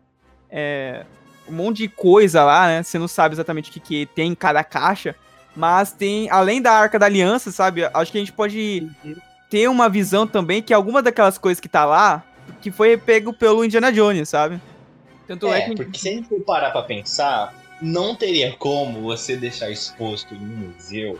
é, 0.50 1.06
um 1.48 1.54
monte 1.54 1.78
de 1.78 1.88
coisa 1.88 2.44
lá, 2.44 2.68
né? 2.68 2.84
Você 2.84 2.98
não 2.98 3.08
sabe 3.08 3.36
exatamente 3.36 3.70
o 3.70 3.74
que, 3.74 3.80
que 3.80 4.06
tem 4.08 4.32
em 4.32 4.36
cada 4.36 4.64
caixa. 4.64 5.16
Mas 5.56 5.92
tem, 5.94 6.30
além 6.32 6.62
da 6.62 6.72
Arca 6.74 6.98
da 7.00 7.06
Aliança, 7.06 7.52
sabe? 7.52 7.86
Acho 7.94 8.12
que 8.12 8.18
a 8.18 8.22
gente 8.22 8.34
pode 8.34 8.90
ter 9.50 9.70
uma 9.70 9.88
visão 9.88 10.26
também 10.28 10.62
que 10.62 10.74
alguma 10.74 11.02
daquelas 11.02 11.38
coisas 11.38 11.62
que 11.62 11.70
tá 11.70 11.86
lá, 11.86 12.24
que 12.62 12.72
foi 12.72 12.98
pego 12.98 13.32
pelo 13.32 13.64
Indiana 13.64 13.92
Jones, 13.92 14.28
sabe? 14.28 14.60
Tanto 15.28 15.48
é, 15.48 15.60
É, 15.60 15.70
que. 15.70 15.76
porque 15.76 15.98
se 16.00 16.10
a 16.10 16.12
gente 16.14 16.28
for 16.28 16.42
parar 16.42 16.72
pra 16.72 16.82
pensar, 16.82 17.54
não 17.82 18.16
teria 18.16 18.54
como 18.58 19.02
você 19.04 19.38
deixar 19.38 19.70
exposto 19.70 20.34
em 20.34 20.40
um 20.40 20.72
museu 20.74 21.18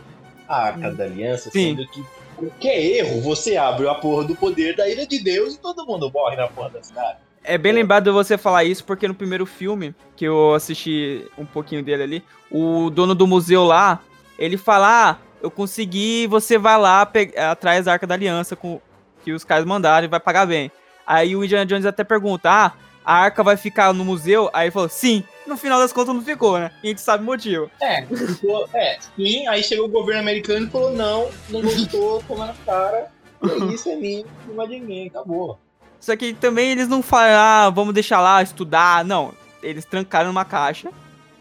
a 0.48 0.64
Arca 0.66 0.90
da 0.92 1.04
Aliança, 1.04 1.48
Hum. 1.48 1.52
Sim. 1.52 1.76
sendo 1.76 1.88
que 1.88 2.04
qualquer 2.36 2.78
erro, 2.78 3.20
você 3.20 3.56
abre 3.56 3.88
a 3.88 3.94
porra 3.94 4.24
do 4.24 4.36
poder 4.36 4.76
da 4.76 4.88
Ilha 4.88 5.06
de 5.06 5.22
Deus 5.22 5.54
e 5.54 5.58
todo 5.58 5.86
mundo 5.86 6.10
morre 6.12 6.36
na 6.36 6.46
porra 6.46 6.70
da 6.70 6.82
cidade. 6.82 7.18
É 7.42 7.56
bem 7.56 7.72
lembrado 7.72 8.12
você 8.12 8.36
falar 8.36 8.64
isso, 8.64 8.84
porque 8.84 9.06
no 9.06 9.14
primeiro 9.14 9.46
filme, 9.46 9.94
que 10.16 10.24
eu 10.24 10.54
assisti 10.54 11.24
um 11.38 11.46
pouquinho 11.46 11.82
dele 11.82 12.02
ali, 12.02 12.24
o 12.50 12.90
dono 12.90 13.14
do 13.14 13.26
museu 13.26 13.64
lá, 13.64 14.00
ele 14.38 14.56
fala, 14.56 15.10
ah, 15.10 15.16
eu 15.40 15.50
consegui, 15.50 16.26
você 16.26 16.58
vai 16.58 16.76
lá 16.78 17.08
atrás 17.50 17.84
da 17.84 17.92
Arca 17.92 18.06
da 18.06 18.14
Aliança 18.14 18.56
com 18.56 18.80
que 19.24 19.32
os 19.32 19.44
caras 19.44 19.64
mandaram 19.64 20.06
e 20.06 20.08
vai 20.08 20.20
pagar 20.20 20.46
bem. 20.46 20.70
Aí 21.06 21.36
o 21.36 21.44
Indiana 21.44 21.64
Jones 21.64 21.86
até 21.86 22.02
pergunta, 22.02 22.50
ah, 22.50 22.72
a 23.04 23.14
arca 23.14 23.44
vai 23.44 23.56
ficar 23.56 23.92
no 23.92 24.04
museu? 24.04 24.50
Aí 24.52 24.66
ele 24.66 24.72
falou, 24.72 24.88
sim. 24.88 25.22
No 25.46 25.56
final 25.56 25.78
das 25.78 25.92
contas 25.92 26.14
não 26.14 26.22
ficou, 26.22 26.58
né? 26.58 26.70
E 26.82 26.86
a 26.86 26.90
gente 26.90 27.00
sabe 27.00 27.22
o 27.22 27.26
motivo. 27.26 27.70
É, 27.80 28.04
ficou- 28.04 28.68
é, 28.74 28.98
sim, 29.16 29.46
aí 29.46 29.62
chegou 29.62 29.86
o 29.86 29.90
governo 29.90 30.20
americano 30.20 30.66
e 30.66 30.70
falou, 30.70 30.92
não, 30.92 31.28
não 31.48 31.62
gostou, 31.62 32.22
toma 32.26 32.46
na 32.46 32.54
cara, 32.64 33.10
é 33.42 33.64
isso, 33.72 33.88
é 33.88 33.96
mim, 33.96 34.24
não 34.48 34.62
é 34.62 34.66
de 34.66 34.80
mim, 34.80 35.06
acabou. 35.06 35.58
Só 36.00 36.16
que 36.16 36.34
também 36.34 36.70
eles 36.72 36.88
não 36.88 37.02
falam, 37.02 37.36
ah, 37.36 37.70
vamos 37.70 37.94
deixar 37.94 38.20
lá 38.20 38.42
estudar. 38.42 39.04
Não, 39.04 39.32
eles 39.62 39.84
trancaram 39.84 40.28
numa 40.28 40.44
caixa 40.44 40.90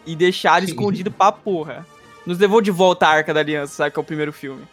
e 0.06 0.16
deixaram 0.16 0.66
Sim. 0.66 0.72
escondido 0.74 1.12
pra 1.12 1.32
porra. 1.32 1.86
Nos 2.26 2.40
levou 2.40 2.62
de 2.62 2.72
volta 2.72 3.06
a 3.06 3.10
Arca 3.10 3.34
da 3.34 3.42
Aliança, 3.42 3.74
sabe? 3.76 3.92
Que 3.92 4.00
é 4.00 4.02
o 4.02 4.06
primeiro 4.06 4.32
filme. 4.34 4.64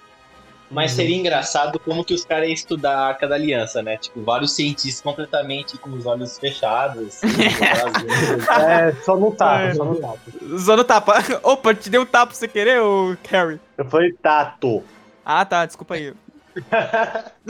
Mas 0.73 0.93
seria 0.93 1.15
engraçado 1.17 1.79
como 1.79 2.03
que 2.03 2.15
os 2.15 2.25
caras 2.25 2.47
iam 2.47 2.55
estudar 2.55 2.97
a 2.97 3.07
Arca 3.09 3.29
da 3.29 3.35
Aliança, 3.35 3.83
né? 3.83 3.99
Tipo, 3.99 4.23
vários 4.23 4.53
cientistas 4.53 5.03
completamente 5.03 5.77
com 5.77 5.91
os 5.91 6.07
olhos 6.07 6.39
fechados. 6.39 7.23
assim, 7.23 7.27
É, 8.71 8.93
só 9.05 9.17
no 9.17 9.31
tapa, 9.33 9.61
É. 9.65 9.75
só 9.75 9.85
no 9.85 9.97
tapa. 9.97 10.19
Usando 10.43 10.83
tapa. 10.85 11.15
Opa, 11.45 11.75
te 11.75 11.91
dei 11.91 12.01
um 12.01 12.07
tapa 12.07 12.33
sem 12.35 12.49
querer, 12.49 12.81
ô 12.81 13.15
Carrie? 13.29 13.61
Eu 13.77 13.85
falei 13.85 14.13
tato. 14.15 14.83
Ah, 15.25 15.45
tá, 15.45 15.67
desculpa 15.67 15.95
aí. 15.95 16.15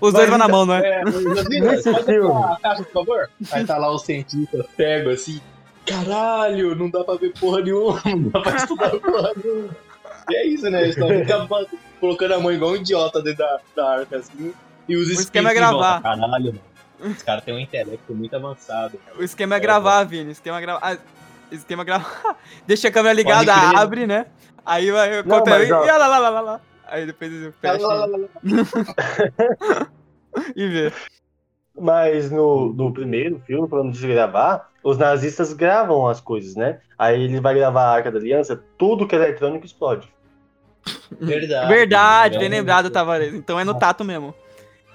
Os 0.00 0.12
dois 0.12 0.28
vão 0.28 0.38
na 0.38 0.48
mão, 0.48 0.66
não 0.66 0.74
é? 0.74 1.00
É, 1.00 1.06
Josina, 1.06 1.70
Nesse 1.72 1.90
pode 1.90 2.04
filme. 2.04 2.30
a 2.44 2.56
caixa, 2.60 2.82
por 2.82 2.92
favor? 2.92 3.30
Aí 3.52 3.64
tá 3.64 3.76
lá 3.78 3.90
o 3.90 3.98
cientista 3.98 4.64
cego 4.76 5.10
assim. 5.10 5.40
Caralho, 5.86 6.74
não 6.74 6.90
dá 6.90 7.04
pra 7.04 7.14
ver 7.14 7.32
porra 7.38 7.60
nenhuma, 7.60 8.00
não 8.04 8.28
dá 8.30 8.40
pra 8.40 8.56
estudar 8.56 8.90
porra 8.90 9.32
nenhuma. 9.42 9.76
E 10.30 10.36
é 10.36 10.46
isso, 10.46 10.68
né? 10.70 10.82
Eles 10.82 10.96
estão 10.96 11.08
ficando 11.08 11.48
colocando 12.00 12.34
a 12.34 12.40
mão 12.40 12.52
igual 12.52 12.72
um 12.72 12.76
idiota 12.76 13.22
dentro 13.22 13.44
da, 13.44 13.60
da 13.76 13.90
arca 14.00 14.16
assim. 14.18 14.52
E 14.88 14.96
os 14.96 15.08
O 15.08 15.12
esquema 15.12 15.50
é 15.50 15.54
volta. 15.54 15.70
gravar. 15.72 16.02
Caralho, 16.02 16.46
mano. 16.46 16.60
Os 17.00 17.22
caras 17.22 17.44
têm 17.44 17.54
um 17.54 17.58
intelecto 17.58 18.14
muito 18.14 18.34
avançado. 18.34 18.98
O 19.18 19.22
esquema 19.22 19.56
é 19.56 19.60
gravar, 19.60 20.04
Vini. 20.04 20.30
O 20.30 20.32
esquema 20.32 20.58
é 20.58 20.60
gravar. 20.60 20.80
Ah, 20.82 20.98
esquema 21.50 21.82
é 21.82 21.86
gravar. 21.86 22.36
Deixa 22.66 22.88
a 22.88 22.90
câmera 22.90 23.14
ligada, 23.14 23.52
abre, 23.54 24.06
né? 24.06 24.26
Aí 24.64 24.90
vai. 24.90 25.22
Não, 25.22 25.38
conta 25.38 25.50
mas, 25.50 25.62
aí. 25.62 25.72
ó. 25.72 25.84
E 25.84 25.86
lá, 25.86 25.96
lá, 26.06 26.18
lá, 26.18 26.28
lá, 26.30 26.40
lá. 26.40 26.60
Aí 26.86 27.06
depois 27.06 27.30
fecha 27.60 27.86
Lá, 27.86 27.94
lá, 27.94 28.06
lá, 28.06 28.18
lá. 28.18 28.28
e 30.54 30.68
vê. 30.68 30.92
Mas 31.78 32.30
no, 32.30 32.72
no 32.72 32.92
primeiro 32.92 33.40
filme, 33.46 33.68
falando 33.68 33.92
de 33.92 34.06
gravar, 34.06 34.70
os 34.82 34.96
nazistas 34.96 35.52
gravam 35.52 36.06
as 36.06 36.20
coisas, 36.20 36.54
né? 36.54 36.80
Aí 36.96 37.22
ele 37.22 37.40
vai 37.40 37.54
gravar 37.54 37.82
a 37.84 37.92
Arca 37.94 38.12
da 38.12 38.18
Aliança, 38.18 38.62
tudo 38.78 39.06
que 39.08 39.14
é 39.14 39.18
eletrônico 39.18 39.66
explode. 39.66 40.08
Verdade. 41.20 41.68
Verdade, 41.68 42.38
bem 42.38 42.46
É. 42.46 42.50
lembrado, 42.50 42.90
Tavares. 42.90 43.34
Então 43.34 43.58
é 43.58 43.64
no 43.64 43.76
tato 43.78 44.04
mesmo. 44.04 44.34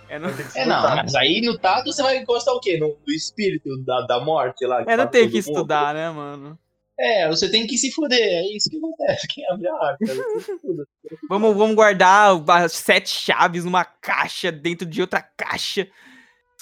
É 0.08 0.18
no... 0.18 0.30
É, 0.56 0.66
não, 0.66 0.82
mas 0.96 1.14
aí 1.16 1.42
no 1.42 1.58
tato 1.58 1.92
você 1.92 2.02
vai 2.02 2.18
encostar 2.18 2.54
o 2.54 2.60
quê? 2.60 2.78
No, 2.78 2.96
no 3.06 3.14
espírito 3.14 3.70
da, 3.84 4.02
da 4.02 4.20
morte 4.20 4.66
lá? 4.66 4.82
É, 4.84 4.96
não 4.96 5.06
tá 5.06 5.08
tem 5.08 5.28
que 5.30 5.38
mundo? 5.38 5.50
estudar, 5.50 5.94
né, 5.94 6.10
mano? 6.10 6.58
É, 7.02 7.30
você 7.30 7.50
tem 7.50 7.66
que 7.66 7.78
se 7.78 7.92
fuder, 7.92 8.20
é 8.20 8.56
isso 8.56 8.70
que 8.70 8.78
acontece. 8.78 9.26
Quem 9.30 9.46
abre 9.50 9.68
a 9.70 9.74
arca, 9.74 10.06
você 10.06 10.40
se 10.42 10.60
fuda. 10.60 10.86
Vamos, 11.30 11.56
vamos 11.56 11.76
guardar 11.76 12.36
as 12.50 12.74
sete 12.74 13.10
chaves 13.10 13.64
numa 13.64 13.86
caixa 13.86 14.52
dentro 14.52 14.86
de 14.86 15.00
outra 15.00 15.22
caixa. 15.22 15.88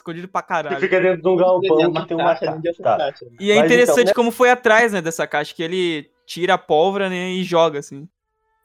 Escondido 0.08 0.28
pra 0.30 0.42
Você 0.42 0.48
caralho. 0.48 0.80
fica 0.80 1.02
dentro 1.02 1.22
de 1.22 1.28
um 1.28 1.36
galpão 1.36 1.94
que 1.94 2.08
tem 2.08 2.18
uma 2.18 2.36
caixa 2.36 2.82
Tá. 2.82 2.98
caixa. 2.98 3.26
E 3.40 3.52
é 3.52 3.56
Mas 3.56 3.66
interessante 3.66 3.94
então, 4.02 4.06
né? 4.06 4.14
como 4.14 4.32
foi 4.32 4.50
atrás, 4.50 4.94
né, 4.94 5.02
dessa 5.02 5.28
caixa, 5.28 5.54
que 5.54 5.62
ele 5.62 6.10
tira 6.26 6.54
a 6.54 6.58
pólvora, 6.58 7.10
né, 7.10 7.30
e 7.32 7.44
joga, 7.44 7.80
assim. 7.80 8.08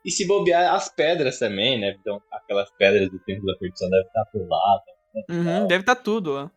E 0.05 0.11
se 0.11 0.27
bobear 0.27 0.75
as 0.75 0.89
pedras 0.89 1.39
também, 1.39 1.81
né? 1.81 1.97
Então, 2.01 2.21
aquelas 2.33 2.71
pedras 2.73 3.09
do 3.09 3.19
tempo 3.21 3.45
da 3.47 3.55
perdição 3.57 3.89
devem 3.89 4.07
estar 4.07 4.25
por 4.27 4.49
lá. 4.49 4.81
Uhum, 5.31 5.67
deve 5.67 5.83
estar 5.83 5.95
tudo 5.97 6.33
lá. 6.33 6.51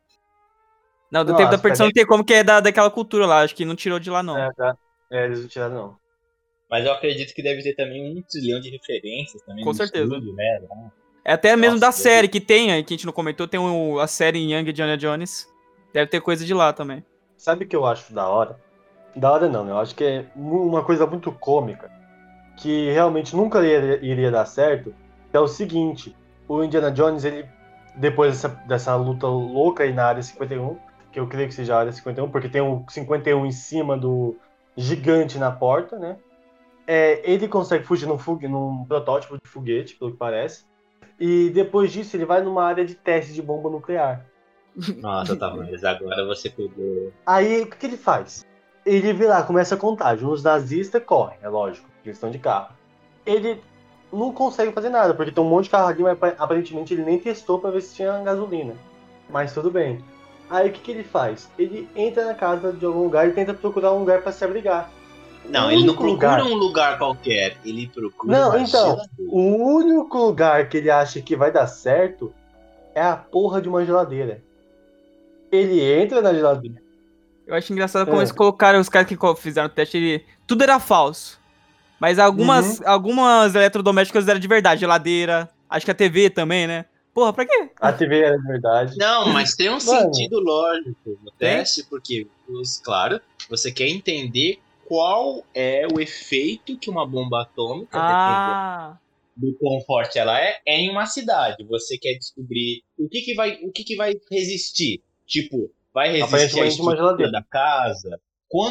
Não, 1.11 1.23
do 1.23 1.31
Não, 1.31 1.37
tempo 1.37 1.51
da 1.51 1.57
perdição 1.57 1.85
não 1.85 1.93
tem 1.93 2.05
como, 2.05 2.25
que 2.25 2.33
é 2.33 2.43
da, 2.43 2.59
daquela 2.59 2.89
cultura 2.89 3.25
lá. 3.27 3.41
Acho 3.41 3.55
que 3.55 3.63
não 3.65 3.75
tirou 3.75 3.99
de 3.99 4.09
lá, 4.09 4.23
não. 4.23 4.37
É, 4.37 4.51
tá. 4.53 4.75
É, 5.11 5.25
eles 5.25 5.41
não 5.41 5.47
tiraram, 5.47 5.75
não. 5.75 5.97
Mas 6.69 6.85
eu 6.85 6.91
acredito 6.91 7.33
que 7.35 7.43
deve 7.43 7.61
ter 7.61 7.75
também 7.75 8.17
um 8.17 8.23
trilhão 8.23 8.59
de 8.59 8.71
referências 8.71 9.41
também. 9.43 9.63
Com 9.63 9.73
certeza. 9.73 10.05
estúdio, 10.05 10.33
né? 10.33 10.61
É 11.27 11.33
até 11.33 11.55
mesmo 11.55 11.79
Nossa, 11.79 11.87
da 11.87 11.91
série 11.91 12.27
que 12.27 12.39
tem, 12.39 12.71
aí, 12.71 12.83
que 12.83 12.93
a 12.93 12.97
gente 12.97 13.07
não 13.07 13.11
comentou, 13.11 13.47
tem 13.47 13.59
a 13.99 14.05
série 14.05 14.53
Young 14.53 14.69
Indiana 14.69 14.95
Jones. 14.95 15.51
Deve 15.91 16.05
ter 16.05 16.21
coisa 16.21 16.45
de 16.45 16.53
lá 16.53 16.71
também. 16.71 17.03
Sabe 17.35 17.65
o 17.65 17.67
que 17.67 17.75
eu 17.75 17.83
acho 17.83 18.13
da 18.13 18.27
hora? 18.27 18.59
Da 19.15 19.31
hora 19.31 19.49
não, 19.49 19.63
né? 19.63 19.71
Eu 19.71 19.79
acho 19.79 19.95
que 19.95 20.03
é 20.03 20.25
uma 20.35 20.83
coisa 20.83 21.07
muito 21.07 21.31
cômica, 21.31 21.89
que 22.57 22.91
realmente 22.91 23.35
nunca 23.35 23.65
iria, 23.65 24.05
iria 24.05 24.29
dar 24.29 24.45
certo, 24.45 24.93
é 25.33 25.39
o 25.39 25.47
seguinte, 25.47 26.15
o 26.47 26.63
Indiana 26.63 26.91
Jones, 26.91 27.25
ele, 27.25 27.45
depois 27.95 28.33
dessa, 28.33 28.49
dessa 28.67 28.95
luta 28.95 29.25
louca 29.25 29.83
aí 29.83 29.93
na 29.93 30.05
área 30.05 30.21
51, 30.21 30.77
que 31.11 31.19
eu 31.19 31.27
creio 31.27 31.47
que 31.47 31.55
seja 31.55 31.75
a 31.75 31.79
área 31.79 31.91
51, 31.91 32.29
porque 32.29 32.49
tem 32.49 32.61
o 32.61 32.85
51 32.87 33.45
em 33.45 33.51
cima 33.51 33.97
do 33.97 34.37
gigante 34.77 35.39
na 35.39 35.51
porta, 35.51 35.97
né? 35.97 36.17
É, 36.85 37.19
ele 37.29 37.47
consegue 37.47 37.83
fugir 37.83 38.05
num, 38.05 38.17
num 38.47 38.85
protótipo 38.85 39.39
de 39.43 39.49
foguete, 39.49 39.95
pelo 39.95 40.11
que 40.11 40.17
parece, 40.17 40.65
e 41.19 41.49
depois 41.49 41.91
disso 41.91 42.15
ele 42.15 42.25
vai 42.25 42.41
numa 42.41 42.63
área 42.63 42.85
de 42.85 42.95
teste 42.95 43.33
de 43.33 43.41
bomba 43.41 43.69
nuclear. 43.69 44.25
Nossa, 44.97 45.35
tá, 45.35 45.53
mas 45.55 45.83
agora 45.83 46.25
você 46.25 46.49
pegou. 46.49 47.11
Aí, 47.25 47.61
o 47.61 47.67
que, 47.67 47.77
que 47.77 47.85
ele 47.85 47.97
faz? 47.97 48.45
Ele 48.85 49.13
vê 49.13 49.25
lá, 49.27 49.41
começa 49.43 49.75
a 49.75 49.77
contagem. 49.77 50.27
Os 50.27 50.43
nazistas 50.43 51.03
correm, 51.03 51.37
é 51.41 51.47
lógico, 51.47 51.87
eles 52.03 52.17
estão 52.17 52.29
de 52.29 52.39
carro. 52.39 52.75
Ele 53.25 53.61
não 54.11 54.31
consegue 54.33 54.71
fazer 54.73 54.89
nada, 54.89 55.13
porque 55.13 55.31
tem 55.31 55.43
um 55.43 55.47
monte 55.49 55.65
de 55.65 55.69
carro 55.71 55.87
ali, 55.87 56.03
mas 56.03 56.13
apa- 56.13 56.35
aparentemente 56.37 56.93
ele 56.93 57.03
nem 57.03 57.17
testou 57.19 57.59
pra 57.59 57.71
ver 57.71 57.81
se 57.81 57.95
tinha 57.95 58.21
gasolina. 58.21 58.75
Mas 59.29 59.53
tudo 59.53 59.71
bem. 59.71 60.03
Aí 60.49 60.69
o 60.69 60.71
que, 60.71 60.79
que 60.81 60.91
ele 60.91 61.03
faz? 61.03 61.49
Ele 61.57 61.89
entra 61.95 62.25
na 62.25 62.35
casa 62.35 62.71
de 62.71 62.85
algum 62.85 63.03
lugar 63.03 63.27
e 63.27 63.31
tenta 63.31 63.53
procurar 63.53 63.93
um 63.93 63.99
lugar 63.99 64.21
pra 64.21 64.31
se 64.31 64.43
abrigar. 64.45 64.91
Não, 65.49 65.71
ele 65.71 65.85
não 65.85 65.93
procura 65.95 66.41
lugar- 66.41 66.43
um 66.43 66.55
lugar 66.55 66.97
qualquer. 66.97 67.57
Ele 67.63 67.87
procura. 67.87 68.37
Não, 68.39 68.49
uma 68.49 68.59
então, 68.59 68.85
geladeira. 68.95 69.31
O 69.31 69.75
único 69.77 70.17
lugar 70.17 70.67
que 70.69 70.77
ele 70.77 70.89
acha 70.89 71.21
que 71.21 71.35
vai 71.35 71.51
dar 71.51 71.67
certo 71.67 72.33
é 72.93 73.01
a 73.01 73.15
porra 73.15 73.61
de 73.61 73.69
uma 73.69 73.85
geladeira. 73.85 74.41
Ele 75.51 75.81
entra 75.81 76.21
na 76.21 76.33
geladeira. 76.33 76.81
Eu 77.47 77.53
acho 77.55 77.71
engraçado 77.71 78.05
como 78.05 78.17
É. 78.17 78.21
eles 78.21 78.31
colocaram 78.31 78.79
os 78.79 78.89
caras 78.89 79.07
que 79.07 79.17
fizeram 79.37 79.67
o 79.67 79.71
teste, 79.71 79.97
ele... 79.97 80.25
tudo 80.47 80.63
era 80.63 80.79
falso. 80.79 81.39
Mas 81.99 82.17
algumas, 82.19 82.79
Uhum. 82.79 82.87
algumas 82.87 83.55
eletrodomésticos 83.55 84.27
eram 84.27 84.39
de 84.39 84.47
verdade, 84.47 84.81
geladeira, 84.81 85.49
acho 85.69 85.85
que 85.85 85.91
a 85.91 85.95
TV 85.95 86.29
também, 86.29 86.67
né? 86.67 86.85
Porra, 87.13 87.31
pra 87.31 87.45
quê? 87.45 87.69
A 87.79 87.93
TV 87.93 88.19
era 88.19 88.37
de 88.37 88.45
verdade. 88.45 88.97
Não, 88.97 89.29
mas 89.31 89.55
tem 89.55 89.69
um 89.69 89.79
sentido 89.79 90.39
lógico 90.41 91.17
no 91.23 91.31
teste, 91.37 91.83
porque, 91.89 92.27
os- 92.49 92.79
claro, 92.79 93.21
você 93.49 93.71
quer 93.71 93.87
entender 93.87 94.59
qual 94.87 95.43
é 95.53 95.85
o 95.87 95.99
efeito 95.99 96.77
que 96.77 96.89
uma 96.89 97.05
bomba 97.05 97.41
atômica, 97.41 97.99
Ah, 97.99 98.07
dependendo 98.07 98.75
do 99.35 99.57
quão 99.59 99.81
forte 99.81 100.17
ela 100.17 100.39
é, 100.39 100.59
é 100.65 100.79
em 100.79 100.89
uma 100.89 101.05
cidade. 101.05 101.65
Você 101.65 101.97
quer 101.97 102.13
descobrir 102.13 102.83
o 102.97 103.09
que, 103.09 103.21
que, 103.21 103.33
vai, 103.35 103.55
o 103.63 103.71
que, 103.71 103.83
que 103.83 103.95
vai 103.95 104.13
resistir. 104.31 105.01
Tipo, 105.25 105.69
vai 105.93 106.09
resistir 106.11 106.55
uma 106.55 106.67
estrutura 106.67 106.97
geladeira. 106.97 107.31
da 107.31 107.43
casa, 107.43 108.19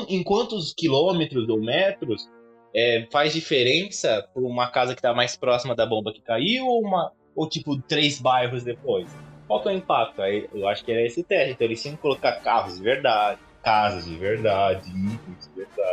em 0.08 0.22
quantos 0.22 0.72
quilômetros 0.72 1.48
ou 1.48 1.60
metros 1.60 2.28
é, 2.74 3.06
faz 3.12 3.32
diferença 3.32 4.26
por 4.32 4.42
uma 4.44 4.70
casa 4.70 4.94
que 4.94 5.02
tá 5.02 5.12
mais 5.12 5.36
próxima 5.36 5.74
da 5.74 5.84
bomba 5.84 6.12
que 6.12 6.22
caiu 6.22 6.66
ou 6.66 6.80
uma 6.82 7.12
ou 7.36 7.48
tipo 7.48 7.80
três 7.82 8.20
bairros 8.20 8.64
depois? 8.64 9.08
Qual 9.46 9.62
que 9.62 9.68
é 9.68 9.72
o 9.72 9.76
impacto? 9.76 10.22
Aí 10.22 10.48
eu 10.54 10.66
acho 10.66 10.84
que 10.84 10.92
era 10.92 11.04
esse 11.04 11.22
teste. 11.22 11.52
Então 11.52 11.66
eles 11.66 11.82
tinham 11.82 11.96
que 11.96 12.02
colocar 12.02 12.40
carros 12.40 12.76
de 12.76 12.82
verdade, 12.82 13.38
casas 13.62 14.06
de 14.06 14.16
verdade, 14.16 14.88
itens 14.88 15.48
de 15.48 15.54
verdade. 15.54 15.83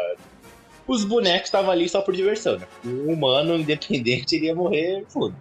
Os 0.91 1.05
bonecos 1.05 1.47
estavam 1.47 1.71
ali 1.71 1.87
só 1.87 2.01
por 2.01 2.13
diversão, 2.13 2.57
né? 2.57 2.67
O 2.83 3.13
humano, 3.13 3.55
independente, 3.55 4.35
iria 4.35 4.53
morrer, 4.53 5.05
foda. 5.07 5.33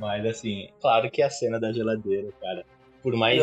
Mas 0.00 0.24
assim, 0.24 0.68
claro 0.80 1.10
que 1.10 1.20
a 1.20 1.28
cena 1.28 1.60
da 1.60 1.70
geladeira, 1.70 2.30
cara, 2.40 2.64
por 3.02 3.14
mais 3.14 3.42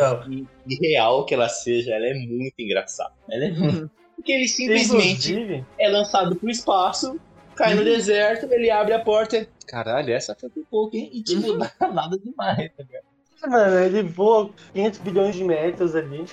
irreal 0.67 1.23
que 1.23 1.35
ela 1.35 1.47
seja, 1.47 1.93
ela 1.93 2.07
é 2.07 2.15
muito 2.15 2.55
engraçada. 2.57 3.13
Ela 3.29 3.45
é 3.45 3.51
muito... 3.51 3.91
Porque 4.15 4.31
ele 4.31 4.47
simplesmente 4.47 5.31
Inclusive, 5.31 5.65
é 5.77 5.89
lançado 5.89 6.35
pro 6.35 6.49
espaço, 6.49 7.19
cai 7.55 7.75
no 7.75 7.83
deserto, 7.83 8.51
ele 8.51 8.71
abre 8.71 8.93
a 8.93 8.99
porta 8.99 9.37
e. 9.37 9.47
Caralho, 9.67 10.11
essa 10.11 10.33
foi 10.33 10.49
por 10.49 10.65
pouco, 10.65 10.97
hein? 10.97 11.07
E 11.13 11.21
tipo, 11.21 11.53
nada 11.93 12.17
demais, 12.17 12.71
tá 12.75 12.83
ligado? 12.83 13.03
mano, 13.47 13.79
ele 13.79 14.01
voa 14.03 14.49
500 14.73 14.99
bilhões 14.99 15.35
de 15.35 15.43
metros 15.43 15.95
ali. 15.95 16.25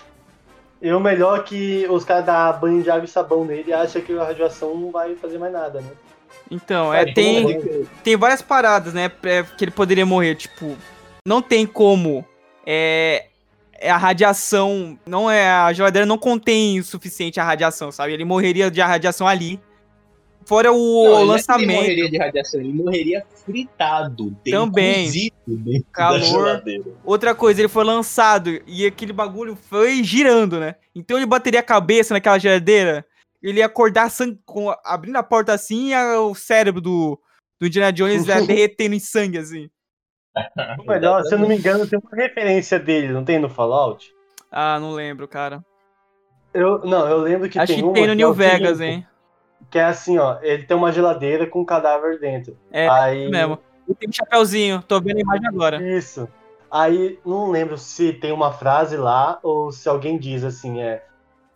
E 0.80 0.92
o 0.92 1.00
melhor 1.00 1.40
é 1.40 1.42
que 1.42 1.86
os 1.90 2.04
caras 2.04 2.24
dão 2.24 2.60
banho 2.60 2.82
de 2.82 2.90
água 2.90 3.04
e 3.04 3.08
sabão 3.08 3.44
nele 3.44 3.64
e 3.68 3.72
acham 3.72 4.00
que 4.00 4.12
a 4.16 4.24
radiação 4.24 4.76
não 4.76 4.90
vai 4.90 5.14
fazer 5.16 5.38
mais 5.38 5.52
nada, 5.52 5.80
né? 5.80 5.90
Então, 6.50 6.94
é, 6.94 7.00
Cara, 7.00 7.14
tem, 7.14 7.86
tem 8.02 8.16
várias 8.16 8.40
paradas, 8.40 8.94
né, 8.94 9.08
pra- 9.08 9.42
que 9.42 9.64
ele 9.64 9.70
poderia 9.70 10.06
morrer. 10.06 10.34
Tipo, 10.36 10.76
não 11.26 11.42
tem 11.42 11.66
como. 11.66 12.24
É, 12.64 13.26
é 13.74 13.90
a 13.90 13.96
radiação. 13.96 14.98
Não 15.06 15.30
é. 15.30 15.48
A 15.50 15.72
geladeira 15.72 16.06
não 16.06 16.16
contém 16.16 16.78
o 16.78 16.84
suficiente 16.84 17.40
a 17.40 17.44
radiação, 17.44 17.90
sabe? 17.90 18.12
Ele 18.12 18.24
morreria 18.24 18.70
de 18.70 18.80
radiação 18.80 19.26
ali. 19.26 19.60
Fora 20.48 20.72
o 20.72 21.04
Não, 21.04 21.10
que 21.12 21.16
Ele 21.18 21.24
lançamento. 21.26 21.72
morreria 21.76 22.10
de 22.10 22.16
radiação, 22.16 22.58
ele 22.60 22.72
morreria 22.72 23.26
fritado, 23.44 24.30
dentro, 24.42 24.50
Também. 24.66 25.04
cozido 25.04 25.34
dentro 25.46 25.82
da 25.84 25.92
Calor. 25.92 26.20
geladeira. 26.22 26.84
Outra 27.04 27.34
coisa, 27.34 27.60
ele 27.60 27.68
foi 27.68 27.84
lançado 27.84 28.58
e 28.66 28.86
aquele 28.86 29.12
bagulho 29.12 29.54
foi 29.54 30.02
girando, 30.02 30.58
né? 30.58 30.76
Então 30.94 31.18
ele 31.18 31.26
bateria 31.26 31.60
a 31.60 31.62
cabeça 31.62 32.14
naquela 32.14 32.38
geladeira, 32.38 33.04
ele 33.42 33.58
ia 33.58 33.66
acordar 33.66 34.10
sangue, 34.10 34.40
com, 34.46 34.74
abrindo 34.86 35.16
a 35.16 35.22
porta 35.22 35.52
assim 35.52 35.88
e 35.90 35.94
a- 35.94 36.18
o 36.22 36.34
cérebro 36.34 36.80
do, 36.80 37.20
do 37.60 37.66
Indiana 37.66 37.92
Jones 37.92 38.26
ia 38.26 38.40
derretendo 38.46 38.94
em 38.94 39.00
sangue, 39.00 39.36
assim. 39.36 39.68
O 40.80 40.88
melhor, 40.90 41.24
se 41.24 41.34
eu 41.34 41.38
não 41.38 41.46
me 41.48 41.56
engano, 41.58 41.86
tem 41.86 41.98
uma 41.98 42.16
referência 42.16 42.78
dele, 42.78 43.08
não 43.12 43.22
tem 43.24 43.38
no 43.38 43.50
Fallout? 43.50 44.10
Ah, 44.50 44.78
não 44.80 44.92
lembro, 44.92 45.28
cara. 45.28 45.62
Eu, 46.54 46.78
não, 46.86 47.06
eu 47.06 47.18
lembro 47.18 47.50
que 47.50 47.58
Acho 47.58 47.66
tem 47.74 47.82
que 47.82 47.84
uma 47.84 47.92
tem 47.92 48.06
no 48.06 48.12
é 48.12 48.14
New 48.14 48.32
Vegas, 48.32 48.80
hein? 48.80 49.06
Que 49.70 49.78
é 49.78 49.84
assim, 49.84 50.18
ó, 50.18 50.38
ele 50.40 50.62
tem 50.64 50.76
uma 50.76 50.90
geladeira 50.92 51.46
com 51.46 51.60
um 51.60 51.64
cadáver 51.64 52.18
dentro. 52.18 52.56
É, 52.72 52.88
Aí, 52.88 53.28
Mesmo. 53.30 53.58
E 53.88 53.94
tem 53.94 54.08
um 54.08 54.12
chapeuzinho, 54.12 54.82
tô 54.86 55.00
vendo 55.00 55.16
a 55.18 55.20
imagem 55.20 55.46
agora. 55.48 55.82
Isso. 55.82 56.28
Aí, 56.70 57.18
não 57.24 57.50
lembro 57.50 57.78
se 57.78 58.12
tem 58.12 58.32
uma 58.32 58.52
frase 58.52 58.96
lá 58.96 59.38
ou 59.42 59.72
se 59.72 59.88
alguém 59.88 60.18
diz 60.18 60.44
assim, 60.44 60.80
é. 60.82 61.02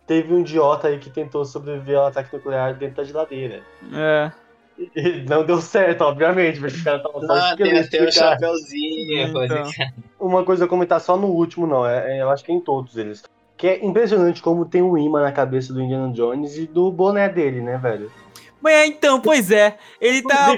Teve 0.07 0.33
um 0.33 0.39
idiota 0.41 0.87
aí 0.89 0.97
que 0.99 1.09
tentou 1.09 1.45
sobreviver 1.45 1.97
ao 1.97 2.07
ataque 2.07 2.35
nuclear 2.35 2.75
dentro 2.75 2.97
da 2.97 3.03
geladeira. 3.03 3.61
É. 3.93 4.31
E 4.95 5.23
não 5.29 5.45
deu 5.45 5.61
certo, 5.61 6.01
obviamente, 6.01 6.59
porque 6.59 6.77
o 6.79 6.83
cara 6.83 6.99
tava 7.01 7.19
só 7.25 7.33
Ah, 7.33 7.55
tem 7.55 7.67
esqueleto 7.77 7.87
até 7.87 8.01
o 8.01 8.05
do 8.07 8.13
cara. 8.19 8.31
chapeuzinho. 8.35 9.31
pode 9.31 9.53
Então. 9.53 9.71
crer. 9.71 9.93
Uma 10.19 10.43
coisa 10.43 10.65
a 10.65 10.67
comentar 10.67 10.99
só 10.99 11.15
no 11.15 11.27
último, 11.27 11.65
não, 11.67 11.85
é, 11.87 12.17
é- 12.17 12.21
eu 12.21 12.29
acho 12.29 12.43
que 12.43 12.51
é 12.51 12.55
em 12.55 12.59
todos 12.59 12.97
eles. 12.97 13.23
Que 13.63 13.67
é 13.69 13.85
impressionante 13.85 14.41
como 14.41 14.65
tem 14.65 14.81
um 14.81 14.97
imã 14.97 15.21
na 15.21 15.31
cabeça 15.31 15.71
do 15.71 15.81
Indiana 15.81 16.11
Jones 16.11 16.57
e 16.57 16.67
do 16.67 16.91
boné 16.91 17.29
dele, 17.29 17.61
né, 17.61 17.77
velho? 17.77 18.11
Mas 18.61 18.73
é, 18.73 18.85
então, 18.87 19.21
pois 19.21 19.51
é. 19.51 19.77
Ele 20.01 20.21
tá. 20.21 20.49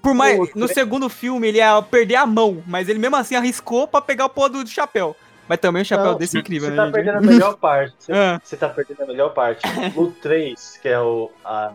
Por 0.00 0.14
mais. 0.14 0.38
o- 0.38 0.48
No 0.54 0.68
segundo 0.68 1.08
filme, 1.08 1.48
ele 1.48 1.58
ia 1.58 1.82
perder 1.82 2.14
a 2.14 2.24
mão, 2.24 2.62
mas 2.64 2.88
ele 2.88 3.00
mesmo 3.00 3.16
assim 3.16 3.34
arriscou 3.34 3.88
pra 3.88 4.00
pegar 4.00 4.26
o 4.26 4.28
pó 4.28 4.46
do 4.48 4.64
chapéu. 4.68 5.16
Mas 5.48 5.58
também 5.58 5.82
um 5.82 5.84
chapéu 5.84 6.12
Não, 6.12 6.16
desse 6.16 6.38
incrível, 6.38 6.68
Você 6.68 6.70
né? 6.70 6.76
tá 6.76 6.84
gente? 6.84 6.94
perdendo 6.94 7.18
a 7.18 7.20
melhor 7.22 7.56
parte. 7.56 7.92
Você, 7.98 8.12
Ah, 8.14 8.40
você 8.40 8.56
tá 8.56 8.68
perdendo 8.68 9.02
a 9.02 9.06
melhor 9.06 9.30
parte. 9.34 9.60
No 9.96 10.12
3, 10.12 10.78
que 10.80 10.88
é 10.88 11.00
o. 11.00 11.32
A, 11.44 11.72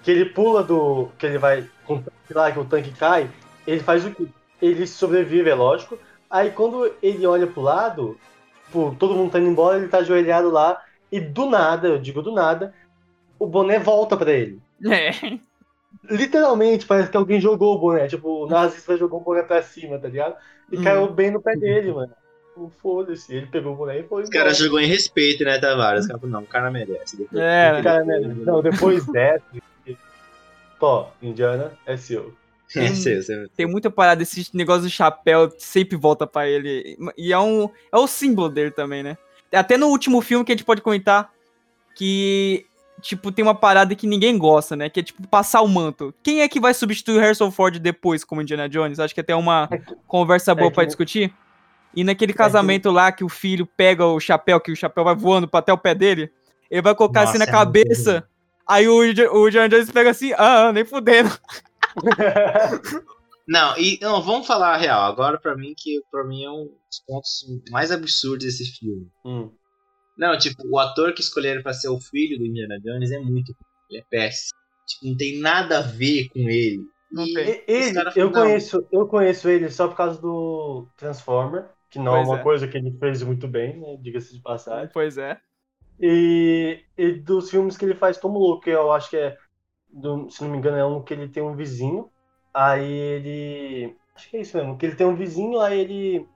que 0.00 0.12
ele 0.12 0.26
pula 0.26 0.62
do. 0.62 1.08
Que 1.18 1.26
ele 1.26 1.38
vai. 1.38 1.64
Com 1.84 1.94
o 1.94 2.02
tanque 2.04 2.32
lá, 2.34 2.52
que 2.52 2.58
o 2.60 2.64
tanque 2.64 2.92
cai. 2.92 3.28
Ele 3.66 3.80
faz 3.80 4.04
o 4.06 4.12
quê? 4.12 4.26
Ele 4.62 4.86
sobrevive, 4.86 5.50
é 5.50 5.54
lógico. 5.56 5.98
Aí 6.30 6.52
quando 6.52 6.88
ele 7.02 7.26
olha 7.26 7.48
pro 7.48 7.62
lado, 7.62 8.16
pô, 8.72 8.94
todo 8.98 9.14
mundo 9.14 9.30
tá 9.30 9.38
indo 9.38 9.48
embora, 9.50 9.78
ele 9.78 9.88
tá 9.88 9.98
ajoelhado 9.98 10.50
lá. 10.50 10.80
E 11.12 11.18
do 11.20 11.46
nada, 11.46 11.88
eu 11.88 11.98
digo 11.98 12.22
do 12.22 12.32
nada, 12.32 12.72
o 13.38 13.46
boné 13.46 13.78
volta 13.78 14.16
pra 14.16 14.32
ele. 14.32 14.60
é. 14.84 15.10
Literalmente, 16.08 16.86
parece 16.86 17.10
que 17.10 17.16
alguém 17.16 17.40
jogou 17.40 17.74
o 17.76 17.78
boné. 17.78 18.06
Tipo, 18.06 18.44
o 18.44 18.46
nazista 18.48 18.96
jogou 18.96 19.20
o 19.20 19.24
boné 19.24 19.42
pra 19.42 19.62
cima, 19.62 19.98
tá 19.98 20.08
ligado? 20.08 20.34
E 20.70 20.78
Hum. 20.78 20.82
caiu 20.84 21.12
bem 21.12 21.30
no 21.30 21.42
pé 21.42 21.56
dele, 21.56 21.92
mano. 21.92 22.12
Não 22.56 22.70
Foda-se, 22.82 23.34
ele 23.34 23.46
pegou 23.46 23.72
o 23.72 23.76
boné 23.76 24.00
e 24.00 24.02
foi. 24.04 24.22
Os 24.22 24.28
caras 24.30 24.56
jogou 24.58 24.80
em 24.80 24.86
respeito, 24.86 25.44
né, 25.44 25.58
Tavares? 25.58 26.02
Os 26.02 26.06
caras 26.06 26.20
falaram, 26.20 26.40
não, 26.40 26.46
o 26.46 26.50
cara 26.50 26.70
merece. 26.70 27.16
Depois- 27.16 27.42
É, 27.42 27.72
né? 27.72 27.82
Cara, 27.82 28.04
né? 28.04 28.18
Não, 28.20 28.62
depois 28.62 29.04
dessa. 29.12 29.44
Pô, 30.78 31.06
Indiana 31.22 31.72
é 31.86 31.96
seu. 31.96 32.32
É, 32.76 32.94
sei, 32.94 33.20
sei. 33.22 33.48
Tem 33.56 33.66
muita 33.66 33.90
parada, 33.90 34.22
esse 34.22 34.48
negócio 34.54 34.82
do 34.82 34.90
chapéu 34.90 35.52
sempre 35.58 35.96
volta 35.96 36.26
pra 36.26 36.48
ele. 36.48 36.96
E 37.16 37.32
é 37.32 37.38
um. 37.38 37.68
É 37.92 37.96
o 37.96 38.06
símbolo 38.06 38.48
dele 38.48 38.70
também, 38.70 39.02
né? 39.02 39.16
Até 39.52 39.76
no 39.76 39.88
último 39.88 40.20
filme 40.20 40.44
que 40.44 40.52
a 40.52 40.54
gente 40.54 40.64
pode 40.64 40.80
comentar 40.82 41.30
que. 41.94 42.66
Tipo, 43.00 43.32
tem 43.32 43.42
uma 43.42 43.54
parada 43.54 43.94
que 43.94 44.06
ninguém 44.06 44.36
gosta, 44.36 44.76
né? 44.76 44.90
Que 44.90 45.00
é 45.00 45.02
tipo 45.02 45.26
passar 45.26 45.62
o 45.62 45.68
manto. 45.68 46.14
Quem 46.22 46.42
é 46.42 46.48
que 46.48 46.60
vai 46.60 46.74
substituir 46.74 47.16
o 47.16 47.20
Harrison 47.20 47.50
Ford 47.50 47.78
depois 47.78 48.24
como 48.24 48.42
Indiana 48.42 48.68
Jones? 48.68 49.00
Acho 49.00 49.14
que 49.14 49.22
até 49.22 49.34
uma 49.34 49.68
conversa 50.06 50.54
boa 50.54 50.68
é 50.68 50.70
pra 50.70 50.82
que- 50.82 50.88
discutir. 50.88 51.32
E 51.94 52.04
naquele 52.04 52.32
casamento 52.34 52.90
lá 52.90 53.10
que 53.10 53.24
o 53.24 53.28
filho 53.28 53.66
pega 53.66 54.04
o 54.04 54.20
chapéu, 54.20 54.60
que 54.60 54.70
o 54.70 54.76
chapéu 54.76 55.02
vai 55.02 55.14
voando 55.16 55.48
pra 55.48 55.60
até 55.60 55.72
o 55.72 55.78
pé 55.78 55.94
dele, 55.94 56.30
ele 56.70 56.82
vai 56.82 56.94
colocar 56.94 57.22
assim 57.22 57.38
na 57.38 57.46
Nossa, 57.46 57.56
é 57.56 57.64
muito 57.64 57.66
cabeça. 57.88 58.28
Aí 58.66 58.86
o, 58.86 58.98
o 58.98 59.48
Indiana 59.48 59.68
Jones 59.68 59.90
pega 59.90 60.10
assim, 60.10 60.32
ah, 60.36 60.70
nem 60.72 60.84
fudendo. 60.84 61.30
Não, 63.48 63.76
e 63.76 63.98
não, 64.00 64.22
vamos 64.22 64.46
falar 64.46 64.74
a 64.74 64.76
real. 64.76 65.02
Agora, 65.02 65.38
pra 65.38 65.56
mim, 65.56 65.74
que 65.76 66.00
pra 66.10 66.24
mim 66.24 66.44
é 66.44 66.50
um 66.50 66.66
dos 66.66 67.00
pontos 67.06 67.44
mais 67.70 67.90
absurdos 67.90 68.44
desse 68.44 68.78
filme. 68.78 69.10
Hum. 69.24 69.50
Não, 70.16 70.38
tipo, 70.38 70.62
o 70.68 70.78
ator 70.78 71.12
que 71.14 71.20
escolheram 71.20 71.62
pra 71.62 71.72
ser 71.72 71.88
o 71.88 72.00
filho 72.00 72.38
do 72.38 72.46
Indiana 72.46 72.78
Jones 72.78 73.10
é 73.10 73.18
muito. 73.18 73.52
Ele 73.90 74.00
é 74.00 74.04
péssimo. 74.08 74.58
Tipo, 74.86 75.06
não 75.06 75.16
tem 75.16 75.40
nada 75.40 75.78
a 75.78 75.82
ver 75.82 76.28
com 76.28 76.38
ele. 76.40 76.84
Não 77.10 77.26
E 77.26 77.34
tem. 77.34 77.64
Ele, 77.66 77.98
eu 78.14 78.30
conheço, 78.30 78.86
eu 78.92 79.06
conheço 79.08 79.48
ele 79.48 79.68
só 79.68 79.88
por 79.88 79.96
causa 79.96 80.20
do 80.20 80.86
Transformer, 80.96 81.64
que 81.90 81.98
não 81.98 82.12
Pois 82.12 82.28
é 82.28 82.30
uma 82.30 82.38
é. 82.38 82.42
coisa 82.42 82.68
que 82.68 82.76
ele 82.76 82.96
fez 83.00 83.22
muito 83.22 83.48
bem, 83.48 83.80
né? 83.80 83.96
Diga-se 84.00 84.32
de 84.32 84.42
passagem. 84.42 84.90
Pois 84.92 85.18
é. 85.18 85.40
E, 86.00 86.84
e 86.96 87.12
dos 87.12 87.50
filmes 87.50 87.76
que 87.76 87.84
ele 87.84 87.94
faz 87.94 88.16
como 88.16 88.38
louco, 88.38 88.62
que 88.62 88.70
eu 88.70 88.92
acho 88.92 89.10
que 89.10 89.16
é, 89.16 89.36
do- 89.92 90.30
se 90.30 90.42
não 90.42 90.50
me 90.50 90.58
engano, 90.58 90.76
é 90.76 90.84
um 90.84 91.02
que 91.02 91.12
ele 91.14 91.28
tem 91.28 91.42
um 91.42 91.54
vizinho. 91.56 92.10
Aí 92.52 92.84
ele. 92.90 93.96
Acho 94.14 94.30
que 94.30 94.36
é 94.36 94.40
isso 94.40 94.56
mesmo, 94.56 94.76
que 94.76 94.86
ele 94.86 94.96
tem 94.96 95.06
um 95.06 95.16
vizinho, 95.16 95.60
aí 95.60 95.78
ele. 95.80 96.26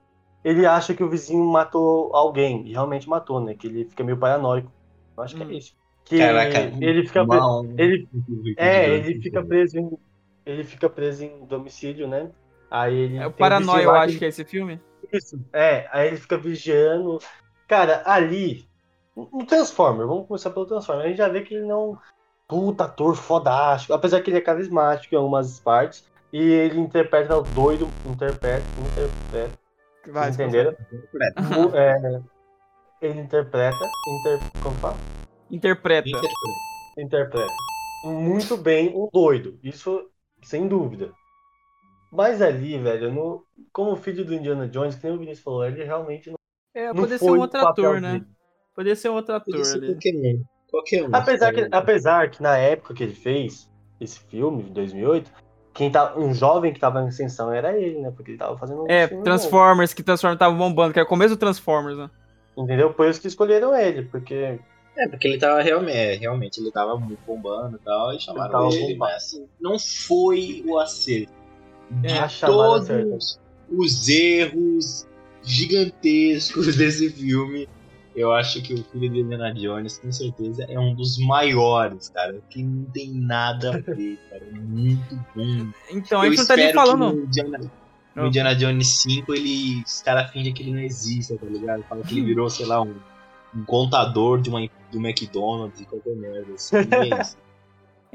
Ele 0.43 0.65
acha 0.65 0.93
que 0.93 1.03
o 1.03 1.09
vizinho 1.09 1.43
matou 1.43 2.15
alguém, 2.15 2.67
e 2.67 2.71
realmente 2.71 3.09
matou, 3.09 3.39
né? 3.39 3.55
Que 3.55 3.67
ele 3.67 3.85
fica 3.85 4.03
meio 4.03 4.17
paranoico. 4.17 4.71
Eu 5.17 5.23
acho 5.23 5.35
que 5.35 5.43
Hum. 5.43 5.49
é 5.49 5.53
isso. 5.53 5.73
Que 6.05 6.19
Caraca, 6.19 6.59
ele 6.79 7.05
fica 7.07 7.25
preso. 7.25 7.43
mal- 7.43 7.65
Ele, 7.77 8.07
é, 8.57 8.85
ele 8.95 9.21
fica 9.21 9.43
preso 9.43 9.79
em. 9.79 9.97
Ele 10.45 10.63
fica 10.63 10.87
preso 10.87 11.23
em 11.23 11.45
domicílio, 11.45 12.07
né? 12.07 12.31
Aí 12.69 12.95
ele. 12.95 13.17
É 13.17 13.25
o 13.25 13.29
um 13.29 13.33
Paranoia, 13.33 13.83
eu 13.83 13.95
acho 13.95 14.19
que 14.19 14.25
é 14.25 14.27
esse 14.27 14.45
filme. 14.45 14.79
Isso. 15.11 15.39
É, 15.51 15.87
aí 15.91 16.07
ele 16.09 16.17
fica 16.17 16.37
vigiando. 16.37 17.17
Cara, 17.67 18.03
ali. 18.05 18.65
No 19.15 19.45
Transformer, 19.45 20.05
vamos 20.05 20.27
começar 20.27 20.51
pelo 20.51 20.65
Transformer. 20.65 21.05
A 21.05 21.07
gente 21.07 21.17
já 21.17 21.29
vê 21.29 21.41
que 21.41 21.55
ele 21.55 21.65
não. 21.65 21.97
Puta 22.47 22.85
ator 22.85 23.15
fodástico. 23.15 23.93
Apesar 23.93 24.21
que 24.21 24.29
ele 24.29 24.37
é 24.37 24.41
carismático 24.41 25.13
em 25.15 25.17
algumas 25.17 25.59
partes. 25.59 26.05
E 26.31 26.39
ele 26.39 26.79
interpreta 26.79 27.37
o 27.37 27.43
doido. 27.43 27.87
Interpreta. 28.05 28.63
Interpreta. 28.79 29.59
Vai, 30.07 30.31
Vocês 30.31 30.35
entenderam? 30.35 30.75
É, 31.73 32.21
ele 33.01 33.21
interpreta. 33.21 33.77
Inter, 34.07 34.39
como 34.61 34.75
fala? 34.75 34.97
Interpreta. 35.49 36.09
Interpreta. 36.97 37.53
Muito 38.03 38.57
bem 38.57 38.95
um 38.95 39.09
doido. 39.11 39.59
Isso 39.63 40.09
sem 40.43 40.67
dúvida. 40.67 41.11
Mas 42.11 42.41
ali, 42.41 42.77
velho, 42.77 43.11
no, 43.11 43.45
como 43.73 43.95
filho 43.95 44.23
do 44.23 44.33
Indiana 44.33 44.67
Jones, 44.67 44.95
que 44.95 45.05
nem 45.05 45.15
o 45.15 45.19
Vinícius 45.19 45.43
falou, 45.43 45.65
ele 45.65 45.83
realmente 45.83 46.29
não, 46.29 46.37
É, 46.73 46.93
poderia 46.93 47.17
ser 47.17 47.25
foi 47.25 47.33
um 47.33 47.39
o 47.39 47.41
outro 47.41 47.67
ator, 47.67 47.99
né? 47.99 48.13
dele. 48.13 48.25
Poderia 48.73 48.95
ser 48.95 49.09
um 49.09 49.15
outro 49.15 49.35
ator 49.35 49.51
Podia 49.51 49.65
ser 49.65 49.77
ali. 49.77 50.45
Qualquer 50.75 51.03
um. 51.07 51.15
Apesar 51.15 51.53
que, 51.53 51.61
Cara, 51.61 51.69
apesar 51.71 52.29
que 52.31 52.41
na 52.41 52.57
época 52.57 52.93
que 52.93 53.03
ele 53.03 53.13
fez 53.15 53.69
esse 53.99 54.19
filme, 54.19 54.63
de 54.63 54.71
2008, 54.71 55.31
quem 55.73 55.91
tá, 55.91 56.17
um 56.17 56.33
jovem 56.33 56.73
que 56.73 56.79
tava 56.79 57.01
em 57.01 57.07
ascensão 57.07 57.51
era 57.51 57.77
ele, 57.77 57.99
né? 58.01 58.11
Porque 58.11 58.31
ele 58.31 58.37
tava 58.37 58.57
fazendo 58.57 58.83
um 58.83 58.89
É, 58.89 59.07
filme 59.07 59.23
Transformers, 59.23 59.93
que 59.93 60.03
Transformers 60.03 60.39
tava 60.39 60.55
bombando, 60.55 60.93
que 60.93 60.99
era 60.99 61.05
o 61.05 61.09
começo 61.09 61.35
do 61.35 61.39
Transformers, 61.39 61.97
né? 61.97 62.09
novo, 62.55 62.67
entendeu? 62.67 62.93
Por 62.93 63.07
isso 63.09 63.21
que 63.21 63.27
escolheram 63.27 63.75
ele, 63.75 64.03
porque 64.03 64.59
É, 64.97 65.07
porque 65.09 65.27
ele 65.27 65.37
tava 65.39 65.61
realmente, 65.61 65.97
é, 65.97 66.15
realmente 66.15 66.59
ele 66.61 66.71
tava 66.71 66.97
muito 66.97 67.19
bombando 67.25 67.77
e 67.77 67.79
tal, 67.79 68.13
e 68.13 68.19
chamaram 68.19 68.69
ele, 68.69 68.95
bombando. 68.95 68.97
mas 68.97 69.15
assim, 69.15 69.49
não 69.59 69.77
foi 69.79 70.63
o 70.65 70.77
acerto. 70.79 71.33
De 71.89 72.07
É, 72.07 72.19
a 72.19 72.27
chamada 72.29 73.07
todos 73.09 73.39
os 73.69 74.07
erros 74.09 75.07
gigantescos 75.43 76.75
desse 76.77 77.09
filme, 77.11 77.67
eu 78.15 78.31
acho 78.31 78.61
que 78.61 78.73
o 78.73 78.83
filho 78.85 79.09
de 79.09 79.19
Indiana 79.19 79.53
Jones, 79.53 79.97
com 79.97 80.11
certeza, 80.11 80.65
é 80.69 80.79
um 80.79 80.95
dos 80.95 81.17
maiores, 81.17 82.09
cara, 82.09 82.39
que 82.49 82.63
não 82.63 82.85
tem 82.85 83.11
nada 83.11 83.71
a 83.71 83.93
ver, 83.93 84.17
cara, 84.29 84.43
é 84.45 84.57
muito 84.57 85.15
bom. 85.35 85.67
Então, 85.91 86.21
a 86.21 86.25
eu 86.25 86.31
gente 86.31 86.39
não 86.39 86.47
tá 86.47 86.55
nem 86.55 86.67
espero 86.67 86.67
que 86.67 86.73
falando. 86.73 87.13
no 87.13 87.23
Indiana, 87.25 87.71
no. 88.15 88.27
Indiana 88.27 88.55
Jones 88.55 88.87
5, 89.01 89.33
ele, 89.33 89.83
os 89.85 90.01
caras 90.01 90.31
fingem 90.31 90.53
que 90.53 90.63
ele 90.63 90.71
não 90.71 90.79
existe, 90.79 91.35
tá 91.37 91.45
ligado? 91.45 91.83
Fala 91.83 92.03
que 92.03 92.13
ele 92.17 92.23
virou, 92.27 92.49
sei 92.49 92.65
lá, 92.65 92.81
um, 92.81 92.95
um 93.53 93.65
contador 93.65 94.39
de 94.41 94.49
uma, 94.49 94.61
do 94.91 94.97
McDonald's 94.97 95.81
e 95.81 95.85
qualquer 95.85 96.15
merda. 96.15 96.53
Assim, 96.53 96.77
é 96.77 97.21
isso. 97.21 97.37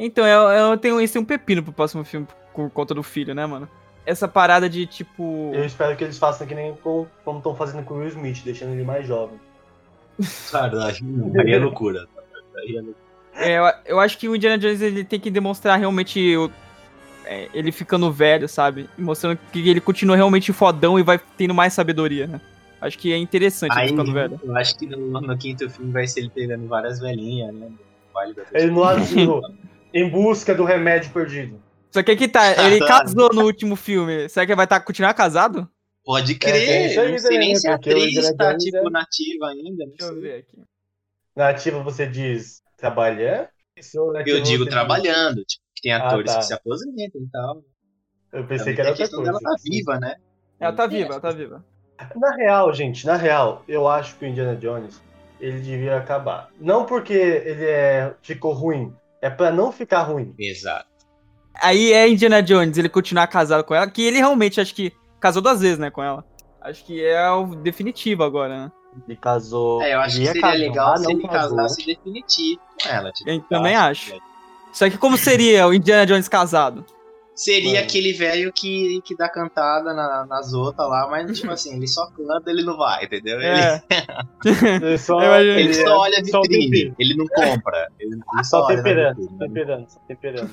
Então, 0.03 0.27
eu, 0.27 0.49
eu 0.49 0.79
tenho 0.79 0.99
esse 0.99 1.19
um 1.19 1.25
pepino 1.27 1.63
pro 1.63 1.75
próximo 1.75 2.03
filme 2.05 2.27
por 2.55 2.71
conta 2.71 2.95
do 2.95 3.03
filho, 3.03 3.35
né, 3.35 3.45
mano? 3.45 3.69
Essa 4.07 4.27
parada 4.27 4.67
de 4.67 4.87
tipo. 4.87 5.51
Eu 5.53 5.63
espero 5.63 5.95
que 5.95 6.03
eles 6.03 6.17
façam 6.17 6.47
que 6.47 6.55
nem 6.55 6.75
com, 6.77 7.07
como 7.23 7.37
estão 7.37 7.55
fazendo 7.55 7.85
com 7.85 7.93
o 7.93 7.99
Will 7.99 8.09
Smith, 8.09 8.43
deixando 8.43 8.73
ele 8.73 8.83
mais 8.83 9.07
jovem. 9.07 9.39
Cara, 10.51 10.87
aí 10.87 10.95
aí 11.39 11.53
é 11.53 11.59
loucura. 11.59 12.07
Aí 12.57 12.77
é 12.77 12.81
loucura. 12.81 12.97
É, 13.35 13.59
eu, 13.59 13.65
eu 13.87 14.01
acho 14.01 14.19
que 14.19 14.29
o 14.29 14.35
Indiana 14.37 14.59
Jones 14.59 14.81
ele 14.81 15.05
tem 15.05 15.21
que 15.21 15.31
demonstrar 15.31 15.79
realmente 15.79 16.37
o- 16.37 16.51
é, 17.25 17.49
ele 17.55 17.71
ficando 17.71 18.11
velho, 18.13 18.49
sabe? 18.49 18.89
Mostrando 18.99 19.39
que 19.53 19.69
ele 19.69 19.81
continua 19.81 20.17
realmente 20.17 20.53
fodão 20.53 20.99
e 20.99 21.03
vai 21.03 21.21
tendo 21.37 21.55
mais 21.55 21.73
sabedoria, 21.73 22.27
né? 22.27 22.41
Acho 22.81 22.99
que 22.99 23.13
é 23.13 23.17
interessante 23.17 23.73
ele 23.73 23.81
Aí, 23.83 23.89
ficando 23.91 24.13
velho. 24.13 24.41
eu 24.43 24.57
acho 24.57 24.77
que 24.79 24.87
no, 24.87 25.21
no 25.21 25.39
quinto 25.39 25.69
filme 25.69 25.93
vai 25.93 26.07
ser 26.07 26.21
ele 26.21 26.31
pegando 26.31 26.67
várias 26.67 26.99
velhinhas, 26.99 27.55
né? 27.55 27.69
Ele 28.53 28.71
no 28.71 28.83
asilo, 28.85 29.41
em 29.95 30.09
busca 30.09 30.55
do 30.55 30.65
remédio 30.65 31.13
perdido. 31.13 31.61
Só 31.93 32.03
que 32.03 32.11
aqui 32.11 32.27
tá, 32.27 32.65
ele 32.65 32.79
casou 32.87 33.33
no 33.33 33.45
último 33.45 33.77
filme. 33.77 34.29
Será 34.29 34.47
que 34.47 34.53
ele 34.53 34.57
vai 34.57 34.67
tá, 34.67 34.81
continuar 34.81 35.15
casado? 35.15 35.69
Pode 36.05 36.33
É, 36.33 36.35
crer, 36.37 36.91
isso 36.91 37.01
aí 37.01 37.11
não 37.13 37.19
sei 37.19 37.39
nem 37.39 37.49
né? 37.53 37.55
se 37.57 37.69
a 37.69 37.75
atriz 37.75 38.05
Indiana 38.17 38.37
tá, 38.37 38.51
Jones 38.51 38.65
tipo, 38.65 38.77
é- 38.77 38.91
nativa 38.91 39.49
ainda. 39.49 39.85
Não 39.87 39.93
Deixa 39.93 40.13
eu 40.13 40.21
ver 40.21 40.39
aqui. 40.41 40.59
Na 41.37 41.49
ativa 41.51 41.83
você 41.83 42.07
diz 42.07 42.63
na 44.13 44.21
Eu 44.23 44.43
digo 44.43 44.67
trabalhando, 44.67 45.45
tipo, 45.45 45.63
que 45.75 45.83
tem 45.83 45.93
Ah, 45.93 46.07
atores 46.09 46.33
tá. 46.33 46.39
que 46.39 46.45
se 46.47 46.55
aposentam 46.55 47.21
e 47.21 47.29
tal. 47.31 47.57
diz- 47.57 47.65
Eu 48.33 48.47
pensei 48.47 48.59
Também 48.59 48.75
que 48.75 48.81
era 48.81 48.91
outra 48.91 49.03
questão 49.05 49.19
coisa. 49.25 49.33
dela 49.33 49.43
tá 49.43 49.57
viva, 49.65 49.99
né? 50.01 50.17
Ela 50.59 50.73
tá 50.73 50.87
viva, 50.87 51.11
ela 51.13 51.21
tá 51.21 51.31
viva. 51.33 51.65
Na 52.17 52.35
real, 52.37 52.73
gente, 52.73 53.05
na 53.07 53.17
real, 53.17 53.65
eu 53.69 53.87
acho 53.89 54.17
que 54.17 54.25
o 54.25 54.29
Indiana 54.29 54.57
Jones, 54.57 55.03
ele 55.41 55.61
devia 55.61 55.97
acabar. 55.99 56.51
Não 56.59 56.87
porque 56.87 57.13
ele 57.13 57.65
é, 57.65 58.15
ficou 58.23 58.53
ruim, 58.53 58.95
é 59.21 59.29
pra 59.29 59.51
não 59.51 59.71
ficar 59.73 60.03
ruim. 60.03 60.35
Exato. 60.39 60.89
Aí 61.63 61.93
é 61.93 62.09
Indiana 62.09 62.43
Jones, 62.43 62.79
ele 62.79 62.89
continuar 62.89 63.27
casado 63.27 63.65
com 63.65 63.75
ela, 63.75 63.91
que 63.91 64.03
ele 64.03 64.17
realmente 64.19 64.61
acho 64.61 64.75
que 64.75 64.93
casou 65.21 65.43
duas 65.43 65.61
vezes, 65.61 65.79
né, 65.79 65.91
com 65.91 66.03
ela. 66.03 66.25
Acho 66.61 66.85
que 66.85 67.05
é 67.05 67.31
o 67.31 67.55
definitivo 67.55 68.23
agora, 68.25 68.65
né? 68.67 68.73
Ele 69.07 69.17
casou. 69.17 69.81
É, 69.83 69.95
eu 69.95 70.01
acho 70.01 70.17
ele 70.17 70.23
que 70.23 70.27
ia 70.27 70.33
seria 70.33 70.43
casar, 70.43 70.59
legal 70.59 70.97
se 70.97 71.03
não 71.05 71.11
ele 71.13 71.29
casou. 71.29 71.57
casasse 71.57 71.87
definitivo 71.87 72.61
com 72.83 72.89
ela. 72.89 73.13
Tipo, 73.13 73.31
Eu 73.31 73.41
também 73.43 73.75
tá, 73.75 73.85
acho. 73.87 74.15
Só 74.73 74.91
que 74.91 74.99
como 74.99 75.17
seria 75.17 75.67
o 75.67 75.73
Indiana 75.75 76.05
Jones 76.07 76.29
casado? 76.29 76.85
Seria 77.35 77.75
Mano. 77.75 77.85
aquele 77.85 78.13
velho 78.13 78.53
que, 78.53 79.01
que 79.03 79.17
dá 79.17 79.27
cantada 79.29 79.95
na- 79.95 80.27
nas 80.27 80.53
outras 80.53 80.87
lá, 80.89 81.09
mas 81.09 81.39
tipo 81.39 81.51
assim, 81.53 81.75
ele 81.77 81.87
só 81.89 82.07
canta, 82.11 82.51
ele 82.51 82.63
não 82.63 82.77
vai, 82.77 83.05
entendeu? 83.05 83.41
Ele, 83.41 83.47
É. 83.49 83.83
Ele 84.85 84.99
só, 84.99 85.19
Eu 85.23 85.27
imagino. 85.29 85.59
ele 85.61 85.71
é 85.71 85.85
só 85.87 85.99
olha 85.99 86.19
a 86.21 86.25
só 86.27 86.43
vitrine, 86.43 86.71
tempero. 86.71 86.95
ele 86.99 87.15
não 87.17 87.27
compra. 87.29 87.89
Ele, 87.99 88.13
ele 88.35 88.45
Só 88.45 88.63
olha 88.65 88.77
temperando, 88.77 89.17
vitrine, 89.17 89.31
só 89.31 89.39
né? 89.39 89.47
temperando, 89.47 89.89
só 89.89 90.01
temperando. 90.07 90.51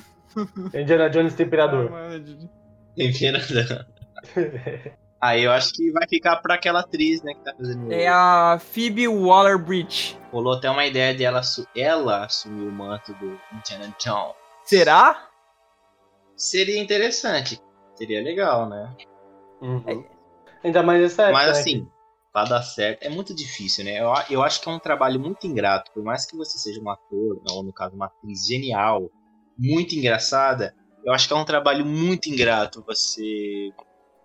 Indiana 0.74 1.10
Jones 1.10 1.34
temperador. 1.34 1.90
Temperando. 2.96 3.86
Aí 5.20 5.42
eu 5.42 5.50
acho 5.50 5.72
que 5.72 5.90
vai 5.90 6.06
ficar 6.08 6.36
pra 6.36 6.54
aquela 6.54 6.78
atriz, 6.80 7.20
né, 7.22 7.34
que 7.34 7.40
tá 7.42 7.52
fazendo. 7.56 7.92
É 7.92 8.06
a 8.06 8.56
Phoebe 8.60 9.08
Waller-Bridge. 9.08 10.16
Rolou 10.30 10.52
até 10.54 10.70
uma 10.70 10.86
ideia 10.86 11.12
de 11.12 11.24
ela, 11.24 11.40
assu- 11.40 11.66
ela 11.76 12.24
assumir 12.24 12.68
o 12.68 12.70
manto 12.70 13.12
do 13.14 13.38
Indiana 13.52 13.92
Jones. 13.98 14.36
Será? 14.62 15.28
Seria 16.36 16.80
interessante. 16.80 17.60
Seria 17.96 18.22
legal, 18.22 18.68
né? 18.68 18.94
Uhum. 19.60 20.06
Ainda 20.62 20.84
mais 20.84 21.02
essa 21.02 21.22
época. 21.22 21.32
Mas 21.36 21.46
né, 21.52 21.60
assim, 21.60 21.88
pra 22.32 22.44
dar 22.44 22.62
certo, 22.62 23.02
é 23.02 23.08
muito 23.08 23.34
difícil, 23.34 23.84
né? 23.84 24.00
Eu, 24.00 24.12
eu 24.30 24.42
acho 24.44 24.60
que 24.60 24.68
é 24.68 24.72
um 24.72 24.78
trabalho 24.78 25.18
muito 25.18 25.48
ingrato. 25.48 25.90
Por 25.92 26.04
mais 26.04 26.26
que 26.26 26.36
você 26.36 26.56
seja 26.58 26.80
um 26.80 26.88
ator, 26.88 27.42
ou 27.50 27.64
no 27.64 27.72
caso, 27.72 27.96
uma 27.96 28.06
atriz 28.06 28.46
genial, 28.46 29.10
muito 29.58 29.96
engraçada, 29.96 30.76
eu 31.04 31.12
acho 31.12 31.26
que 31.26 31.34
é 31.34 31.36
um 31.36 31.44
trabalho 31.44 31.84
muito 31.84 32.28
ingrato 32.28 32.84
você 32.86 33.72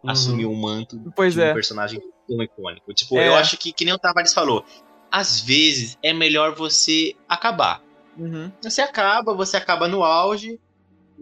Uhum. 0.04 0.10
assumir 0.10 0.46
um 0.46 0.56
manto 0.56 1.00
Pois 1.16 1.34
de 1.34 1.42
é. 1.42 1.52
um 1.52 1.54
personagem 1.54 2.02
tão 2.28 2.42
icônico. 2.42 2.94
Tipo, 2.94 3.18
É. 3.18 3.28
eu 3.28 3.36
acho 3.36 3.58
que, 3.58 3.72
que 3.72 3.86
nem 3.86 3.94
o 3.94 4.00
Tavares 4.00 4.34
falou, 4.34 4.66
às 5.12 5.40
vezes 5.40 5.98
é 6.04 6.14
melhor 6.14 6.54
você 6.56 7.16
acabar. 7.28 7.82
Uhum. 8.18 8.52
Você 8.62 8.82
acaba, 8.82 9.34
você 9.34 9.58
acaba 9.58 9.88
no 9.88 10.04
auge, 10.04 10.60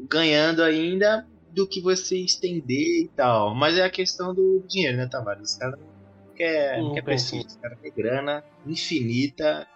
ganhando 0.10 0.64
ainda, 0.64 1.28
do 1.52 1.68
que 1.68 1.82
você 1.82 2.18
estender 2.18 3.04
e 3.04 3.12
tal. 3.16 3.54
Mas 3.54 3.78
é 3.78 3.84
a 3.84 3.90
questão 3.90 4.34
do 4.34 4.64
dinheiro, 4.68 4.98
né, 4.98 5.08
Tavares? 5.08 5.52
Os 5.52 5.58
caras 5.58 5.80
não 5.80 6.36
quer, 6.36 6.78
não 6.82 6.90
quer 6.90 6.96
tem 6.96 7.04
prestígio, 7.04 7.48
os 7.48 7.56
caras 7.58 7.78
grana 7.96 8.44
infinita 8.66 9.68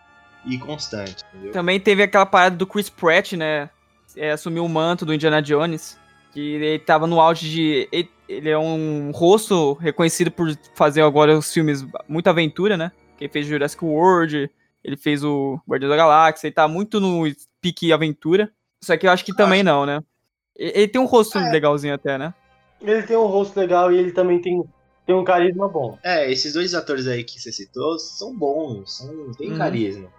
e 0.45 0.57
constante, 0.57 1.23
entendeu? 1.33 1.51
Também 1.51 1.79
teve 1.79 2.03
aquela 2.03 2.25
parada 2.25 2.55
do 2.55 2.65
Chris 2.67 2.89
Pratt, 2.89 3.33
né? 3.33 3.69
É, 4.15 4.31
assumiu 4.31 4.63
o 4.63 4.69
manto 4.69 5.05
do 5.05 5.13
Indiana 5.13 5.41
Jones. 5.41 5.97
Que 6.35 6.55
ele 6.55 6.79
tava 6.79 7.07
no 7.07 7.21
auge 7.21 7.49
de. 7.49 7.87
Ele, 7.93 8.09
ele 8.27 8.49
é 8.49 8.57
um 8.57 9.09
rosto 9.11 9.71
reconhecido 9.75 10.29
por 10.29 10.49
fazer 10.73 11.01
agora 11.01 11.37
os 11.37 11.53
filmes 11.53 11.85
muita 12.09 12.31
aventura, 12.31 12.75
né? 12.75 12.91
Quem 13.17 13.29
fez 13.29 13.47
Jurassic 13.47 13.85
World, 13.85 14.51
ele 14.83 14.97
fez 14.97 15.23
o 15.23 15.57
Guardião 15.65 15.89
da 15.89 15.95
Galáxia, 15.95 16.47
ele 16.47 16.53
tá 16.53 16.67
muito 16.67 16.99
no 16.99 17.23
pique 17.61 17.93
aventura. 17.93 18.51
Só 18.83 18.97
que 18.97 19.07
eu 19.07 19.11
acho 19.11 19.23
que 19.23 19.33
também 19.33 19.63
não, 19.63 19.85
né? 19.85 20.01
Ele 20.57 20.89
tem 20.89 20.99
um 20.99 21.05
rosto 21.05 21.39
legalzinho 21.39 21.93
até, 21.93 22.17
né? 22.17 22.33
Ele 22.81 23.01
tem 23.03 23.15
um 23.15 23.27
rosto 23.27 23.57
legal 23.57 23.89
e 23.89 23.97
ele 23.97 24.11
também 24.11 24.41
tem, 24.41 24.61
tem 25.05 25.15
um 25.15 25.23
carisma 25.23 25.69
bom. 25.69 25.97
É, 26.03 26.29
esses 26.29 26.51
dois 26.53 26.73
atores 26.75 27.07
aí 27.07 27.23
que 27.23 27.39
você 27.39 27.49
citou 27.51 27.97
são 27.97 28.37
bons, 28.37 28.97
são, 28.97 29.31
têm 29.31 29.51
Uhum. 29.53 29.57
carisma. 29.57 30.09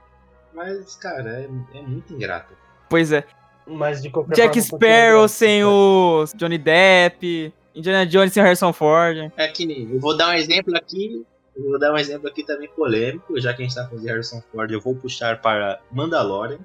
Mas, 0.54 0.94
cara, 0.96 1.40
é, 1.42 1.78
é 1.78 1.82
muito 1.82 2.14
ingrato. 2.14 2.54
Pois 2.88 3.12
é. 3.12 3.24
Mas 3.66 4.02
de 4.02 4.10
qualquer 4.10 4.34
Jack 4.34 4.62
forma, 4.62 4.86
Sparrow 4.86 5.28
sem 5.28 5.64
o 5.64 6.24
Johnny 6.36 6.58
Depp, 6.58 7.52
Indiana 7.74 8.06
Jones 8.06 8.32
sem 8.32 8.42
o 8.42 8.44
Harrison 8.44 8.72
Ford. 8.72 9.32
É 9.36 9.48
que 9.48 9.66
nem, 9.66 9.92
eu 9.92 10.00
vou 10.00 10.16
dar 10.16 10.30
um 10.30 10.32
exemplo 10.34 10.76
aqui, 10.76 11.24
eu 11.56 11.70
vou 11.70 11.78
dar 11.78 11.92
um 11.92 11.96
exemplo 11.96 12.28
aqui 12.28 12.44
também 12.44 12.68
polêmico, 12.68 13.40
já 13.40 13.52
que 13.52 13.62
a 13.62 13.64
gente 13.64 13.74
tá 13.74 13.84
falando 13.84 14.02
de 14.02 14.08
Harrison 14.08 14.42
Ford, 14.52 14.70
eu 14.70 14.80
vou 14.80 14.94
puxar 14.94 15.40
para 15.40 15.80
Mandalorian. 15.90 16.58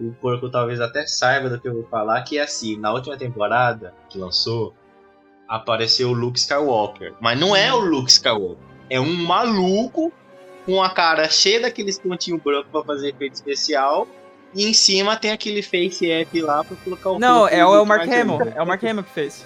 O 0.00 0.12
porco 0.12 0.48
talvez 0.48 0.80
até 0.80 1.06
saiba 1.06 1.50
do 1.50 1.60
que 1.60 1.68
eu 1.68 1.74
vou 1.74 1.84
falar, 1.84 2.22
que 2.22 2.38
é 2.38 2.42
assim, 2.42 2.76
na 2.76 2.92
última 2.92 3.16
temporada 3.16 3.92
que 4.08 4.16
lançou, 4.16 4.72
apareceu 5.48 6.10
o 6.10 6.12
Luke 6.12 6.38
Skywalker. 6.38 7.14
Mas 7.20 7.38
não 7.38 7.54
é 7.54 7.72
o 7.72 7.80
Luke 7.80 8.10
Skywalker, 8.10 8.64
é 8.88 9.00
um 9.00 9.12
maluco 9.12 10.12
com 10.64 10.82
a 10.82 10.90
cara 10.90 11.28
cheia 11.28 11.60
daqueles 11.60 11.98
pontinhos 11.98 12.42
brancos 12.42 12.70
pra 12.70 12.84
fazer 12.84 13.08
efeito 13.10 13.34
especial. 13.34 14.06
E 14.58 14.64
em 14.68 14.72
cima 14.72 15.16
tem 15.16 15.30
aquele 15.30 15.62
face 15.62 16.10
app 16.10 16.40
lá 16.42 16.64
pra 16.64 16.76
colocar 16.84 17.10
o 17.10 17.18
Não, 17.20 17.46
é 17.46 17.64
o, 17.64 17.76
é 17.76 17.80
o 17.80 17.86
Mark 17.86 18.02
Hamill. 18.08 18.38
É 18.56 18.60
o 18.62 18.66
Mark 18.66 18.82
Hamill 18.82 19.04
que 19.04 19.10
fez. 19.12 19.44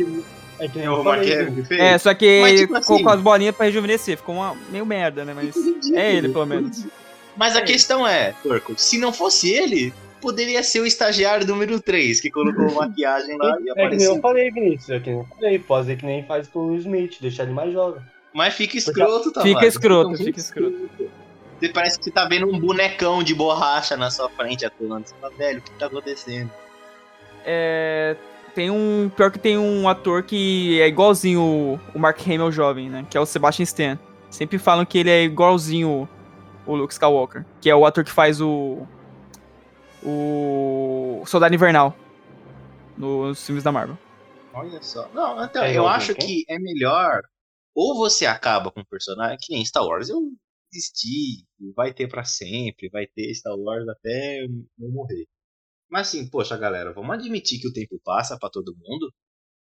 É 0.59 0.67
que 0.69 0.81
É 0.81 0.91
o 0.91 1.05
Mark 1.05 1.23
Hamill 1.23 1.55
que 1.55 1.65
fez? 1.65 1.81
É, 1.81 1.99
só 1.99 2.15
que 2.15 2.41
Mas, 2.41 2.61
tipo 2.61 2.73
colocou 2.73 2.97
assim- 2.97 3.19
as 3.19 3.21
bolinhas 3.21 3.55
pra 3.55 3.67
rejuvenescer. 3.67 4.17
Ficou 4.17 4.35
uma, 4.37 4.57
meio 4.71 4.87
merda, 4.87 5.23
né? 5.25 5.35
Mas 5.35 5.55
é 5.93 6.15
ele, 6.15 6.31
pelo 6.31 6.47
menos. 6.47 6.87
Mas 7.37 7.55
a 7.57 7.61
questão 7.63 8.07
é, 8.07 8.35
Porco, 8.43 8.73
se 8.77 8.97
não 8.97 9.13
fosse 9.13 9.51
ele, 9.51 9.93
poderia 10.21 10.63
ser 10.63 10.81
o 10.81 10.87
estagiário 10.87 11.47
número 11.47 11.79
3 11.81 12.21
que 12.21 12.31
colocou 12.31 12.73
maquiagem 12.73 13.37
lá 13.37 13.49
e 13.49 13.51
É 13.51 13.57
que 13.57 13.63
nem 13.65 13.71
apareceu. 13.73 14.15
eu 14.15 14.21
falei, 14.23 14.51
Vinícius. 14.51 14.91
É 14.91 14.99
que 15.01 15.11
nem 15.11 15.19
eu 15.19 15.27
falei. 15.27 15.59
Pode 15.59 15.87
ser 15.89 15.97
que 15.99 16.07
nem 16.07 16.25
faz 16.25 16.49
com 16.49 16.59
o 16.61 16.77
Smith, 16.77 17.19
deixar 17.21 17.43
ele 17.43 17.53
mais 17.53 17.71
jovem. 17.73 18.01
Mas 18.33 18.55
fica 18.55 18.79
escroto, 18.79 19.31
tá 19.31 19.43
Fica 19.43 19.67
escroto, 19.67 20.17
fica 20.17 20.41
escroto. 20.41 20.89
Você 21.63 21.69
parece 21.69 21.97
que 21.97 22.07
você 22.07 22.11
tá 22.11 22.25
vendo 22.25 22.49
um 22.49 22.59
bonecão 22.59 23.23
de 23.23 23.37
borracha 23.37 23.97
na 23.97 24.11
sua 24.11 24.29
frente 24.29 24.67
atuando. 24.67 25.07
Você 25.07 25.15
fala, 25.21 25.33
velho, 25.35 25.61
o 25.61 25.63
que 25.63 25.71
tá 25.79 25.87
acontecendo? 25.87 26.51
É, 27.45 28.17
tem 28.53 28.69
um. 28.69 29.09
Pior 29.17 29.31
que 29.31 29.39
tem 29.39 29.57
um 29.57 29.89
ator 29.89 30.25
que 30.25 30.81
é 30.81 30.89
igualzinho 30.89 31.41
o, 31.41 31.81
o 31.95 31.99
Mark 32.01 32.19
Hamill 32.21 32.51
jovem, 32.51 32.91
né? 32.91 33.07
Que 33.09 33.17
é 33.17 33.21
o 33.21 33.25
Sebastian 33.25 33.63
Stan. 33.63 33.99
Sempre 34.29 34.59
falam 34.59 34.85
que 34.85 34.99
ele 34.99 35.11
é 35.11 35.23
igualzinho 35.23 36.09
o, 36.67 36.73
o 36.73 36.75
Luke 36.75 36.93
Skywalker. 36.93 37.47
Que 37.61 37.71
é 37.71 37.77
o 37.77 37.87
ator 37.87 38.03
que 38.03 38.11
faz 38.11 38.41
o. 38.41 38.85
O. 40.03 41.23
Soldado 41.27 41.55
Invernal. 41.55 41.95
Nos 42.99 43.47
filmes 43.47 43.63
da 43.63 43.71
Marvel. 43.71 43.97
Olha 44.53 44.83
só. 44.83 45.09
Não, 45.15 45.45
então, 45.45 45.63
É 45.63 45.79
eu 45.79 45.87
acho 45.87 46.13
quem? 46.17 46.27
que 46.27 46.45
é 46.49 46.59
melhor. 46.59 47.23
Ou 47.73 47.97
você 47.97 48.27
acaba 48.27 48.73
com 48.73 48.81
o 48.81 48.85
personagem, 48.85 49.39
que 49.41 49.55
nem 49.55 49.65
Star 49.65 49.85
Wars. 49.85 50.09
Eu 50.09 50.19
existir, 50.73 51.45
vai 51.75 51.93
ter 51.95 52.09
pra 52.09 52.25
sempre, 52.25 52.89
vai 52.91 53.07
ter 53.07 53.35
Star 53.35 53.57
Wars 53.57 53.87
até 53.89 54.45
eu 54.45 54.91
morrer. 54.91 55.27
Mas 55.91 56.09
assim, 56.09 56.29
poxa, 56.29 56.57
galera, 56.57 56.93
vamos 56.93 57.15
admitir 57.15 57.61
que 57.61 57.69
o 57.69 57.73
tempo 57.73 58.01
passa 58.05 58.39
pra 58.39 58.51
todo 58.51 58.77
mundo. 58.77 59.13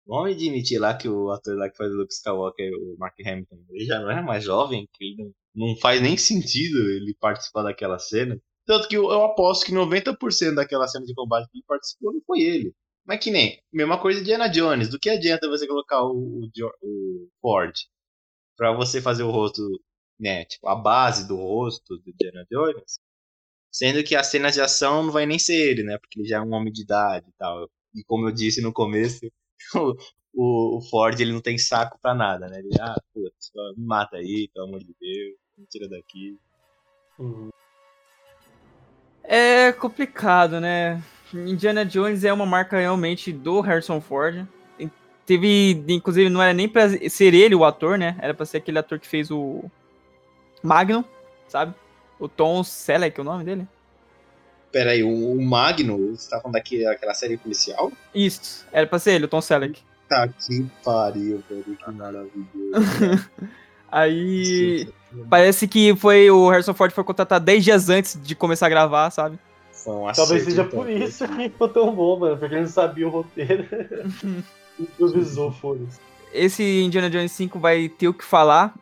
Vamos 0.06 0.32
admitir 0.32 0.78
lá 0.78 0.96
que 0.96 1.08
o 1.08 1.30
ator 1.30 1.56
lá 1.56 1.70
que 1.70 1.76
faz 1.76 1.90
o 1.92 1.96
Luke 1.96 2.12
Skywalker, 2.12 2.72
o 2.74 2.96
Mark 2.98 3.14
Hamilton, 3.20 3.56
ele 3.70 3.84
já 3.84 4.00
não 4.00 4.10
é 4.10 4.22
mais 4.22 4.44
jovem, 4.44 4.88
que 4.92 5.04
ele 5.04 5.16
não, 5.54 5.68
não 5.68 5.76
faz 5.78 6.00
nem 6.00 6.16
sentido 6.16 6.78
ele 6.90 7.14
participar 7.20 7.62
daquela 7.62 7.98
cena. 7.98 8.40
Tanto 8.64 8.88
que 8.88 8.96
eu, 8.96 9.04
eu 9.04 9.24
aposto 9.24 9.64
que 9.66 9.72
90% 9.72 10.54
daquela 10.54 10.88
cena 10.88 11.04
de 11.04 11.14
combate 11.14 11.48
que 11.50 11.58
ele 11.58 11.64
participou 11.66 12.12
não 12.12 12.20
foi 12.26 12.40
ele. 12.40 12.74
Mas 13.04 13.22
que 13.22 13.30
nem, 13.30 13.60
mesma 13.72 14.00
coisa 14.00 14.22
de 14.22 14.32
Anna 14.32 14.48
Jones. 14.48 14.88
Do 14.88 14.98
que 14.98 15.08
adianta 15.08 15.48
você 15.48 15.66
colocar 15.66 16.02
o, 16.02 16.12
o, 16.12 16.50
o 16.82 17.28
Ford 17.40 17.72
pra 18.56 18.72
você 18.72 19.00
fazer 19.00 19.22
o 19.22 19.30
rosto, 19.30 19.62
né? 20.18 20.44
Tipo, 20.44 20.68
a 20.68 20.74
base 20.74 21.26
do 21.26 21.36
rosto 21.36 21.98
do 21.98 22.12
Diana 22.18 22.46
Jones. 22.50 22.98
Sendo 23.70 24.02
que 24.02 24.16
as 24.16 24.28
cenas 24.28 24.54
de 24.54 24.60
ação 24.60 25.02
não 25.02 25.12
vai 25.12 25.26
nem 25.26 25.38
ser 25.38 25.54
ele, 25.54 25.82
né? 25.82 25.98
Porque 25.98 26.18
ele 26.18 26.28
já 26.28 26.38
é 26.38 26.40
um 26.40 26.54
homem 26.54 26.72
de 26.72 26.82
idade 26.82 27.26
e 27.28 27.32
tal. 27.38 27.68
E 27.94 28.02
como 28.04 28.26
eu 28.28 28.32
disse 28.32 28.62
no 28.62 28.72
começo, 28.72 29.30
o, 30.34 30.78
o 30.78 30.80
Ford 30.90 31.18
ele 31.20 31.32
não 31.32 31.40
tem 31.40 31.58
saco 31.58 31.98
pra 32.00 32.14
nada, 32.14 32.48
né? 32.48 32.58
Ele, 32.58 32.70
ah, 32.80 32.98
putz, 33.12 33.50
me 33.76 33.84
mata 33.84 34.16
aí, 34.16 34.48
pelo 34.52 34.66
amor 34.66 34.80
de 34.80 34.94
Deus, 34.98 35.36
me 35.58 35.66
tira 35.66 35.88
daqui. 35.88 36.38
Uhum. 37.18 37.50
É 39.22 39.72
complicado, 39.72 40.60
né? 40.60 41.02
Indiana 41.34 41.84
Jones 41.84 42.24
é 42.24 42.32
uma 42.32 42.46
marca 42.46 42.78
realmente 42.78 43.32
do 43.32 43.60
Harrison 43.60 44.00
Ford. 44.00 44.46
Teve, 45.26 45.84
inclusive, 45.88 46.30
não 46.30 46.40
era 46.40 46.52
nem 46.52 46.68
pra 46.68 46.88
ser 47.10 47.34
ele 47.34 47.54
o 47.54 47.64
ator, 47.64 47.98
né? 47.98 48.16
Era 48.20 48.32
pra 48.32 48.46
ser 48.46 48.58
aquele 48.58 48.78
ator 48.78 49.00
que 49.00 49.08
fez 49.08 49.28
o 49.28 49.64
Magnum, 50.62 51.04
sabe? 51.48 51.74
O 52.18 52.28
Tom 52.28 52.64
Selleck, 52.64 53.18
é 53.18 53.22
o 53.22 53.24
nome 53.24 53.44
dele? 53.44 53.66
Peraí, 54.72 55.02
o, 55.02 55.32
o 55.32 55.42
Magno, 55.42 56.16
você 56.16 56.28
tá 56.28 56.40
falando 56.40 56.54
daquela 56.54 57.14
série 57.14 57.36
policial? 57.36 57.92
Isso, 58.14 58.66
era 58.72 58.86
pra 58.86 58.98
ser 58.98 59.12
ele, 59.12 59.24
o 59.24 59.28
Tom 59.28 59.40
Selleck. 59.40 59.80
Tá 60.08 60.28
que 60.28 60.66
pariu, 60.84 61.42
velho, 61.48 61.64
que 61.64 61.90
maravilhoso. 61.90 62.46
Aí, 63.90 64.88
parece 65.30 65.66
que 65.66 65.94
foi 65.96 66.30
o 66.30 66.48
Harrison 66.50 66.74
Ford 66.74 66.92
foi 66.92 67.04
contratado 67.04 67.44
10 67.44 67.64
dias 67.64 67.88
antes 67.88 68.20
de 68.20 68.34
começar 68.34 68.66
a 68.66 68.68
gravar, 68.68 69.10
sabe? 69.10 69.38
Um 69.86 70.12
Talvez 70.12 70.42
seja 70.42 70.64
por 70.64 70.90
isso 70.90 71.26
que 71.28 71.44
ficou 71.44 71.68
tão 71.68 71.94
bom, 71.94 72.18
mano, 72.18 72.36
porque 72.36 72.54
ele 72.54 72.62
não 72.62 72.68
sabia 72.68 73.06
o 73.06 73.10
roteiro. 73.10 73.64
Improvisou, 74.78 75.52
foda-se. 75.52 76.00
Esse 76.32 76.82
Indiana 76.82 77.08
Jones 77.08 77.32
5 77.32 77.58
vai 77.58 77.88
ter 77.88 78.08
o 78.08 78.14
que 78.14 78.24
falar. 78.24 78.74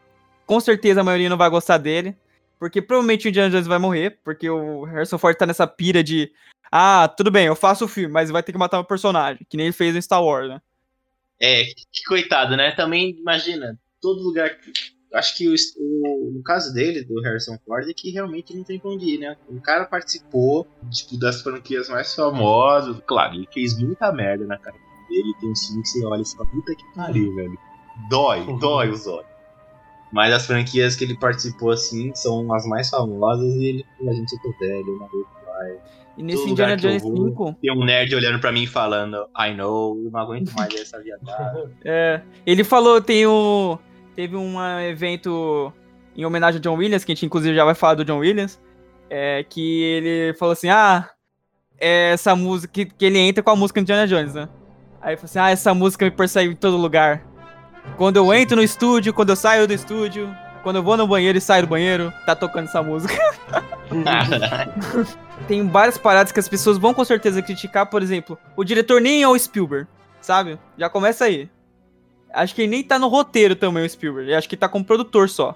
Com 0.47 0.61
certeza 0.61 1.01
a 1.01 1.05
maioria 1.05 1.29
não 1.29 1.37
vai 1.37 1.49
gostar 1.51 1.79
dele. 1.79 2.17
Porque 2.59 2.81
provavelmente 2.81 3.27
o 3.27 3.29
Indiana 3.29 3.51
Jones 3.51 3.67
vai 3.67 3.79
morrer. 3.79 4.19
Porque 4.25 4.49
o 4.49 4.85
Harrison 4.85 5.19
Ford 5.19 5.37
tá 5.37 5.45
nessa 5.47 5.67
pira 5.67 6.03
de. 6.03 6.31
Ah, 6.71 7.07
tudo 7.09 7.31
bem, 7.31 7.47
eu 7.47 7.55
faço 7.55 7.85
o 7.85 7.89
filme, 7.89 8.13
mas 8.13 8.31
vai 8.31 8.43
ter 8.43 8.53
que 8.53 8.59
matar 8.59 8.81
o 8.81 8.85
personagem. 8.85 9.47
Que 9.49 9.57
nem 9.57 9.67
ele 9.67 9.73
fez 9.73 9.95
no 9.95 10.03
Star 10.03 10.23
Wars, 10.23 10.49
né? 10.49 10.61
É, 11.41 11.65
que 11.65 12.05
coitado, 12.07 12.57
né? 12.57 12.73
Também, 12.73 13.11
imagina, 13.19 13.79
todo 14.01 14.23
lugar. 14.23 14.51
Acho 15.13 15.37
que 15.37 15.49
o, 15.49 15.55
o, 15.79 16.33
no 16.35 16.43
caso 16.43 16.73
dele, 16.75 17.05
do 17.05 17.21
Harrison 17.21 17.57
Ford, 17.65 17.89
é 17.89 17.93
que 17.93 18.11
realmente 18.11 18.57
não 18.57 18.65
tem 18.65 18.79
pra 18.81 18.91
onde 18.91 19.05
ir, 19.15 19.19
né? 19.19 19.37
O 19.49 19.61
cara 19.61 19.85
participou 19.85 20.67
tipo, 20.91 21.17
das 21.19 21.43
franquias 21.43 21.89
mais 21.89 22.13
famosas. 22.15 22.97
Claro, 23.07 23.35
ele 23.35 23.49
fez 23.53 23.79
muita 23.79 24.11
merda 24.11 24.45
na 24.47 24.59
cara 24.59 24.77
dele. 25.09 25.33
Tem 25.41 25.51
um 25.51 25.57
filme 25.57 25.83
que 25.83 25.89
você 25.89 26.05
olha 26.05 26.23
e 26.23 26.29
fala, 26.29 26.47
puta 26.49 26.75
que 26.75 26.85
pariu, 26.95 27.35
velho. 27.37 27.59
Dói, 28.09 28.41
Uhum. 28.41 28.59
dói 28.59 28.89
os 28.91 29.07
olhos. 29.07 29.34
Mas 30.15 30.33
as 30.33 30.47
franquias 30.47 30.95
que 30.95 31.03
ele 31.03 31.19
participou, 31.19 31.73
assim, 31.73 32.15
são 32.15 32.55
as 32.55 32.65
mais 32.67 32.89
famosas 32.89 33.53
e 33.57 33.67
ele, 33.67 33.87
a 34.09 34.13
gente, 34.13 34.41
tô 34.41 34.55
velho, 34.61 34.97
não 34.97 35.07
aguento 35.07 35.27
mais. 35.45 35.79
E 36.17 36.23
nesse 36.23 36.49
Indiana 36.49 36.77
Jones 36.77 37.03
vou. 37.03 37.17
5, 37.17 37.57
Tem 37.61 37.73
um 37.73 37.85
nerd 37.85 38.15
olhando 38.15 38.39
pra 38.39 38.53
mim 38.53 38.65
falando, 38.65 39.27
I 39.37 39.53
know, 39.53 40.01
eu 40.05 40.13
não 40.13 40.21
aguento 40.21 40.53
mais 40.53 40.73
essa 40.73 41.03
viadagem. 41.03 41.69
é, 41.85 42.21
ele 42.47 42.63
falou, 42.63 43.03
tem 43.03 43.27
o, 43.27 43.77
teve 44.15 44.37
um 44.37 44.57
evento 44.83 45.73
em 46.17 46.25
homenagem 46.25 46.59
ao 46.59 46.63
John 46.63 46.79
Williams, 46.79 47.05
que 47.05 47.11
a 47.11 47.15
gente 47.17 47.27
inclusive 47.27 47.53
já 47.53 47.65
vai 47.65 47.75
falar 47.75 47.95
do 47.95 48.05
John 48.05 48.19
Williams, 48.19 48.63
é, 49.11 49.43
que 49.43 49.83
ele 49.83 50.35
falou 50.35 50.53
assim, 50.53 50.69
ah, 50.69 51.11
é 51.77 52.13
essa 52.13 52.37
música, 52.37 52.73
que, 52.73 52.85
que 52.85 53.05
ele 53.05 53.19
entra 53.19 53.43
com 53.43 53.51
a 53.51 53.57
música 53.57 53.81
do 53.81 53.83
Indiana 53.83 54.07
Jones, 54.07 54.33
né? 54.33 54.49
Aí 55.03 55.15
ele 55.15 55.17
falou 55.17 55.25
assim, 55.25 55.39
ah, 55.41 55.51
essa 55.51 55.75
música 55.75 56.05
me 56.05 56.13
persegue 56.13 56.53
em 56.53 56.57
todo 56.57 56.77
lugar. 56.77 57.34
Quando 57.97 58.17
eu 58.17 58.33
entro 58.35 58.57
no 58.57 58.63
estúdio, 58.63 59.15
quando 59.15 59.31
eu 59.31 59.37
saio 59.37 59.67
do 59.67 59.73
estúdio, 59.73 60.35
quando 60.63 60.77
eu 60.77 60.83
vou 60.83 60.97
no 60.97 61.07
banheiro 61.07 61.39
e 61.39 61.41
saio 61.41 61.65
do 61.65 61.69
banheiro, 61.69 62.13
tá 62.27 62.35
tocando 62.35 62.65
essa 62.65 62.83
música. 62.83 63.15
Tem 65.47 65.69
várias 65.69 65.99
paradas 65.99 66.33
que 66.33 66.41
as 66.41 66.49
pessoas 66.49 66.79
vão 66.79 66.95
com 66.95 67.05
certeza 67.05 67.43
criticar, 67.43 67.87
por 67.87 68.03
exemplo, 68.03 68.39
o 68.57 68.65
diretor 68.65 69.01
nem 69.01 69.23
é 69.23 69.29
o 69.29 69.39
Spielberg, 69.39 69.87
sabe? 70.21 70.59
Já 70.77 70.89
começa 70.89 71.27
aí. 71.27 71.51
Acho 72.33 72.55
que 72.55 72.63
ele 72.63 72.71
nem 72.71 72.83
tá 72.83 72.99
no 72.99 73.09
roteiro 73.09 73.55
também, 73.55 73.85
o 73.85 73.89
Spielberg. 73.89 74.31
Eu 74.31 74.39
acho 74.39 74.49
que 74.49 74.57
tá 74.57 74.69
como 74.69 74.85
produtor 74.85 75.29
só. 75.29 75.55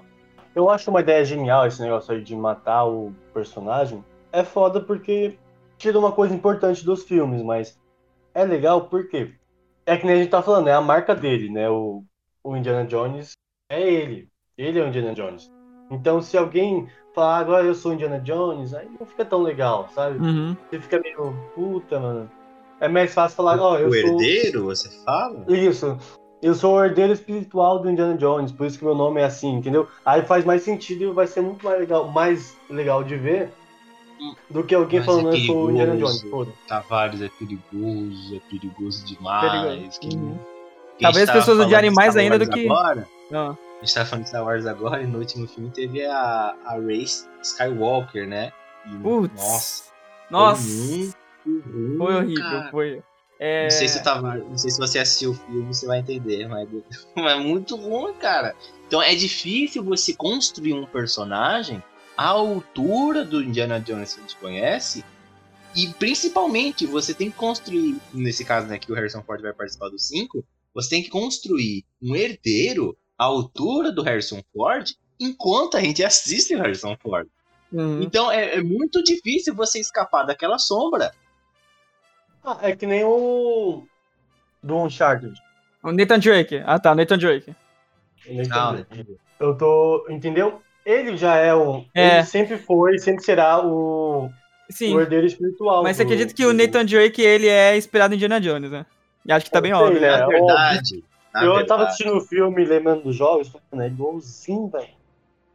Eu 0.55 0.69
acho 0.69 0.89
uma 0.89 1.01
ideia 1.01 1.25
genial 1.25 1.65
esse 1.65 1.81
negócio 1.81 2.13
aí 2.13 2.21
de 2.21 2.35
matar 2.35 2.85
o 2.85 3.13
personagem. 3.33 4.03
É 4.31 4.43
foda 4.43 4.79
porque 4.79 5.37
tira 5.77 5.97
uma 5.97 6.11
coisa 6.11 6.33
importante 6.33 6.85
dos 6.85 7.03
filmes, 7.03 7.41
mas 7.41 7.79
é 8.33 8.43
legal 8.45 8.81
porque 8.81 9.33
é 9.85 9.97
que 9.97 10.05
nem 10.05 10.15
a 10.15 10.17
gente 10.19 10.29
tá 10.29 10.41
falando, 10.41 10.67
é 10.67 10.73
a 10.73 10.81
marca 10.81 11.15
dele, 11.15 11.49
né? 11.49 11.69
O, 11.69 12.03
o 12.43 12.55
Indiana 12.55 12.85
Jones 12.85 13.31
é 13.71 13.81
ele. 13.81 14.27
Ele 14.57 14.79
é 14.79 14.83
o 14.83 14.87
Indiana 14.87 15.13
Jones. 15.13 15.49
Então 15.91 16.21
se 16.21 16.37
alguém 16.37 16.87
falar 17.15 17.37
"Ah, 17.37 17.39
agora 17.39 17.65
eu 17.65 17.73
sou 17.75 17.91
o 17.91 17.93
Indiana 17.95 18.19
Jones, 18.19 18.73
aí 18.73 18.87
não 18.99 19.05
fica 19.05 19.25
tão 19.25 19.41
legal, 19.41 19.89
sabe? 19.93 20.19
Uhum. 20.19 20.55
Você 20.69 20.79
fica 20.79 20.99
meio 20.99 21.33
puta, 21.55 21.99
mano. 21.99 22.29
É 22.79 22.87
mais 22.87 23.13
fácil 23.13 23.35
falar, 23.35 23.59
ó, 23.59 23.77
eu 23.77 23.89
o 23.89 23.93
sou. 23.93 24.09
herdeiro, 24.11 24.63
você 24.65 24.89
fala? 25.03 25.43
Isso. 25.49 25.97
Eu 26.41 26.55
sou 26.55 26.75
o 26.77 26.83
herdeiro 26.85 27.11
espiritual 27.11 27.79
do 27.79 27.89
Indiana 27.89 28.15
Jones, 28.15 28.51
por 28.53 28.65
isso 28.65 28.79
que 28.79 28.85
meu 28.85 28.95
nome 28.95 29.19
é 29.19 29.25
assim, 29.25 29.55
entendeu? 29.55 29.87
Aí 30.05 30.21
faz 30.21 30.45
mais 30.45 30.61
sentido 30.63 31.03
e 31.03 31.11
vai 31.11 31.27
ser 31.27 31.41
muito 31.41 31.65
mais 31.65 31.77
legal, 31.79 32.07
mais 32.07 32.55
legal 32.69 33.03
de 33.03 33.17
ver 33.17 33.51
do 34.49 34.63
que 34.63 34.73
alguém 34.73 34.99
Mas 34.99 35.05
falando 35.05 35.29
é 35.29 35.33
eu 35.33 35.39
sou 35.45 35.65
o 35.65 35.71
Indiana. 35.71 35.97
Jones. 35.97 36.21
Foda. 36.29 36.51
Tavares 36.67 37.21
é 37.21 37.29
perigoso, 37.29 38.35
é 38.35 38.39
perigoso 38.49 39.05
demais. 39.05 39.51
Perigoso. 39.97 39.99
que- 39.99 40.15
Uhum. 40.15 40.39
Talvez 41.01 41.23
as 41.23 41.27
tava 41.27 41.39
pessoas 41.39 41.59
odiarem 41.65 41.91
mais 41.91 42.15
ainda 42.15 42.37
do 42.39 42.49
que- 42.49 42.65
Agora, 42.65 43.07
Não. 43.31 43.51
a 43.51 43.85
gente 43.85 43.93
tá 43.93 44.05
falando 44.05 44.23
de 44.23 44.29
Star 44.29 44.43
Wars 44.43 44.65
agora 44.65 45.01
e 45.01 45.07
no 45.07 45.19
último 45.19 45.47
filme 45.47 45.69
teve 45.71 46.05
a, 46.05 46.55
a 46.65 46.75
Race 46.79 47.27
Skywalker, 47.41 48.27
né? 48.27 48.51
E, 48.85 48.97
Putz. 48.97 49.33
Nossa, 49.35 49.83
Nossa. 50.29 51.13
Foi, 51.43 51.61
ruim, 51.61 51.97
Foi 51.97 52.15
horrível, 52.15 52.43
cara. 52.43 52.71
foi. 52.71 53.03
É... 53.41 53.63
Não 53.63 53.71
sei 53.71 53.87
se 53.87 54.03
tava, 54.03 54.35
não 54.35 54.57
sei 54.57 54.69
se 54.69 54.77
você 54.77 54.99
assistiu 54.99 55.31
o 55.31 55.33
filme, 55.33 55.73
você 55.73 55.85
vai 55.87 55.99
entender, 55.99 56.45
mas 56.49 56.67
mas 57.15 57.33
é 57.33 57.35
muito 57.39 57.75
ruim, 57.77 58.13
cara. 58.15 58.53
Então 58.87 59.01
é 59.01 59.15
difícil 59.15 59.81
você 59.83 60.13
construir 60.13 60.73
um 60.73 60.85
personagem 60.85 61.81
à 62.17 62.27
altura 62.27 63.23
do 63.23 63.41
Indiana 63.41 63.79
Jones 63.79 64.13
que 64.13 64.19
a 64.19 64.23
gente 64.23 64.35
conhece. 64.37 65.05
E 65.75 65.87
principalmente 65.87 66.85
você 66.85 67.13
tem 67.13 67.29
que 67.31 67.37
construir, 67.37 67.95
nesse 68.13 68.43
caso, 68.43 68.67
né, 68.67 68.77
que 68.79 68.91
o 68.91 68.95
Harrison 68.95 69.21
Ford 69.21 69.39
vai 69.41 69.53
participar 69.53 69.87
do 69.89 69.99
5, 69.99 70.43
você 70.73 70.89
tem 70.89 71.03
que 71.03 71.09
construir 71.09 71.83
um 72.01 72.15
herdeiro 72.15 72.97
à 73.17 73.25
altura 73.25 73.91
do 73.91 74.01
Harrison 74.03 74.41
Ford 74.53 74.87
enquanto 75.19 75.75
a 75.77 75.81
gente 75.81 76.03
assiste 76.05 76.55
o 76.55 76.61
Harrison 76.61 76.95
Ford. 77.01 77.27
Uhum. 77.71 78.01
Então 78.01 78.31
é, 78.31 78.55
é 78.55 78.61
muito 78.63 79.03
difícil 79.03 79.53
você 79.53 79.79
escapar 79.79 80.23
daquela 80.23 80.57
sombra. 80.57 81.11
Ah, 82.43 82.57
é 82.61 82.75
que 82.75 82.85
nem 82.87 83.03
o. 83.03 83.83
Do 84.63 84.77
Uncharted. 84.77 85.33
O 85.83 85.91
Nathan 85.91 86.19
Drake. 86.19 86.61
Ah 86.65 86.79
tá, 86.79 86.95
Nathan 86.95 87.17
Drake. 87.17 87.55
Não, 88.47 88.79
entendi. 88.79 89.17
Eu 89.39 89.57
tô. 89.57 90.05
Entendeu? 90.09 90.61
Ele 90.85 91.15
já 91.15 91.35
é 91.35 91.53
o. 91.53 91.85
É. 91.93 92.15
Ele 92.17 92.23
sempre 92.25 92.57
foi, 92.57 92.97
sempre 92.97 93.23
será 93.23 93.63
o, 93.65 94.29
Sim. 94.69 94.95
o 94.95 94.99
herdeiro 95.01 95.27
espiritual. 95.27 95.83
Mas 95.83 95.97
você 95.97 96.03
do- 96.03 96.07
acredita 96.07 96.33
que 96.33 96.45
o 96.45 96.53
Nathan 96.53 96.85
Drake, 96.85 97.21
ele 97.21 97.47
é 97.47 97.77
inspirado 97.77 98.13
em 98.13 98.17
Indiana 98.17 98.41
Jones, 98.41 98.71
né? 98.71 98.85
E 99.29 99.31
acho 99.31 99.45
que 99.45 99.51
tá 99.51 99.61
bem 99.61 99.71
Sei, 99.73 99.79
óbvio. 99.81 100.01
né? 100.01 100.07
Na 100.09 100.23
É 100.23 100.27
verdade. 100.27 101.03
na 101.33 101.39
Eu 101.43 101.47
verdade. 101.49 101.67
tava 101.67 101.83
assistindo 101.83 102.17
o 102.17 102.21
filme 102.21 102.65
lembrando 102.65 103.03
dos 103.03 103.15
jogos, 103.15 103.47
falando, 103.47 103.85
é 103.85 103.87
igualzinho, 103.87 104.67
velho. 104.69 104.89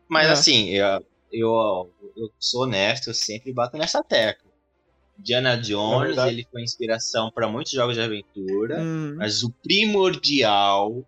Mas 0.09 0.29
É. 0.29 0.31
assim, 0.33 0.69
eu, 0.71 1.05
eu, 1.33 1.91
eu 2.17 2.31
sou 2.39 2.63
honesto, 2.63 3.09
eu 3.09 3.15
sempre 3.15 3.53
bato 3.53 3.77
nessa 3.77 4.03
tecla. 4.03 4.45
Diana 5.19 5.55
É 5.55 5.57
Jones, 5.57 6.07
verdade. 6.09 6.33
ele 6.35 6.47
foi 6.51 6.63
inspiração 6.63 7.31
para 7.33 7.49
muitos 7.49 7.73
jogos 7.73 7.95
de 7.97 8.01
aventura, 8.01 8.79
Hum. 8.81 9.15
mas 9.17 9.43
o 9.43 9.51
primordial, 9.63 11.05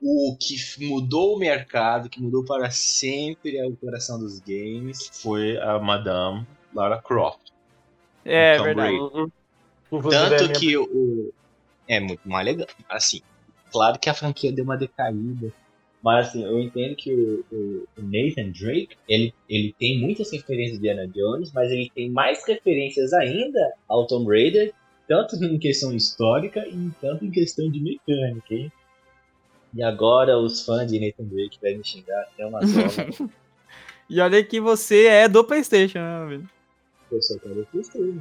o 0.00 0.36
que 0.40 0.56
mudou 0.84 1.36
o 1.36 1.38
mercado, 1.38 2.08
que 2.08 2.20
mudou 2.20 2.44
para 2.44 2.70
sempre 2.70 3.60
o 3.64 3.76
coração 3.76 4.18
dos 4.18 4.40
games, 4.40 5.08
Foi 5.22 5.56
a 5.58 5.78
Madame 5.78 6.44
Lara 6.74 7.00
Croft. 7.00 7.52
É 8.24 8.56
Tom 8.58 8.64
verdade. 8.64 8.96
É 8.96 8.98
a 9.96 10.10
Tanto 10.10 10.42
minha- 10.44 10.52
que 10.54 10.76
o. 10.76 11.32
É 11.88 12.00
muito 12.00 12.28
mais 12.28 12.44
legal. 12.46 12.66
Assim, 12.88 13.20
claro 13.70 13.98
que 13.98 14.08
a 14.08 14.14
franquia 14.14 14.52
deu 14.52 14.64
uma 14.64 14.76
decaída. 14.76 15.52
Mas 16.02 16.28
assim, 16.28 16.44
eu 16.44 16.58
entendo 16.60 16.96
que 16.96 17.12
o, 17.14 17.44
o- 17.52 17.84
o 17.96 18.02
Nathan 18.02 18.50
Drake, 18.50 18.96
ele, 19.08 19.32
ele 19.48 19.72
tem 19.78 20.00
muitas 20.00 20.32
referências 20.32 20.80
de 20.80 20.88
Indiana 20.88 21.06
Jones, 21.06 21.52
mas 21.52 21.70
ele 21.70 21.90
tem 21.94 22.10
mais 22.10 22.44
referências 22.46 23.12
ainda 23.12 23.72
ao 23.88 24.06
Tomb 24.06 24.26
Raider, 24.28 24.72
tanto 25.06 25.36
em 25.36 25.58
questão 25.58 25.94
histórica 25.94 26.66
e 26.68 26.90
tanto 27.00 27.24
em 27.24 27.30
questão 27.30 27.70
de 27.70 27.80
mecânica, 27.80 28.52
hein? 28.54 28.72
E 29.74 29.82
agora 29.82 30.38
os 30.38 30.64
fãs 30.64 30.90
de 30.90 30.98
Nathan 30.98 31.24
Drake 31.24 31.58
devem 31.60 31.78
me 31.78 31.84
xingar 31.84 32.20
até 32.22 32.46
uma 32.46 32.60
só. 32.66 33.28
E 34.10 34.20
olha 34.20 34.44
que 34.44 34.60
você 34.60 35.06
é 35.06 35.28
do 35.28 35.44
Playstation, 35.44 35.98
né, 36.00 36.26
velho? 36.28 36.50
Eu 37.10 37.22
só 37.22 37.38
quero 37.38 37.66
PlayStation. 37.70 38.20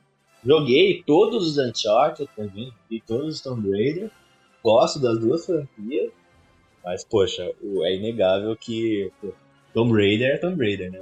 Joguei 0.44 1.02
todos 1.04 1.46
os 1.48 1.58
Uncharted 1.58 2.28
também, 2.36 2.72
e 2.90 3.00
todos 3.00 3.36
os 3.36 3.40
Tomb 3.40 3.70
Raider. 3.70 4.10
Gosto 4.62 5.00
das 5.00 5.18
duas 5.18 5.44
franquias. 5.46 6.12
Mas, 6.84 7.04
poxa, 7.04 7.42
é 7.84 7.96
inegável 7.96 8.56
que 8.56 9.10
pô, 9.20 9.32
Tomb 9.72 9.92
Raider 9.92 10.34
é 10.34 10.38
Tomb 10.38 10.62
Raider, 10.62 10.90
né? 10.92 11.00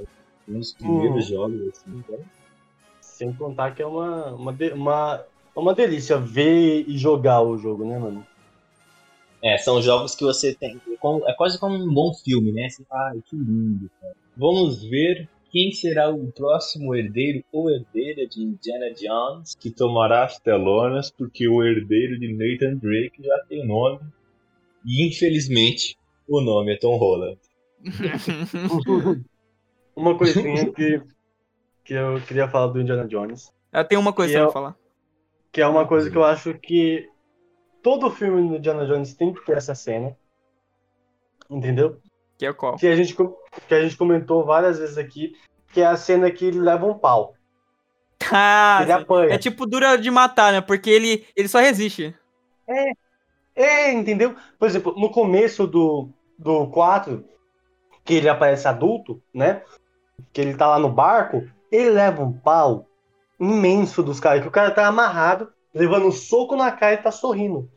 Um 0.48 0.58
dos 0.58 0.72
primeiros 0.72 1.26
jogos, 1.26 1.60
assim, 1.68 1.90
então. 1.90 2.20
Sem 3.00 3.32
contar 3.34 3.74
que 3.74 3.82
é 3.82 3.86
uma, 3.86 4.32
uma, 4.34 4.52
uma, 4.74 5.24
é 5.56 5.60
uma 5.60 5.74
delícia 5.74 6.18
ver 6.18 6.88
e 6.88 6.96
jogar 6.96 7.42
o 7.42 7.58
jogo, 7.58 7.84
né, 7.84 7.98
mano? 7.98 8.24
É, 9.42 9.58
são 9.58 9.82
jogos 9.82 10.14
que 10.14 10.24
você 10.24 10.54
tem. 10.54 10.80
como- 11.00 11.28
É 11.28 11.34
quase 11.34 11.58
como 11.58 11.74
um 11.74 11.92
bom 11.92 12.12
filme, 12.14 12.52
né? 12.52 12.66
Assim, 12.66 12.84
ai, 12.90 13.20
que 13.26 13.36
lindo, 13.36 13.90
cara. 14.00 14.14
Vamos 14.36 14.82
ver 14.84 15.28
quem 15.52 15.70
será 15.70 16.08
o 16.08 16.32
próximo 16.32 16.94
herdeiro 16.94 17.44
ou 17.52 17.70
herdeira 17.70 18.26
de 18.26 18.42
Indiana 18.42 18.90
Jones 18.94 19.54
que 19.54 19.70
tomará 19.70 20.24
as 20.24 20.40
telonas, 20.40 21.10
porque 21.10 21.46
o 21.46 21.62
herdeiro 21.62 22.18
de 22.18 22.32
Nathan 22.32 22.76
Drake 22.78 23.22
já 23.22 23.38
tem 23.48 23.66
nome. 23.66 24.00
E 24.84 25.06
infelizmente 25.06 25.96
o 26.26 26.40
nome 26.40 26.72
é 26.74 26.78
Tom 26.78 26.96
Holland. 26.96 27.38
Uma 29.94 30.16
coisinha 30.16 30.72
que, 30.72 31.02
que 31.84 31.94
eu 31.94 32.20
queria 32.26 32.48
falar 32.48 32.68
do 32.72 32.80
Indiana 32.80 33.06
Jones, 33.06 33.52
Eu 33.72 33.84
tenho 33.84 34.00
uma 34.00 34.12
coisa 34.12 34.32
pra 34.32 34.42
eu- 34.42 34.50
falar. 34.50 34.76
que 35.52 35.60
é 35.60 35.66
uma 35.66 35.86
coisa 35.86 36.10
que 36.10 36.16
eu 36.16 36.24
acho 36.24 36.54
que 36.58 37.08
todo 37.82 38.10
filme 38.10 38.48
do 38.48 38.56
Indiana 38.56 38.86
Jones 38.86 39.14
tem 39.14 39.32
que 39.34 39.44
ter 39.44 39.56
essa 39.58 39.74
cena. 39.74 40.16
Entendeu? 41.50 42.00
Que 42.42 42.46
é 42.46 42.52
qual? 42.52 42.76
Que 42.76 42.88
a 42.88 42.96
gente, 42.96 43.14
que 43.14 43.72
a 43.72 43.80
gente 43.80 43.96
comentou 43.96 44.44
várias 44.44 44.76
vezes 44.76 44.98
aqui, 44.98 45.36
que 45.72 45.80
é 45.80 45.86
a 45.86 45.96
cena 45.96 46.28
que 46.28 46.44
ele 46.44 46.58
leva 46.58 46.84
um 46.84 46.98
pau. 46.98 47.34
Ah, 48.34 48.80
ele 48.82 48.92
apanha. 48.92 49.34
é 49.34 49.38
tipo 49.38 49.66
dura 49.66 49.96
de 49.96 50.10
matar, 50.10 50.52
né? 50.52 50.60
Porque 50.60 50.90
ele, 50.90 51.24
ele 51.36 51.48
só 51.48 51.60
resiste. 51.60 52.14
É, 53.54 53.92
entendeu? 53.92 54.34
Por 54.58 54.66
exemplo, 54.66 54.94
no 54.96 55.10
começo 55.10 55.66
do, 55.66 56.08
do 56.36 56.66
4, 56.68 57.24
que 58.04 58.14
ele 58.14 58.28
aparece 58.28 58.66
adulto, 58.66 59.22
né? 59.32 59.62
Que 60.32 60.40
ele 60.40 60.54
tá 60.54 60.66
lá 60.66 60.78
no 60.78 60.88
barco, 60.88 61.48
ele 61.70 61.90
leva 61.90 62.22
um 62.22 62.32
pau 62.32 62.88
imenso 63.38 64.02
dos 64.02 64.18
caras, 64.18 64.42
que 64.42 64.48
o 64.48 64.52
cara 64.52 64.70
tá 64.70 64.86
amarrado, 64.86 65.52
levando 65.74 66.06
um 66.06 66.12
soco 66.12 66.56
na 66.56 66.72
cara 66.72 66.94
e 66.94 67.02
tá 67.02 67.10
sorrindo. 67.12 67.70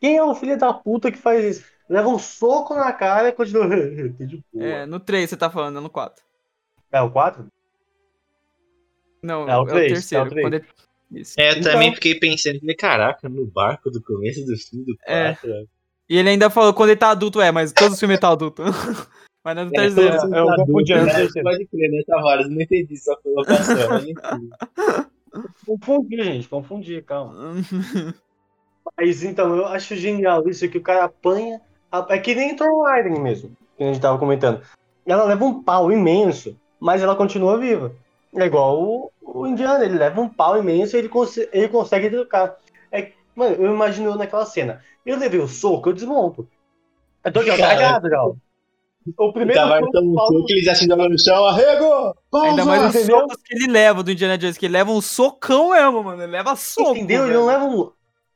Quem 0.00 0.16
é 0.16 0.24
o 0.24 0.34
filho 0.34 0.58
da 0.58 0.72
puta 0.72 1.12
que 1.12 1.18
faz 1.18 1.44
isso? 1.44 1.79
Leva 1.90 2.08
um 2.08 2.18
soco 2.20 2.74
na 2.74 2.92
cara 2.92 3.28
e 3.28 3.32
continua. 3.32 3.66
Que 4.16 4.24
de 4.26 4.44
boa. 4.52 4.64
É, 4.64 4.86
no 4.86 5.00
3 5.00 5.28
você 5.28 5.36
tá 5.36 5.50
falando, 5.50 5.74
não 5.74 5.82
no 5.82 5.90
4. 5.90 6.22
É 6.92 7.02
o 7.02 7.10
4? 7.10 7.46
Não, 9.22 9.48
É 9.48 9.56
o 9.58 9.66
três, 9.66 9.92
terceiro. 9.92 10.24
é 10.24 10.26
o 10.26 10.30
três. 10.30 10.44
quando 10.46 10.54
ele- 10.54 10.64
Isso. 11.20 11.34
É, 11.38 11.50
eu 11.50 11.56
Então- 11.58 11.72
também 11.72 11.94
fiquei 11.94 12.14
pensando, 12.14 12.58
caraca, 12.78 13.28
no 13.28 13.44
barco 13.44 13.90
do 13.90 14.00
começo 14.02 14.46
do 14.46 14.56
filme 14.56 14.86
do 14.86 14.96
É. 15.04 15.34
4. 15.34 15.68
E 16.08 16.16
ele 16.16 16.28
ainda 16.30 16.48
falou 16.48 16.72
quando 16.72 16.90
ele 16.90 16.98
tá 16.98 17.10
adulto, 17.10 17.40
é, 17.40 17.50
mas 17.52 17.72
todos 17.72 17.94
os 17.94 17.98
filmes 18.00 18.14
ele 18.14 18.20
tá 18.20 18.30
adulto. 18.30 18.62
mas 19.44 19.54
não 19.56 19.62
é 19.62 19.64
no 19.66 19.70
terceiro. 19.72 20.14
é, 20.34 20.38
eu 20.40 20.46
confundi 20.56 20.92
antes 20.92 21.06
do 21.06 21.12
né? 21.12 21.22
terceiro. 21.24 21.48
Pode 21.50 21.66
crer, 21.66 21.90
né, 21.90 22.02
Tavares? 22.06 22.48
Não 22.48 22.60
entendi 22.60 22.96
sua 22.96 23.16
colocação. 23.20 24.00
Confundi, 25.66 26.22
gente, 26.24 26.48
confundi, 26.48 27.00
calma. 27.02 27.54
Mas 28.98 29.22
então, 29.22 29.54
eu 29.56 29.66
acho 29.66 29.94
genial 29.94 30.48
isso 30.48 30.68
que 30.68 30.78
o 30.78 30.82
cara 30.82 31.04
apanha. 31.04 31.60
É 32.08 32.18
que 32.18 32.34
nem 32.34 32.54
Thor 32.54 32.84
Raiden 32.84 33.20
mesmo, 33.20 33.50
que 33.76 33.82
a 33.82 33.86
gente 33.86 34.00
tava 34.00 34.18
comentando. 34.18 34.62
Ela 35.04 35.24
leva 35.24 35.44
um 35.44 35.62
pau 35.62 35.90
imenso, 35.90 36.56
mas 36.78 37.02
ela 37.02 37.16
continua 37.16 37.58
viva. 37.58 37.92
É 38.34 38.44
igual 38.44 38.80
o, 38.80 39.12
o 39.20 39.46
Indiana, 39.46 39.84
ele 39.84 39.98
leva 39.98 40.20
um 40.20 40.28
pau 40.28 40.56
imenso 40.56 40.94
e 40.94 40.98
ele, 41.00 41.08
cons 41.08 41.36
ele 41.36 41.68
consegue 41.68 42.08
trocar. 42.08 42.56
É, 42.92 43.10
mano, 43.34 43.56
eu 43.56 43.72
imagino 43.72 44.14
naquela 44.16 44.46
cena. 44.46 44.80
Eu 45.04 45.18
levei 45.18 45.40
o 45.40 45.48
soco, 45.48 45.88
eu 45.88 45.92
desmonto. 45.92 46.48
Eu 47.24 47.32
tô 47.32 47.40
aqui, 47.40 47.50
ó, 47.50 47.56
Cara. 47.56 47.74
cagado, 47.74 48.08
já. 48.08 48.22
O 49.18 49.32
primeiro 49.32 49.60
soco, 49.60 49.90
toma 49.90 50.10
um 50.10 50.26
soco 50.26 50.46
e 50.48 50.52
ele 50.52 50.62
já 50.62 50.74
se 50.74 50.86
joga 50.86 51.08
no 51.08 51.18
chão, 51.18 51.44
arrego! 51.46 52.14
Ainda 52.34 52.64
mais 52.64 52.94
os 52.94 53.06
socos 53.06 53.36
que 53.42 53.54
ele 53.54 53.72
leva 53.72 54.02
do 54.02 54.12
Indiana 54.12 54.38
Jones, 54.38 54.58
que 54.58 54.66
ele 54.66 54.74
leva 54.74 54.92
um 54.92 55.00
socão 55.00 55.70
mesmo, 55.70 56.04
mano. 56.04 56.22
Ele 56.22 56.32
leva 56.32 56.54
soco. 56.54 56.90
Entendeu? 56.90 57.24
Ele 57.24 57.32
velho. 57.32 57.40
não 57.40 57.46
leva 57.46 57.64
um. 57.64 57.90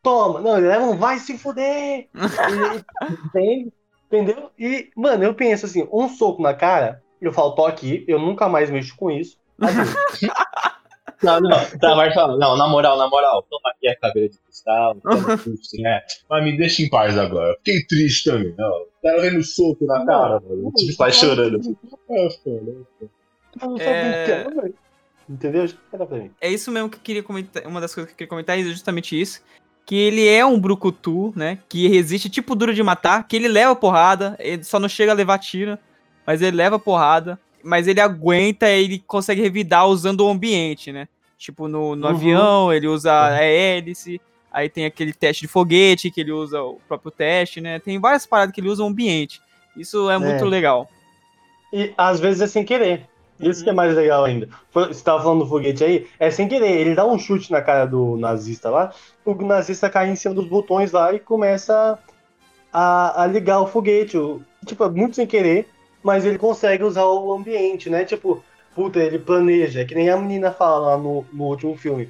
Toma, 0.04 0.40
não, 0.40 0.56
ele 0.58 0.68
leva 0.68 0.84
um 0.84 0.96
vai 0.96 1.18
se 1.18 1.36
fuder. 1.36 2.06
E- 2.14 3.26
Entende? 3.26 3.72
Entendeu? 4.06 4.50
E, 4.56 4.90
mano, 4.94 5.24
eu 5.24 5.34
penso 5.34 5.66
assim, 5.66 5.88
um 5.92 6.08
soco 6.08 6.40
na 6.40 6.54
cara, 6.54 7.02
eu 7.20 7.32
falo, 7.32 7.56
tô 7.56 7.66
aqui, 7.66 8.04
eu 8.06 8.18
nunca 8.20 8.48
mais 8.48 8.70
mexo 8.70 8.94
com 8.96 9.10
isso. 9.10 9.36
Não, 11.22 11.40
não, 11.40 11.50
Tavares 11.80 12.12
fala, 12.12 12.36
não, 12.36 12.54
na 12.56 12.68
moral, 12.68 12.98
na 12.98 13.08
moral, 13.08 13.42
toma 13.48 13.70
aqui 13.70 13.88
a 13.88 13.96
caveira 13.96 14.28
de 14.28 14.38
cristal, 14.38 14.94
toma 14.96 15.16
né? 15.78 16.02
Mas 16.28 16.44
me 16.44 16.54
deixa 16.56 16.82
em 16.82 16.90
paz 16.90 17.16
agora. 17.16 17.54
Fiquei 17.64 17.82
triste 17.86 18.30
também, 18.30 18.54
não. 18.58 18.68
O 18.82 18.88
cara 19.02 19.22
vendo 19.22 19.42
soco 19.42 19.86
na 19.86 20.04
cara, 20.04 20.40
mano. 20.40 20.70
Tipo, 20.76 20.96
pai 20.98 21.12
chorando. 21.12 21.60
É, 22.10 22.28
foda. 22.30 22.72
eu 23.00 23.08
não 23.62 23.74
tô 23.76 23.82
É. 23.82 24.42
brincando, 24.42 24.60
velho. 24.60 24.74
Entendeu? 25.30 25.66
Era 25.92 26.04
pra 26.06 26.18
mim. 26.18 26.30
É 26.42 26.50
isso 26.50 26.70
mesmo 26.70 26.90
que 26.90 26.98
eu 26.98 27.02
queria 27.02 27.22
comentar. 27.22 27.66
Uma 27.66 27.80
das 27.80 27.94
coisas 27.94 28.08
que 28.10 28.14
eu 28.14 28.18
queria 28.18 28.28
comentar 28.28 28.58
é 28.58 28.62
justamente 28.62 29.18
isso. 29.18 29.40
Que 29.86 29.94
ele 29.96 30.26
é 30.26 30.44
um 30.46 30.58
brucutu, 30.58 31.32
né? 31.36 31.58
Que 31.68 31.86
resiste 31.88 32.30
tipo 32.30 32.54
duro 32.54 32.72
de 32.74 32.82
matar, 32.82 33.26
que 33.28 33.36
ele 33.36 33.48
leva 33.48 33.76
porrada, 33.76 34.34
ele 34.38 34.64
só 34.64 34.78
não 34.80 34.88
chega 34.88 35.12
a 35.12 35.14
levar 35.14 35.38
tiro, 35.38 35.78
mas 36.26 36.40
ele 36.40 36.56
leva 36.56 36.78
porrada, 36.78 37.38
mas 37.62 37.86
ele 37.86 38.00
aguenta 38.00 38.68
e 38.70 38.84
ele 38.84 38.98
consegue 39.06 39.42
revidar 39.42 39.86
usando 39.86 40.20
o 40.24 40.30
ambiente, 40.30 40.90
né? 40.90 41.06
Tipo, 41.36 41.68
no, 41.68 41.94
no 41.94 42.06
Uhum. 42.08 42.14
avião, 42.14 42.72
ele 42.72 42.86
usa 42.88 43.12
a 43.12 43.42
hélice, 43.44 44.18
aí 44.50 44.70
tem 44.70 44.86
aquele 44.86 45.12
teste 45.12 45.42
de 45.42 45.48
foguete, 45.48 46.10
que 46.10 46.20
ele 46.22 46.32
usa 46.32 46.62
o 46.62 46.78
próprio 46.88 47.10
teste, 47.10 47.60
né? 47.60 47.78
Tem 47.78 47.98
várias 48.00 48.24
paradas 48.24 48.54
que 48.54 48.60
ele 48.62 48.68
usa 48.70 48.82
o 48.82 48.86
ambiente. 48.86 49.42
Isso 49.76 50.08
é 50.08 50.16
muito 50.16 50.44
É. 50.44 50.48
legal. 50.48 50.88
E 51.72 51.92
às 51.98 52.20
vezes 52.20 52.40
é 52.40 52.46
sem 52.46 52.64
querer. 52.64 53.06
Isso 53.50 53.62
que 53.64 53.70
é 53.70 53.72
mais 53.72 53.94
legal 53.94 54.24
ainda. 54.24 54.48
Você 54.72 55.02
tava 55.02 55.22
falando 55.22 55.40
do 55.44 55.48
foguete 55.48 55.82
aí, 55.84 56.06
é 56.18 56.30
sem 56.30 56.48
querer. 56.48 56.70
Ele 56.80 56.94
dá 56.94 57.04
um 57.06 57.18
chute 57.18 57.50
na 57.52 57.60
cara 57.62 57.84
do 57.86 58.16
nazista 58.16 58.70
lá, 58.70 58.92
o 59.24 59.34
nazista 59.34 59.88
cai 59.90 60.08
em 60.10 60.16
cima 60.16 60.34
dos 60.34 60.46
botões 60.46 60.92
lá 60.92 61.12
e 61.12 61.18
começa 61.18 61.98
a, 62.72 63.22
a 63.22 63.26
ligar 63.26 63.60
o 63.60 63.66
foguete. 63.66 64.16
O- 64.18 64.40
Tipo, 64.66 64.88
muito 64.90 65.16
sem 65.16 65.26
querer, 65.26 65.68
mas 66.02 66.24
ele 66.24 66.38
consegue 66.38 66.84
usar 66.84 67.04
o 67.04 67.32
ambiente, 67.34 67.90
né? 67.90 68.02
Tipo, 68.04 68.42
puta, 68.74 68.98
ele 68.98 69.18
planeja. 69.18 69.82
É 69.82 69.84
que 69.84 69.94
nem 69.94 70.08
a 70.08 70.16
menina 70.16 70.50
fala 70.50 70.88
lá 70.92 70.96
no, 70.96 71.24
no 71.32 71.44
último 71.44 71.76
filme. 71.76 72.08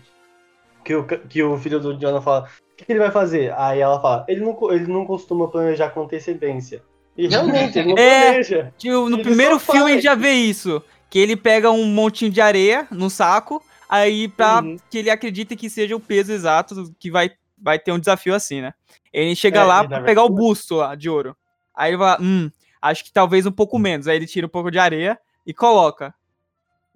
Que 0.84 0.94
o, 0.94 1.02
que 1.04 1.42
o 1.42 1.58
filho 1.58 1.80
do 1.80 1.96
Diana 1.96 2.20
fala, 2.20 2.42
o 2.72 2.76
que, 2.76 2.84
que 2.84 2.92
ele 2.92 3.00
vai 3.00 3.10
fazer? 3.10 3.52
Aí 3.58 3.80
ela 3.80 4.00
fala, 4.00 4.24
ele 4.28 4.40
não, 4.44 4.56
ele 4.70 4.86
não 4.86 5.04
costuma 5.04 5.48
planejar 5.48 5.90
com 5.90 6.02
antecedência. 6.02 6.80
E 7.16 7.26
realmente, 7.26 7.76
ele 7.78 7.88
não 7.88 7.98
É. 8.02 8.22
planeja. 8.26 8.72
Tipo, 8.78 9.08
no 9.08 9.16
Ele 9.16 9.22
primeiro 9.24 9.58
filme 9.58 9.80
a 9.80 9.82
faz. 9.84 9.94
gente 9.94 10.04
já 10.04 10.14
vê 10.14 10.30
isso. 10.30 10.80
Que 11.10 11.18
ele 11.18 11.36
pega 11.36 11.70
um 11.70 11.84
montinho 11.86 12.30
de 12.30 12.40
areia 12.40 12.86
num 12.90 13.08
saco, 13.08 13.62
aí 13.88 14.28
pra 14.28 14.60
Uhum. 14.62 14.76
que 14.90 14.98
ele 14.98 15.10
acredite 15.10 15.54
que 15.56 15.70
seja 15.70 15.94
o 15.94 16.00
peso 16.00 16.32
exato 16.32 16.92
que 16.98 17.10
vai, 17.10 17.30
vai 17.56 17.78
ter 17.78 17.92
um 17.92 17.98
desafio 17.98 18.34
assim, 18.34 18.60
né? 18.60 18.74
Ele 19.12 19.34
chega 19.36 19.60
É, 19.60 19.64
lá 19.64 19.84
e 19.84 19.88
pra 19.88 20.00
pegar 20.00 20.24
o 20.24 20.28
busto 20.30 20.76
lá 20.76 20.94
de 20.94 21.08
ouro. 21.08 21.36
Aí 21.74 21.90
ele 21.90 21.96
vai, 21.96 22.16
hum, 22.20 22.50
acho 22.82 23.04
que 23.04 23.12
talvez 23.12 23.46
um 23.46 23.52
pouco 23.52 23.78
menos. 23.78 24.08
Aí 24.08 24.16
ele 24.16 24.26
tira 24.26 24.46
um 24.46 24.50
pouco 24.50 24.70
de 24.70 24.78
areia 24.78 25.18
e 25.46 25.54
coloca. 25.54 26.12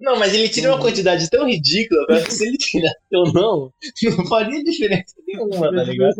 Não, 0.00 0.16
mas 0.16 0.32
ele 0.32 0.48
tira 0.48 0.68
uma 0.68 0.76
Uhum. 0.76 0.82
quantidade 0.82 1.28
tão 1.28 1.44
ridícula, 1.46 2.06
cara, 2.06 2.22
que 2.24 2.32
se 2.32 2.46
ele 2.46 2.56
tirasse 2.56 2.96
ou 3.12 3.32
não, 3.32 3.72
não 4.16 4.26
faria 4.26 4.62
diferença 4.62 5.14
nenhuma, 5.26 5.74
tá 5.74 5.82
ligado? 5.82 6.14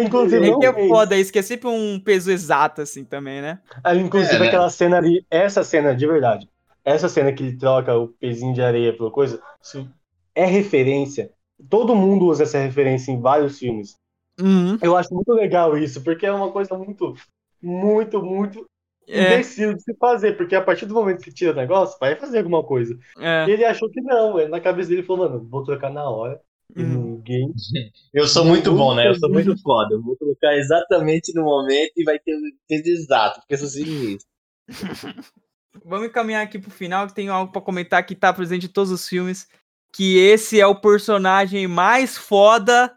Inclusive, 0.00 0.46
É 0.46 0.50
não 0.50 0.60
que 0.60 0.66
é 0.66 0.88
foda 0.88 1.16
isso, 1.16 1.32
que 1.32 1.38
é 1.38 1.42
sempre 1.42 1.68
um 1.68 1.98
peso 1.98 2.30
exato, 2.30 2.80
assim, 2.80 3.04
também, 3.04 3.40
né? 3.42 3.58
Aí, 3.82 3.98
Inclusive, 3.98 4.36
É, 4.36 4.38
né? 4.38 4.46
aquela 4.48 4.70
cena 4.70 4.98
ali, 4.98 5.26
essa 5.30 5.64
cena 5.64 5.94
de 5.96 6.06
verdade, 6.06 6.48
essa 6.84 7.08
cena 7.08 7.32
que 7.32 7.42
ele 7.42 7.56
troca 7.56 7.96
o 7.96 8.08
pezinho 8.08 8.54
de 8.54 8.62
areia 8.62 8.96
pela 8.96 9.10
coisa, 9.10 9.42
isso 9.62 9.88
é 10.34 10.44
referência. 10.44 11.30
Todo 11.68 11.94
mundo 11.94 12.26
usa 12.26 12.42
essa 12.42 12.58
referência 12.58 13.12
em 13.12 13.20
vários 13.20 13.58
filmes. 13.58 13.96
Uhum. 14.40 14.78
Eu 14.82 14.96
acho 14.96 15.14
muito 15.14 15.32
legal 15.32 15.76
isso, 15.76 16.02
porque 16.02 16.26
é 16.26 16.32
uma 16.32 16.50
coisa 16.50 16.76
muito, 16.76 17.14
muito, 17.62 18.22
muito 18.22 18.66
É, 19.06 19.34
imbecil 19.34 19.74
de 19.74 19.82
se 19.82 19.94
fazer, 19.96 20.36
porque 20.36 20.54
a 20.54 20.62
partir 20.62 20.86
do 20.86 20.94
momento 20.94 21.22
que 21.22 21.32
tira 21.32 21.52
o 21.52 21.56
negócio, 21.56 21.96
vai 22.00 22.16
fazer 22.16 22.38
alguma 22.38 22.64
coisa. 22.64 22.98
é. 23.18 23.46
E 23.46 23.50
ele 23.52 23.64
achou 23.64 23.90
que 23.90 24.00
não, 24.00 24.38
ele, 24.40 24.48
na 24.48 24.60
cabeça 24.60 24.88
dele 24.88 25.02
falou, 25.02 25.28
mano, 25.28 25.48
vou 25.48 25.62
trocar 25.64 25.90
na 25.92 26.08
hora, 26.08 26.40
Uhum. 26.74 27.16
Ninguém. 27.16 27.52
Eu 28.14 28.26
sou 28.26 28.44
muito 28.44 28.72
bom, 28.72 28.94
né? 28.94 29.08
Eu 29.08 29.14
sou 29.14 29.30
muito 29.30 29.56
foda. 29.60 29.94
Eu 29.94 30.02
vou 30.02 30.16
colocar 30.16 30.56
exatamente 30.56 31.32
no 31.34 31.42
momento 31.44 31.92
e 31.96 32.04
vai 32.04 32.18
ter 32.18 32.34
o 32.34 32.40
peso 32.68 32.88
exato, 32.88 33.40
porque 33.40 33.54
eu 33.54 33.58
sou 33.58 33.68
sinistro. 33.68 34.26
Vamos 35.84 36.08
encaminhar 36.08 36.42
aqui 36.42 36.58
pro 36.58 36.70
final, 36.70 37.06
que 37.06 37.14
tem 37.14 37.28
algo 37.28 37.52
pra 37.52 37.62
comentar 37.62 38.04
que 38.04 38.14
tá 38.14 38.32
presente 38.32 38.66
em 38.66 38.68
todos 38.68 38.90
os 38.90 39.08
filmes. 39.08 39.48
Que 39.94 40.18
esse 40.18 40.60
é 40.60 40.66
o 40.66 40.80
personagem 40.80 41.66
mais 41.66 42.16
foda 42.16 42.96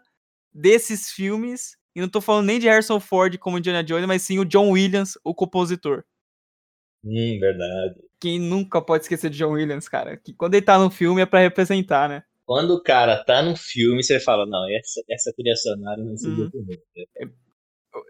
desses 0.52 1.10
filmes. 1.10 1.76
E 1.94 2.00
não 2.00 2.08
tô 2.08 2.20
falando 2.20 2.46
nem 2.46 2.58
de 2.58 2.66
Harrison 2.68 3.00
Ford 3.00 3.36
como 3.38 3.58
Indiana 3.58 3.82
Jones, 3.82 4.06
mas 4.06 4.22
sim 4.22 4.38
o 4.38 4.44
John 4.44 4.70
Williams, 4.70 5.18
o 5.24 5.34
compositor. 5.34 6.04
Hum, 7.04 7.38
verdade. 7.40 7.94
Quem 8.20 8.38
nunca 8.38 8.80
pode 8.82 9.04
esquecer 9.04 9.30
de 9.30 9.38
John 9.38 9.52
Williams, 9.52 9.88
cara? 9.88 10.16
Que 10.16 10.32
quando 10.34 10.54
ele 10.54 10.64
tá 10.64 10.78
no 10.78 10.90
filme 10.90 11.22
é 11.22 11.26
pra 11.26 11.40
representar, 11.40 12.08
né? 12.08 12.22
Quando 12.44 12.74
o 12.74 12.82
cara 12.82 13.22
tá 13.24 13.42
num 13.42 13.56
filme, 13.56 14.02
você 14.02 14.20
fala, 14.20 14.46
não, 14.46 14.68
essa, 14.70 15.02
essa 15.10 15.32
trilha 15.34 15.56
sonora 15.56 16.02
não 16.02 16.16
se 16.16 16.28
Uhum. 16.28 16.36
documenta. 16.44 16.82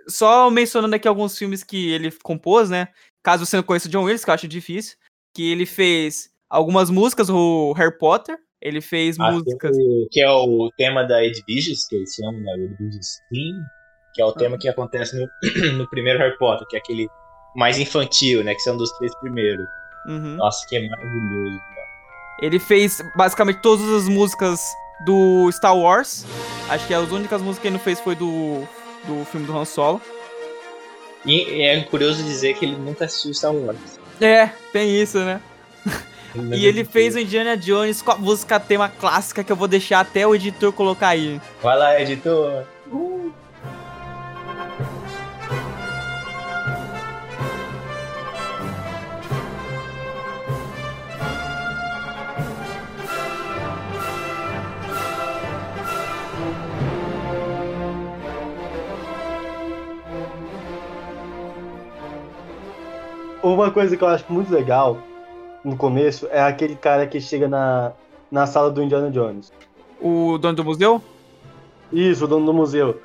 Só 0.08 0.50
mencionando 0.50 0.94
aqui 0.96 1.06
alguns 1.06 1.36
filmes 1.38 1.62
que 1.62 1.90
ele 1.90 2.10
compôs, 2.22 2.68
né? 2.70 2.88
Caso 3.26 3.44
você 3.44 3.56
não 3.56 3.64
conheça 3.64 3.88
o 3.88 3.90
John 3.90 4.04
Williams, 4.04 4.24
que 4.24 4.30
eu 4.30 4.34
acho 4.34 4.46
difícil. 4.46 4.96
Que 5.34 5.50
ele 5.50 5.66
fez 5.66 6.30
algumas 6.48 6.90
músicas, 6.90 7.28
o 7.28 7.72
Harry 7.72 7.98
Potter. 7.98 8.38
Ele 8.62 8.80
fez 8.80 9.18
Ah, 9.18 9.32
músicas. 9.32 9.76
o- 9.76 10.06
que 10.12 10.20
é 10.20 10.30
o 10.30 10.70
tema 10.78 11.02
da 11.02 11.24
Edviges, 11.24 11.88
que 11.88 11.96
eles 11.96 12.14
chamam, 12.14 12.40
né? 12.40 12.52
Edviges 12.54 13.18
Theme, 13.28 13.60
que 14.14 14.22
é 14.22 14.24
o 14.24 14.30
tema 14.32 14.56
que 14.56 14.68
acontece 14.68 15.16
no, 15.18 15.26
no 15.76 15.90
primeiro 15.90 16.20
Harry 16.20 16.38
Potter, 16.38 16.64
que 16.68 16.76
é 16.76 16.78
aquele 16.78 17.08
mais 17.56 17.78
infantil, 17.80 18.44
né? 18.44 18.54
Que 18.54 18.60
são 18.60 18.76
dos 18.76 18.92
três 18.98 19.12
primeiros. 19.18 19.66
Uhum. 20.06 20.36
Nossa, 20.36 20.64
que 20.68 20.76
é 20.76 20.88
maravilhoso. 20.88 21.58
Ele 22.40 22.60
fez 22.60 23.02
basicamente 23.16 23.60
todas 23.60 23.88
as 23.90 24.08
músicas 24.08 24.60
do 25.04 25.50
Star 25.50 25.76
Wars. 25.76 26.24
Acho 26.68 26.86
que 26.86 26.94
as 26.94 27.10
únicas 27.10 27.42
músicas 27.42 27.58
que 27.62 27.66
ele 27.66 27.76
não 27.76 27.82
fez 27.82 27.98
foi 27.98 28.14
do, 28.14 28.60
do 29.04 29.24
filme 29.24 29.46
do 29.48 29.56
Han 29.58 29.64
Solo. 29.64 30.00
E 31.24 31.62
é 31.62 31.80
curioso 31.82 32.22
dizer 32.22 32.54
que 32.54 32.64
ele 32.64 32.76
nunca 32.76 33.04
assistiu 33.04 33.34
Star 33.34 33.52
Wars. 33.52 33.98
É, 34.20 34.50
tem 34.72 35.00
isso, 35.00 35.18
né? 35.18 35.40
E 36.52 36.66
ele 36.66 36.84
fez 36.84 37.14
o 37.14 37.18
Indiana 37.18 37.56
Jones 37.56 38.02
com 38.02 38.12
a 38.12 38.16
música 38.16 38.60
tema 38.60 38.88
clássica 38.88 39.42
que 39.42 39.50
eu 39.50 39.56
vou 39.56 39.66
deixar 39.66 40.00
até 40.00 40.26
o 40.26 40.34
editor 40.34 40.72
colocar 40.72 41.08
aí. 41.08 41.40
Vai 41.62 41.78
lá, 41.78 42.00
editor. 42.00 42.64
Uma 63.56 63.70
coisa 63.70 63.96
que 63.96 64.04
eu 64.04 64.08
acho 64.08 64.26
muito 64.28 64.52
legal 64.52 64.98
no 65.64 65.78
começo 65.78 66.28
é 66.30 66.42
aquele 66.42 66.76
cara 66.76 67.06
que 67.06 67.18
chega 67.18 67.48
na, 67.48 67.92
na 68.30 68.46
sala 68.46 68.70
do 68.70 68.82
Indiana 68.82 69.10
Jones. 69.10 69.50
O 69.98 70.36
dono 70.36 70.56
do 70.56 70.62
museu? 70.62 71.00
Isso, 71.90 72.26
o 72.26 72.28
dono 72.28 72.44
do 72.44 72.52
museu. 72.52 73.00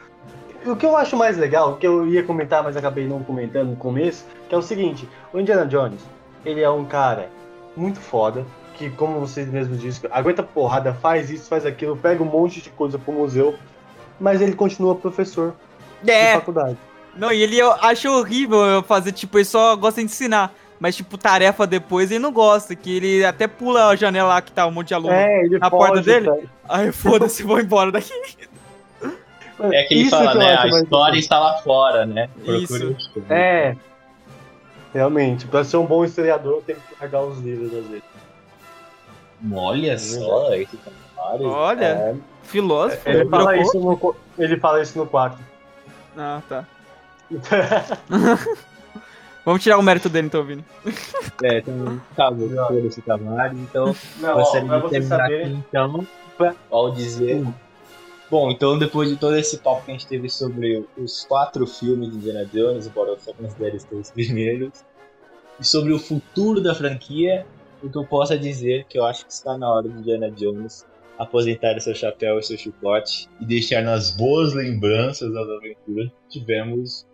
O 0.65 0.75
que 0.75 0.85
eu 0.85 0.97
acho 0.97 1.15
mais 1.15 1.37
legal, 1.37 1.77
que 1.77 1.87
eu 1.87 2.05
ia 2.05 2.21
comentar, 2.21 2.61
mas 2.61 2.75
acabei 2.75 3.07
não 3.07 3.23
comentando 3.23 3.69
no 3.69 3.75
começo, 3.77 4.25
que 4.49 4.53
é 4.53 4.57
o 4.57 4.61
seguinte, 4.61 5.07
o 5.31 5.39
Indiana 5.39 5.65
Jones, 5.65 6.01
ele 6.43 6.59
é 6.59 6.69
um 6.69 6.83
cara 6.83 7.29
muito 7.73 8.01
foda, 8.01 8.45
que 8.73 8.89
como 8.89 9.21
vocês 9.21 9.47
mesmos 9.47 9.79
disseram, 9.79 10.13
aguenta 10.13 10.43
porrada, 10.43 10.93
faz 10.93 11.29
isso, 11.29 11.47
faz 11.47 11.65
aquilo, 11.65 11.95
pega 11.95 12.21
um 12.21 12.27
monte 12.27 12.59
de 12.59 12.69
coisa 12.71 12.99
pro 12.99 13.13
museu, 13.13 13.55
mas 14.19 14.41
ele 14.41 14.53
continua 14.53 14.95
professor 14.95 15.53
de 16.03 16.11
É, 16.11 16.33
faculdade. 16.33 16.77
Não, 17.15 17.31
e 17.31 17.41
ele 17.41 17.57
eu 17.57 17.71
acho 17.73 18.09
horrível 18.09 18.59
eu 18.65 18.83
fazer, 18.83 19.11
tipo, 19.11 19.37
ele 19.37 19.45
só 19.45 19.75
gosta 19.75 19.99
de 20.01 20.05
ensinar. 20.05 20.53
Mas, 20.79 20.95
tipo, 20.95 21.15
tarefa 21.15 21.67
depois 21.67 22.09
ele 22.09 22.19
não 22.19 22.31
gosta, 22.31 22.75
que 22.75 22.95
ele 22.97 23.23
até 23.23 23.47
pula 23.47 23.87
a 23.89 23.95
janela 23.95 24.29
lá 24.29 24.41
que 24.41 24.51
tá 24.51 24.65
um 24.65 24.71
monte 24.71 24.87
de 24.87 24.93
aluno. 24.95 25.13
É, 25.13 25.45
ele 25.45 25.59
Na 25.59 25.69
foge, 25.69 25.85
porta 25.87 26.01
dele? 26.01 26.25
cara. 26.25 26.41
Aí, 26.67 26.91
foda-se, 26.91 27.43
vou 27.43 27.59
embora 27.59 27.91
daqui. 27.91 28.11
É 29.71 29.83
que 29.83 29.93
ele 29.93 30.01
Isso 30.01 30.09
fala, 30.09 30.31
que 30.31 30.37
né? 30.39 30.55
A 30.57 30.67
história 30.67 31.19
está 31.19 31.39
lá 31.39 31.57
fora, 31.61 32.03
né? 32.07 32.27
Isso. 32.43 32.95
É. 33.29 33.75
Realmente, 34.91 35.45
pra 35.45 35.63
ser 35.63 35.77
um 35.77 35.85
bom 35.85 36.03
historiador, 36.03 36.63
tem 36.65 36.75
que 36.75 36.81
largar 36.99 37.21
os 37.21 37.37
livros 37.39 37.71
às 37.73 37.85
vezes. 37.85 38.03
Olha 39.53 39.97
só, 39.99 40.53
esse 40.55 40.77
comentário. 40.77 41.47
Olha, 41.47 41.85
É, 41.85 42.15
filósofo. 42.43 43.07
ele, 43.07 43.25
fala 43.29 43.53
trocou. 43.53 43.61
isso 43.61 43.79
no, 43.79 44.15
ele 44.43 44.57
fala 44.57 44.81
isso 44.81 44.97
no 44.97 45.05
quarto. 45.05 45.37
Ah, 46.17 46.41
tá. 46.49 46.65
Vamos 49.43 49.63
tirar 49.63 49.77
o 49.79 49.83
mérito 49.83 50.07
dele 50.07 50.27
então, 50.27 50.43
Vini. 50.43 50.63
É, 51.43 51.57
então, 51.59 51.99
acabou 52.11 52.47
todo 52.47 52.85
esse 52.85 53.01
trabalho. 53.01 53.57
Então, 53.57 53.95
Não, 54.19 54.29
ó, 54.29 54.35
gostaria 54.35 54.67
pra 54.67 54.77
de 54.77 54.83
você 54.83 54.89
terminar 54.91 55.17
saber, 55.17 55.41
aqui, 55.41 55.53
então, 55.53 56.07
ao 56.69 56.91
dizer. 56.91 57.43
Bom, 58.29 58.51
então, 58.51 58.77
depois 58.77 59.09
de 59.09 59.17
todo 59.17 59.35
esse 59.35 59.57
papo 59.57 59.83
que 59.83 59.91
a 59.91 59.93
gente 59.93 60.07
teve 60.07 60.29
sobre 60.29 60.85
os 60.95 61.25
quatro 61.25 61.65
filmes 61.65 62.11
de 62.11 62.17
Indiana 62.17 62.45
Jones, 62.45 62.85
embora 62.85 63.09
eu 63.09 63.19
só 63.19 63.33
considere 63.33 63.77
os 63.77 63.83
três 63.83 64.11
primeiros, 64.11 64.85
e 65.59 65.65
sobre 65.65 65.91
o 65.91 65.99
futuro 65.99 66.61
da 66.61 66.75
franquia, 66.75 67.45
o 67.83 67.89
que 67.89 67.97
eu 67.97 68.05
posso 68.05 68.37
dizer 68.37 68.85
que 68.87 68.97
eu 68.97 69.05
acho 69.05 69.25
que 69.25 69.33
está 69.33 69.57
na 69.57 69.69
hora 69.69 69.89
de 69.89 69.97
Indiana 69.97 70.29
Jones 70.31 70.85
aposentar 71.17 71.79
seu 71.79 71.93
chapéu 71.93 72.39
e 72.39 72.43
seu 72.43 72.57
chicote 72.57 73.27
e 73.39 73.45
deixar 73.45 73.83
nas 73.83 74.11
boas 74.11 74.53
lembranças 74.53 75.31
das 75.31 75.47
aventuras 75.49 76.09
que 76.29 76.39
tivemos 76.39 77.05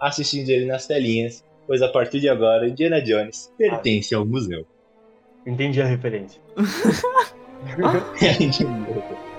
assistindo 0.00 0.48
ele 0.48 0.66
nas 0.66 0.86
telinhas, 0.86 1.44
pois 1.66 1.82
a 1.82 1.88
partir 1.88 2.20
de 2.20 2.28
agora 2.28 2.68
Indiana 2.68 3.00
Jones 3.00 3.52
pertence 3.58 4.14
ao 4.14 4.24
museu. 4.24 4.66
entendi 5.46 5.80
a 5.80 5.86
referência. 5.86 6.40
Entendeu? 8.40 9.29